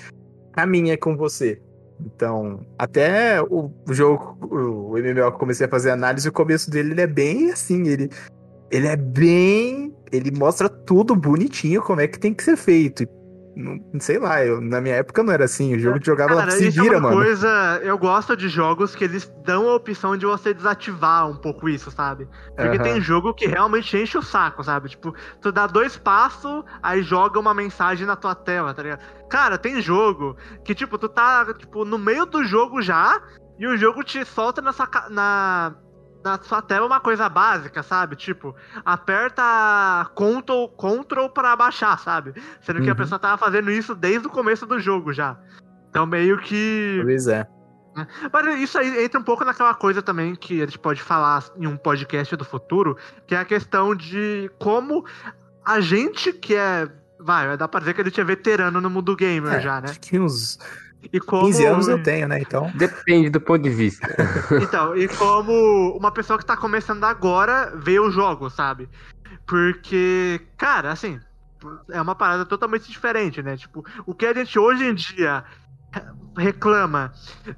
caminha 0.53 0.97
com 0.97 1.15
você. 1.15 1.61
Então, 1.99 2.61
até 2.77 3.41
o 3.41 3.71
o 3.87 3.93
jogo, 3.93 4.37
o 4.41 4.97
MMO 4.97 5.13
que 5.13 5.19
eu 5.19 5.31
comecei 5.33 5.65
a 5.65 5.69
fazer 5.69 5.91
análise, 5.91 6.29
o 6.29 6.31
começo 6.33 6.69
dele 6.71 6.91
ele 6.91 7.01
é 7.01 7.07
bem 7.07 7.51
assim, 7.51 7.87
ele, 7.87 8.09
ele 8.71 8.87
é 8.87 8.95
bem. 8.95 9.93
Ele 10.11 10.31
mostra 10.31 10.67
tudo 10.67 11.15
bonitinho, 11.15 11.81
como 11.81 12.01
é 12.01 12.07
que 12.07 12.19
tem 12.19 12.33
que 12.33 12.43
ser 12.43 12.57
feito. 12.57 13.03
E, 13.03 13.09
não, 13.55 13.79
sei 13.99 14.17
lá, 14.19 14.43
eu, 14.45 14.61
na 14.61 14.79
minha 14.79 14.95
época 14.95 15.21
não 15.23 15.33
era 15.33 15.45
assim, 15.45 15.75
o 15.75 15.79
jogo 15.79 15.99
que 15.99 16.05
jogava 16.05 16.33
lá, 16.33 16.41
Cara, 16.41 16.51
se 16.51 16.67
isso 16.67 16.81
vira, 16.81 16.95
é 16.95 16.97
uma 16.97 17.09
mano. 17.09 17.21
coisa. 17.21 17.79
Eu 17.83 17.97
gosto 17.97 18.35
de 18.37 18.47
jogos 18.47 18.95
que 18.95 19.03
eles 19.03 19.31
dão 19.43 19.67
a 19.69 19.75
opção 19.75 20.15
de 20.15 20.25
você 20.25 20.53
desativar 20.53 21.29
um 21.29 21.35
pouco 21.35 21.67
isso, 21.67 21.91
sabe? 21.91 22.27
Porque 22.55 22.77
Aham. 22.77 22.83
tem 22.83 23.01
jogo 23.01 23.33
que 23.33 23.47
realmente 23.47 23.97
enche 23.97 24.17
o 24.17 24.21
saco, 24.21 24.63
sabe? 24.63 24.89
Tipo, 24.89 25.13
tu 25.41 25.51
dá 25.51 25.67
dois 25.67 25.97
passos, 25.97 26.63
aí 26.81 27.01
joga 27.01 27.39
uma 27.39 27.53
mensagem 27.53 28.05
na 28.05 28.15
tua 28.15 28.35
tela, 28.35 28.73
tá 28.73 28.83
ligado? 28.83 29.01
Cara, 29.29 29.57
tem 29.57 29.81
jogo 29.81 30.37
que, 30.63 30.73
tipo, 30.73 30.97
tu 30.97 31.09
tá, 31.09 31.53
tipo, 31.53 31.83
no 31.85 31.97
meio 31.97 32.25
do 32.25 32.43
jogo 32.43 32.81
já, 32.81 33.21
e 33.57 33.67
o 33.67 33.75
jogo 33.77 34.03
te 34.03 34.23
solta 34.23 34.61
na 34.61 34.71
ca- 34.73 35.09
na, 35.09 35.75
na 36.23 36.37
sua 36.41 36.61
tela 36.61 36.85
uma 36.85 36.99
coisa 36.99 37.29
básica, 37.29 37.81
sabe? 37.81 38.15
Tipo, 38.15 38.55
aperta 38.85 40.09
Ctrl, 40.15 40.67
Ctrl 40.77 41.27
pra 41.29 41.55
baixar, 41.55 41.97
sabe? 41.99 42.33
Sendo 42.61 42.81
que 42.81 42.89
a 42.89 42.93
Uhum. 42.93 42.97
pessoa 42.97 43.19
tava 43.19 43.37
fazendo 43.37 43.71
isso 43.71 43.95
desde 43.95 44.27
o 44.27 44.29
começo 44.29 44.65
do 44.65 44.79
jogo 44.79 45.13
já. 45.13 45.37
Então 45.89 46.05
meio 46.05 46.37
que. 46.39 47.01
Pois 47.03 47.27
é. 47.27 47.47
Mas 48.31 48.59
isso 48.61 48.77
aí 48.77 49.03
entra 49.03 49.19
um 49.19 49.23
pouco 49.23 49.43
naquela 49.43 49.73
coisa 49.73 50.01
também 50.01 50.35
que 50.35 50.61
a 50.61 50.65
gente 50.65 50.79
pode 50.79 51.01
falar 51.01 51.43
em 51.57 51.67
um 51.67 51.75
podcast 51.75 52.35
do 52.35 52.45
futuro, 52.45 52.95
que 53.27 53.35
é 53.35 53.39
a 53.39 53.45
questão 53.45 53.95
de 53.95 54.49
como 54.59 55.05
a 55.65 55.79
gente 55.81 56.31
que 56.31 56.55
é. 56.55 56.87
Vai, 57.21 57.57
dá 57.57 57.67
pra 57.67 57.81
dizer 57.81 57.93
que 57.95 58.01
a 58.01 58.03
gente 58.05 58.21
é 58.21 58.23
veterano 58.23 58.79
no 58.79 58.89
mundo 58.89 59.13
gamer 59.13 59.55
É, 59.55 59.59
já, 59.59 59.81
né? 59.81 59.89
Acho 59.89 59.99
que 59.99 60.17
uns 60.17 60.57
E 61.11 61.19
como. 61.19 61.45
15 61.45 61.65
anos 61.65 61.87
eu 61.87 62.01
tenho, 62.03 62.27
né? 62.27 62.41
Então. 62.41 62.71
Depende 62.75 63.29
do 63.29 63.39
ponto 63.39 63.63
de 63.63 63.69
vista. 63.69 64.07
Então, 64.61 64.95
e 64.95 65.07
como 65.07 65.97
uma 65.97 66.11
pessoa 66.11 66.37
que 66.37 66.45
tá 66.45 66.55
começando 66.55 67.03
agora 67.03 67.73
vê 67.75 67.99
o 67.99 68.11
jogo, 68.11 68.49
sabe? 68.49 68.89
Porque, 69.45 70.41
cara, 70.57 70.91
assim, 70.91 71.19
é 71.89 72.01
uma 72.01 72.15
parada 72.15 72.45
totalmente 72.45 72.89
diferente, 72.89 73.41
né? 73.41 73.57
Tipo, 73.57 73.83
o 74.05 74.13
que 74.13 74.25
a 74.25 74.33
gente 74.33 74.57
hoje 74.59 74.85
em 74.85 74.93
dia 74.93 75.43
reclama 76.37 77.11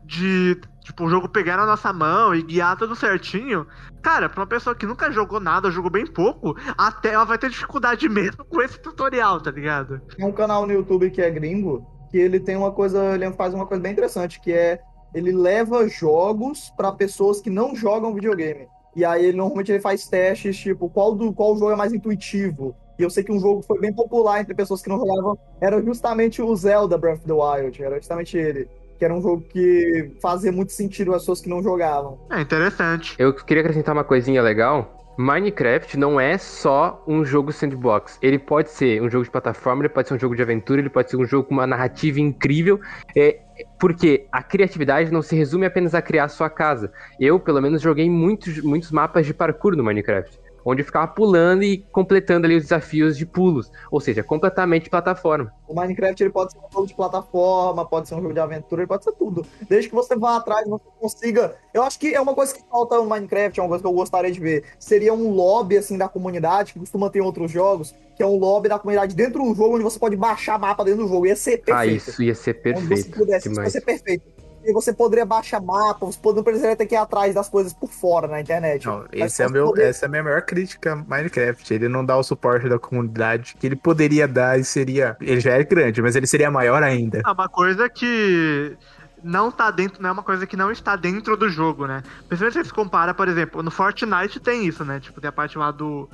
de, 0.06 0.60
tipo, 0.82 1.06
o 1.06 1.10
jogo 1.10 1.28
pegar 1.28 1.58
na 1.58 1.66
nossa 1.66 1.92
mão 1.92 2.34
e 2.34 2.42
guiar 2.42 2.78
tudo 2.78 2.96
certinho, 2.96 3.68
cara, 4.02 4.30
pra 4.30 4.42
uma 4.42 4.48
pessoa 4.48 4.76
que 4.76 4.86
nunca 4.86 5.12
jogou 5.12 5.40
nada, 5.40 5.70
jogou 5.70 5.92
bem 5.92 6.06
pouco, 6.06 6.56
até 6.78 7.10
ela 7.14 7.26
vai 7.26 7.38
ter 7.38 7.50
dificuldade 7.50 8.08
mesmo 8.08 8.44
com 8.46 8.62
esse 8.62 8.80
tutorial, 8.80 9.40
tá 9.42 9.52
ligado? 9.52 10.00
Tem 10.16 10.26
um 10.26 10.32
canal 10.32 10.66
no 10.66 10.74
YouTube 10.74 11.12
que 11.12 11.22
é 11.22 11.30
gringo, 11.30 11.86
que 12.12 12.18
ele 12.18 12.40
tem 12.40 12.58
uma 12.58 12.72
coisa, 12.72 13.16
ele 13.16 13.32
faz 13.32 13.54
uma 13.54 13.66
coisa 13.66 13.82
bem 13.82 13.94
interessante, 13.94 14.40
que 14.42 14.52
é 14.52 14.82
ele 15.14 15.32
leva 15.32 15.88
jogos 15.88 16.72
para 16.76 16.92
pessoas 16.92 17.40
que 17.42 17.50
não 17.50 17.76
jogam 17.76 18.14
videogame. 18.14 18.68
E 18.96 19.06
aí 19.06 19.26
ele 19.26 19.38
normalmente 19.38 19.72
ele 19.72 19.80
faz 19.80 20.08
testes, 20.08 20.58
tipo, 20.58 20.90
qual 20.90 21.16
do 21.16 21.32
qual 21.32 21.58
jogo 21.58 21.72
é 21.72 21.76
mais 21.76 21.94
intuitivo. 21.94 22.76
E 23.00 23.04
eu 23.04 23.10
sei 23.10 23.24
que 23.24 23.32
um 23.32 23.40
jogo 23.40 23.62
que 23.62 23.68
foi 23.68 23.80
bem 23.80 23.94
popular 23.94 24.42
entre 24.42 24.54
pessoas 24.54 24.82
que 24.82 24.90
não 24.90 25.00
jogavam 25.00 25.38
era 25.60 25.82
justamente 25.82 26.42
o 26.42 26.56
Zelda 26.56 26.98
Breath 26.98 27.20
of 27.20 27.26
the 27.26 27.34
Wild, 27.34 27.82
era 27.82 27.96
justamente 27.96 28.38
ele, 28.38 28.68
que 29.00 29.06
era 29.06 29.14
um 29.14 29.22
jogo 29.22 29.42
que 29.42 30.12
fazia 30.22 30.52
muito 30.52 30.74
sentido 30.74 31.14
às 31.14 31.24
pessoas 31.24 31.42
que 31.42 31.50
não 31.50 31.64
jogavam. 31.64 32.20
É 32.30 32.42
interessante. 32.42 33.16
Eu 33.18 33.34
queria 33.34 33.62
acrescentar 33.62 33.96
uma 33.96 34.04
coisinha 34.04 34.42
legal. 34.42 35.01
Minecraft 35.22 35.98
não 35.98 36.20
é 36.20 36.36
só 36.38 37.04
um 37.08 37.24
jogo 37.24 37.52
sandbox. 37.52 38.18
Ele 38.22 38.40
pode 38.40 38.72
ser 38.72 39.02
um 39.02 39.10
jogo 39.10 39.24
de 39.24 39.30
plataforma, 39.30 39.84
ele 39.84 39.90
pode 39.90 40.08
ser 40.08 40.16
um 40.16 40.20
jogo 40.20 40.36
de 40.36 40.42
aventura, 40.42 40.82
ele 40.82 40.90
pode 40.90 41.12
ser 41.12 41.18
um 41.18 41.26
jogo 41.26 41.48
com 41.48 41.54
uma 41.54 41.68
narrativa 41.68 42.20
incrível. 42.20 42.80
É, 43.16 43.40
porque 43.80 44.26
a 44.32 44.42
criatividade 44.42 45.12
não 45.12 45.22
se 45.22 45.36
resume 45.36 45.68
apenas 45.68 45.94
a 45.94 46.02
criar 46.02 46.24
a 46.24 46.30
sua 46.30 46.50
casa. 46.50 46.92
Eu, 47.20 47.40
pelo 47.40 47.62
menos, 47.62 47.84
joguei 47.84 48.10
muitos, 48.10 48.62
muitos 48.64 48.92
mapas 48.92 49.28
de 49.28 49.34
parkour 49.34 49.76
no 49.76 49.84
Minecraft. 49.84 50.40
Onde 50.64 50.82
eu 50.82 50.86
ficava 50.86 51.08
pulando 51.08 51.64
e 51.64 51.80
completando 51.92 52.46
ali 52.46 52.56
os 52.56 52.64
desafios 52.64 53.18
de 53.18 53.26
pulos. 53.26 53.72
Ou 53.90 54.00
seja, 54.00 54.24
completamente 54.24 54.90
plataforma. 54.90 55.52
O 55.68 55.74
Minecraft 55.74 56.22
ele 56.24 56.30
pode 56.32 56.52
ser 56.52 56.60
um 56.60 56.72
jogo 56.72 56.88
de 56.88 56.94
plataforma, 56.94 57.86
pode 57.86 58.08
ser 58.08 58.16
um 58.16 58.22
jogo 58.22 58.34
de 58.34 58.40
aventura, 58.40 58.82
ele 58.82 58.88
pode 58.88 59.04
ser 59.04 59.14
tudo. 59.14 59.46
Desde 59.68 59.90
que 59.90 59.96
você 59.96 60.16
vá 60.16 60.38
atrás, 60.38 60.68
você 60.68 60.84
consiga. 61.00 61.56
Eu 61.74 61.84
acho 61.84 62.00
que 62.00 62.14
é 62.14 62.22
uma 62.22 62.34
coisa 62.34 62.54
que 62.54 62.62
falta 62.70 62.98
no 62.98 63.06
Minecraft, 63.06 63.60
é 63.60 63.64
uma 63.64 63.70
coisa 63.70 63.82
que 63.84 63.88
eu 63.88 63.94
gostaria 63.94 64.32
de 64.32 64.40
ver. 64.40 64.64
Seria 64.80 65.14
um 65.14 65.32
lobby 65.32 65.78
assim 65.78 65.98
da 65.98 66.08
comunidade, 66.10 66.74
que 66.74 66.80
costuma 66.80 67.10
ter 67.10 67.20
em 67.20 67.22
outros 67.24 67.52
jogos, 67.52 67.96
que 68.16 68.22
é 68.22 68.26
um 68.26 68.38
lobby 68.38 68.70
da 68.70 68.78
comunidade 68.78 69.16
dentro 69.16 69.44
do 69.44 69.56
jogo, 69.56 69.76
onde 69.76 69.84
você 69.84 69.98
pode 69.98 70.16
baixar 70.16 70.60
mapa 70.60 70.84
dentro 70.84 71.04
do 71.04 71.10
jogo. 71.10 71.26
Ia 71.26 71.36
ser 71.36 71.58
perfeito. 71.58 71.74
Ah, 71.74 71.86
isso 72.12 72.22
ia 72.22 72.36
ser 72.36 72.62
Onde 72.66 72.82
você 72.82 72.88
perfeito. 72.88 73.18
pudesse, 73.18 73.48
isso 73.48 73.50
demais. 73.50 73.72
ser 73.72 73.82
perfeito. 73.82 74.41
Porque 74.62 74.74
você 74.74 74.94
poderia 74.94 75.26
baixar 75.26 75.60
mapa, 75.60 76.06
você 76.06 76.20
não 76.24 76.44
precisaria 76.44 76.76
ter 76.76 76.86
que 76.86 76.94
ir 76.94 76.98
atrás 76.98 77.34
das 77.34 77.50
coisas 77.50 77.74
por 77.74 77.90
fora 77.90 78.28
na 78.28 78.40
internet. 78.40 78.86
Não, 78.86 79.06
esse 79.12 79.42
é 79.42 79.50
meu, 79.50 79.66
poder- 79.66 79.88
essa 79.88 80.06
é 80.06 80.08
a 80.08 80.10
minha 80.10 80.24
maior 80.24 80.42
crítica 80.44 80.94
a 80.94 80.96
Minecraft. 80.96 81.74
Ele 81.74 81.90
não 81.90 82.06
dá 82.06 82.16
o 82.16 82.24
suporte 82.24 82.70
da 82.70 82.78
comunidade 82.78 83.56
que 83.60 83.66
ele 83.66 83.76
poderia 83.76 84.28
dar 84.28 84.60
e 84.60 84.64
seria. 84.64 85.18
Ele 85.20 85.40
já 85.40 85.54
é 85.54 85.64
grande, 85.64 86.02
mas 86.02 86.16
ele 86.16 86.28
seria 86.28 86.52
maior 86.52 86.84
ainda. 86.84 87.22
É 87.26 87.32
uma 87.32 87.50
coisa 87.50 87.90
que 87.90 88.78
não 89.24 89.52
tá 89.52 89.72
dentro, 89.72 90.02
não 90.02 90.10
é 90.10 90.12
uma 90.14 90.24
coisa 90.24 90.46
que 90.46 90.56
não 90.56 90.72
está 90.72 90.96
dentro 90.96 91.36
do 91.36 91.50
jogo, 91.50 91.88
né? 91.88 92.04
Principalmente 92.28 92.54
se 92.64 92.70
você 92.70 92.76
compara, 92.76 93.14
por 93.14 93.28
exemplo, 93.28 93.64
no 93.64 93.72
Fortnite 93.72 94.40
tem 94.40 94.66
isso, 94.66 94.86
né? 94.86 95.00
Tipo, 95.00 95.20
tem 95.20 95.30
a 95.30 95.32
parte 95.34 95.58
lá 95.58 95.72
do. 95.72 96.10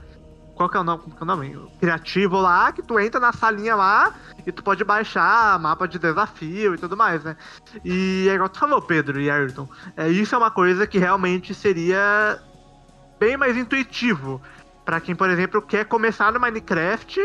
Qual 0.57 0.67
que 0.67 0.75
é 0.75 0.79
o 0.79 0.83
nome? 0.83 1.03
Como 1.03 1.15
que 1.15 1.21
é 1.21 1.23
o 1.23 1.27
nome? 1.27 1.71
Criativo 1.79 2.41
lá, 2.41 2.71
que 2.71 2.81
tu 2.81 2.99
entra 2.99 3.19
na 3.19 3.31
salinha 3.31 3.75
lá 3.75 4.11
e 4.43 4.51
tu 4.51 4.63
pode 4.63 4.83
baixar 4.83 5.59
mapa 5.59 5.87
de 5.87 5.99
desafio 5.99 6.73
e 6.73 6.77
tudo 6.79 6.97
mais, 6.97 7.23
né? 7.23 7.37
E 7.85 8.27
é 8.27 8.33
igual 8.33 8.49
tu 8.49 8.57
falou, 8.57 8.81
Pedro 8.81 9.21
e 9.21 9.29
Ayrton. 9.29 9.69
É, 9.95 10.09
isso 10.09 10.33
é 10.33 10.37
uma 10.37 10.49
coisa 10.49 10.87
que 10.87 10.97
realmente 10.97 11.53
seria 11.53 12.41
bem 13.19 13.37
mais 13.37 13.55
intuitivo. 13.55 14.41
Pra 14.88 15.01
quem, 15.01 15.13
por 15.13 15.29
exemplo, 15.29 15.61
quer 15.61 15.83
começar 15.83 16.31
no 16.31 16.39
Minecraft 16.39 17.19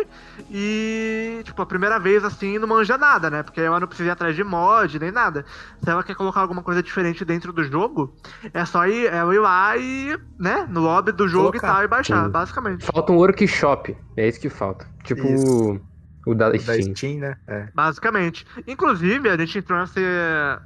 e, 0.51 1.43
tipo, 1.45 1.63
a 1.63 1.65
primeira 1.65 1.97
vez 1.97 2.25
assim 2.25 2.59
não 2.59 2.67
manja 2.67 2.99
nada, 2.99 3.31
né? 3.31 3.45
Porque 3.45 3.61
ela 3.61 3.79
não 3.79 3.87
precisa 3.87 4.09
ir 4.09 4.11
atrás 4.11 4.35
de 4.35 4.43
mod 4.43 4.99
nem 4.99 5.13
nada. 5.13 5.45
Se 5.81 5.89
ela 5.89 6.03
quer 6.03 6.17
colocar 6.17 6.41
alguma 6.41 6.61
coisa 6.61 6.83
diferente 6.83 7.25
dentro 7.25 7.53
do 7.53 7.63
jogo, 7.63 8.17
é 8.53 8.65
só 8.65 8.85
ir, 8.89 9.07
é 9.07 9.19
ir 9.33 9.39
lá 9.39 9.77
e, 9.77 10.19
né, 10.41 10.67
no 10.69 10.81
lobby 10.81 11.13
do 11.13 11.29
jogo 11.29 11.53
Colocar. 11.53 11.69
e 11.69 11.71
tal 11.71 11.85
e 11.85 11.87
baixar, 11.87 12.25
Sim. 12.25 12.31
basicamente. 12.33 12.85
Falta 12.85 13.13
um 13.13 13.17
workshop. 13.19 13.97
É 14.17 14.27
isso 14.27 14.41
que 14.41 14.49
falta. 14.49 14.85
Tipo 15.05 15.25
Isso. 15.25 15.81
o 16.27 16.35
da 16.35 16.51
Da 16.51 16.59
Steam. 16.59 16.97
Steam, 16.97 17.21
né? 17.21 17.37
É. 17.47 17.69
Basicamente. 17.73 18.45
Inclusive, 18.67 19.29
a 19.29 19.37
gente 19.37 19.59
entrou 19.59 19.79
nesse, 19.79 20.01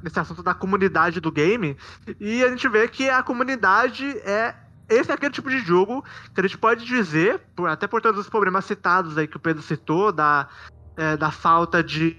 nesse 0.02 0.18
assunto 0.18 0.42
da 0.42 0.54
comunidade 0.54 1.20
do 1.20 1.30
game 1.30 1.76
e 2.18 2.42
a 2.42 2.48
gente 2.48 2.66
vê 2.70 2.88
que 2.88 3.06
a 3.10 3.22
comunidade 3.22 4.06
é. 4.20 4.54
Esse 4.88 5.10
é 5.10 5.14
aquele 5.14 5.32
tipo 5.32 5.50
de 5.50 5.58
jogo 5.58 6.04
que 6.34 6.40
a 6.40 6.42
gente 6.42 6.58
pode 6.58 6.84
dizer, 6.84 7.40
até 7.68 7.86
por 7.86 8.00
todos 8.00 8.20
os 8.20 8.28
problemas 8.28 8.64
citados 8.64 9.18
aí 9.18 9.26
que 9.26 9.36
o 9.36 9.40
Pedro 9.40 9.62
citou, 9.62 10.12
da, 10.12 10.48
é, 10.96 11.16
da 11.16 11.30
falta 11.30 11.82
de 11.82 12.16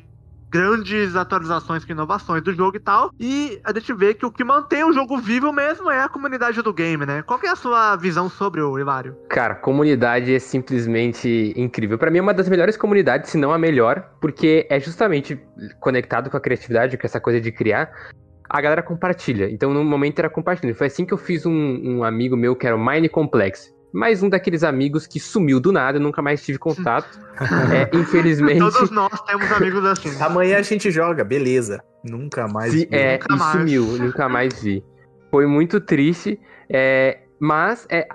grandes 0.50 1.16
atualizações 1.16 1.84
com 1.84 1.92
inovações 1.92 2.42
do 2.42 2.54
jogo 2.54 2.78
e 2.78 2.80
tal. 2.80 3.12
E 3.20 3.60
a 3.64 3.74
gente 3.74 3.94
vê 3.94 4.14
que 4.14 4.26
o 4.26 4.32
que 4.32 4.44
mantém 4.44 4.84
o 4.84 4.94
jogo 4.94 5.18
vivo 5.18 5.52
mesmo 5.52 5.90
é 5.90 6.02
a 6.02 6.10
comunidade 6.10 6.62
do 6.62 6.74
game, 6.74 7.06
né? 7.06 7.22
Qual 7.22 7.40
é 7.44 7.50
a 7.50 7.56
sua 7.56 7.96
visão 7.96 8.30
sobre 8.30 8.62
o 8.62 8.80
Hilário? 8.80 9.18
Cara, 9.30 9.56
comunidade 9.56 10.34
é 10.34 10.40
simplesmente 10.40 11.54
incrível. 11.56 11.98
Pra 11.98 12.10
mim 12.10 12.20
é 12.20 12.22
uma 12.22 12.34
das 12.34 12.50
melhores 12.50 12.78
comunidades, 12.78 13.30
se 13.30 13.38
não 13.38 13.52
a 13.52 13.58
melhor, 13.58 14.10
porque 14.22 14.66
é 14.70 14.80
justamente 14.80 15.40
conectado 15.80 16.30
com 16.30 16.38
a 16.38 16.42
criatividade, 16.42 16.98
com 16.98 17.06
essa 17.06 17.20
coisa 17.20 17.42
de 17.42 17.52
criar. 17.52 17.92
A 18.50 18.62
galera 18.62 18.82
compartilha. 18.82 19.50
Então, 19.50 19.74
no 19.74 19.84
momento 19.84 20.20
era 20.20 20.30
compartilhando. 20.30 20.76
Foi 20.76 20.88
assim 20.88 21.06
que 21.06 21.14
eu 21.14 21.18
fiz 21.18 21.46
um, 21.46 21.52
um 21.84 22.04
amigo 22.04 22.36
meu 22.38 22.56
que 22.56 22.66
era 22.66 22.76
o 22.76 22.86
Mine 22.86 23.10
Complex. 23.10 23.74
Mais 23.94 24.22
um 24.22 24.30
daqueles 24.30 24.64
amigos 24.64 25.08
que 25.08 25.20
sumiu 25.20 25.60
do 25.60 25.72
nada, 25.72 25.98
nunca 26.00 26.22
mais 26.22 26.44
tive 26.44 26.58
contato. 26.60 27.20
É, 27.72 27.96
infelizmente. 27.96 28.58
Todos 28.58 28.90
nós 28.90 29.22
temos 29.22 29.52
amigos 29.52 29.86
assim. 29.86 30.10
Amanhã 30.20 30.58
a 30.58 30.62
gente 30.64 30.90
joga, 30.90 31.24
beleza. 31.24 31.84
Nunca 32.04 32.48
mais. 32.48 32.72
Se- 32.72 32.80
vi. 32.80 32.88
é, 32.92 33.14
Nunca 33.20 33.36
e 33.36 33.38
mais. 33.38 33.52
sumiu, 33.52 33.84
nunca 34.00 34.28
mais 34.28 34.62
vi. 34.62 34.84
Foi 35.30 35.46
muito 35.46 35.80
triste, 35.80 36.40
é, 36.68 37.20
mas, 37.40 37.86
é, 37.92 38.08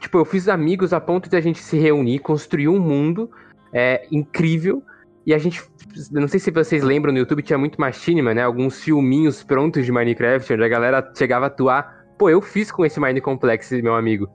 tipo, 0.00 0.16
eu 0.16 0.24
fiz 0.24 0.48
amigos 0.48 0.94
a 0.94 1.00
ponto 1.00 1.28
de 1.28 1.36
a 1.36 1.40
gente 1.40 1.58
se 1.62 1.76
reunir, 1.76 2.20
construir 2.20 2.68
um 2.68 2.80
mundo 2.80 3.30
é, 3.74 4.06
incrível, 4.10 4.82
e 5.26 5.34
a 5.34 5.38
gente, 5.38 5.62
não 6.10 6.28
sei 6.28 6.40
se 6.40 6.50
vocês 6.50 6.82
lembram, 6.82 7.12
no 7.12 7.18
YouTube 7.18 7.42
tinha 7.42 7.58
muito 7.58 7.80
machinima, 7.80 8.34
né, 8.34 8.42
alguns 8.42 8.82
filminhos 8.82 9.42
prontos 9.42 9.84
de 9.84 9.92
Minecraft, 9.92 10.52
onde 10.52 10.64
a 10.64 10.68
galera 10.68 11.12
chegava 11.16 11.46
a 11.46 11.48
atuar, 11.48 12.04
pô, 12.18 12.30
eu 12.30 12.40
fiz 12.40 12.70
com 12.70 12.84
esse 12.84 13.00
Mine 13.00 13.20
Complex, 13.20 13.70
meu 13.72 13.94
amigo, 13.94 14.28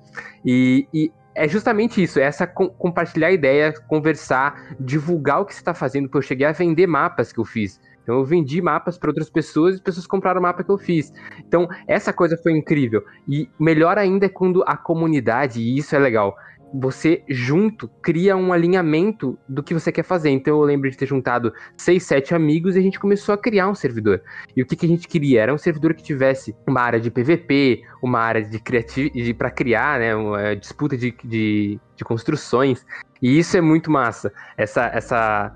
e... 0.45 0.87
e 0.93 1.11
é 1.39 1.47
justamente 1.47 2.01
isso, 2.01 2.19
é 2.19 2.23
essa 2.23 2.47
com- 2.47 2.67
compartilhar 2.67 3.31
ideia, 3.31 3.71
conversar, 3.87 4.75
divulgar 4.79 5.41
o 5.41 5.45
que 5.45 5.53
você 5.53 5.63
tá 5.63 5.71
fazendo, 5.71 6.09
pô, 6.09 6.17
eu 6.17 6.23
cheguei 6.23 6.47
a 6.47 6.51
vender 6.51 6.87
mapas 6.87 7.31
que 7.31 7.39
eu 7.39 7.45
fiz. 7.45 7.79
Então 8.01 8.15
eu 8.15 8.25
vendi 8.25 8.59
mapas 8.59 8.97
para 8.97 9.11
outras 9.11 9.29
pessoas 9.29 9.73
e 9.73 9.75
as 9.75 9.81
pessoas 9.81 10.07
compraram 10.07 10.39
o 10.39 10.41
mapa 10.41 10.63
que 10.63 10.71
eu 10.71 10.79
fiz. 10.79 11.13
Então 11.47 11.67
essa 11.87 12.11
coisa 12.11 12.35
foi 12.41 12.53
incrível. 12.53 13.03
E 13.29 13.47
melhor 13.59 13.99
ainda 13.99 14.25
é 14.25 14.29
quando 14.29 14.63
a 14.65 14.75
comunidade, 14.75 15.61
e 15.61 15.77
isso 15.77 15.95
é 15.95 15.99
legal, 15.99 16.35
você 16.73 17.23
junto 17.29 17.87
cria 18.01 18.35
um 18.35 18.51
alinhamento 18.51 19.37
do 19.47 19.63
que 19.63 19.73
você 19.73 19.91
quer 19.91 20.03
fazer. 20.03 20.29
Então 20.29 20.57
eu 20.57 20.63
lembro 20.63 20.89
de 20.89 20.97
ter 20.97 21.05
juntado 21.05 21.53
seis, 21.77 22.03
sete 22.03 22.35
amigos 22.35 22.75
e 22.75 22.79
a 22.79 22.81
gente 22.81 22.99
começou 22.99 23.33
a 23.33 23.37
criar 23.37 23.69
um 23.69 23.75
servidor. 23.75 24.21
E 24.55 24.61
o 24.61 24.65
que, 24.65 24.75
que 24.75 24.85
a 24.85 24.89
gente 24.89 25.07
queria? 25.07 25.41
Era 25.41 25.53
um 25.53 25.57
servidor 25.57 25.93
que 25.93 26.03
tivesse 26.03 26.55
uma 26.67 26.81
área 26.81 26.99
de 26.99 27.09
PVP, 27.09 27.81
uma 28.01 28.19
área 28.19 28.43
de 28.43 28.59
criatividade 28.59 29.33
para 29.33 29.49
criar, 29.49 29.99
né? 29.99 30.15
Uma 30.15 30.55
disputa 30.55 30.97
de, 30.97 31.15
de, 31.23 31.79
de 31.95 32.03
construções. 32.03 32.85
E 33.21 33.39
isso 33.39 33.57
é 33.57 33.61
muito 33.61 33.89
massa. 33.89 34.31
Essa, 34.57 34.85
essa 34.87 35.53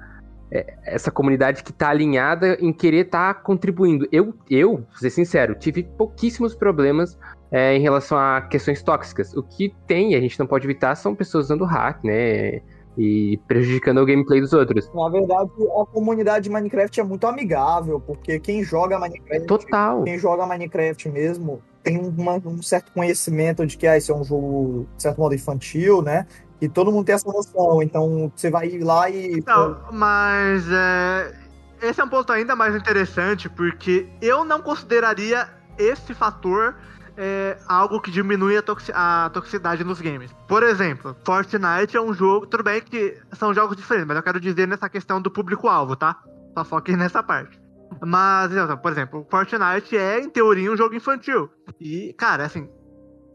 é, 0.54 0.76
essa 0.84 1.10
comunidade 1.10 1.64
que 1.64 1.72
tá 1.72 1.90
alinhada 1.90 2.58
em 2.60 2.74
querer 2.74 3.06
estar 3.06 3.36
contribuindo. 3.36 4.06
Eu, 4.12 4.36
eu, 4.50 4.78
vou 4.78 4.98
ser 4.98 5.10
sincero, 5.10 5.56
tive 5.56 5.84
pouquíssimos 5.84 6.54
problemas 6.54 7.18
é, 7.52 7.76
em 7.76 7.82
relação 7.82 8.18
a 8.18 8.42
questões 8.42 8.82
tóxicas. 8.82 9.34
O 9.36 9.44
que 9.44 9.76
tem, 9.86 10.14
e 10.14 10.16
a 10.16 10.22
gente 10.22 10.40
não 10.40 10.48
pode 10.48 10.66
evitar, 10.66 10.96
são 10.96 11.14
pessoas 11.14 11.46
usando 11.46 11.66
hack, 11.66 12.04
né? 12.04 12.62
E 12.98 13.40
prejudicando 13.48 14.00
o 14.00 14.06
gameplay 14.06 14.42
dos 14.42 14.52
outros. 14.54 14.90
Na 14.94 15.10
verdade, 15.10 15.50
a 15.82 15.86
comunidade 15.86 16.44
de 16.46 16.50
Minecraft 16.50 17.00
é 17.00 17.04
muito 17.04 17.26
amigável, 17.26 18.00
porque 18.00 18.40
quem 18.40 18.64
joga 18.64 19.00
Minecraft, 19.00 19.48
Total. 19.48 20.04
quem 20.04 20.18
joga 20.18 20.46
Minecraft 20.46 21.10
mesmo, 21.10 21.62
tem 21.84 21.98
uma- 21.98 22.36
um 22.46 22.62
certo 22.62 22.92
conhecimento 22.92 23.66
de 23.66 23.78
que 23.78 23.88
ah, 23.88 23.98
esse 23.98 24.12
é 24.12 24.16
um 24.16 24.24
jogo, 24.24 24.88
de 24.96 25.04
certo 25.04 25.20
modo, 25.20 25.34
infantil, 25.34 26.02
né? 26.02 26.28
E 26.60 26.70
todo 26.70 26.92
mundo 26.92 27.06
tem 27.06 27.16
essa 27.16 27.32
noção. 27.32 27.82
Então, 27.82 28.32
você 28.36 28.50
vai 28.52 28.68
ir 28.68 28.84
lá 28.84 29.10
e. 29.10 29.42
Não, 29.48 29.80
mas 29.92 30.64
é, 30.70 31.34
esse 31.82 32.00
é 32.00 32.04
um 32.04 32.10
ponto 32.10 32.32
ainda 32.32 32.56
mais 32.56 32.76
interessante, 32.76 33.50
porque 33.50 34.08
eu 34.22 34.44
não 34.46 34.62
consideraria 34.62 35.48
esse 35.80 36.14
fator 36.14 36.76
é, 37.18 37.58
algo 37.68 38.00
que 38.02 38.12
diminui 38.12 38.58
a, 38.58 38.62
toxi- 38.62 38.92
a 38.94 39.30
toxicidade 39.34 39.84
nos 39.84 40.00
games. 40.02 40.32
Por 40.48 40.64
exemplo, 40.64 41.16
Fortnite 41.26 41.96
é 41.96 42.02
um 42.02 42.14
jogo, 42.14 42.48
tudo 42.48 42.64
bem 42.64 42.82
que 42.82 43.18
são 43.34 43.54
jogos 43.54 43.76
diferentes, 43.78 44.08
mas 44.08 44.18
eu 44.18 44.24
quero 44.24 44.40
dizer 44.40 44.68
nessa 44.68 44.90
questão 44.90 45.22
do 45.22 45.30
público-alvo, 45.32 45.96
tá? 45.96 46.18
Só 46.58 46.64
foquei 46.64 46.96
nessa 46.98 47.22
parte. 47.22 47.60
Mas, 48.02 48.52
por 48.82 48.92
exemplo, 48.92 49.28
Fortnite 49.30 49.98
é, 49.98 50.20
em 50.20 50.30
teoria, 50.30 50.72
um 50.72 50.78
jogo 50.78 50.96
infantil. 50.96 51.50
E, 51.80 52.14
cara, 52.18 52.46
assim, 52.46 52.70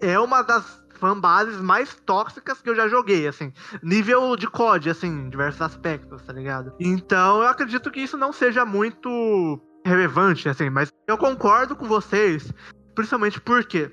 é 0.00 0.18
uma 0.18 0.42
das 0.42 0.82
fanbases 0.98 1.60
mais 1.60 1.94
tóxicas 2.06 2.62
que 2.62 2.70
eu 2.70 2.74
já 2.74 2.88
joguei, 2.88 3.28
assim. 3.28 3.52
Nível 3.82 4.34
de 4.34 4.46
COD, 4.48 4.88
assim, 4.90 5.08
em 5.08 5.28
diversos 5.28 5.60
aspectos, 5.60 6.22
tá 6.22 6.32
ligado? 6.32 6.72
Então, 6.80 7.42
eu 7.42 7.48
acredito 7.48 7.90
que 7.90 8.00
isso 8.00 8.16
não 8.16 8.32
seja 8.32 8.64
muito 8.64 9.60
relevante, 9.84 10.48
assim, 10.48 10.68
mas 10.70 10.90
eu 11.06 11.16
concordo 11.16 11.76
com 11.76 11.86
vocês, 11.86 12.50
principalmente 12.96 13.40
porque 13.40 13.92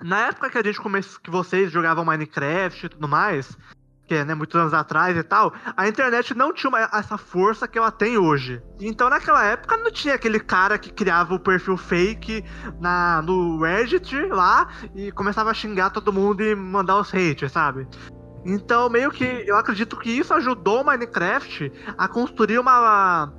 na 0.00 0.28
época 0.28 0.48
que 0.48 0.56
a 0.56 0.62
gente 0.62 0.80
começou, 0.80 1.20
que 1.20 1.30
vocês 1.30 1.70
jogavam 1.70 2.04
Minecraft 2.06 2.86
e 2.86 2.88
tudo 2.88 3.06
mais, 3.06 3.54
que 4.06 4.14
é, 4.14 4.24
né, 4.24 4.34
muitos 4.34 4.58
anos 4.58 4.72
atrás 4.72 5.16
e 5.16 5.22
tal, 5.22 5.52
a 5.76 5.86
internet 5.86 6.34
não 6.34 6.52
tinha 6.52 6.68
uma- 6.70 6.80
essa 6.92 7.18
força 7.18 7.68
que 7.68 7.76
ela 7.78 7.90
tem 7.92 8.16
hoje. 8.16 8.62
Então, 8.80 9.10
naquela 9.10 9.44
época, 9.44 9.76
não 9.76 9.90
tinha 9.90 10.14
aquele 10.14 10.40
cara 10.40 10.78
que 10.78 10.90
criava 10.90 11.34
o 11.34 11.38
perfil 11.38 11.76
fake 11.76 12.42
na, 12.80 13.20
no 13.22 13.60
Reddit 13.62 14.16
lá 14.28 14.68
e 14.94 15.12
começava 15.12 15.50
a 15.50 15.54
xingar 15.54 15.90
todo 15.90 16.12
mundo 16.12 16.42
e 16.42 16.54
mandar 16.56 16.96
os 16.98 17.12
hates, 17.14 17.52
sabe? 17.52 17.86
Então, 18.44 18.88
meio 18.88 19.10
que 19.10 19.44
eu 19.46 19.56
acredito 19.56 19.96
que 19.98 20.10
isso 20.10 20.32
ajudou 20.32 20.80
o 20.80 20.84
Minecraft 20.86 21.70
a 21.98 22.08
construir 22.08 22.58
uma, 22.58 23.32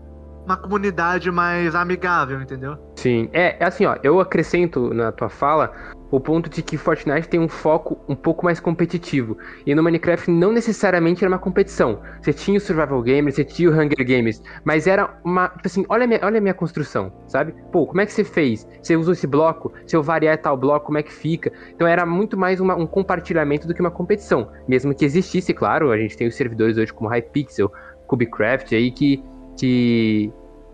uma 0.45 0.57
comunidade 0.57 1.31
mais 1.31 1.75
amigável, 1.75 2.41
entendeu? 2.41 2.77
Sim, 2.95 3.29
é, 3.31 3.57
é 3.59 3.65
assim, 3.65 3.85
ó, 3.85 3.97
eu 4.03 4.19
acrescento 4.19 4.93
na 4.93 5.11
tua 5.11 5.29
fala 5.29 5.71
o 6.11 6.19
ponto 6.19 6.49
de 6.49 6.61
que 6.61 6.77
Fortnite 6.77 7.29
tem 7.29 7.39
um 7.39 7.47
foco 7.47 7.97
um 8.07 8.15
pouco 8.15 8.43
mais 8.43 8.59
competitivo. 8.59 9.37
E 9.65 9.73
no 9.73 9.81
Minecraft 9.81 10.29
não 10.29 10.51
necessariamente 10.51 11.23
era 11.23 11.31
uma 11.31 11.39
competição. 11.39 12.01
Você 12.21 12.33
tinha 12.33 12.57
o 12.57 12.61
Survival 12.61 13.01
Games, 13.01 13.35
você 13.35 13.45
tinha 13.45 13.69
o 13.69 13.73
Hunger 13.73 14.05
Games, 14.05 14.41
mas 14.65 14.87
era 14.87 15.17
uma, 15.23 15.47
tipo 15.47 15.67
assim, 15.67 15.85
olha 15.87 16.03
a 16.03 16.07
minha, 16.07 16.19
olha 16.21 16.37
a 16.39 16.41
minha 16.41 16.53
construção, 16.53 17.13
sabe? 17.27 17.55
Pô, 17.71 17.87
como 17.87 18.01
é 18.01 18.05
que 18.05 18.11
você 18.11 18.25
fez? 18.25 18.67
Você 18.83 18.97
usou 18.97 19.13
esse 19.13 19.25
bloco? 19.25 19.71
Se 19.87 19.95
eu 19.95 20.03
variar 20.03 20.37
tal 20.37 20.57
bloco, 20.57 20.87
como 20.87 20.97
é 20.97 21.03
que 21.03 21.13
fica? 21.13 21.49
Então 21.73 21.87
era 21.87 22.05
muito 22.05 22.37
mais 22.37 22.59
uma- 22.59 22.75
um 22.75 22.85
compartilhamento 22.85 23.65
do 23.65 23.73
que 23.73 23.79
uma 23.79 23.91
competição. 23.91 24.51
Mesmo 24.67 24.93
que 24.93 25.05
existisse, 25.05 25.53
claro, 25.53 25.91
a 25.91 25.97
gente 25.97 26.17
tem 26.17 26.27
os 26.27 26.35
servidores 26.35 26.77
hoje 26.77 26.91
como 26.91 27.09
Hypixel, 27.09 27.71
Cubecraft 28.05 28.73
aí 28.73 28.91
que 28.91 29.23
que 29.61 30.33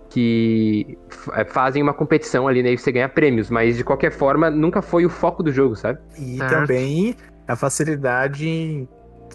que 0.10 0.98
é, 1.34 1.44
fazem 1.44 1.84
uma 1.84 1.94
competição 1.94 2.48
ali, 2.48 2.64
né? 2.64 2.72
E 2.72 2.78
você 2.78 2.94
ganha 2.94 3.10
prêmios, 3.10 3.50
mas 3.50 3.76
de 3.76 3.84
qualquer 3.84 4.10
forma 4.10 4.50
nunca 4.50 4.82
foi 4.82 5.06
o 5.06 5.10
foco 5.10 5.44
do 5.44 5.52
jogo, 5.52 5.76
sabe? 5.76 6.00
E 6.18 6.38
Certo. 6.38 6.50
também 6.50 7.14
a 7.46 7.58
facilidade 7.58 8.48
em 8.48 8.88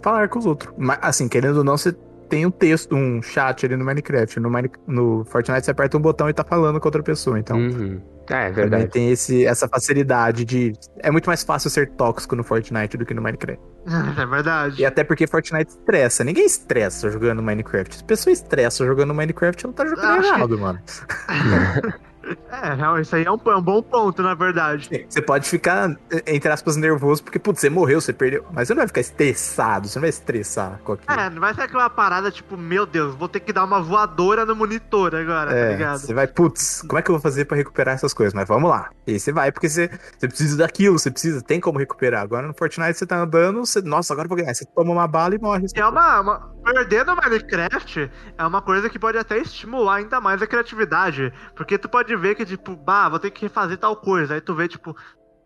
falar 0.02 0.28
com 0.30 0.38
os 0.38 0.46
outros. 0.46 0.72
Mas, 0.78 0.98
assim, 1.02 1.28
querendo 1.28 1.58
ou 1.58 1.64
não, 1.64 1.76
você 1.76 1.92
tem 2.26 2.46
um 2.46 2.50
texto, 2.50 2.96
um 2.96 3.20
chat 3.20 3.66
ali 3.66 3.76
no 3.76 3.84
Minecraft. 3.84 4.40
No, 4.40 4.50
Mine... 4.50 4.70
no 4.86 5.24
Fortnite 5.26 5.66
você 5.66 5.70
aperta 5.70 5.98
um 5.98 6.00
botão 6.00 6.30
e 6.30 6.32
tá 6.32 6.42
falando 6.42 6.80
com 6.80 6.88
outra 6.88 7.02
pessoa. 7.02 7.38
Então, 7.38 7.58
Uhum. 7.58 8.00
É, 8.30 8.34
é 8.34 8.48
também 8.50 8.54
verdade. 8.70 8.86
tem 8.88 9.10
esse, 9.10 9.44
essa 9.46 9.68
facilidade 9.68 10.44
de. 10.44 10.72
É 10.98 11.10
muito 11.10 11.26
mais 11.26 11.42
fácil 11.42 11.68
ser 11.70 11.90
tóxico 11.90 12.34
no 12.36 12.44
Fortnite 12.44 12.96
do 12.96 13.04
que 13.06 13.14
no 13.14 13.22
Minecraft. 13.22 13.60
É 14.16 14.26
verdade. 14.26 14.80
E 14.82 14.86
até 14.86 15.02
porque 15.02 15.26
Fortnite 15.26 15.70
estressa. 15.72 16.22
Ninguém 16.22 16.46
estressa 16.46 17.10
jogando 17.10 17.42
Minecraft. 17.42 17.96
Se 17.96 18.02
a 18.02 18.06
pessoa 18.06 18.32
estressa 18.32 18.84
jogando 18.86 19.12
Minecraft, 19.12 19.64
ela 19.66 19.74
tá 19.74 19.84
jogando 19.86 20.04
Acho 20.20 20.28
que- 20.28 20.34
errado, 20.36 20.58
mano. 20.58 20.80
É, 22.50 22.74
real, 22.74 22.98
isso 23.00 23.14
aí 23.16 23.24
é 23.24 23.30
um, 23.30 23.38
é 23.46 23.56
um 23.56 23.62
bom 23.62 23.82
ponto, 23.82 24.22
na 24.22 24.34
verdade. 24.34 25.06
Você 25.08 25.20
pode 25.22 25.48
ficar, 25.48 25.96
entre 26.26 26.50
aspas, 26.50 26.76
nervoso, 26.76 27.22
porque, 27.22 27.38
putz, 27.38 27.60
você 27.60 27.70
morreu, 27.70 28.00
você 28.00 28.12
perdeu. 28.12 28.44
Mas 28.52 28.68
você 28.68 28.74
não 28.74 28.80
vai 28.80 28.86
ficar 28.88 29.00
estressado, 29.00 29.88
você 29.88 29.98
não 29.98 30.02
vai 30.02 30.10
estressar 30.10 30.80
com 30.84 30.92
aquilo. 30.92 31.20
É, 31.20 31.30
não 31.30 31.40
vai 31.40 31.54
ser 31.54 31.62
aquela 31.62 31.88
parada 31.90 32.30
tipo, 32.30 32.56
meu 32.56 32.86
Deus, 32.86 33.14
vou 33.14 33.28
ter 33.28 33.40
que 33.40 33.52
dar 33.52 33.64
uma 33.64 33.80
voadora 33.80 34.44
no 34.44 34.54
monitor 34.56 35.14
agora, 35.14 35.50
tá 35.50 35.56
É, 35.56 35.72
ligado? 35.72 35.98
você 35.98 36.14
vai, 36.14 36.26
putz, 36.26 36.82
como 36.82 36.98
é 36.98 37.02
que 37.02 37.10
eu 37.10 37.14
vou 37.14 37.22
fazer 37.22 37.44
pra 37.44 37.56
recuperar 37.56 37.94
essas 37.94 38.12
coisas? 38.14 38.34
Mas 38.34 38.46
vamos 38.48 38.70
lá. 38.70 38.90
E 39.06 39.12
aí 39.12 39.20
você 39.20 39.32
vai, 39.32 39.50
porque 39.52 39.68
você, 39.68 39.88
você 40.18 40.28
precisa 40.28 40.56
daquilo, 40.56 40.98
você 40.98 41.10
precisa, 41.10 41.42
tem 41.42 41.60
como 41.60 41.78
recuperar. 41.78 42.22
Agora 42.22 42.46
no 42.46 42.54
Fortnite 42.54 42.98
você 42.98 43.06
tá 43.06 43.16
andando, 43.18 43.64
você, 43.66 43.80
nossa, 43.82 44.12
agora 44.12 44.26
eu 44.26 44.28
vou 44.28 44.36
ganhar. 44.38 44.54
Você 44.54 44.64
toma 44.64 44.92
uma 44.92 45.06
bala 45.08 45.34
e 45.34 45.38
morre. 45.38 45.66
É 45.74 45.84
uma, 45.86 46.20
uma- 46.20 46.52
Perder 46.62 47.04
no 47.04 47.16
Minecraft 47.16 48.08
é 48.38 48.46
uma 48.46 48.62
coisa 48.62 48.88
que 48.88 48.96
pode 48.96 49.18
até 49.18 49.36
estimular 49.38 49.96
ainda 49.96 50.20
mais 50.20 50.40
a 50.40 50.46
criatividade. 50.46 51.32
Porque 51.56 51.76
tu 51.76 51.88
pode 51.88 52.14
ver 52.22 52.34
que, 52.34 52.46
tipo, 52.46 52.74
bah, 52.74 53.08
vou 53.08 53.18
ter 53.18 53.30
que 53.30 53.42
refazer 53.42 53.76
tal 53.76 53.94
coisa. 53.96 54.34
Aí 54.34 54.40
tu 54.40 54.54
vê, 54.54 54.66
tipo, 54.66 54.96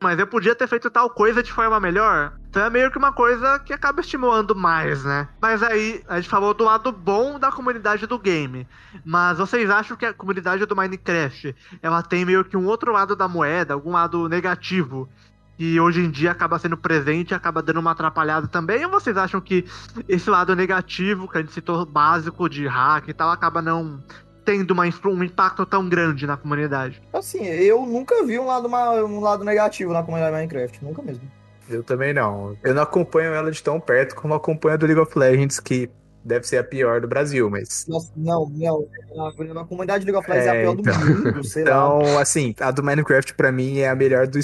mas 0.01 0.19
eu 0.19 0.27
podia 0.27 0.55
ter 0.55 0.69
feito 0.69 0.91
tal 0.91 1.09
coisa 1.11 1.43
de 1.43 1.51
forma 1.51 1.81
melhor. 1.81 2.35
Então 2.49 2.65
é 2.65 2.71
meio 2.71 2.91
que 2.91 2.99
uma 2.99 3.13
coisa 3.13 3.59
que 3.59 3.73
acaba 3.73 4.01
estimulando 4.01 4.55
mais, 4.55 5.03
né? 5.05 5.29
Mas 5.41 5.63
aí, 5.63 6.03
a 6.07 6.17
gente 6.17 6.29
falou 6.29 6.53
do 6.55 6.65
lado 6.65 6.93
bom 6.93 7.39
da 7.39 7.51
comunidade 7.51 8.07
do 8.07 8.19
game. 8.19 8.69
Mas 9.05 9.39
vocês 9.39 9.69
acham 9.71 9.97
que 9.97 10.07
a 10.07 10.15
comunidade 10.15 10.65
do 10.67 10.77
Minecraft, 10.77 11.55
ela 11.83 12.03
tem 12.03 12.25
meio 12.25 12.45
que 12.45 12.57
um 12.57 12.67
outro 12.67 12.93
lado 12.93 13.17
da 13.17 13.27
moeda, 13.27 13.75
algum 13.75 13.93
lado 13.93 14.29
negativo? 14.29 15.09
que 15.57 15.81
hoje 15.81 16.01
em 16.01 16.11
dia 16.11 16.33
acaba 16.33 16.59
sendo 16.59 16.77
presente 16.77 17.31
e 17.31 17.35
acaba 17.35 17.63
dando 17.63 17.81
uma 17.81 17.93
atrapalhada 17.93 18.47
também? 18.47 18.85
Ou 18.85 18.91
vocês 18.91 19.17
acham 19.17 19.41
que 19.41 19.65
esse 20.07 20.29
lado 20.29 20.55
negativo, 20.55 21.29
que 21.29 21.39
a 21.39 21.41
gente 21.41 21.53
citou 21.53 21.87
básico 21.87 22.49
de 22.49 22.67
hack 22.67 23.09
e 23.09 23.15
tal, 23.15 23.31
acaba 23.31 23.63
não 23.63 24.03
tendo 24.47 24.71
uma, 24.71 24.85
um 24.85 25.23
impacto 25.25 25.67
tão 25.67 25.87
grande 25.89 26.27
na 26.27 26.37
comunidade? 26.37 27.03
Assim, 27.13 27.45
eu 27.45 27.85
nunca 27.85 28.25
vi 28.25 28.39
um 28.39 28.47
lado, 28.47 28.69
ma- 28.69 28.93
um 29.05 29.21
lado 29.21 29.45
negativo 29.45 29.93
na 29.93 30.03
comunidade 30.03 30.33
Minecraft, 30.35 30.83
nunca 30.85 31.03
mesmo. 31.03 31.23
Eu 31.69 31.83
também 31.83 32.15
não. 32.15 32.57
Eu 32.63 32.73
não 32.73 32.83
acompanho 32.83 33.35
ela 33.35 33.51
de 33.51 33.61
tão 33.63 33.81
perto 33.81 34.15
como 34.15 34.33
acompanho 34.35 34.75
a 34.75 34.77
do 34.77 34.87
League 34.87 35.01
of 35.01 35.19
Legends, 35.19 35.59
que 35.59 35.91
deve 36.25 36.47
ser 36.47 36.59
a 36.59 36.65
pior 36.65 37.01
do 37.01 37.09
Brasil, 37.09 37.51
mas. 37.51 37.85
Nossa, 37.89 38.13
não, 38.17 38.49
não. 38.55 38.87
A, 39.19 39.61
a 39.61 39.65
comunidade 39.65 40.05
de 40.05 40.11
League 40.13 40.25
of 40.25 40.31
Legends 40.31 40.47
é, 40.47 40.57
É, 40.57 40.61
a 40.61 40.63
pior 40.63 40.79
então. 40.79 41.07
do 41.07 41.25
mundo, 41.25 41.45
sei 41.45 41.65
lá. 41.65 41.71
Então, 41.71 42.19
assim, 42.19 42.55
a 42.61 42.71
do 42.71 42.83
Minecraft 42.85 43.35
pra 43.35 43.51
mim 43.51 43.79
é 43.79 43.89
a 43.89 43.97
melhor 43.97 44.29
do. 44.29 44.39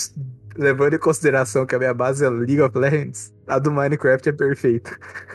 Levando 0.57 0.95
em 0.95 0.99
consideração 0.99 1.67
que 1.67 1.75
a 1.75 1.79
minha 1.79 1.95
base 1.95 2.25
é 2.25 2.29
League 2.29 2.61
of 2.61 2.77
Legends, 2.77 3.33
a 3.47 3.59
do 3.59 3.71
Minecraft 3.71 4.29
é 4.29 4.33
perfeita. 4.33 4.97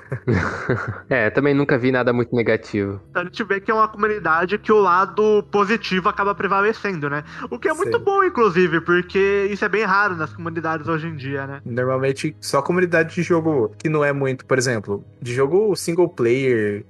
É, 1.09 1.30
também 1.30 1.53
nunca 1.53 1.78
vi 1.78 1.91
nada 1.91 2.13
muito 2.13 2.34
negativo. 2.34 3.01
Então 3.09 3.22
a 3.22 3.26
gente 3.26 3.43
vê 3.43 3.59
que 3.59 3.70
é 3.70 3.74
uma 3.74 3.88
comunidade 3.89 4.57
que 4.57 4.72
o 4.72 4.80
lado 4.80 5.43
positivo 5.51 6.07
acaba 6.07 6.34
prevalecendo, 6.34 7.09
né? 7.09 7.26
O 7.49 7.59
que 7.59 7.68
é 7.68 7.74
muito 7.74 7.97
Sim. 7.97 8.03
bom, 8.03 8.24
inclusive, 8.24 8.80
porque 8.82 9.49
isso 9.51 9.65
é 9.65 9.70
bem 9.70 9.84
raro 9.84 10.15
nas 10.15 10.34
comunidades 10.34 10.88
hoje 10.88 11.07
em 11.07 11.15
dia, 11.15 11.45
né? 11.45 11.61
Normalmente, 11.65 12.36
só 12.39 12.61
comunidade 12.61 13.15
de 13.15 13.22
jogo 13.22 13.74
que 13.78 13.89
não 13.89 14.03
é 14.03 14.13
muito, 14.13 14.45
por 14.45 14.57
exemplo, 14.57 15.03
de 15.22 15.34
jogo 15.34 15.76
single 15.76 16.07
player. 16.07 16.86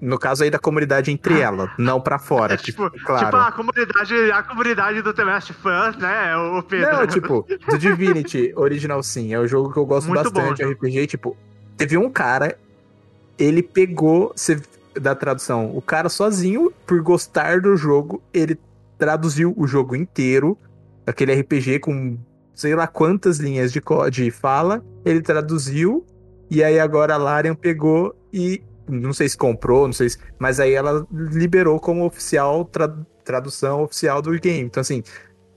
No 0.00 0.18
caso 0.18 0.42
aí 0.42 0.50
da 0.50 0.58
comunidade 0.58 1.10
entre 1.10 1.40
ela, 1.40 1.72
não 1.78 2.00
pra 2.00 2.18
fora. 2.18 2.54
É 2.54 2.56
tipo, 2.56 2.88
tipo, 2.90 3.04
claro. 3.04 3.26
tipo 3.26 3.36
a 3.36 3.52
comunidade, 3.52 4.32
a 4.32 4.42
comunidade 4.42 5.02
do 5.02 5.12
The 5.12 5.24
Last 5.24 5.52
Fans, 5.52 5.96
né, 5.96 6.36
o 6.36 6.62
Pedro? 6.62 6.96
Não, 6.96 7.06
tipo, 7.06 7.46
do 7.68 7.78
Divinity 7.78 8.52
Original 8.56 9.02
Sim, 9.02 9.34
é 9.34 9.40
um 9.40 9.46
jogo 9.46 9.72
que 9.72 9.78
eu 9.78 9.86
gosto 9.86 10.08
Muito 10.08 10.30
bom, 10.30 10.40
bastante 10.40 10.62
jogo. 10.62 10.72
RPG. 10.72 11.06
Tipo, 11.06 11.36
teve 11.76 11.96
um 11.96 12.10
cara, 12.10 12.56
ele 13.38 13.62
pegou 13.62 14.34
da 14.94 15.14
tradução, 15.14 15.76
o 15.76 15.82
cara 15.82 16.08
sozinho, 16.08 16.72
por 16.86 17.00
gostar 17.02 17.60
do 17.60 17.76
jogo, 17.76 18.22
ele 18.32 18.58
traduziu 18.98 19.54
o 19.56 19.66
jogo 19.66 19.94
inteiro, 19.94 20.58
aquele 21.06 21.34
RPG 21.34 21.78
com 21.80 22.18
sei 22.60 22.74
lá 22.74 22.86
quantas 22.86 23.38
linhas 23.38 23.72
de, 23.72 23.80
de 24.10 24.30
fala, 24.30 24.84
ele 25.02 25.22
traduziu, 25.22 26.04
e 26.50 26.62
aí 26.62 26.78
agora 26.78 27.14
a 27.14 27.16
Larian 27.16 27.54
pegou 27.54 28.14
e. 28.32 28.62
Não 28.90 29.12
sei 29.12 29.28
se 29.28 29.36
comprou, 29.36 29.86
não 29.86 29.92
sei 29.92 30.10
se. 30.10 30.18
Mas 30.38 30.58
aí 30.60 30.72
ela 30.72 31.06
liberou 31.12 31.78
como 31.80 32.04
oficial, 32.04 32.64
tra- 32.64 32.94
tradução 33.24 33.82
oficial 33.82 34.20
do 34.20 34.30
game. 34.32 34.60
Então, 34.66 34.80
assim, 34.80 35.02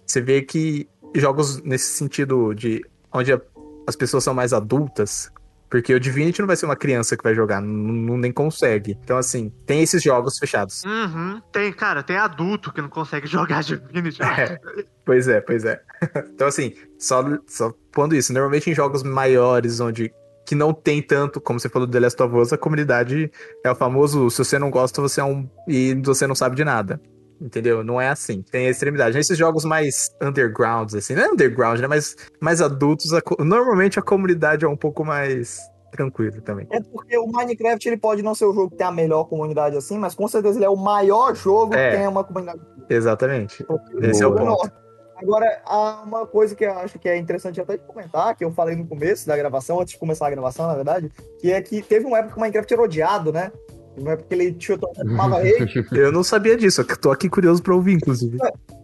você 0.05 0.21
vê 0.21 0.41
que 0.41 0.87
jogos 1.15 1.61
nesse 1.63 1.91
sentido 1.93 2.53
de 2.53 2.83
onde 3.11 3.33
a- 3.33 3.41
as 3.87 3.95
pessoas 3.95 4.23
são 4.23 4.33
mais 4.33 4.53
adultas, 4.53 5.29
porque 5.69 5.93
o 5.93 5.99
Divinity 5.99 6.39
não 6.39 6.47
vai 6.47 6.55
ser 6.55 6.65
uma 6.65 6.75
criança 6.75 7.17
que 7.17 7.23
vai 7.23 7.33
jogar, 7.33 7.59
não, 7.59 8.15
nem 8.17 8.31
consegue. 8.31 8.97
Então, 9.03 9.17
assim, 9.17 9.51
tem 9.65 9.81
esses 9.81 10.03
jogos 10.03 10.37
fechados. 10.37 10.83
Uhum. 10.85 11.41
Tem, 11.51 11.73
cara, 11.73 12.03
tem 12.03 12.15
adulto 12.15 12.71
que 12.71 12.81
não 12.81 12.89
consegue 12.89 13.25
jogar 13.27 13.63
Divinity. 13.63 14.21
É, 14.21 14.59
pois 15.03 15.27
é, 15.27 15.41
pois 15.41 15.65
é. 15.65 15.81
Então, 16.33 16.47
assim, 16.47 16.73
só, 16.99 17.23
só 17.47 17.73
pondo 17.91 18.15
isso, 18.15 18.31
normalmente 18.33 18.69
em 18.69 18.75
jogos 18.75 19.01
maiores, 19.03 19.79
onde 19.79 20.13
que 20.45 20.55
não 20.55 20.73
tem 20.73 21.01
tanto, 21.01 21.39
como 21.41 21.59
você 21.59 21.69
falou 21.69 21.87
do 21.87 21.91
The 21.91 21.99
Last 21.99 22.21
of 22.21 22.35
Us, 22.35 22.53
a 22.53 22.57
comunidade 22.57 23.31
é 23.63 23.71
o 23.71 23.75
famoso, 23.75 24.29
se 24.29 24.37
você 24.43 24.59
não 24.59 24.69
gosta, 24.69 25.01
você 25.01 25.21
é 25.21 25.23
um. 25.23 25.47
e 25.67 25.93
você 26.03 26.27
não 26.27 26.35
sabe 26.35 26.55
de 26.55 26.63
nada. 26.63 26.99
Entendeu? 27.41 27.83
Não 27.83 27.99
é 27.99 28.07
assim. 28.09 28.41
Tem 28.41 28.67
a 28.67 28.69
extremidade. 28.69 29.17
Nesses 29.17 29.37
jogos 29.37 29.65
mais 29.65 30.09
undergrounds, 30.21 30.95
assim, 30.95 31.13
não 31.13 31.23
é 31.23 31.27
underground, 31.29 31.79
né? 31.79 31.87
Mas 31.87 32.15
mais 32.39 32.61
adultos, 32.61 33.11
a 33.13 33.21
normalmente 33.39 33.99
a 33.99 34.01
comunidade 34.01 34.63
é 34.63 34.67
um 34.67 34.77
pouco 34.77 35.03
mais 35.03 35.59
tranquila 35.91 36.39
também. 36.41 36.65
É 36.71 36.79
porque 36.79 37.17
o 37.17 37.27
Minecraft 37.27 37.87
ele 37.87 37.97
pode 37.97 38.21
não 38.23 38.33
ser 38.33 38.45
o 38.45 38.53
jogo 38.53 38.69
que 38.71 38.77
tem 38.77 38.87
a 38.87 38.91
melhor 38.91 39.25
comunidade 39.25 39.75
assim, 39.75 39.97
mas 39.97 40.15
com 40.15 40.27
certeza 40.27 40.57
ele 40.57 40.65
é 40.65 40.69
o 40.69 40.75
maior 40.77 41.35
jogo 41.35 41.75
É. 41.75 41.91
que 41.91 41.97
tem 41.97 42.07
uma 42.07 42.23
comunidade. 42.23 42.61
Exatamente. 42.89 43.65
Esse 44.01 44.23
é 44.23 44.27
o 44.27 44.33
ponto. 44.33 44.71
Agora, 45.15 45.61
há 45.65 46.01
uma 46.03 46.25
coisa 46.25 46.55
que 46.55 46.65
eu 46.65 46.73
acho 46.79 46.97
que 46.99 47.07
é 47.07 47.17
interessante 47.17 47.61
até 47.61 47.77
de 47.77 47.83
comentar, 47.83 48.35
que 48.35 48.43
eu 48.43 48.51
falei 48.51 48.75
no 48.75 48.87
começo 48.87 49.27
da 49.27 49.37
gravação, 49.37 49.79
antes 49.79 49.93
de 49.93 49.99
começar 49.99 50.27
a 50.27 50.31
gravação, 50.31 50.67
na 50.67 50.75
verdade, 50.75 51.11
que 51.39 51.51
é 51.51 51.61
que 51.61 51.81
teve 51.81 52.05
uma 52.05 52.17
época 52.17 52.33
que 52.33 52.39
o 52.39 52.41
Minecraft 52.41 52.73
era 52.73 52.83
odiado, 52.83 53.31
né? 53.31 53.51
Uma 53.97 54.13
época 54.13 54.27
que 54.29 54.35
ele 54.35 54.53
tinha 54.53 54.77
tomava 54.77 55.39
hate. 55.39 55.85
Eu 55.93 56.11
não 56.11 56.23
sabia 56.23 56.57
disso, 56.57 56.81
eu 56.81 56.97
tô 56.97 57.11
aqui 57.11 57.29
curioso 57.29 57.61
pra 57.61 57.75
ouvir, 57.75 57.93
inclusive. 57.93 58.37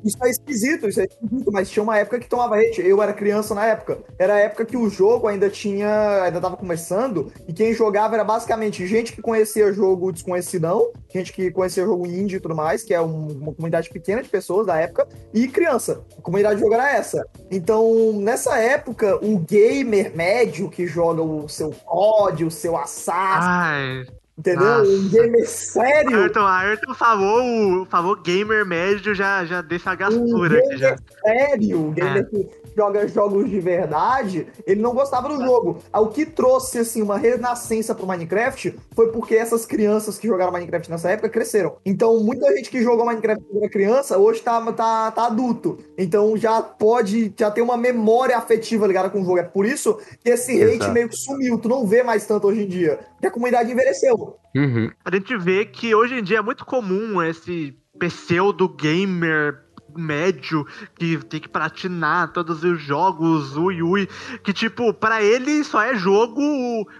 Isso 0.03 0.17
é 0.23 0.29
esquisito, 0.29 0.87
isso 0.87 1.01
é 1.01 1.05
esquisito, 1.05 1.51
mas 1.51 1.69
tinha 1.69 1.83
uma 1.83 1.97
época 1.97 2.19
que 2.19 2.29
tomava 2.29 2.55
hate. 2.57 2.81
Eu 2.81 3.01
era 3.01 3.11
criança 3.13 3.53
na 3.55 3.65
época. 3.65 3.97
Era 4.17 4.35
a 4.35 4.39
época 4.39 4.65
que 4.65 4.77
o 4.77 4.89
jogo 4.89 5.27
ainda 5.27 5.49
tinha. 5.49 6.23
ainda 6.23 6.39
tava 6.39 6.55
começando, 6.57 7.31
e 7.47 7.53
quem 7.53 7.73
jogava 7.73 8.15
era 8.15 8.23
basicamente 8.23 8.85
gente 8.87 9.13
que 9.13 9.21
conhecia 9.21 9.73
jogo 9.73 10.11
desconhecidão, 10.11 10.91
gente 11.13 11.33
que 11.33 11.49
conhecia 11.51 11.83
jogo 11.85 12.05
indie 12.07 12.37
e 12.37 12.39
tudo 12.39 12.55
mais, 12.55 12.83
que 12.83 12.93
é 12.93 13.01
um- 13.01 13.27
uma 13.27 13.53
comunidade 13.53 13.89
pequena 13.89 14.21
de 14.21 14.29
pessoas 14.29 14.67
da 14.67 14.77
época, 14.77 15.07
e 15.33 15.47
criança. 15.47 16.01
A 16.17 16.21
comunidade 16.21 16.55
de 16.55 16.61
jogo 16.61 16.73
era 16.73 16.91
essa. 16.95 17.25
Então, 17.51 18.13
nessa 18.13 18.57
época, 18.57 19.17
o 19.25 19.39
gamer 19.39 20.15
médio 20.15 20.69
que 20.69 20.85
joga 20.87 21.21
o 21.21 21.47
seu 21.49 21.71
COD, 21.85 22.45
o 22.45 22.51
seu 22.51 22.77
Assassin, 22.77 23.47
Ai, 23.49 24.03
entendeu? 24.39 24.65
nossa. 24.79 24.89
Um 24.91 25.09
gamer 25.09 25.47
sério. 25.47 26.17
Ayrton, 26.21 26.45
Ayrton 26.45 26.93
falou, 26.93 27.85
falou 27.85 28.15
gamer 28.15 28.65
médio, 28.65 29.13
já, 29.13 29.45
já 29.45 29.61
deixa 29.61 29.91
a 29.91 29.93
Um 29.93 29.97
gastura 29.97 30.59
aqui 30.59 30.77
já. 30.77 30.95
sério, 31.23 31.79
um 31.79 31.91
gamer 31.91 32.17
É. 32.17 32.23
que 32.23 32.49
joga 32.75 33.07
jogos 33.07 33.49
de 33.49 33.59
verdade, 33.59 34.47
ele 34.65 34.81
não 34.81 34.93
gostava 34.93 35.27
do 35.27 35.43
jogo. 35.43 35.79
O 35.93 36.07
que 36.07 36.25
trouxe 36.25 36.79
assim 36.79 37.01
uma 37.01 37.17
renascença 37.17 37.93
pro 37.93 38.07
Minecraft 38.07 38.73
foi 38.95 39.11
porque 39.11 39.35
essas 39.35 39.65
crianças 39.65 40.17
que 40.17 40.27
jogaram 40.27 40.51
Minecraft 40.51 40.89
nessa 40.89 41.09
época 41.11 41.27
cresceram. 41.29 41.75
Então, 41.85 42.19
muita 42.23 42.47
gente 42.55 42.69
que 42.69 42.81
jogou 42.81 43.05
Minecraft 43.05 43.43
quando 43.43 43.63
era 43.63 43.69
criança, 43.71 44.17
hoje 44.17 44.41
tá, 44.41 44.61
tá, 44.71 45.11
tá 45.11 45.25
adulto. 45.25 45.77
Então 45.97 46.37
já 46.37 46.61
pode, 46.61 47.33
já 47.37 47.51
tem 47.51 47.63
uma 47.63 47.75
memória 47.75 48.37
afetiva 48.37 48.87
ligada 48.87 49.09
com 49.09 49.21
o 49.21 49.25
jogo. 49.25 49.39
É 49.39 49.43
por 49.43 49.65
isso 49.65 49.99
que 50.23 50.29
esse 50.29 50.51
hate 50.63 50.75
Exato. 50.75 50.91
meio 50.93 51.09
que 51.09 51.17
sumiu. 51.17 51.57
Tu 51.57 51.67
não 51.67 51.85
vê 51.85 52.01
mais 52.03 52.25
tanto 52.25 52.47
hoje 52.47 52.63
em 52.63 52.67
dia. 52.67 52.99
Porque 53.19 53.27
a 53.27 53.31
comunidade 53.31 53.69
envelheceu. 53.69 54.39
Uhum. 54.55 54.89
A 55.03 55.13
gente 55.13 55.37
vê 55.37 55.65
que 55.65 55.93
hoje 55.93 56.15
em 56.15 56.23
dia 56.23 56.37
é 56.37 56.41
muito 56.41 56.65
comum 56.65 57.21
esse 57.21 57.77
pseudo 57.99 58.69
gamer 58.69 59.59
médio 59.95 60.65
que 60.95 61.17
tem 61.25 61.39
que 61.39 61.49
platinar 61.49 62.31
todos 62.31 62.63
os 62.63 62.81
jogos, 62.81 63.55
ui 63.57 63.81
ui, 63.81 64.07
que 64.43 64.53
tipo, 64.53 64.93
para 64.93 65.21
ele 65.21 65.63
só 65.63 65.81
é 65.81 65.95
jogo 65.95 66.41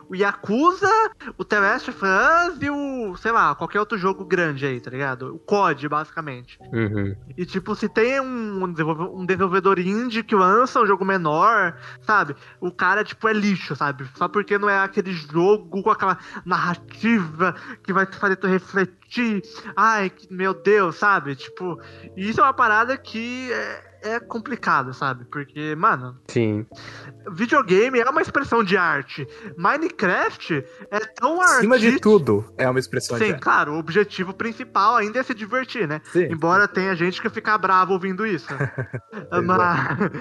o, 0.10 0.16
Yakuza, 0.16 1.12
o 1.38 1.44
The 1.44 1.60
Last 1.60 1.90
of 1.90 2.00
Us 2.04 2.62
e 2.62 2.70
o, 2.70 3.16
sei 3.18 3.32
lá, 3.32 3.56
qualquer 3.56 3.80
outro 3.80 3.98
jogo 3.98 4.26
grande 4.26 4.66
aí, 4.66 4.80
tá 4.80 4.90
ligado? 4.92 5.36
O 5.36 5.40
COD, 5.40 5.88
basicamente. 5.88 6.58
Uhum. 6.72 7.16
E 7.38 7.46
tipo, 7.46 7.76
se 7.76 7.88
tem 7.88 8.20
um, 8.20 8.64
um 8.64 8.70
um 9.14 9.26
desenvolvedor 9.26 9.80
indie 9.80 10.24
que 10.24 10.36
lança 10.36 10.82
um 10.82 10.86
jogo 10.86 11.06
menor, 11.06 11.76
sabe? 12.02 12.36
O 12.60 12.72
cara, 12.72 13.04
tipo, 13.04 13.28
é 13.28 13.34
lixo, 13.34 13.76
sabe? 13.76 14.08
Só 14.16 14.28
porque 14.28 14.58
não 14.58 14.70
é 14.70 14.80
aquele 14.80 15.14
jogo 15.14 15.82
com 15.84 15.90
aquela 15.90 16.18
narrativa 16.46 17.56
que 17.84 17.94
vai 17.94 18.06
te 18.06 18.18
fazer 18.18 18.36
tu 18.36 18.48
refletir. 18.48 18.99
Ai, 19.76 20.12
meu 20.30 20.54
Deus, 20.54 20.98
sabe? 20.98 21.36
Tipo, 21.36 21.80
isso 22.16 22.40
é 22.40 22.44
uma 22.44 22.54
parada 22.54 22.98
que 22.98 23.52
é, 23.52 24.16
é 24.16 24.20
complicado, 24.20 24.94
sabe? 24.94 25.26
Porque, 25.26 25.76
mano, 25.76 26.18
Sim. 26.28 26.66
videogame 27.32 28.00
é 28.00 28.10
uma 28.10 28.22
expressão 28.22 28.64
de 28.64 28.78
arte. 28.78 29.28
Minecraft 29.58 30.64
é 30.92 31.00
tão 31.00 31.42
Acima 31.42 31.80
de 31.80 32.00
tudo, 32.00 32.54
é 32.58 32.70
uma 32.70 32.80
expressão 32.80 33.18
Sim, 33.18 33.26
de 33.26 33.32
arte. 33.34 33.42
claro, 33.42 33.74
o 33.74 33.80
objetivo 33.80 34.34
principal 34.34 34.98
ainda 34.98 35.20
é 35.20 35.24
se 35.24 35.34
divertir, 35.34 35.88
né? 35.88 36.02
Sim. 36.06 36.28
Embora 36.32 36.68
tenha 36.68 36.96
gente 36.96 37.22
que 37.22 37.30
fica 37.30 37.58
bravo 37.58 37.94
ouvindo 37.94 38.26
isso. 38.26 38.48
mas, 39.46 40.12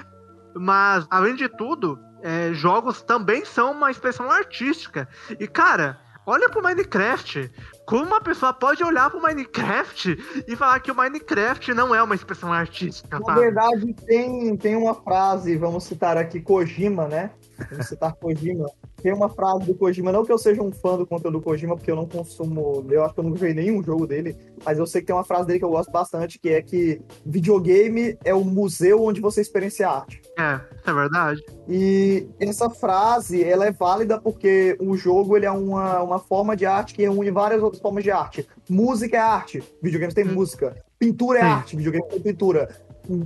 mas, 0.54 1.06
além 1.10 1.34
de 1.34 1.48
tudo, 1.48 1.98
é, 2.22 2.52
jogos 2.52 3.02
também 3.02 3.44
são 3.44 3.72
uma 3.72 3.90
expressão 3.90 4.30
artística. 4.30 5.08
E, 5.38 5.46
cara, 5.46 5.98
olha 6.28 6.48
pro 6.50 6.62
Minecraft. 6.62 7.50
Como 7.86 8.04
uma 8.04 8.20
pessoa 8.20 8.52
pode 8.52 8.84
olhar 8.84 9.10
pro 9.10 9.20
Minecraft 9.20 10.44
e 10.46 10.54
falar 10.54 10.78
que 10.80 10.90
o 10.92 10.94
Minecraft 10.94 11.72
não 11.72 11.94
é 11.94 12.02
uma 12.02 12.14
expressão 12.14 12.52
artística, 12.52 13.18
Na 13.18 13.24
sabe? 13.24 13.40
verdade, 13.40 13.94
tem, 14.06 14.56
tem 14.56 14.76
uma 14.76 14.94
frase, 14.94 15.56
vamos 15.56 15.84
citar 15.84 16.18
aqui 16.18 16.40
Kojima, 16.40 17.08
né? 17.08 17.30
Vamos 17.70 17.86
citar 17.86 18.12
Kojima. 18.12 18.66
Tem 19.02 19.12
uma 19.12 19.28
frase 19.28 19.64
do 19.64 19.74
Kojima, 19.74 20.10
não 20.10 20.24
que 20.24 20.32
eu 20.32 20.38
seja 20.38 20.60
um 20.62 20.72
fã 20.72 20.96
do 20.96 21.06
conteúdo 21.06 21.38
do 21.38 21.44
Kojima, 21.44 21.76
porque 21.76 21.90
eu 21.90 21.96
não 21.96 22.06
consumo, 22.06 22.84
eu 22.90 23.04
acho 23.04 23.14
que 23.14 23.20
eu 23.20 23.24
nunca 23.24 23.38
joguei 23.38 23.54
nenhum 23.54 23.82
jogo 23.82 24.06
dele, 24.06 24.36
mas 24.64 24.78
eu 24.78 24.86
sei 24.86 25.00
que 25.00 25.06
tem 25.06 25.14
uma 25.14 25.24
frase 25.24 25.46
dele 25.46 25.58
que 25.60 25.64
eu 25.64 25.70
gosto 25.70 25.90
bastante, 25.92 26.38
que 26.38 26.48
é 26.48 26.60
que 26.60 27.00
videogame 27.24 28.18
é 28.24 28.34
o 28.34 28.44
museu 28.44 29.04
onde 29.04 29.20
você 29.20 29.40
experiencia 29.40 29.88
arte. 29.88 30.20
É, 30.38 30.60
é 30.84 30.92
verdade. 30.92 31.44
E 31.68 32.28
essa 32.40 32.68
frase, 32.68 33.42
ela 33.44 33.66
é 33.66 33.72
válida 33.72 34.20
porque 34.20 34.76
o 34.80 34.96
jogo 34.96 35.36
ele 35.36 35.46
é 35.46 35.50
uma, 35.50 36.02
uma 36.02 36.18
forma 36.18 36.56
de 36.56 36.66
arte 36.66 36.94
que 36.94 37.08
une 37.08 37.30
várias 37.30 37.62
outras 37.62 37.80
formas 37.80 38.02
de 38.02 38.10
arte. 38.10 38.46
Música 38.68 39.16
é 39.16 39.20
arte, 39.20 39.62
videogames 39.82 40.14
tem 40.14 40.24
Hum. 40.26 40.34
música. 40.34 40.76
Pintura 40.98 41.38
é 41.38 41.42
Sim. 41.42 41.48
arte, 41.48 41.76
videogames 41.76 42.08
tem 42.08 42.20
pintura. 42.20 42.68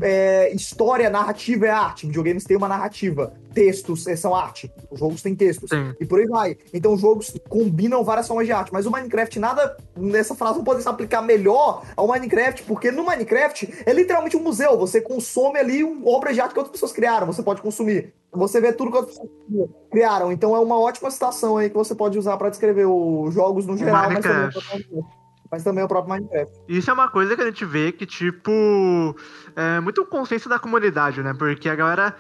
É, 0.01 0.53
história, 0.55 1.11
narrativa 1.11 1.67
é 1.67 1.71
arte, 1.71 2.07
videogames 2.07 2.45
tem 2.45 2.57
uma 2.57 2.69
narrativa. 2.69 3.33
Textos 3.53 4.07
é, 4.07 4.15
são 4.17 4.35
arte, 4.35 4.73
os 4.91 4.99
jogos 4.99 5.21
têm 5.21 5.35
textos. 5.35 5.71
Sim. 5.71 5.95
E 6.01 6.07
por 6.07 6.21
aí 6.21 6.27
vai. 6.27 6.57
Então, 6.73 6.97
jogos 6.97 7.35
combinam 7.49 8.05
várias 8.05 8.29
formas 8.29 8.47
de 8.47 8.53
arte. 8.53 8.73
Mas 8.73 8.87
o 8.87 8.91
Minecraft, 8.91 9.39
nada 9.39 9.77
nessa 9.97 10.35
frase 10.35 10.59
não 10.59 10.65
pode 10.65 10.83
se 10.83 10.89
aplicar 10.89 11.21
melhor 11.21 11.83
ao 11.97 12.07
Minecraft, 12.07 12.63
porque 12.63 12.91
no 12.91 13.05
Minecraft 13.05 13.83
é 13.85 13.93
literalmente 13.93 14.37
um 14.37 14.43
museu. 14.43 14.79
Você 14.79 15.01
consome 15.01 15.59
ali 15.59 15.83
obras 16.05 16.35
de 16.35 16.41
arte 16.41 16.53
que 16.53 16.59
outras 16.59 16.73
pessoas 16.73 16.93
criaram. 16.93 17.27
Você 17.27 17.43
pode 17.43 17.61
consumir. 17.61 18.15
Você 18.33 18.61
vê 18.61 18.73
tudo 18.73 18.91
que 18.91 18.97
outras 18.97 19.19
pessoas 19.19 19.71
criaram. 19.91 20.33
Então, 20.33 20.57
é 20.57 20.61
uma 20.61 20.79
ótima 20.79 21.11
citação 21.11 21.57
aí 21.59 21.69
que 21.69 21.77
você 21.77 21.95
pode 21.95 22.19
usar 22.19 22.37
para 22.37 22.49
descrever 22.49 22.87
os 22.87 23.35
jogos 23.35 23.67
no 23.67 23.77
geral, 23.77 24.11
mas 24.11 24.25
Minecraft. 24.25 24.59
Minecraft. 24.73 25.22
Mas 25.53 25.63
também 25.63 25.85
o 25.85 25.89
próprio 25.89 26.15
Minecraft. 26.15 26.61
Isso 26.67 26.91
é 26.91 26.95
uma 26.95 27.11
coisa 27.11 27.37
que 27.37 27.43
a 27.43 27.45
gente 27.45 27.63
vê 27.67 27.93
que, 27.93 28.07
tipo, 28.07 29.15
é 29.55 29.81
muito 29.81 30.07
consciência 30.07 30.49
da 30.49 30.59
comunidade, 30.59 31.23
né? 31.23 31.35
Porque 31.35 31.69
a 31.69 31.75
galera 31.75 32.17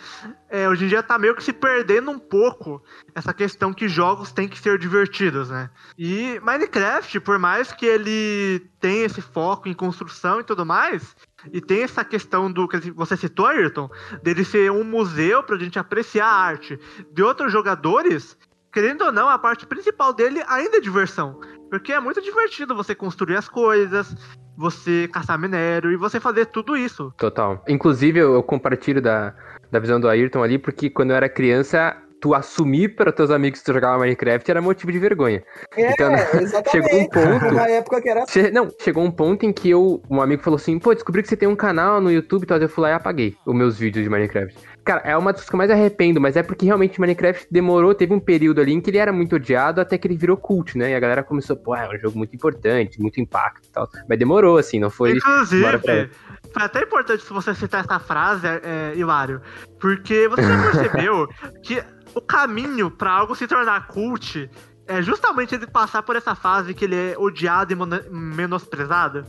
é, 0.50 0.68
hoje 0.68 0.84
em 0.84 0.88
dia 0.88 1.02
tá 1.02 1.18
meio 1.18 1.34
que 1.34 1.42
se 1.42 1.50
perdendo 1.50 2.10
um 2.10 2.18
pouco 2.18 2.82
essa 3.14 3.32
questão 3.32 3.72
que 3.72 3.88
jogos 3.88 4.32
têm 4.32 4.46
que 4.46 4.59
ser 4.59 4.78
divertidos, 4.78 5.48
né? 5.48 5.70
E 5.96 6.38
Minecraft, 6.40 7.18
por 7.20 7.38
mais 7.38 7.72
que 7.72 7.86
ele 7.86 8.68
tenha 8.78 9.06
esse 9.06 9.22
foco 9.22 9.66
em 9.66 9.72
construção 9.72 10.40
e 10.40 10.44
tudo 10.44 10.66
mais, 10.66 11.16
e 11.50 11.59
tem 11.59 11.84
essa 11.84 12.04
questão 12.04 12.52
do 12.52 12.68
que 12.68 12.90
você 12.90 13.16
citou, 13.16 13.46
Ayrton, 13.46 13.88
dele 14.22 14.44
ser 14.44 14.70
um 14.70 14.84
museu 14.84 15.42
pra 15.42 15.56
gente 15.56 15.78
apreciar 15.78 16.26
a 16.26 16.36
arte 16.36 16.78
de 17.10 17.22
outros 17.22 17.50
jogadores, 17.50 18.36
querendo 18.70 19.06
ou 19.06 19.12
não, 19.12 19.30
a 19.30 19.38
parte 19.38 19.64
principal 19.64 20.12
dele 20.12 20.42
ainda 20.46 20.76
é 20.76 20.80
diversão. 20.80 21.40
Porque 21.73 21.90
é 21.90 21.99
muito 21.99 22.20
divertido 22.20 22.77
você 22.77 22.94
construir 22.94 23.35
as 23.39 23.49
coisas, 23.49 24.15
você 24.55 25.09
caçar 25.11 25.39
minério 25.39 25.90
e 25.90 25.97
você 25.97 26.20
fazer 26.20 26.44
tudo 26.44 26.77
isso. 26.77 27.11
Total. 27.16 27.65
Inclusive, 27.66 28.19
eu, 28.19 28.43
compartilho 28.43 29.01
da, 29.01 29.35
da 29.70 29.78
visão 29.78 29.99
do 29.99 30.07
Ayrton 30.07 30.43
ali, 30.43 30.59
porque 30.59 30.90
quando 30.90 31.12
eu 31.12 31.16
era 31.16 31.31
criança, 31.31 31.97
tu 32.20 32.35
assumir 32.35 32.94
para 32.94 33.11
teus 33.11 33.31
amigos 33.31 33.61
que 33.61 33.65
tu 33.65 33.73
jogava 33.73 33.99
Minecraft 34.01 34.51
era 34.51 34.61
motivo 34.61 34.93
de 34.93 34.99
vergonha. 34.99 35.43
É, 35.74 35.93
Então, 35.93 36.12
exatamente. 36.12 36.69
chegou 36.70 37.01
um 37.01 37.09
ponto- 37.09 37.55
Na 37.55 37.66
época 37.69 38.03
que 38.03 38.09
era 38.11 38.27
Che- 38.27 38.51
Não, 38.51 38.69
chegou 38.78 39.03
um 39.03 39.11
ponto 39.11 39.47
em 39.47 39.53
que 39.53 39.70
eu, 39.70 40.03
um 40.11 40.20
amigo 40.20 40.43
falou 40.43 40.57
assim, 40.59 40.78
pô, 40.78 40.93
descobri 40.93 41.23
que 41.23 41.28
você 41.31 41.39
tem 41.39 41.49
um 41.49 41.57
canal 41.57 42.03
no 42.03 42.12
YouTube 42.12 42.43
e 42.43 42.47
tal, 42.47 42.59
eu 42.59 42.69
fui 42.69 42.82
lá 42.82 42.90
e 42.90 42.93
apaguei 42.93 43.35
os 43.47 43.55
meus 43.55 43.78
vídeos 43.78 44.05
de 44.05 44.11
Minecraft. 44.11 44.55
Cara, 44.84 45.00
é 45.04 45.16
uma 45.16 45.32
das 45.32 45.40
coisas 45.40 45.48
que 45.48 45.54
eu 45.54 45.59
mais 45.59 45.70
arrependo, 45.70 46.20
mas 46.20 46.36
é 46.36 46.42
porque 46.42 46.66
realmente 46.66 47.00
Minecraft 47.00 47.46
demorou, 47.50 47.94
teve 47.94 48.12
um 48.12 48.18
período 48.18 48.60
ali 48.60 48.72
em 48.72 48.80
que 48.80 48.90
ele 48.90 48.98
era 48.98 49.12
muito 49.12 49.36
odiado 49.36 49.80
até 49.80 49.96
que 49.96 50.09
ele 50.09 50.16
virou 50.16 50.36
cult, 50.36 50.76
né? 50.76 50.90
E 50.90 50.94
a 50.94 51.00
galera 51.00 51.22
começou, 51.22 51.56
pô, 51.56 51.74
é 51.76 51.88
um 51.88 51.98
jogo 51.98 52.18
muito 52.18 52.34
importante, 52.34 53.00
muito 53.00 53.20
impacto 53.20 53.66
e 53.66 53.70
tal. 53.70 53.88
Mas 54.09 54.18
demorou, 54.18 54.59
assim, 54.59 54.80
não 54.80 54.90
foi. 54.90 55.16
Inclusive, 55.16 55.78
pra- 55.78 56.09
foi 56.52 56.62
até 56.62 56.82
importante 56.82 57.24
você 57.28 57.54
citar 57.54 57.84
essa 57.84 57.98
frase, 58.00 58.46
é, 58.46 58.92
Hilário, 58.96 59.40
porque 59.80 60.28
você 60.28 60.42
já 60.42 60.62
percebeu 60.62 61.28
que 61.62 61.82
o 62.14 62.20
caminho 62.20 62.90
pra 62.90 63.12
algo 63.12 63.34
se 63.36 63.46
tornar 63.46 63.86
cult 63.86 64.50
é 64.86 65.00
justamente 65.00 65.54
ele 65.54 65.66
passar 65.66 66.02
por 66.02 66.16
essa 66.16 66.34
fase 66.34 66.74
que 66.74 66.84
ele 66.84 66.96
é 66.96 67.14
odiado 67.16 67.72
e 67.72 67.76
menosprezado? 68.10 69.24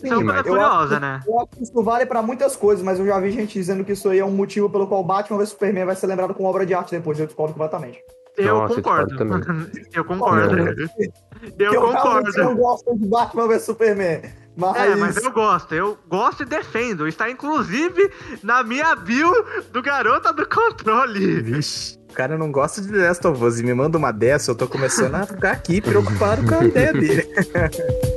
Sim, 0.00 0.06
Isso 0.06 0.14
é 0.14 0.16
uma 0.18 0.24
mas 0.32 0.42
coisa 0.42 0.48
eu 0.48 0.52
curiosa, 0.62 0.92
acho- 0.94 1.00
né? 1.00 1.20
Eu 1.26 1.38
acho 1.40 1.48
que 1.48 1.62
isso 1.62 1.82
vale 1.82 2.06
pra 2.06 2.22
muitas 2.22 2.56
coisas, 2.56 2.82
mas 2.84 2.98
eu 2.98 3.06
já 3.06 3.18
vi 3.20 3.30
gente 3.30 3.52
dizendo 3.52 3.84
que 3.84 3.92
isso 3.92 4.08
aí 4.08 4.18
é 4.18 4.24
um 4.24 4.30
motivo 4.30 4.70
pelo 4.70 4.86
qual 4.86 5.04
Batman 5.04 5.38
vs 5.38 5.50
Superman 5.50 5.84
vai 5.84 5.96
ser 5.96 6.06
lembrado 6.06 6.32
como 6.34 6.48
obra 6.48 6.64
de 6.64 6.72
arte 6.74 6.90
depois. 6.92 7.18
Eu 7.18 7.26
discordo 7.26 7.52
completamente. 7.52 7.98
Eu 8.36 8.54
Nossa, 8.58 8.74
eu 8.74 8.76
concordo. 8.82 9.14
eu 9.94 10.04
concordo. 10.04 10.56
Não. 10.56 10.64
Eu 11.58 11.74
eu 11.74 11.80
concordo. 11.82 12.56
gosto 12.56 12.96
de 12.96 13.06
Batman 13.08 13.48
vs 13.48 13.62
Superman. 13.62 14.22
Mas, 14.56 14.76
É, 14.76 14.96
mas 14.96 15.16
eu 15.16 15.30
gosto, 15.32 15.74
eu 15.74 15.96
gosto 16.08 16.42
e 16.42 16.46
defendo. 16.46 17.06
Está 17.06 17.30
inclusive 17.30 18.10
na 18.42 18.62
minha 18.62 18.94
bio 18.96 19.30
do 19.72 19.80
Garota 19.82 20.32
do 20.32 20.46
Controle. 20.46 21.40
Vixe, 21.40 21.98
o 22.10 22.12
cara 22.12 22.36
não 22.36 22.50
gosta 22.50 22.80
de 22.82 22.88
The 22.90 22.98
Last 23.08 23.26
of 23.26 23.42
Us 23.44 23.60
e 23.60 23.62
me 23.62 23.72
manda 23.74 23.96
uma 23.96 24.12
dessa, 24.12 24.50
eu 24.50 24.54
tô 24.54 24.66
começando 24.66 25.14
a 25.14 25.24
ficar 25.26 25.52
aqui 25.52 25.80
preocupado 25.82 26.44
com 26.46 26.54
a 26.56 26.64
ideia 26.64 26.92
dele. 26.92 27.28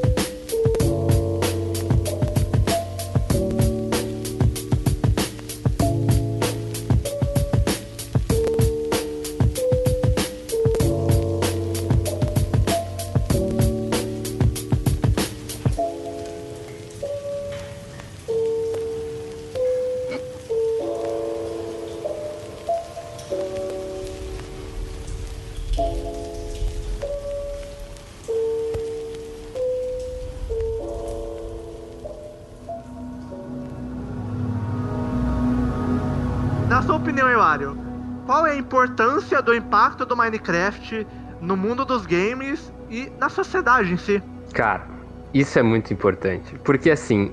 do 39.44 39.54
impacto 39.54 40.06
do 40.06 40.16
Minecraft 40.16 41.06
no 41.42 41.58
mundo 41.58 41.86
dos 41.86 42.06
games 42.06 42.74
e 42.90 43.12
na 43.20 43.30
sociedade 43.30 43.94
em 43.94 43.98
si? 43.98 44.22
Cara, 44.54 44.88
isso 45.34 45.60
é 45.60 45.64
muito 45.64 45.94
importante. 45.94 46.56
Porque 46.64 46.90
assim, 46.90 47.32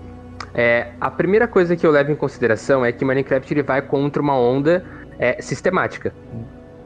é, 0.55 0.93
a 1.01 1.11
primeira 1.11 1.47
coisa 1.47 1.77
que 1.77 1.87
eu 1.87 1.91
levo 1.91 2.11
em 2.11 2.17
consideração 2.17 2.85
é 2.85 2.93
que 2.93 3.05
Minecraft 3.05 3.53
ele 3.53 3.63
vai 3.63 3.83
contra 3.83 4.21
uma 4.21 4.37
onda 4.37 4.85
é, 5.19 5.41
sistemática 5.41 6.13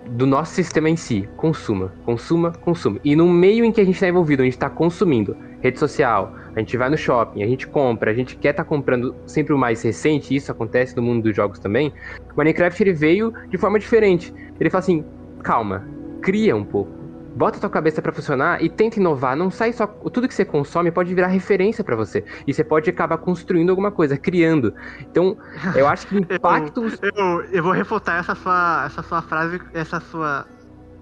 do 0.07 0.27
nosso 0.27 0.53
sistema 0.55 0.89
em 0.91 0.97
si. 0.97 1.29
Consuma, 1.37 1.93
consuma, 2.05 2.53
consuma. 2.53 2.99
E 3.03 3.17
no 3.17 3.29
meio 3.29 3.65
em 3.65 3.73
que 3.73 3.81
a 3.81 3.85
gente 3.85 3.95
está 3.95 4.09
envolvido, 4.09 4.43
a 4.43 4.45
gente 4.45 4.55
está 4.55 4.69
consumindo 4.69 5.37
rede 5.61 5.79
social, 5.79 6.35
a 6.55 6.61
gente 6.61 6.77
vai 6.77 6.89
no 6.89 6.97
shopping, 6.97 7.43
a 7.43 7.47
gente 7.47 7.67
compra, 7.67 8.11
a 8.11 8.15
gente 8.15 8.37
quer 8.37 8.51
estar 8.51 8.65
comprando 8.65 9.15
sempre 9.27 9.53
o 9.53 9.59
mais 9.59 9.83
recente, 9.83 10.35
isso 10.35 10.53
acontece 10.53 10.97
no 10.97 11.03
mundo 11.03 11.25
dos 11.25 11.35
jogos 11.35 11.59
também. 11.59 11.93
O 12.33 12.37
Minecraft 12.37 12.83
ele 12.83 12.93
veio 12.93 13.33
de 13.49 13.59
forma 13.59 13.79
diferente. 13.79 14.33
Ele 14.61 14.71
fala 14.71 14.81
assim: 14.81 15.05
calma, 15.43 15.85
cria 16.23 16.55
um 16.55 16.65
pouco. 16.65 16.91
bota 17.35 17.59
tua 17.59 17.69
cabeça 17.69 18.01
para 18.01 18.13
funcionar 18.13 18.63
e 18.63 18.69
tenta 18.69 19.01
inovar. 19.01 19.37
Não 19.37 19.51
sai 19.51 19.73
só. 19.73 19.87
Tudo 19.87 20.29
que 20.29 20.35
você 20.35 20.45
consome 20.45 20.93
pode 20.93 21.13
virar 21.13 21.27
referência 21.27 21.83
para 21.83 21.97
você. 21.97 22.25
E 22.47 22.55
você 22.55 22.63
pode 22.63 22.89
acabar 22.89 23.19
construindo 23.19 23.71
alguma 23.71 23.91
coisa, 23.91 24.17
criando. 24.17 24.73
Então, 25.01 25.37
eu 25.75 25.89
acho 25.89 26.07
que 26.07 26.15
o 26.15 26.19
impacto. 26.23 26.85
eu, 27.03 27.11
eu, 27.17 27.45
eu, 27.53 27.63
vou 27.63 27.73
refutar 27.73 28.21
essa 28.21 28.35
sua, 28.37 28.85
essa 28.87 29.03
sua 29.03 29.23
frase, 29.23 29.61
essa 29.73 29.99
sua 29.99 30.47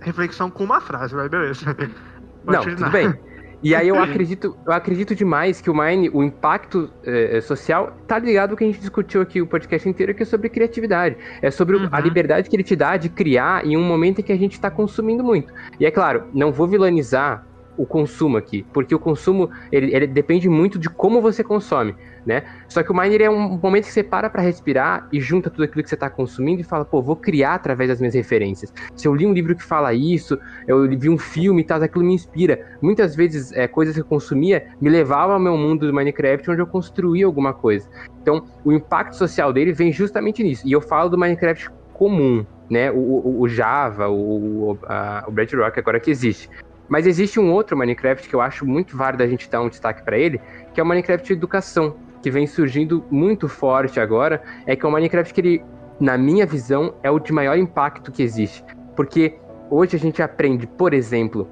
reflexão 0.00 0.50
com 0.50 0.64
uma 0.64 0.80
frase, 0.80 1.14
mas 1.14 1.28
beleza. 1.28 1.76
Não, 2.44 2.62
tudo 2.62 2.90
bem. 2.90 3.14
E 3.62 3.74
aí 3.74 3.89
eu 3.89 3.98
acredito, 4.02 4.56
eu 4.66 4.72
acredito 4.72 5.14
demais 5.14 5.60
que 5.60 5.70
o 5.70 5.74
Mine, 5.74 6.10
o 6.10 6.22
impacto 6.22 6.90
eh, 7.05 7.40
social, 7.40 7.97
tá 8.06 8.18
ligado 8.18 8.52
ao 8.52 8.56
que 8.56 8.64
a 8.64 8.66
gente 8.66 8.80
discutiu 8.80 9.20
aqui 9.20 9.40
o 9.40 9.47
podcast 9.47 9.89
inteiro, 9.89 10.14
que 10.14 10.22
é 10.22 10.26
sobre 10.26 10.48
criatividade. 10.48 11.16
É 11.40 11.51
sobre 11.51 11.76
uhum. 11.76 11.89
a 11.90 12.01
liberdade 12.01 12.48
que 12.48 12.56
ele 12.56 12.64
te 12.64 12.74
dá 12.74 12.97
de 12.97 13.09
criar 13.09 13.64
em 13.66 13.76
um 13.76 13.82
momento 13.82 14.20
em 14.20 14.22
que 14.24 14.32
a 14.32 14.39
gente 14.39 14.52
está 14.52 14.70
consumindo 14.70 15.22
muito. 15.22 15.52
E 15.78 15.86
é 15.86 15.90
claro, 15.90 16.24
não 16.34 16.52
vou 16.52 16.66
vilanizar 16.66 17.47
o 17.76 17.86
consumo 17.86 18.36
aqui, 18.36 18.66
porque 18.72 18.94
o 18.94 18.98
consumo 18.98 19.51
ele, 19.70 19.94
ele, 19.94 20.06
depende 20.06 20.48
muito 20.48 20.78
de 20.78 20.89
como 20.90 21.20
você 21.20 21.43
consome, 21.43 21.94
né? 22.24 22.43
Só 22.69 22.82
que 22.82 22.90
o 22.90 22.94
miner 22.94 23.23
é 23.23 23.31
um 23.31 23.59
momento 23.59 23.86
que 23.86 23.93
você 23.93 24.03
para 24.03 24.31
para 24.31 24.43
respirar 24.43 25.09
e 25.12 25.20
junta 25.20 25.51
tudo 25.51 25.65
aquilo 25.65 25.82
que 25.82 25.89
você 25.89 25.94
está 25.94 26.09
consumindo 26.09 26.61
e 26.61 26.65
fala, 26.65 26.85
pô, 26.85 27.03
vou 27.03 27.16
criar 27.16 27.55
através 27.55 27.89
das 27.89 28.01
minhas 28.01 28.15
referências. 28.15 28.73
Se 28.94 29.07
eu 29.07 29.15
li 29.15 29.27
um 29.27 29.32
livro 29.32 29.55
que 29.55 29.62
fala 29.62 29.93
isso, 29.93 30.39
eu 30.66 30.89
vi 30.99 31.09
um 31.09 31.19
filme 31.19 31.62
e 31.62 31.65
tal, 31.65 31.82
aquilo 31.82 32.05
me 32.05 32.15
inspira. 32.15 32.77
Muitas 32.81 33.15
vezes 33.15 33.53
é, 33.53 33.66
coisas 33.66 33.94
que 33.94 34.01
eu 34.01 34.07
consumia 34.07 34.66
me 34.81 34.89
levavam 34.89 35.35
ao 35.35 35.40
meu 35.40 35.57
mundo 35.57 35.86
do 35.86 35.93
Minecraft, 35.93 36.51
onde 36.51 36.61
eu 36.61 36.66
construía 36.66 37.27
alguma 37.27 37.53
coisa. 37.53 37.89
Então, 38.20 38.44
o 38.65 38.73
impacto 38.73 39.16
social 39.16 39.53
dele 39.53 39.73
vem 39.73 39.93
justamente 39.93 40.43
nisso. 40.43 40.66
E 40.66 40.73
eu 40.73 40.81
falo 40.81 41.09
do 41.11 41.19
Minecraft 41.19 41.70
comum, 41.93 42.47
né? 42.70 42.90
O, 42.90 42.97
o, 42.97 43.40
o 43.40 43.49
Java, 43.49 44.09
o, 44.09 44.78
a, 44.85 45.24
o 45.27 45.31
Bedrock 45.31 45.78
agora 45.78 45.99
que 45.99 46.11
existe. 46.11 46.49
Mas 46.89 47.07
existe 47.07 47.40
um 47.40 47.51
outro 47.51 47.77
Minecraft 47.77 48.28
que 48.28 48.35
eu 48.35 48.40
acho 48.40 48.66
muito 48.66 48.97
válido 48.97 49.23
a 49.23 49.27
gente 49.27 49.49
dar 49.49 49.62
um 49.62 49.69
destaque 49.69 50.05
para 50.05 50.19
ele, 50.19 50.40
que 50.74 50.81
é 50.81 50.82
o 50.82 50.86
Minecraft 50.86 51.27
de 51.27 51.32
educação, 51.32 51.97
que 52.23 52.31
vem 52.31 52.47
surgindo 52.47 53.05
muito 53.11 53.49
forte 53.49 53.99
agora, 53.99 54.43
é 54.66 54.77
que 54.77 54.86
um 54.86 54.90
Minecraft 54.90 55.35
que 55.35 55.40
ele, 55.40 55.65
na 56.01 56.16
minha 56.16 56.47
visão, 56.47 56.94
é 57.03 57.11
o 57.11 57.19
de 57.19 57.32
maior 57.32 57.59
impacto 57.59 58.12
que 58.12 58.23
existe. 58.23 58.65
Porque 58.94 59.35
hoje 59.69 59.97
a 59.97 59.99
gente 59.99 60.23
aprende, 60.23 60.66
por 60.66 60.94
exemplo, 60.94 61.49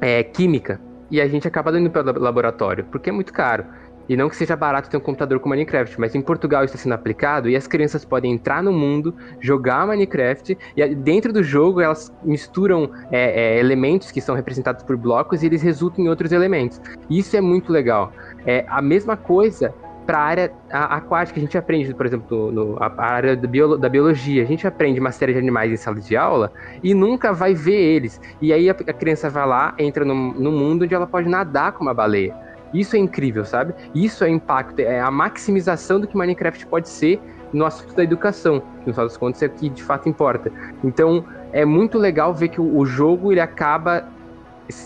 é, 0.00 0.22
química, 0.22 0.80
e 1.10 1.20
a 1.20 1.28
gente 1.28 1.46
acaba 1.46 1.76
indo 1.78 1.90
para 1.90 2.02
o 2.02 2.20
laboratório, 2.20 2.84
porque 2.90 3.10
é 3.10 3.12
muito 3.12 3.32
caro. 3.32 3.64
E 4.08 4.16
não 4.16 4.28
que 4.28 4.36
seja 4.36 4.54
barato 4.54 4.88
ter 4.88 4.96
um 4.96 5.00
computador 5.00 5.40
com 5.40 5.48
Minecraft, 5.48 5.98
mas 5.98 6.14
em 6.14 6.20
Portugal 6.20 6.64
isso 6.64 6.76
está 6.76 6.84
sendo 6.84 6.92
aplicado 6.92 7.48
e 7.48 7.56
as 7.56 7.66
crianças 7.66 8.04
podem 8.04 8.32
entrar 8.32 8.62
no 8.62 8.72
mundo, 8.72 9.12
jogar 9.40 9.84
Minecraft 9.84 10.56
e 10.76 10.94
dentro 10.94 11.32
do 11.32 11.42
jogo 11.42 11.80
elas 11.80 12.12
misturam 12.22 12.88
é, 13.10 13.56
é, 13.56 13.58
elementos 13.58 14.12
que 14.12 14.20
são 14.20 14.36
representados 14.36 14.84
por 14.84 14.96
blocos 14.96 15.42
e 15.42 15.46
eles 15.46 15.60
resultam 15.60 16.04
em 16.04 16.08
outros 16.08 16.30
elementos. 16.30 16.80
Isso 17.10 17.36
é 17.36 17.40
muito 17.40 17.72
legal. 17.72 18.12
É 18.46 18.64
a 18.68 18.80
mesma 18.80 19.16
coisa 19.16 19.74
para 20.06 20.18
a 20.18 20.22
área 20.22 20.52
aquática. 20.70 21.38
A 21.38 21.42
gente 21.42 21.58
aprende, 21.58 21.92
por 21.92 22.06
exemplo, 22.06 22.52
no, 22.52 22.52
no, 22.52 22.82
a 22.82 23.04
área 23.04 23.36
da, 23.36 23.48
biolo, 23.48 23.76
da, 23.76 23.88
biologia. 23.88 24.42
A 24.42 24.46
gente 24.46 24.66
aprende 24.66 25.00
uma 25.00 25.10
série 25.10 25.32
de 25.32 25.38
animais 25.38 25.72
em 25.72 25.76
sala 25.76 26.00
de 26.00 26.16
aula 26.16 26.52
e 26.82 26.94
nunca 26.94 27.32
vai 27.32 27.52
ver 27.52 27.74
eles. 27.74 28.20
E 28.40 28.52
aí 28.52 28.70
a, 28.70 28.72
a 28.72 28.92
criança 28.92 29.28
vai 29.28 29.46
lá, 29.46 29.74
entra 29.78 30.04
no, 30.04 30.14
no 30.14 30.52
mundo 30.52 30.84
onde 30.84 30.94
ela 30.94 31.06
pode 31.06 31.28
nadar 31.28 31.72
com 31.72 31.82
uma 31.82 31.92
baleia. 31.92 32.34
Isso 32.72 32.96
é 32.96 32.98
incrível, 32.98 33.44
sabe? 33.44 33.74
Isso 33.94 34.24
é 34.24 34.28
impacto, 34.28 34.80
é 34.80 35.00
a 35.00 35.10
maximização 35.10 36.00
do 36.00 36.06
que 36.06 36.16
Minecraft 36.16 36.66
pode 36.66 36.88
ser 36.88 37.20
no 37.52 37.64
assunto 37.64 37.94
da 37.94 38.02
educação, 38.02 38.60
que 38.60 38.88
no 38.88 38.92
final 38.92 39.06
das 39.06 39.16
contas 39.16 39.42
é 39.42 39.46
o 39.46 39.50
que 39.50 39.68
de 39.68 39.82
fato 39.82 40.08
importa. 40.08 40.52
Então, 40.84 41.24
é 41.52 41.64
muito 41.64 41.96
legal 41.96 42.34
ver 42.34 42.48
que 42.48 42.60
o 42.60 42.84
jogo 42.84 43.32
ele 43.32 43.40
acaba 43.40 44.04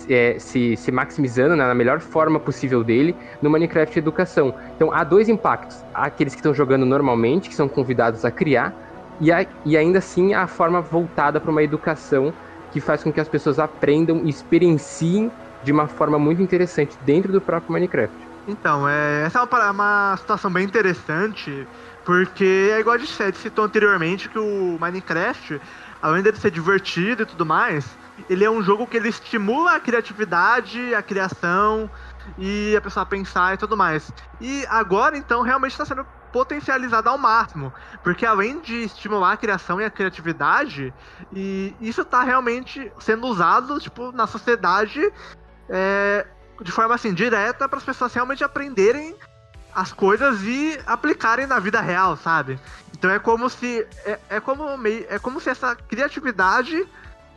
é, 0.09 0.37
se, 0.39 0.77
se, 0.77 0.93
maximizando 0.93 1.57
né, 1.57 1.67
na 1.67 1.75
melhor 1.75 2.01
forma 2.01 2.39
possível 2.39 2.85
dele 2.85 3.17
no 3.41 3.51
Minecraft 3.51 3.99
Educação. 3.99 4.55
Então, 4.77 4.93
há 4.93 5.05
dois 5.05 5.29
impactos. 5.29 5.83
Há 5.95 6.07
aqueles 6.07 6.35
que 6.35 6.41
estão 6.41 6.55
jogando 6.55 6.85
normalmente, 6.85 7.49
que 7.49 7.55
são 7.55 7.69
convidados 7.69 8.25
a 8.25 8.31
criar, 8.31 8.75
e, 9.21 9.31
a, 9.31 9.47
e 9.65 9.77
ainda 9.77 9.99
assim 9.99 10.35
a 10.35 10.47
forma 10.47 10.81
voltada 10.81 11.41
para 11.41 11.51
uma 11.51 11.63
educação 11.63 12.33
que 12.73 12.81
faz 12.81 13.03
com 13.03 13.13
que 13.13 13.21
as 13.21 13.29
pessoas 13.29 13.59
aprendam 13.59 14.23
e 14.25 14.29
experienciem 14.29 15.31
de 15.63 15.73
uma 15.73 15.87
forma 15.87 16.19
muito 16.19 16.41
interessante 16.41 16.97
dentro 17.05 17.33
do 17.33 17.41
próprio 17.41 17.73
Minecraft. 17.73 18.15
Então, 18.49 18.89
é, 18.89 19.25
essa 19.27 19.39
é 19.39 19.43
uma, 19.43 19.71
uma 19.71 20.17
situação 20.17 20.51
bem 20.51 20.65
interessante, 20.65 21.67
porque 22.05 22.71
é 22.73 22.81
igual 22.81 22.97
a 22.97 22.99
gente 22.99 23.37
citou 23.37 23.65
anteriormente 23.65 24.29
que 24.29 24.39
o 24.39 24.79
Minecraft, 24.81 25.61
além 26.01 26.23
de 26.23 26.35
ser 26.37 26.51
divertido 26.51 27.23
e 27.23 27.27
tudo 27.27 27.45
mais, 27.45 27.87
ele 28.29 28.45
é 28.45 28.51
um 28.51 28.63
jogo 28.63 28.87
que 28.87 28.97
ele 28.97 29.09
estimula 29.09 29.77
a 29.77 29.81
criatividade, 29.81 30.95
a 30.95 31.03
criação 31.03 31.91
e 32.39 32.77
a 32.77 32.81
pessoa 32.81 33.07
pensar 33.07 33.55
e 33.55 33.57
tudo 33.57 33.77
mais. 33.77 34.13
E 34.41 34.65
agora, 34.69 35.17
então, 35.17 35.43
realmente 35.43 35.73
está 35.73 35.85
sendo 35.85 36.05
potencializado 36.33 37.09
ao 37.09 37.19
máximo, 37.19 37.73
porque 38.03 38.25
além 38.25 38.61
de 38.61 38.85
estimular 38.85 39.33
a 39.33 39.37
criação 39.37 39.81
e 39.81 39.85
a 39.85 39.91
criatividade, 39.91 40.95
e 41.33 41.75
isso 41.81 42.03
está 42.03 42.23
realmente 42.23 42.93
sendo 43.01 43.27
usado 43.27 43.81
tipo 43.81 44.13
na 44.13 44.29
sociedade 44.29 45.13
é, 45.69 46.27
de 46.61 46.71
forma 46.71 46.95
assim 46.95 47.13
direta 47.13 47.69
para 47.69 47.79
as 47.79 47.85
pessoas 47.85 48.15
realmente 48.15 48.45
aprenderem 48.45 49.17
as 49.75 49.93
coisas 49.93 50.43
e 50.43 50.79
aplicarem 50.87 51.47
na 51.47 51.59
vida 51.59 51.81
real, 51.81 52.17
sabe? 52.17 52.59
Então 52.97 53.11
é 53.11 53.19
como 53.19 53.49
se 53.49 53.87
é, 54.05 54.19
é 54.29 54.41
como 54.41 54.77
meio, 54.77 55.07
é 55.09 55.19
como 55.19 55.41
se 55.41 55.49
essa 55.49 55.75
criatividade 55.75 56.87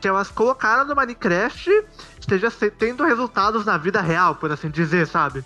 que 0.03 0.07
elas 0.09 0.29
colocaram 0.29 0.83
no 0.83 0.93
Minecraft 0.93 1.71
esteja 2.19 2.51
tendo 2.77 3.05
resultados 3.05 3.63
na 3.63 3.77
vida 3.77 4.01
real, 4.01 4.35
por 4.35 4.51
assim 4.51 4.69
dizer, 4.69 5.07
sabe? 5.07 5.45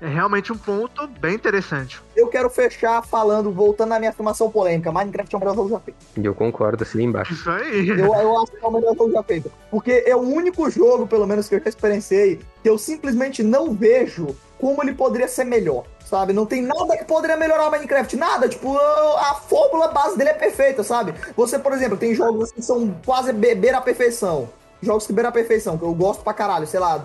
É 0.00 0.08
realmente 0.08 0.52
um 0.52 0.56
ponto 0.56 1.06
bem 1.06 1.36
interessante. 1.36 2.02
Eu 2.16 2.26
quero 2.26 2.50
fechar 2.50 3.00
falando, 3.02 3.52
voltando 3.52 3.90
na 3.90 4.00
minha 4.00 4.10
afirmação 4.10 4.50
polêmica, 4.50 4.90
Minecraft 4.90 5.32
é 5.32 5.36
o 5.36 5.38
melhor 5.38 5.54
jogo 5.54 5.68
já 5.68 5.78
feito. 5.78 5.98
E 6.16 6.24
eu 6.24 6.34
concordo, 6.34 6.82
assim 6.82 7.04
embaixo. 7.04 7.32
Isso 7.32 7.48
aí. 7.48 7.90
Eu, 7.90 8.12
eu 8.12 8.42
acho 8.42 8.50
que 8.50 8.64
é 8.64 8.66
o 8.66 8.72
melhor 8.72 8.96
jogo 8.96 9.12
já 9.12 9.22
feito. 9.22 9.52
Porque 9.70 10.02
é 10.04 10.16
o 10.16 10.22
único 10.22 10.68
jogo, 10.68 11.06
pelo 11.06 11.24
menos, 11.24 11.48
que 11.48 11.54
eu 11.54 11.60
já 11.60 11.68
experienciei, 11.68 12.40
que 12.60 12.68
eu 12.68 12.76
simplesmente 12.76 13.44
não 13.44 13.72
vejo 13.72 14.34
como 14.62 14.80
ele 14.80 14.94
poderia 14.94 15.26
ser 15.26 15.42
melhor. 15.42 15.82
Sabe? 16.04 16.32
Não 16.32 16.46
tem 16.46 16.62
nada 16.62 16.96
que 16.96 17.04
poderia 17.04 17.36
melhorar 17.36 17.66
o 17.66 17.70
Minecraft. 17.72 18.16
Nada. 18.16 18.48
Tipo, 18.48 18.78
a 18.78 19.34
fórmula 19.34 19.88
base 19.88 20.16
dele 20.16 20.30
é 20.30 20.34
perfeita, 20.34 20.84
sabe? 20.84 21.12
Você, 21.36 21.58
por 21.58 21.72
exemplo, 21.72 21.96
tem 21.98 22.14
jogos 22.14 22.52
que 22.52 22.62
são 22.62 22.94
quase 23.04 23.32
beber 23.32 23.74
a 23.74 23.80
perfeição. 23.80 24.48
Jogos 24.80 25.04
que 25.04 25.12
beiram 25.12 25.30
a 25.30 25.32
perfeição, 25.32 25.76
que 25.76 25.84
eu 25.84 25.92
gosto 25.92 26.22
pra 26.22 26.32
caralho. 26.32 26.66
Sei 26.66 26.78
lá, 26.78 27.04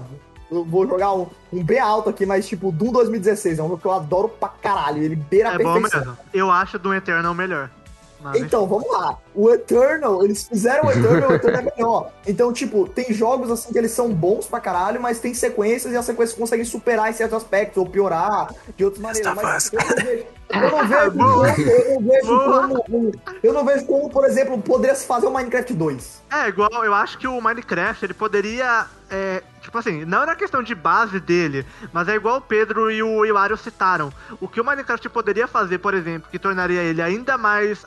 eu 0.52 0.64
vou 0.64 0.86
jogar 0.88 1.14
um, 1.14 1.26
um 1.52 1.64
B 1.64 1.80
alto 1.80 2.10
aqui, 2.10 2.28
mas 2.28 2.48
tipo, 2.48 2.72
Doom 2.72 2.92
2016 2.92 3.58
é 3.58 3.64
um 3.64 3.70
jogo 3.70 3.82
que 3.82 3.88
eu 3.88 3.92
adoro 3.92 4.30
pra 4.30 4.50
caralho. 4.50 5.02
Ele 5.02 5.16
beira 5.16 5.50
é 5.50 5.54
a 5.54 5.58
perfeição. 5.58 6.00
Bom 6.02 6.06
mesmo. 6.06 6.18
Eu 6.32 6.52
acho 6.52 6.78
Doom 6.78 6.94
Eternal 6.94 7.34
melhor. 7.34 7.72
Então, 8.36 8.68
vamos 8.68 8.90
lá. 8.92 9.18
O 9.34 9.50
Eternal, 9.50 10.24
eles 10.24 10.48
fizeram 10.48 10.86
o 10.86 10.92
Eternal, 10.92 11.32
o 11.32 11.36
Eternal 11.36 11.62
é 11.62 11.76
melhor. 11.76 12.12
Então, 12.26 12.52
tipo, 12.52 12.88
tem 12.88 13.14
jogos 13.14 13.52
assim 13.52 13.72
que 13.72 13.78
eles 13.78 13.92
são 13.92 14.10
bons 14.10 14.48
pra 14.48 14.60
caralho, 14.60 15.02
mas 15.02 15.20
tem 15.20 15.34
sequências 15.34 15.94
e 15.94 15.98
as 15.98 16.06
sequências 16.06 16.38
conseguem 16.38 16.66
superar 16.66 17.10
em 17.10 17.14
certos 17.14 17.38
aspectos, 17.38 17.78
ou 17.78 17.86
piorar 17.86 18.54
de 18.76 18.84
outras 18.84 19.02
maneiras. 19.02 19.36
Mas 19.36 19.74
eu 19.74 19.80
não 19.80 19.96
vejo. 19.96 20.37
Eu 20.50 20.72
não 20.72 20.88
vejo, 20.88 21.12
como, 21.18 21.46
eu 21.46 21.94
não 21.94 22.02
vejo 22.02 22.84
como, 22.84 23.12
eu 23.44 23.54
não 23.54 23.66
vejo 23.66 23.86
como, 23.86 24.10
por 24.10 24.26
exemplo, 24.26 24.62
poderia 24.62 24.96
se 24.96 25.06
fazer 25.06 25.28
o 25.28 25.32
Minecraft 25.32 25.74
2. 25.74 26.24
É, 26.32 26.48
igual, 26.48 26.70
eu 26.86 26.94
acho 26.94 27.18
que 27.18 27.28
o 27.28 27.42
Minecraft, 27.42 28.06
ele 28.06 28.14
poderia, 28.14 28.86
é, 29.10 29.44
tipo 29.62 29.78
assim, 29.78 30.06
não 30.06 30.26
na 30.26 30.36
questão 30.36 30.64
de 30.64 30.74
base 30.74 31.20
dele, 31.20 31.66
mas 31.92 32.08
é 32.08 32.16
igual 32.16 32.38
o 32.38 32.42
Pedro 32.42 32.90
e 32.90 33.04
o 33.04 33.26
Hilário 33.26 33.58
citaram. 33.58 34.12
O 34.40 34.48
que 34.48 34.62
o 34.62 34.66
Minecraft 34.66 35.10
poderia 35.10 35.48
fazer, 35.48 35.80
por 35.80 35.94
exemplo, 35.94 36.30
que 36.32 36.40
tornaria 36.40 36.82
ele 36.82 37.02
ainda 37.02 37.38
mais 37.38 37.86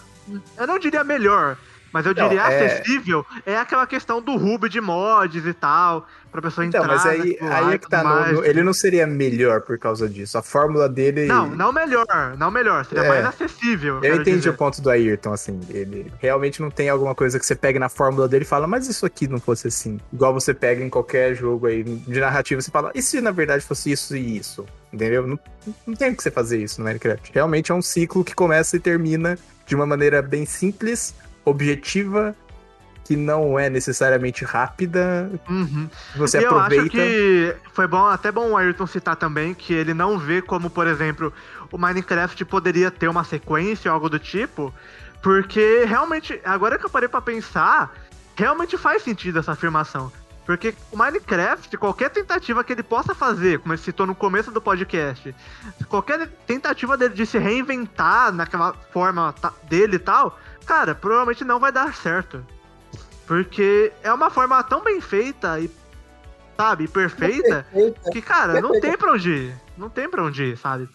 eu 0.57 0.67
não 0.67 0.79
diria 0.79 1.03
melhor, 1.03 1.57
mas 1.93 2.07
eu 2.07 2.15
diria 2.15 2.43
não, 2.43 2.51
é... 2.51 2.67
acessível, 2.67 3.27
é 3.45 3.57
aquela 3.57 3.87
questão 3.87 4.21
do 4.23 4.33
hub 4.33 4.69
de 4.69 4.81
mods 4.81 5.45
e 5.45 5.53
tal, 5.53 6.07
pra 6.31 6.41
pessoa 6.41 6.65
então, 6.65 6.83
entrar. 6.83 6.97
Mas 6.97 7.07
aí, 7.07 7.37
aí 7.41 7.75
é 7.75 7.79
que 7.79 7.89
tá, 7.89 8.03
no, 8.03 8.33
no, 8.35 8.45
ele 8.45 8.63
não 8.63 8.73
seria 8.73 9.07
melhor 9.07 9.63
por 9.63 9.79
causa 9.79 10.09
disso. 10.09 10.39
A 10.39 10.43
fórmula 10.43 10.89
dele. 10.89 11.27
Não, 11.27 11.49
não 11.49 11.73
melhor, 11.73 12.37
não 12.37 12.51
melhor, 12.51 12.85
seria 12.85 13.05
é, 13.05 13.09
mais 13.09 13.25
acessível. 13.25 14.01
Eu, 14.03 14.17
entendi 14.17 14.39
dizer. 14.39 14.51
o 14.51 14.55
ponto 14.55 14.81
do 14.81 14.91
Ayrton, 14.91 15.33
assim, 15.33 15.61
ele 15.69 16.13
realmente 16.19 16.63
não 16.63 16.71
tem 16.71 16.89
alguma 16.89 17.15
coisa 17.15 17.39
que 17.39 17.47
você 17.47 17.55
pega 17.55 17.79
na 17.79 17.89
fórmula 17.89 18.29
dele 18.29 18.45
e 18.45 18.49
fala, 18.49 18.67
mas 18.67 18.89
isso 18.89 19.05
aqui 19.05 19.27
não 19.27 19.41
fosse 19.41 19.69
assim. 19.69 19.99
Igual 20.13 20.33
você 20.33 20.55
pega 20.55 20.83
em 20.85 20.89
qualquer 20.89 21.35
jogo 21.35 21.67
aí 21.67 21.83
de 21.83 22.21
narrativa, 22.21 22.61
você 22.61 22.71
fala, 22.71 22.91
e 22.95 23.03
se 23.03 23.21
na 23.21 23.31
verdade 23.31 23.65
fosse 23.65 23.91
isso 23.91 24.17
e 24.17 24.37
isso? 24.37 24.65
Entendeu? 24.93 25.27
Não, 25.27 25.39
não 25.87 25.95
tem 25.95 26.13
o 26.13 26.17
que 26.17 26.23
você 26.23 26.31
fazer 26.31 26.63
isso 26.63 26.81
no 26.81 26.87
Minecraft. 26.87 27.31
Realmente 27.33 27.71
é 27.71 27.75
um 27.75 27.83
ciclo 27.83 28.25
que 28.25 28.35
começa 28.35 28.77
e 28.77 28.81
termina 28.81 29.39
de 29.67 29.75
uma 29.75 29.87
maneira 29.87 30.21
bem 30.21 30.45
simples, 30.45 31.15
objetiva, 31.45 32.35
que 33.05 33.17
não 33.17 33.59
é 33.59 33.69
necessariamente 33.69 34.45
rápida. 34.45 35.31
Uhum. 35.49 35.89
Você 36.17 36.41
e 36.41 36.45
aproveita. 36.45 36.75
Eu 36.77 36.83
acho 36.83 36.91
que 36.91 37.57
foi 37.73 37.87
bom, 37.87 38.07
até 38.07 38.31
bom 38.31 38.51
o 38.51 38.57
Ayrton 38.57 38.87
citar 38.87 39.17
também 39.17 39.53
que 39.53 39.73
ele 39.73 39.93
não 39.93 40.19
vê 40.19 40.41
como, 40.41 40.71
por 40.71 40.87
exemplo, 40.87 41.33
o 41.73 41.79
Minecraft 41.79 42.45
poderia 42.45 42.91
ter 42.91 43.09
uma 43.09 43.25
sequência 43.25 43.91
ou 43.91 43.95
algo 43.95 44.09
do 44.09 44.19
tipo, 44.19 44.73
porque 45.23 45.85
realmente, 45.87 46.41
agora 46.45 46.79
que 46.79 46.87
eu 46.87 46.91
parei 46.91 47.09
para 47.09 47.21
pensar, 47.21 47.93
realmente 48.37 48.79
faz 48.79 49.03
sentido 49.03 49.39
essa 49.39 49.53
afirmação. 49.53 50.13
Porque 50.47 50.75
o 50.91 50.97
Minecraft, 50.97 51.77
qualquer 51.77 52.11
tentativa 52.11 52.65
que 52.65 52.73
ele 52.73 52.83
possa 52.83 53.15
fazer, 53.15 53.59
como 53.59 53.73
ele 53.73 53.83
citou 53.83 54.07
no 54.07 54.15
começo 54.15 54.51
do 54.51 54.61
podcast, 54.61 55.35
qualquer 55.89 56.29
tentativa 56.47 56.97
dele 56.97 57.15
de 57.15 57.27
se 57.27 57.39
reinventar 57.39 58.33
naquela 58.33 58.73
forma 58.93 59.35
dele 59.69 59.97
e 59.97 59.99
tal, 59.99 60.39
cara, 60.71 60.95
provavelmente 60.95 61.45
não 61.45 61.59
vai 61.59 61.73
dar 61.73 61.93
certo. 61.97 62.47
Porque 63.27 63.93
é 64.05 64.13
uma 64.13 64.31
forma 64.31 64.63
tão 64.63 64.85
bem 64.85 65.01
feita 65.01 65.59
e, 65.59 65.69
sabe, 66.57 66.87
perfeita, 66.87 67.67
Perfeito. 67.73 68.11
que, 68.13 68.23
cara, 68.23 68.61
não 68.61 68.81
tem 68.81 68.97
pra 68.97 69.13
onde 69.13 69.31
ir. 69.31 69.55
Não 69.77 69.91
tem 69.91 70.09
pra 70.09 70.23
onde 70.23 70.45
ir, 70.45 70.57
sabe? 70.57 70.89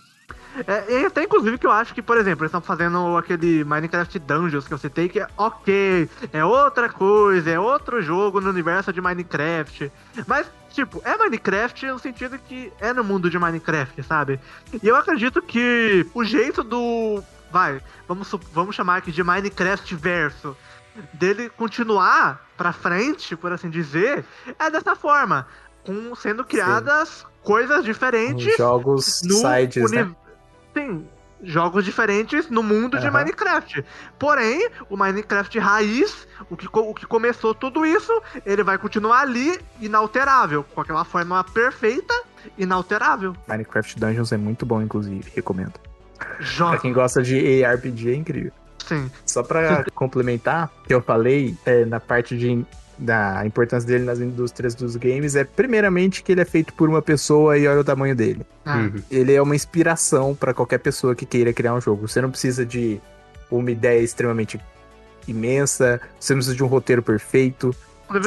É, 0.66 1.02
e 1.02 1.06
até 1.06 1.24
inclusive 1.24 1.58
que 1.58 1.68
eu 1.68 1.72
acho 1.72 1.94
que, 1.94 2.02
por 2.02 2.16
exemplo, 2.16 2.44
eles 2.44 2.50
estão 2.50 2.62
fazendo 2.62 3.18
aquele 3.18 3.66
Minecraft 3.66 4.18
Dungeons 4.20 4.66
que 4.66 4.74
eu 4.74 4.78
citei, 4.78 5.10
que 5.10 5.20
é 5.20 5.28
ok, 5.36 6.10
é 6.32 6.46
outra 6.46 6.88
coisa, 6.88 7.52
é 7.52 7.60
outro 7.60 8.02
jogo 8.02 8.40
no 8.40 8.50
universo 8.50 8.94
de 8.94 9.02
Minecraft. 9.02 9.92
Mas, 10.26 10.50
tipo, 10.70 11.02
é 11.04 11.18
Minecraft 11.18 11.86
no 11.88 12.00
sentido 12.00 12.40
que 12.40 12.72
é 12.80 12.94
no 12.94 13.04
mundo 13.04 13.30
de 13.30 13.38
Minecraft, 13.38 14.02
sabe? 14.04 14.40
E 14.82 14.88
eu 14.88 14.96
acredito 14.96 15.42
que 15.42 16.08
o 16.14 16.24
jeito 16.24 16.64
do. 16.64 17.22
Vai, 17.56 17.82
vamos, 18.06 18.30
vamos 18.52 18.76
chamar 18.76 18.98
aqui 18.98 19.14
de 19.14 19.24
Minecraft 19.24 19.96
verso. 19.96 20.58
Dele 21.14 21.50
continuar 21.50 22.46
pra 22.58 22.74
frente, 22.74 23.34
por 23.34 23.50
assim 23.54 23.70
dizer, 23.70 24.26
é 24.60 24.70
dessa 24.70 24.94
forma. 24.94 25.48
Com, 25.86 26.14
sendo 26.16 26.44
criadas 26.44 27.26
coisas 27.42 27.86
diferentes 27.86 28.46
Os 28.46 28.58
jogos 28.58 29.22
no 29.24 29.36
sides, 29.36 29.90
né? 29.90 30.14
Sim, 30.74 31.08
jogos 31.42 31.86
diferentes 31.86 32.50
no 32.50 32.62
mundo 32.62 33.00
de 33.00 33.08
Aham. 33.08 33.20
Minecraft. 33.20 33.86
Porém, 34.20 34.70
o 34.90 34.98
Minecraft 34.98 35.58
raiz, 35.58 36.28
o 36.50 36.58
que, 36.58 36.68
o 36.70 36.94
que 36.94 37.06
começou 37.06 37.56
tudo 37.56 37.86
isso, 37.86 38.22
ele 38.46 38.64
vai 38.64 38.78
continuar 38.78 39.22
ali, 39.22 39.58
inalterável, 39.80 40.66
com 40.76 40.82
aquela 40.82 41.06
forma 41.06 41.42
perfeita, 41.42 42.14
inalterável. 42.58 43.34
Minecraft 43.48 43.98
Dungeons 43.98 44.34
é 44.34 44.38
muito 44.38 44.66
bom, 44.66 44.82
inclusive, 44.82 45.32
recomendo. 45.34 45.85
Pra 46.18 46.36
Joga. 46.40 46.78
quem 46.80 46.94
gosta 46.94 47.22
de 47.22 47.64
ARPG 47.64 48.12
é 48.12 48.16
incrível. 48.16 48.52
Sim. 48.88 49.10
Só 49.26 49.42
pra 49.44 49.84
complementar, 49.96 50.72
que 50.88 50.94
eu 50.94 51.02
falei 51.02 51.56
é, 51.66 51.86
na 51.86 52.00
parte 52.00 52.38
de, 52.38 52.64
da 52.98 53.44
importância 53.46 53.88
dele 53.88 54.04
nas 54.06 54.20
indústrias 54.20 54.76
dos 54.76 54.96
games 54.96 55.36
é, 55.36 55.44
primeiramente, 55.44 56.22
que 56.22 56.32
ele 56.32 56.42
é 56.42 56.46
feito 56.46 56.74
por 56.74 56.88
uma 56.88 57.02
pessoa 57.02 57.58
e 57.58 57.68
olha 57.68 57.80
o 57.80 57.84
tamanho 57.84 58.16
dele. 58.16 58.46
Ah, 58.66 58.78
Uhum. 58.78 59.02
Ele 59.10 59.34
é 59.34 59.42
uma 59.42 59.56
inspiração 59.56 60.36
pra 60.36 60.54
qualquer 60.54 60.78
pessoa 60.80 61.16
que 61.16 61.26
queira 61.26 61.52
criar 61.52 61.74
um 61.74 61.82
jogo. 61.82 62.08
Você 62.08 62.22
não 62.22 62.30
precisa 62.30 62.66
de 62.66 63.02
uma 63.50 63.72
ideia 63.72 64.00
extremamente 64.02 64.60
imensa, 65.28 66.00
você 66.20 66.34
não 66.34 66.38
precisa 66.40 66.56
de 66.56 66.64
um 66.64 66.68
roteiro 66.68 67.02
perfeito. 67.02 67.76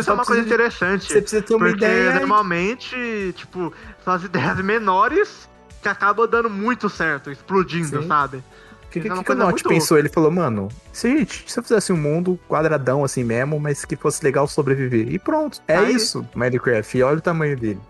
Só 0.02 0.10
é 0.12 0.14
uma 0.14 0.24
coisa 0.24 0.42
de- 0.42 0.48
interessante. 0.48 1.04
Você 1.06 1.20
precisa 1.20 1.42
ter 1.42 1.54
uma 1.54 1.66
Porque 1.68 1.84
ideia. 1.84 2.10
e- 2.10 2.18
normalmente, 2.18 3.32
tipo, 3.36 3.72
são 4.04 4.12
as 4.14 4.24
ideias 4.24 4.56
menores 4.60 5.48
que 5.82 5.88
acabam 5.88 6.26
dando 6.28 6.50
muito 6.50 6.88
certo, 6.88 7.30
explodindo, 7.30 8.02
Sim. 8.02 8.08
sabe? 8.08 8.36
O 8.38 8.90
que, 8.90 8.98
É 9.00 9.02
que, 9.02 9.08
uma 9.10 9.22
que 9.22 9.32
o 9.32 9.34
Notch 9.34 9.62
pensou? 9.64 9.98
Ele 9.98 10.08
falou, 10.08 10.30
mano, 10.30 10.68
se, 10.92 11.06
a 11.06 11.10
gente- 11.10 11.44
se 11.46 11.58
eu 11.58 11.62
fizesse 11.62 11.92
um 11.92 11.96
mundo 11.96 12.38
quadradão 12.48 13.04
assim 13.04 13.22
mesmo, 13.22 13.60
mas 13.60 13.84
que 13.84 13.94
fosse 13.96 14.24
legal 14.24 14.48
sobreviver. 14.48 15.12
E 15.12 15.18
pronto, 15.18 15.60
é 15.68 15.76
Aí. 15.76 15.94
isso, 15.94 16.26
Minecraft. 16.34 16.96
E 16.96 17.02
olha 17.02 17.18
o 17.18 17.20
tamanho 17.20 17.54
dele. 17.56 17.80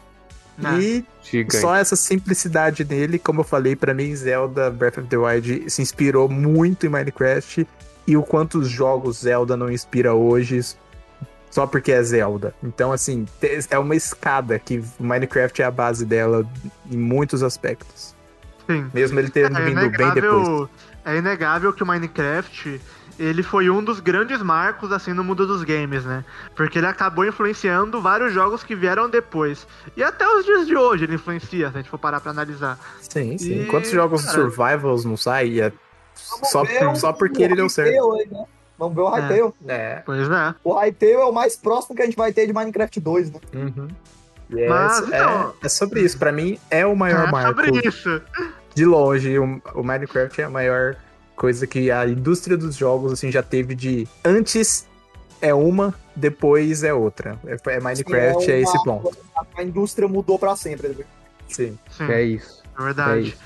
Né? 0.59 0.77
E 0.81 1.05
Gigante. 1.23 1.59
só 1.61 1.77
essa 1.77 1.95
simplicidade 1.95 2.83
dele, 2.83 3.17
como 3.17 3.41
eu 3.41 3.45
falei, 3.45 3.77
pra 3.77 3.95
mim, 3.95 4.13
Zelda 4.17 4.69
Breath 4.71 4.99
of 4.99 5.07
the 5.07 5.17
Wild 5.17 5.71
se 5.71 5.81
inspirou 5.81 6.29
muito 6.29 6.85
em 6.85 6.89
Minecraft. 6.89 7.65
E 8.05 8.17
o 8.17 8.23
quanto 8.25 8.59
os 8.59 8.69
jogos 8.69 9.19
Zelda 9.21 9.57
não 9.57 9.71
inspira 9.71 10.15
hoje 10.15 10.61
só 11.51 11.67
porque 11.67 11.93
é 11.93 12.03
Zelda. 12.03 12.55
Então, 12.63 12.93
assim, 12.93 13.27
é 13.71 13.79
uma 13.79 13.95
escada 13.97 14.59
que 14.59 14.83
Minecraft 14.99 15.63
é 15.63 15.65
a 15.65 15.71
base 15.71 16.05
dela 16.05 16.47
em 16.91 16.97
muitos 16.97 17.43
aspectos. 17.43 18.15
Sim. 18.69 18.91
Mesmo 18.93 19.19
ele 19.19 19.31
tendo 19.31 19.57
É 19.59 19.65
vindo 19.65 19.81
bem 19.81 19.91
depois. 20.13 20.17
inegável, 20.17 20.71
é 21.05 21.17
inegável 21.17 21.73
que 21.73 21.83
o 21.83 21.87
Minecraft 21.87 22.81
ele 23.19 23.43
foi 23.43 23.69
um 23.69 23.83
dos 23.83 23.99
grandes 23.99 24.41
marcos 24.43 24.93
assim 24.93 25.13
no 25.13 25.25
mundo 25.25 25.45
dos 25.47 25.65
games, 25.65 26.05
né? 26.05 26.25
Porque 26.55 26.79
ele 26.79 26.87
acabou 26.87 27.25
influenciando 27.25 28.01
vários 28.01 28.33
jogos 28.33 28.63
que 28.63 28.77
vieram 28.77 29.11
depois. 29.11 29.67
E 29.97 30.05
até 30.05 30.25
os 30.29 30.45
dias 30.45 30.67
de 30.67 30.77
hoje 30.77 31.05
ele 31.05 31.17
influencia, 31.17 31.71
se 31.71 31.75
a 31.75 31.79
gente 31.81 31.91
for 31.91 31.99
parar 31.99 32.21
pra 32.21 32.31
analisar. 32.31 32.79
Sim, 33.01 33.37
sim. 33.37 33.63
E, 33.63 33.67
Quantos 33.67 33.91
jogos 33.91 34.25
cara, 34.25 34.35
survivals 34.35 35.05
não 35.05 35.17
saem? 35.17 35.61
É 35.61 35.73
só, 36.15 36.63
só 36.95 37.13
porque 37.13 37.43
ele 37.43 37.57
deu 37.57 37.69
certo. 37.69 38.13
Aí, 38.15 38.29
né? 38.31 38.45
Vamos 38.79 38.95
ver 38.95 39.01
o 39.03 39.09
É. 39.17 39.21
Hytale. 39.21 39.53
É. 39.67 40.03
Pois 40.07 40.31
é. 40.31 40.55
O 40.63 40.73
Hytale 40.79 41.13
é 41.13 41.25
o 41.25 41.33
mais 41.33 41.57
próximo 41.57 41.97
que 41.97 42.03
a 42.03 42.05
gente 42.05 42.17
vai 42.17 42.33
ter 42.33 42.47
de 42.47 42.53
Minecraft 42.53 43.01
2, 43.01 43.31
né? 43.33 43.41
Uhum. 43.55 43.89
E 44.51 44.61
é- 44.63 44.69
Mas, 44.69 45.03
é, 45.03 45.07
então- 45.07 45.53
é 45.63 45.69
sobre 45.69 46.01
isso. 46.03 46.19
Pra 46.19 46.31
mim, 46.33 46.59
é 46.71 46.87
o 46.87 46.95
maior 46.97 47.29
é 47.29 47.31
marco. 47.31 47.63
sobre 47.65 47.87
isso. 47.89 48.23
De 48.75 48.85
longe, 48.85 49.39
o, 49.39 49.61
o 49.75 49.83
Minecraft 49.83 50.41
é 50.41 50.45
a 50.45 50.51
maior 50.51 50.97
coisa 51.35 51.67
que 51.67 51.91
a 51.91 52.07
indústria 52.07 52.57
dos 52.57 52.77
jogos 52.77 53.13
assim 53.13 53.31
já 53.31 53.43
teve 53.43 53.75
de 53.75 54.07
antes 54.25 54.87
é 55.41 55.53
uma, 55.55 55.95
depois 56.17 56.83
é 56.85 56.93
outra. 56.95 57.39
É, 57.47 57.55
é 57.77 57.81
Minecraft, 57.81 58.45
Sim, 58.45 58.51
é, 58.51 58.55
uma- 58.57 58.63
esse 58.63 58.85
ponto. 58.85 59.17
A 59.57 59.63
indústria 59.63 60.07
mudou 60.09 60.39
pra 60.39 60.55
sempre. 60.57 60.89
né? 60.89 61.05
Sim. 61.49 61.79
Sim, 61.91 62.11
É 62.11 62.23
isso. 62.23 62.63
é 62.79 62.83
verdade. 62.83 63.19
É 63.19 63.21
isso. 63.23 63.37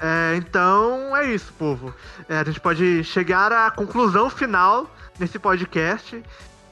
É, 0.00 0.36
então 0.36 1.16
é 1.16 1.32
isso, 1.32 1.52
povo. 1.58 1.94
É, 2.28 2.38
a 2.38 2.44
gente 2.44 2.60
pode 2.60 3.02
chegar 3.04 3.52
à 3.52 3.70
conclusão 3.70 4.30
final 4.30 4.88
nesse 5.18 5.38
podcast 5.38 6.22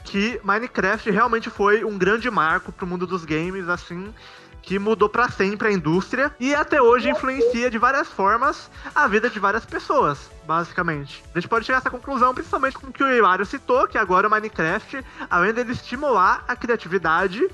que 0.04 0.40
Minecraft 0.44 1.10
realmente 1.10 1.50
foi 1.50 1.84
um 1.84 1.98
grande 1.98 2.30
marco 2.30 2.70
pro 2.70 2.86
mundo 2.86 3.06
dos 3.06 3.24
games, 3.24 3.68
assim, 3.68 4.14
que 4.62 4.78
mudou 4.78 5.08
pra 5.08 5.28
sempre 5.28 5.68
a 5.68 5.72
indústria 5.72 6.34
e 6.38 6.54
até 6.54 6.80
hoje 6.80 7.10
influencia 7.10 7.70
de 7.70 7.78
várias 7.78 8.08
formas 8.08 8.70
a 8.94 9.06
vida 9.06 9.28
de 9.28 9.38
várias 9.38 9.66
pessoas, 9.66 10.30
basicamente. 10.46 11.22
A 11.34 11.40
gente 11.40 11.48
pode 11.48 11.66
chegar 11.66 11.78
a 11.78 11.80
essa 11.80 11.90
conclusão 11.90 12.32
principalmente 12.34 12.78
com 12.78 12.86
o 12.86 12.92
que 12.92 13.02
o 13.02 13.12
Hilário 13.12 13.44
citou, 13.44 13.86
que 13.86 13.98
agora 13.98 14.28
o 14.28 14.30
Minecraft, 14.30 15.04
além 15.28 15.52
dele 15.52 15.72
estimular 15.72 16.44
a 16.46 16.54
criatividade, 16.54 17.48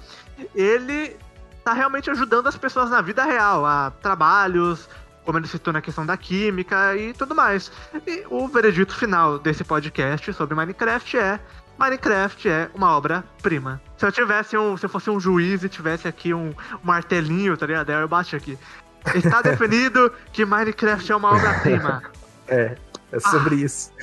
ele 0.54 1.16
tá 1.64 1.72
realmente 1.72 2.10
ajudando 2.10 2.48
as 2.48 2.56
pessoas 2.56 2.90
na 2.90 3.00
vida 3.00 3.24
real, 3.24 3.64
a 3.64 3.90
trabalhos, 4.02 4.88
como 5.24 5.38
ele 5.38 5.46
citou 5.46 5.72
na 5.72 5.80
questão 5.80 6.04
da 6.04 6.16
química 6.16 6.96
e 6.96 7.12
tudo 7.12 7.34
mais. 7.34 7.70
E 8.06 8.24
o 8.28 8.48
veredito 8.48 8.94
final 8.94 9.38
desse 9.38 9.64
podcast 9.64 10.32
sobre 10.32 10.54
Minecraft 10.54 11.16
é 11.16 11.40
Minecraft 11.78 12.48
é 12.48 12.70
uma 12.74 12.96
obra-prima. 12.96 13.80
Se 13.96 14.06
eu 14.06 14.12
tivesse 14.12 14.56
um. 14.56 14.76
Se 14.76 14.86
eu 14.86 14.90
fosse 14.90 15.10
um 15.10 15.18
juiz 15.18 15.64
e 15.64 15.68
tivesse 15.68 16.06
aqui 16.06 16.32
um, 16.34 16.48
um 16.48 16.54
martelinho, 16.82 17.56
tá 17.56 17.66
ligado? 17.66 17.90
Eu 17.90 18.06
baixo 18.08 18.36
aqui. 18.36 18.58
Está 19.14 19.42
definido 19.42 20.12
que 20.32 20.44
Minecraft 20.44 21.10
é 21.10 21.16
uma 21.16 21.34
obra-prima. 21.34 22.02
É, 22.46 22.76
é 23.10 23.20
sobre 23.20 23.56
isso. 23.56 23.90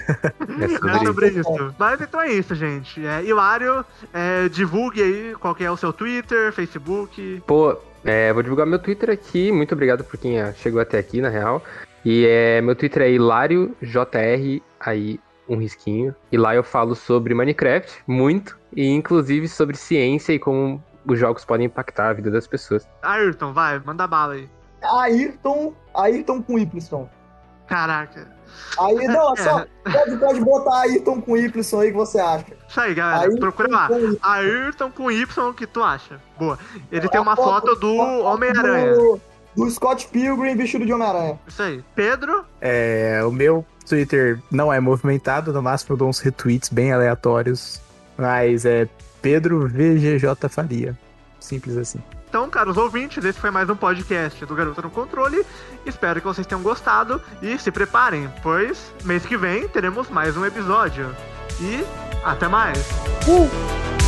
É 0.59 0.65
É 0.65 0.67
sobre 1.05 1.27
isso. 1.27 1.43
sobre 1.43 1.63
isso. 1.63 1.75
Mas 1.77 2.01
então 2.01 2.19
é 2.19 2.31
isso, 2.31 2.55
gente. 2.55 3.05
É, 3.05 3.23
Hilário, 3.23 3.85
é, 4.13 4.49
divulgue 4.49 5.01
aí 5.01 5.35
qual 5.39 5.55
que 5.55 5.63
é 5.63 5.71
o 5.71 5.77
seu 5.77 5.93
Twitter, 5.93 6.51
Facebook. 6.51 7.41
Pô, 7.45 7.77
é, 8.03 8.31
vou 8.33 8.41
divulgar 8.41 8.65
meu 8.65 8.79
Twitter 8.79 9.09
aqui. 9.09 9.51
Muito 9.51 9.73
obrigado 9.73 10.03
por 10.03 10.17
quem 10.17 10.39
ah, 10.39 10.53
chegou 10.53 10.81
até 10.81 10.97
aqui, 10.99 11.21
na 11.21 11.29
real. 11.29 11.63
E 12.03 12.25
é, 12.25 12.61
meu 12.61 12.75
Twitter 12.75 13.03
é 13.03 13.11
Hilário 13.11 13.75
JR, 13.81 14.61
aí 14.79 15.19
um 15.47 15.57
risquinho. 15.57 16.15
E 16.31 16.37
lá 16.37 16.55
eu 16.55 16.63
falo 16.63 16.95
sobre 16.95 17.33
Minecraft, 17.33 18.03
muito, 18.07 18.57
e 18.75 18.87
inclusive 18.87 19.47
sobre 19.47 19.75
ciência 19.75 20.33
e 20.33 20.39
como 20.39 20.81
os 21.05 21.17
jogos 21.17 21.43
podem 21.43 21.65
impactar 21.65 22.09
a 22.09 22.13
vida 22.13 22.29
das 22.29 22.47
pessoas. 22.47 22.87
Ayrton, 23.01 23.51
vai, 23.51 23.79
manda 23.79 24.07
bala 24.07 24.33
aí. 24.33 24.49
Ayrton, 24.81 25.73
Ayrton 25.93 26.41
com 26.41 26.57
Y. 26.57 27.09
Caraca. 27.67 28.38
Aí, 28.79 28.95
não, 29.07 29.33
é 29.33 29.37
só. 29.37 29.59
É. 29.59 29.67
Pode, 29.91 30.17
pode 30.17 30.39
botar 30.41 30.81
Ayrton 30.81 31.21
com 31.21 31.35
Y 31.37 31.79
aí 31.81 31.91
que 31.91 31.97
você 31.97 32.19
acha. 32.19 32.45
Isso 32.67 32.79
aí, 32.79 32.93
galera. 32.93 33.21
Ayrton 33.23 33.39
Procura 33.39 33.69
lá. 33.69 33.87
com. 33.87 34.17
Ayrton 34.21 34.91
com 34.91 35.11
Y, 35.11 35.49
o 35.49 35.53
que 35.53 35.65
tu 35.67 35.81
acha? 35.83 36.19
Boa. 36.37 36.57
Ele 36.91 37.07
tem 37.09 37.19
uma 37.21 37.35
foto- 37.35 37.67
foto 37.67 37.79
do 37.79 37.95
Homem-Aranha. 37.95 38.93
Do, 38.93 39.21
do 39.55 39.69
Scott 39.69 40.07
Pilgrim 40.07 40.55
vestido 40.55 40.85
de 40.85 40.93
Homem-Aranha. 40.93 41.39
Isso 41.47 41.61
aí. 41.61 41.83
Pedro, 41.95 42.43
É, 42.61 43.21
o 43.25 43.31
meu 43.31 43.65
Twitter 43.87 44.39
não 44.51 44.71
é 44.71 44.79
movimentado, 44.79 45.51
no 45.51 45.61
máximo 45.61 45.93
eu 45.93 45.97
dou 45.97 46.09
uns 46.09 46.19
retweets 46.19 46.69
bem 46.69 46.91
aleatórios. 46.93 47.81
Mas 48.17 48.65
é 48.65 48.87
Pedro 49.21 49.67
VGJ 49.67 50.47
Faria. 50.49 50.97
Simples 51.39 51.77
assim. 51.77 51.99
Então, 52.29 52.47
caros 52.47 52.77
ouvintes, 52.77 53.25
esse 53.25 53.39
foi 53.39 53.49
mais 53.49 53.67
um 53.71 53.75
podcast 53.75 54.45
do 54.45 54.53
Garota 54.53 54.83
no 54.83 54.91
Controle. 54.91 55.43
Espero 55.83 56.21
que 56.21 56.27
vocês 56.27 56.45
tenham 56.45 56.61
gostado 56.61 57.19
e 57.41 57.57
se 57.57 57.71
preparem, 57.71 58.31
pois 58.43 58.93
mês 59.03 59.25
que 59.25 59.35
vem 59.35 59.67
teremos 59.67 60.09
mais 60.09 60.37
um 60.37 60.45
episódio. 60.45 61.09
E 61.59 61.83
até 62.23 62.47
mais! 62.47 62.77
Uh! 63.27 63.98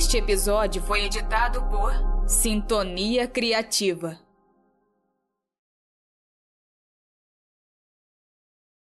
Este 0.00 0.16
episódio 0.16 0.80
foi 0.80 1.04
editado 1.04 1.62
por 1.64 1.92
Sintonia 2.26 3.28
Criativa. 3.28 4.18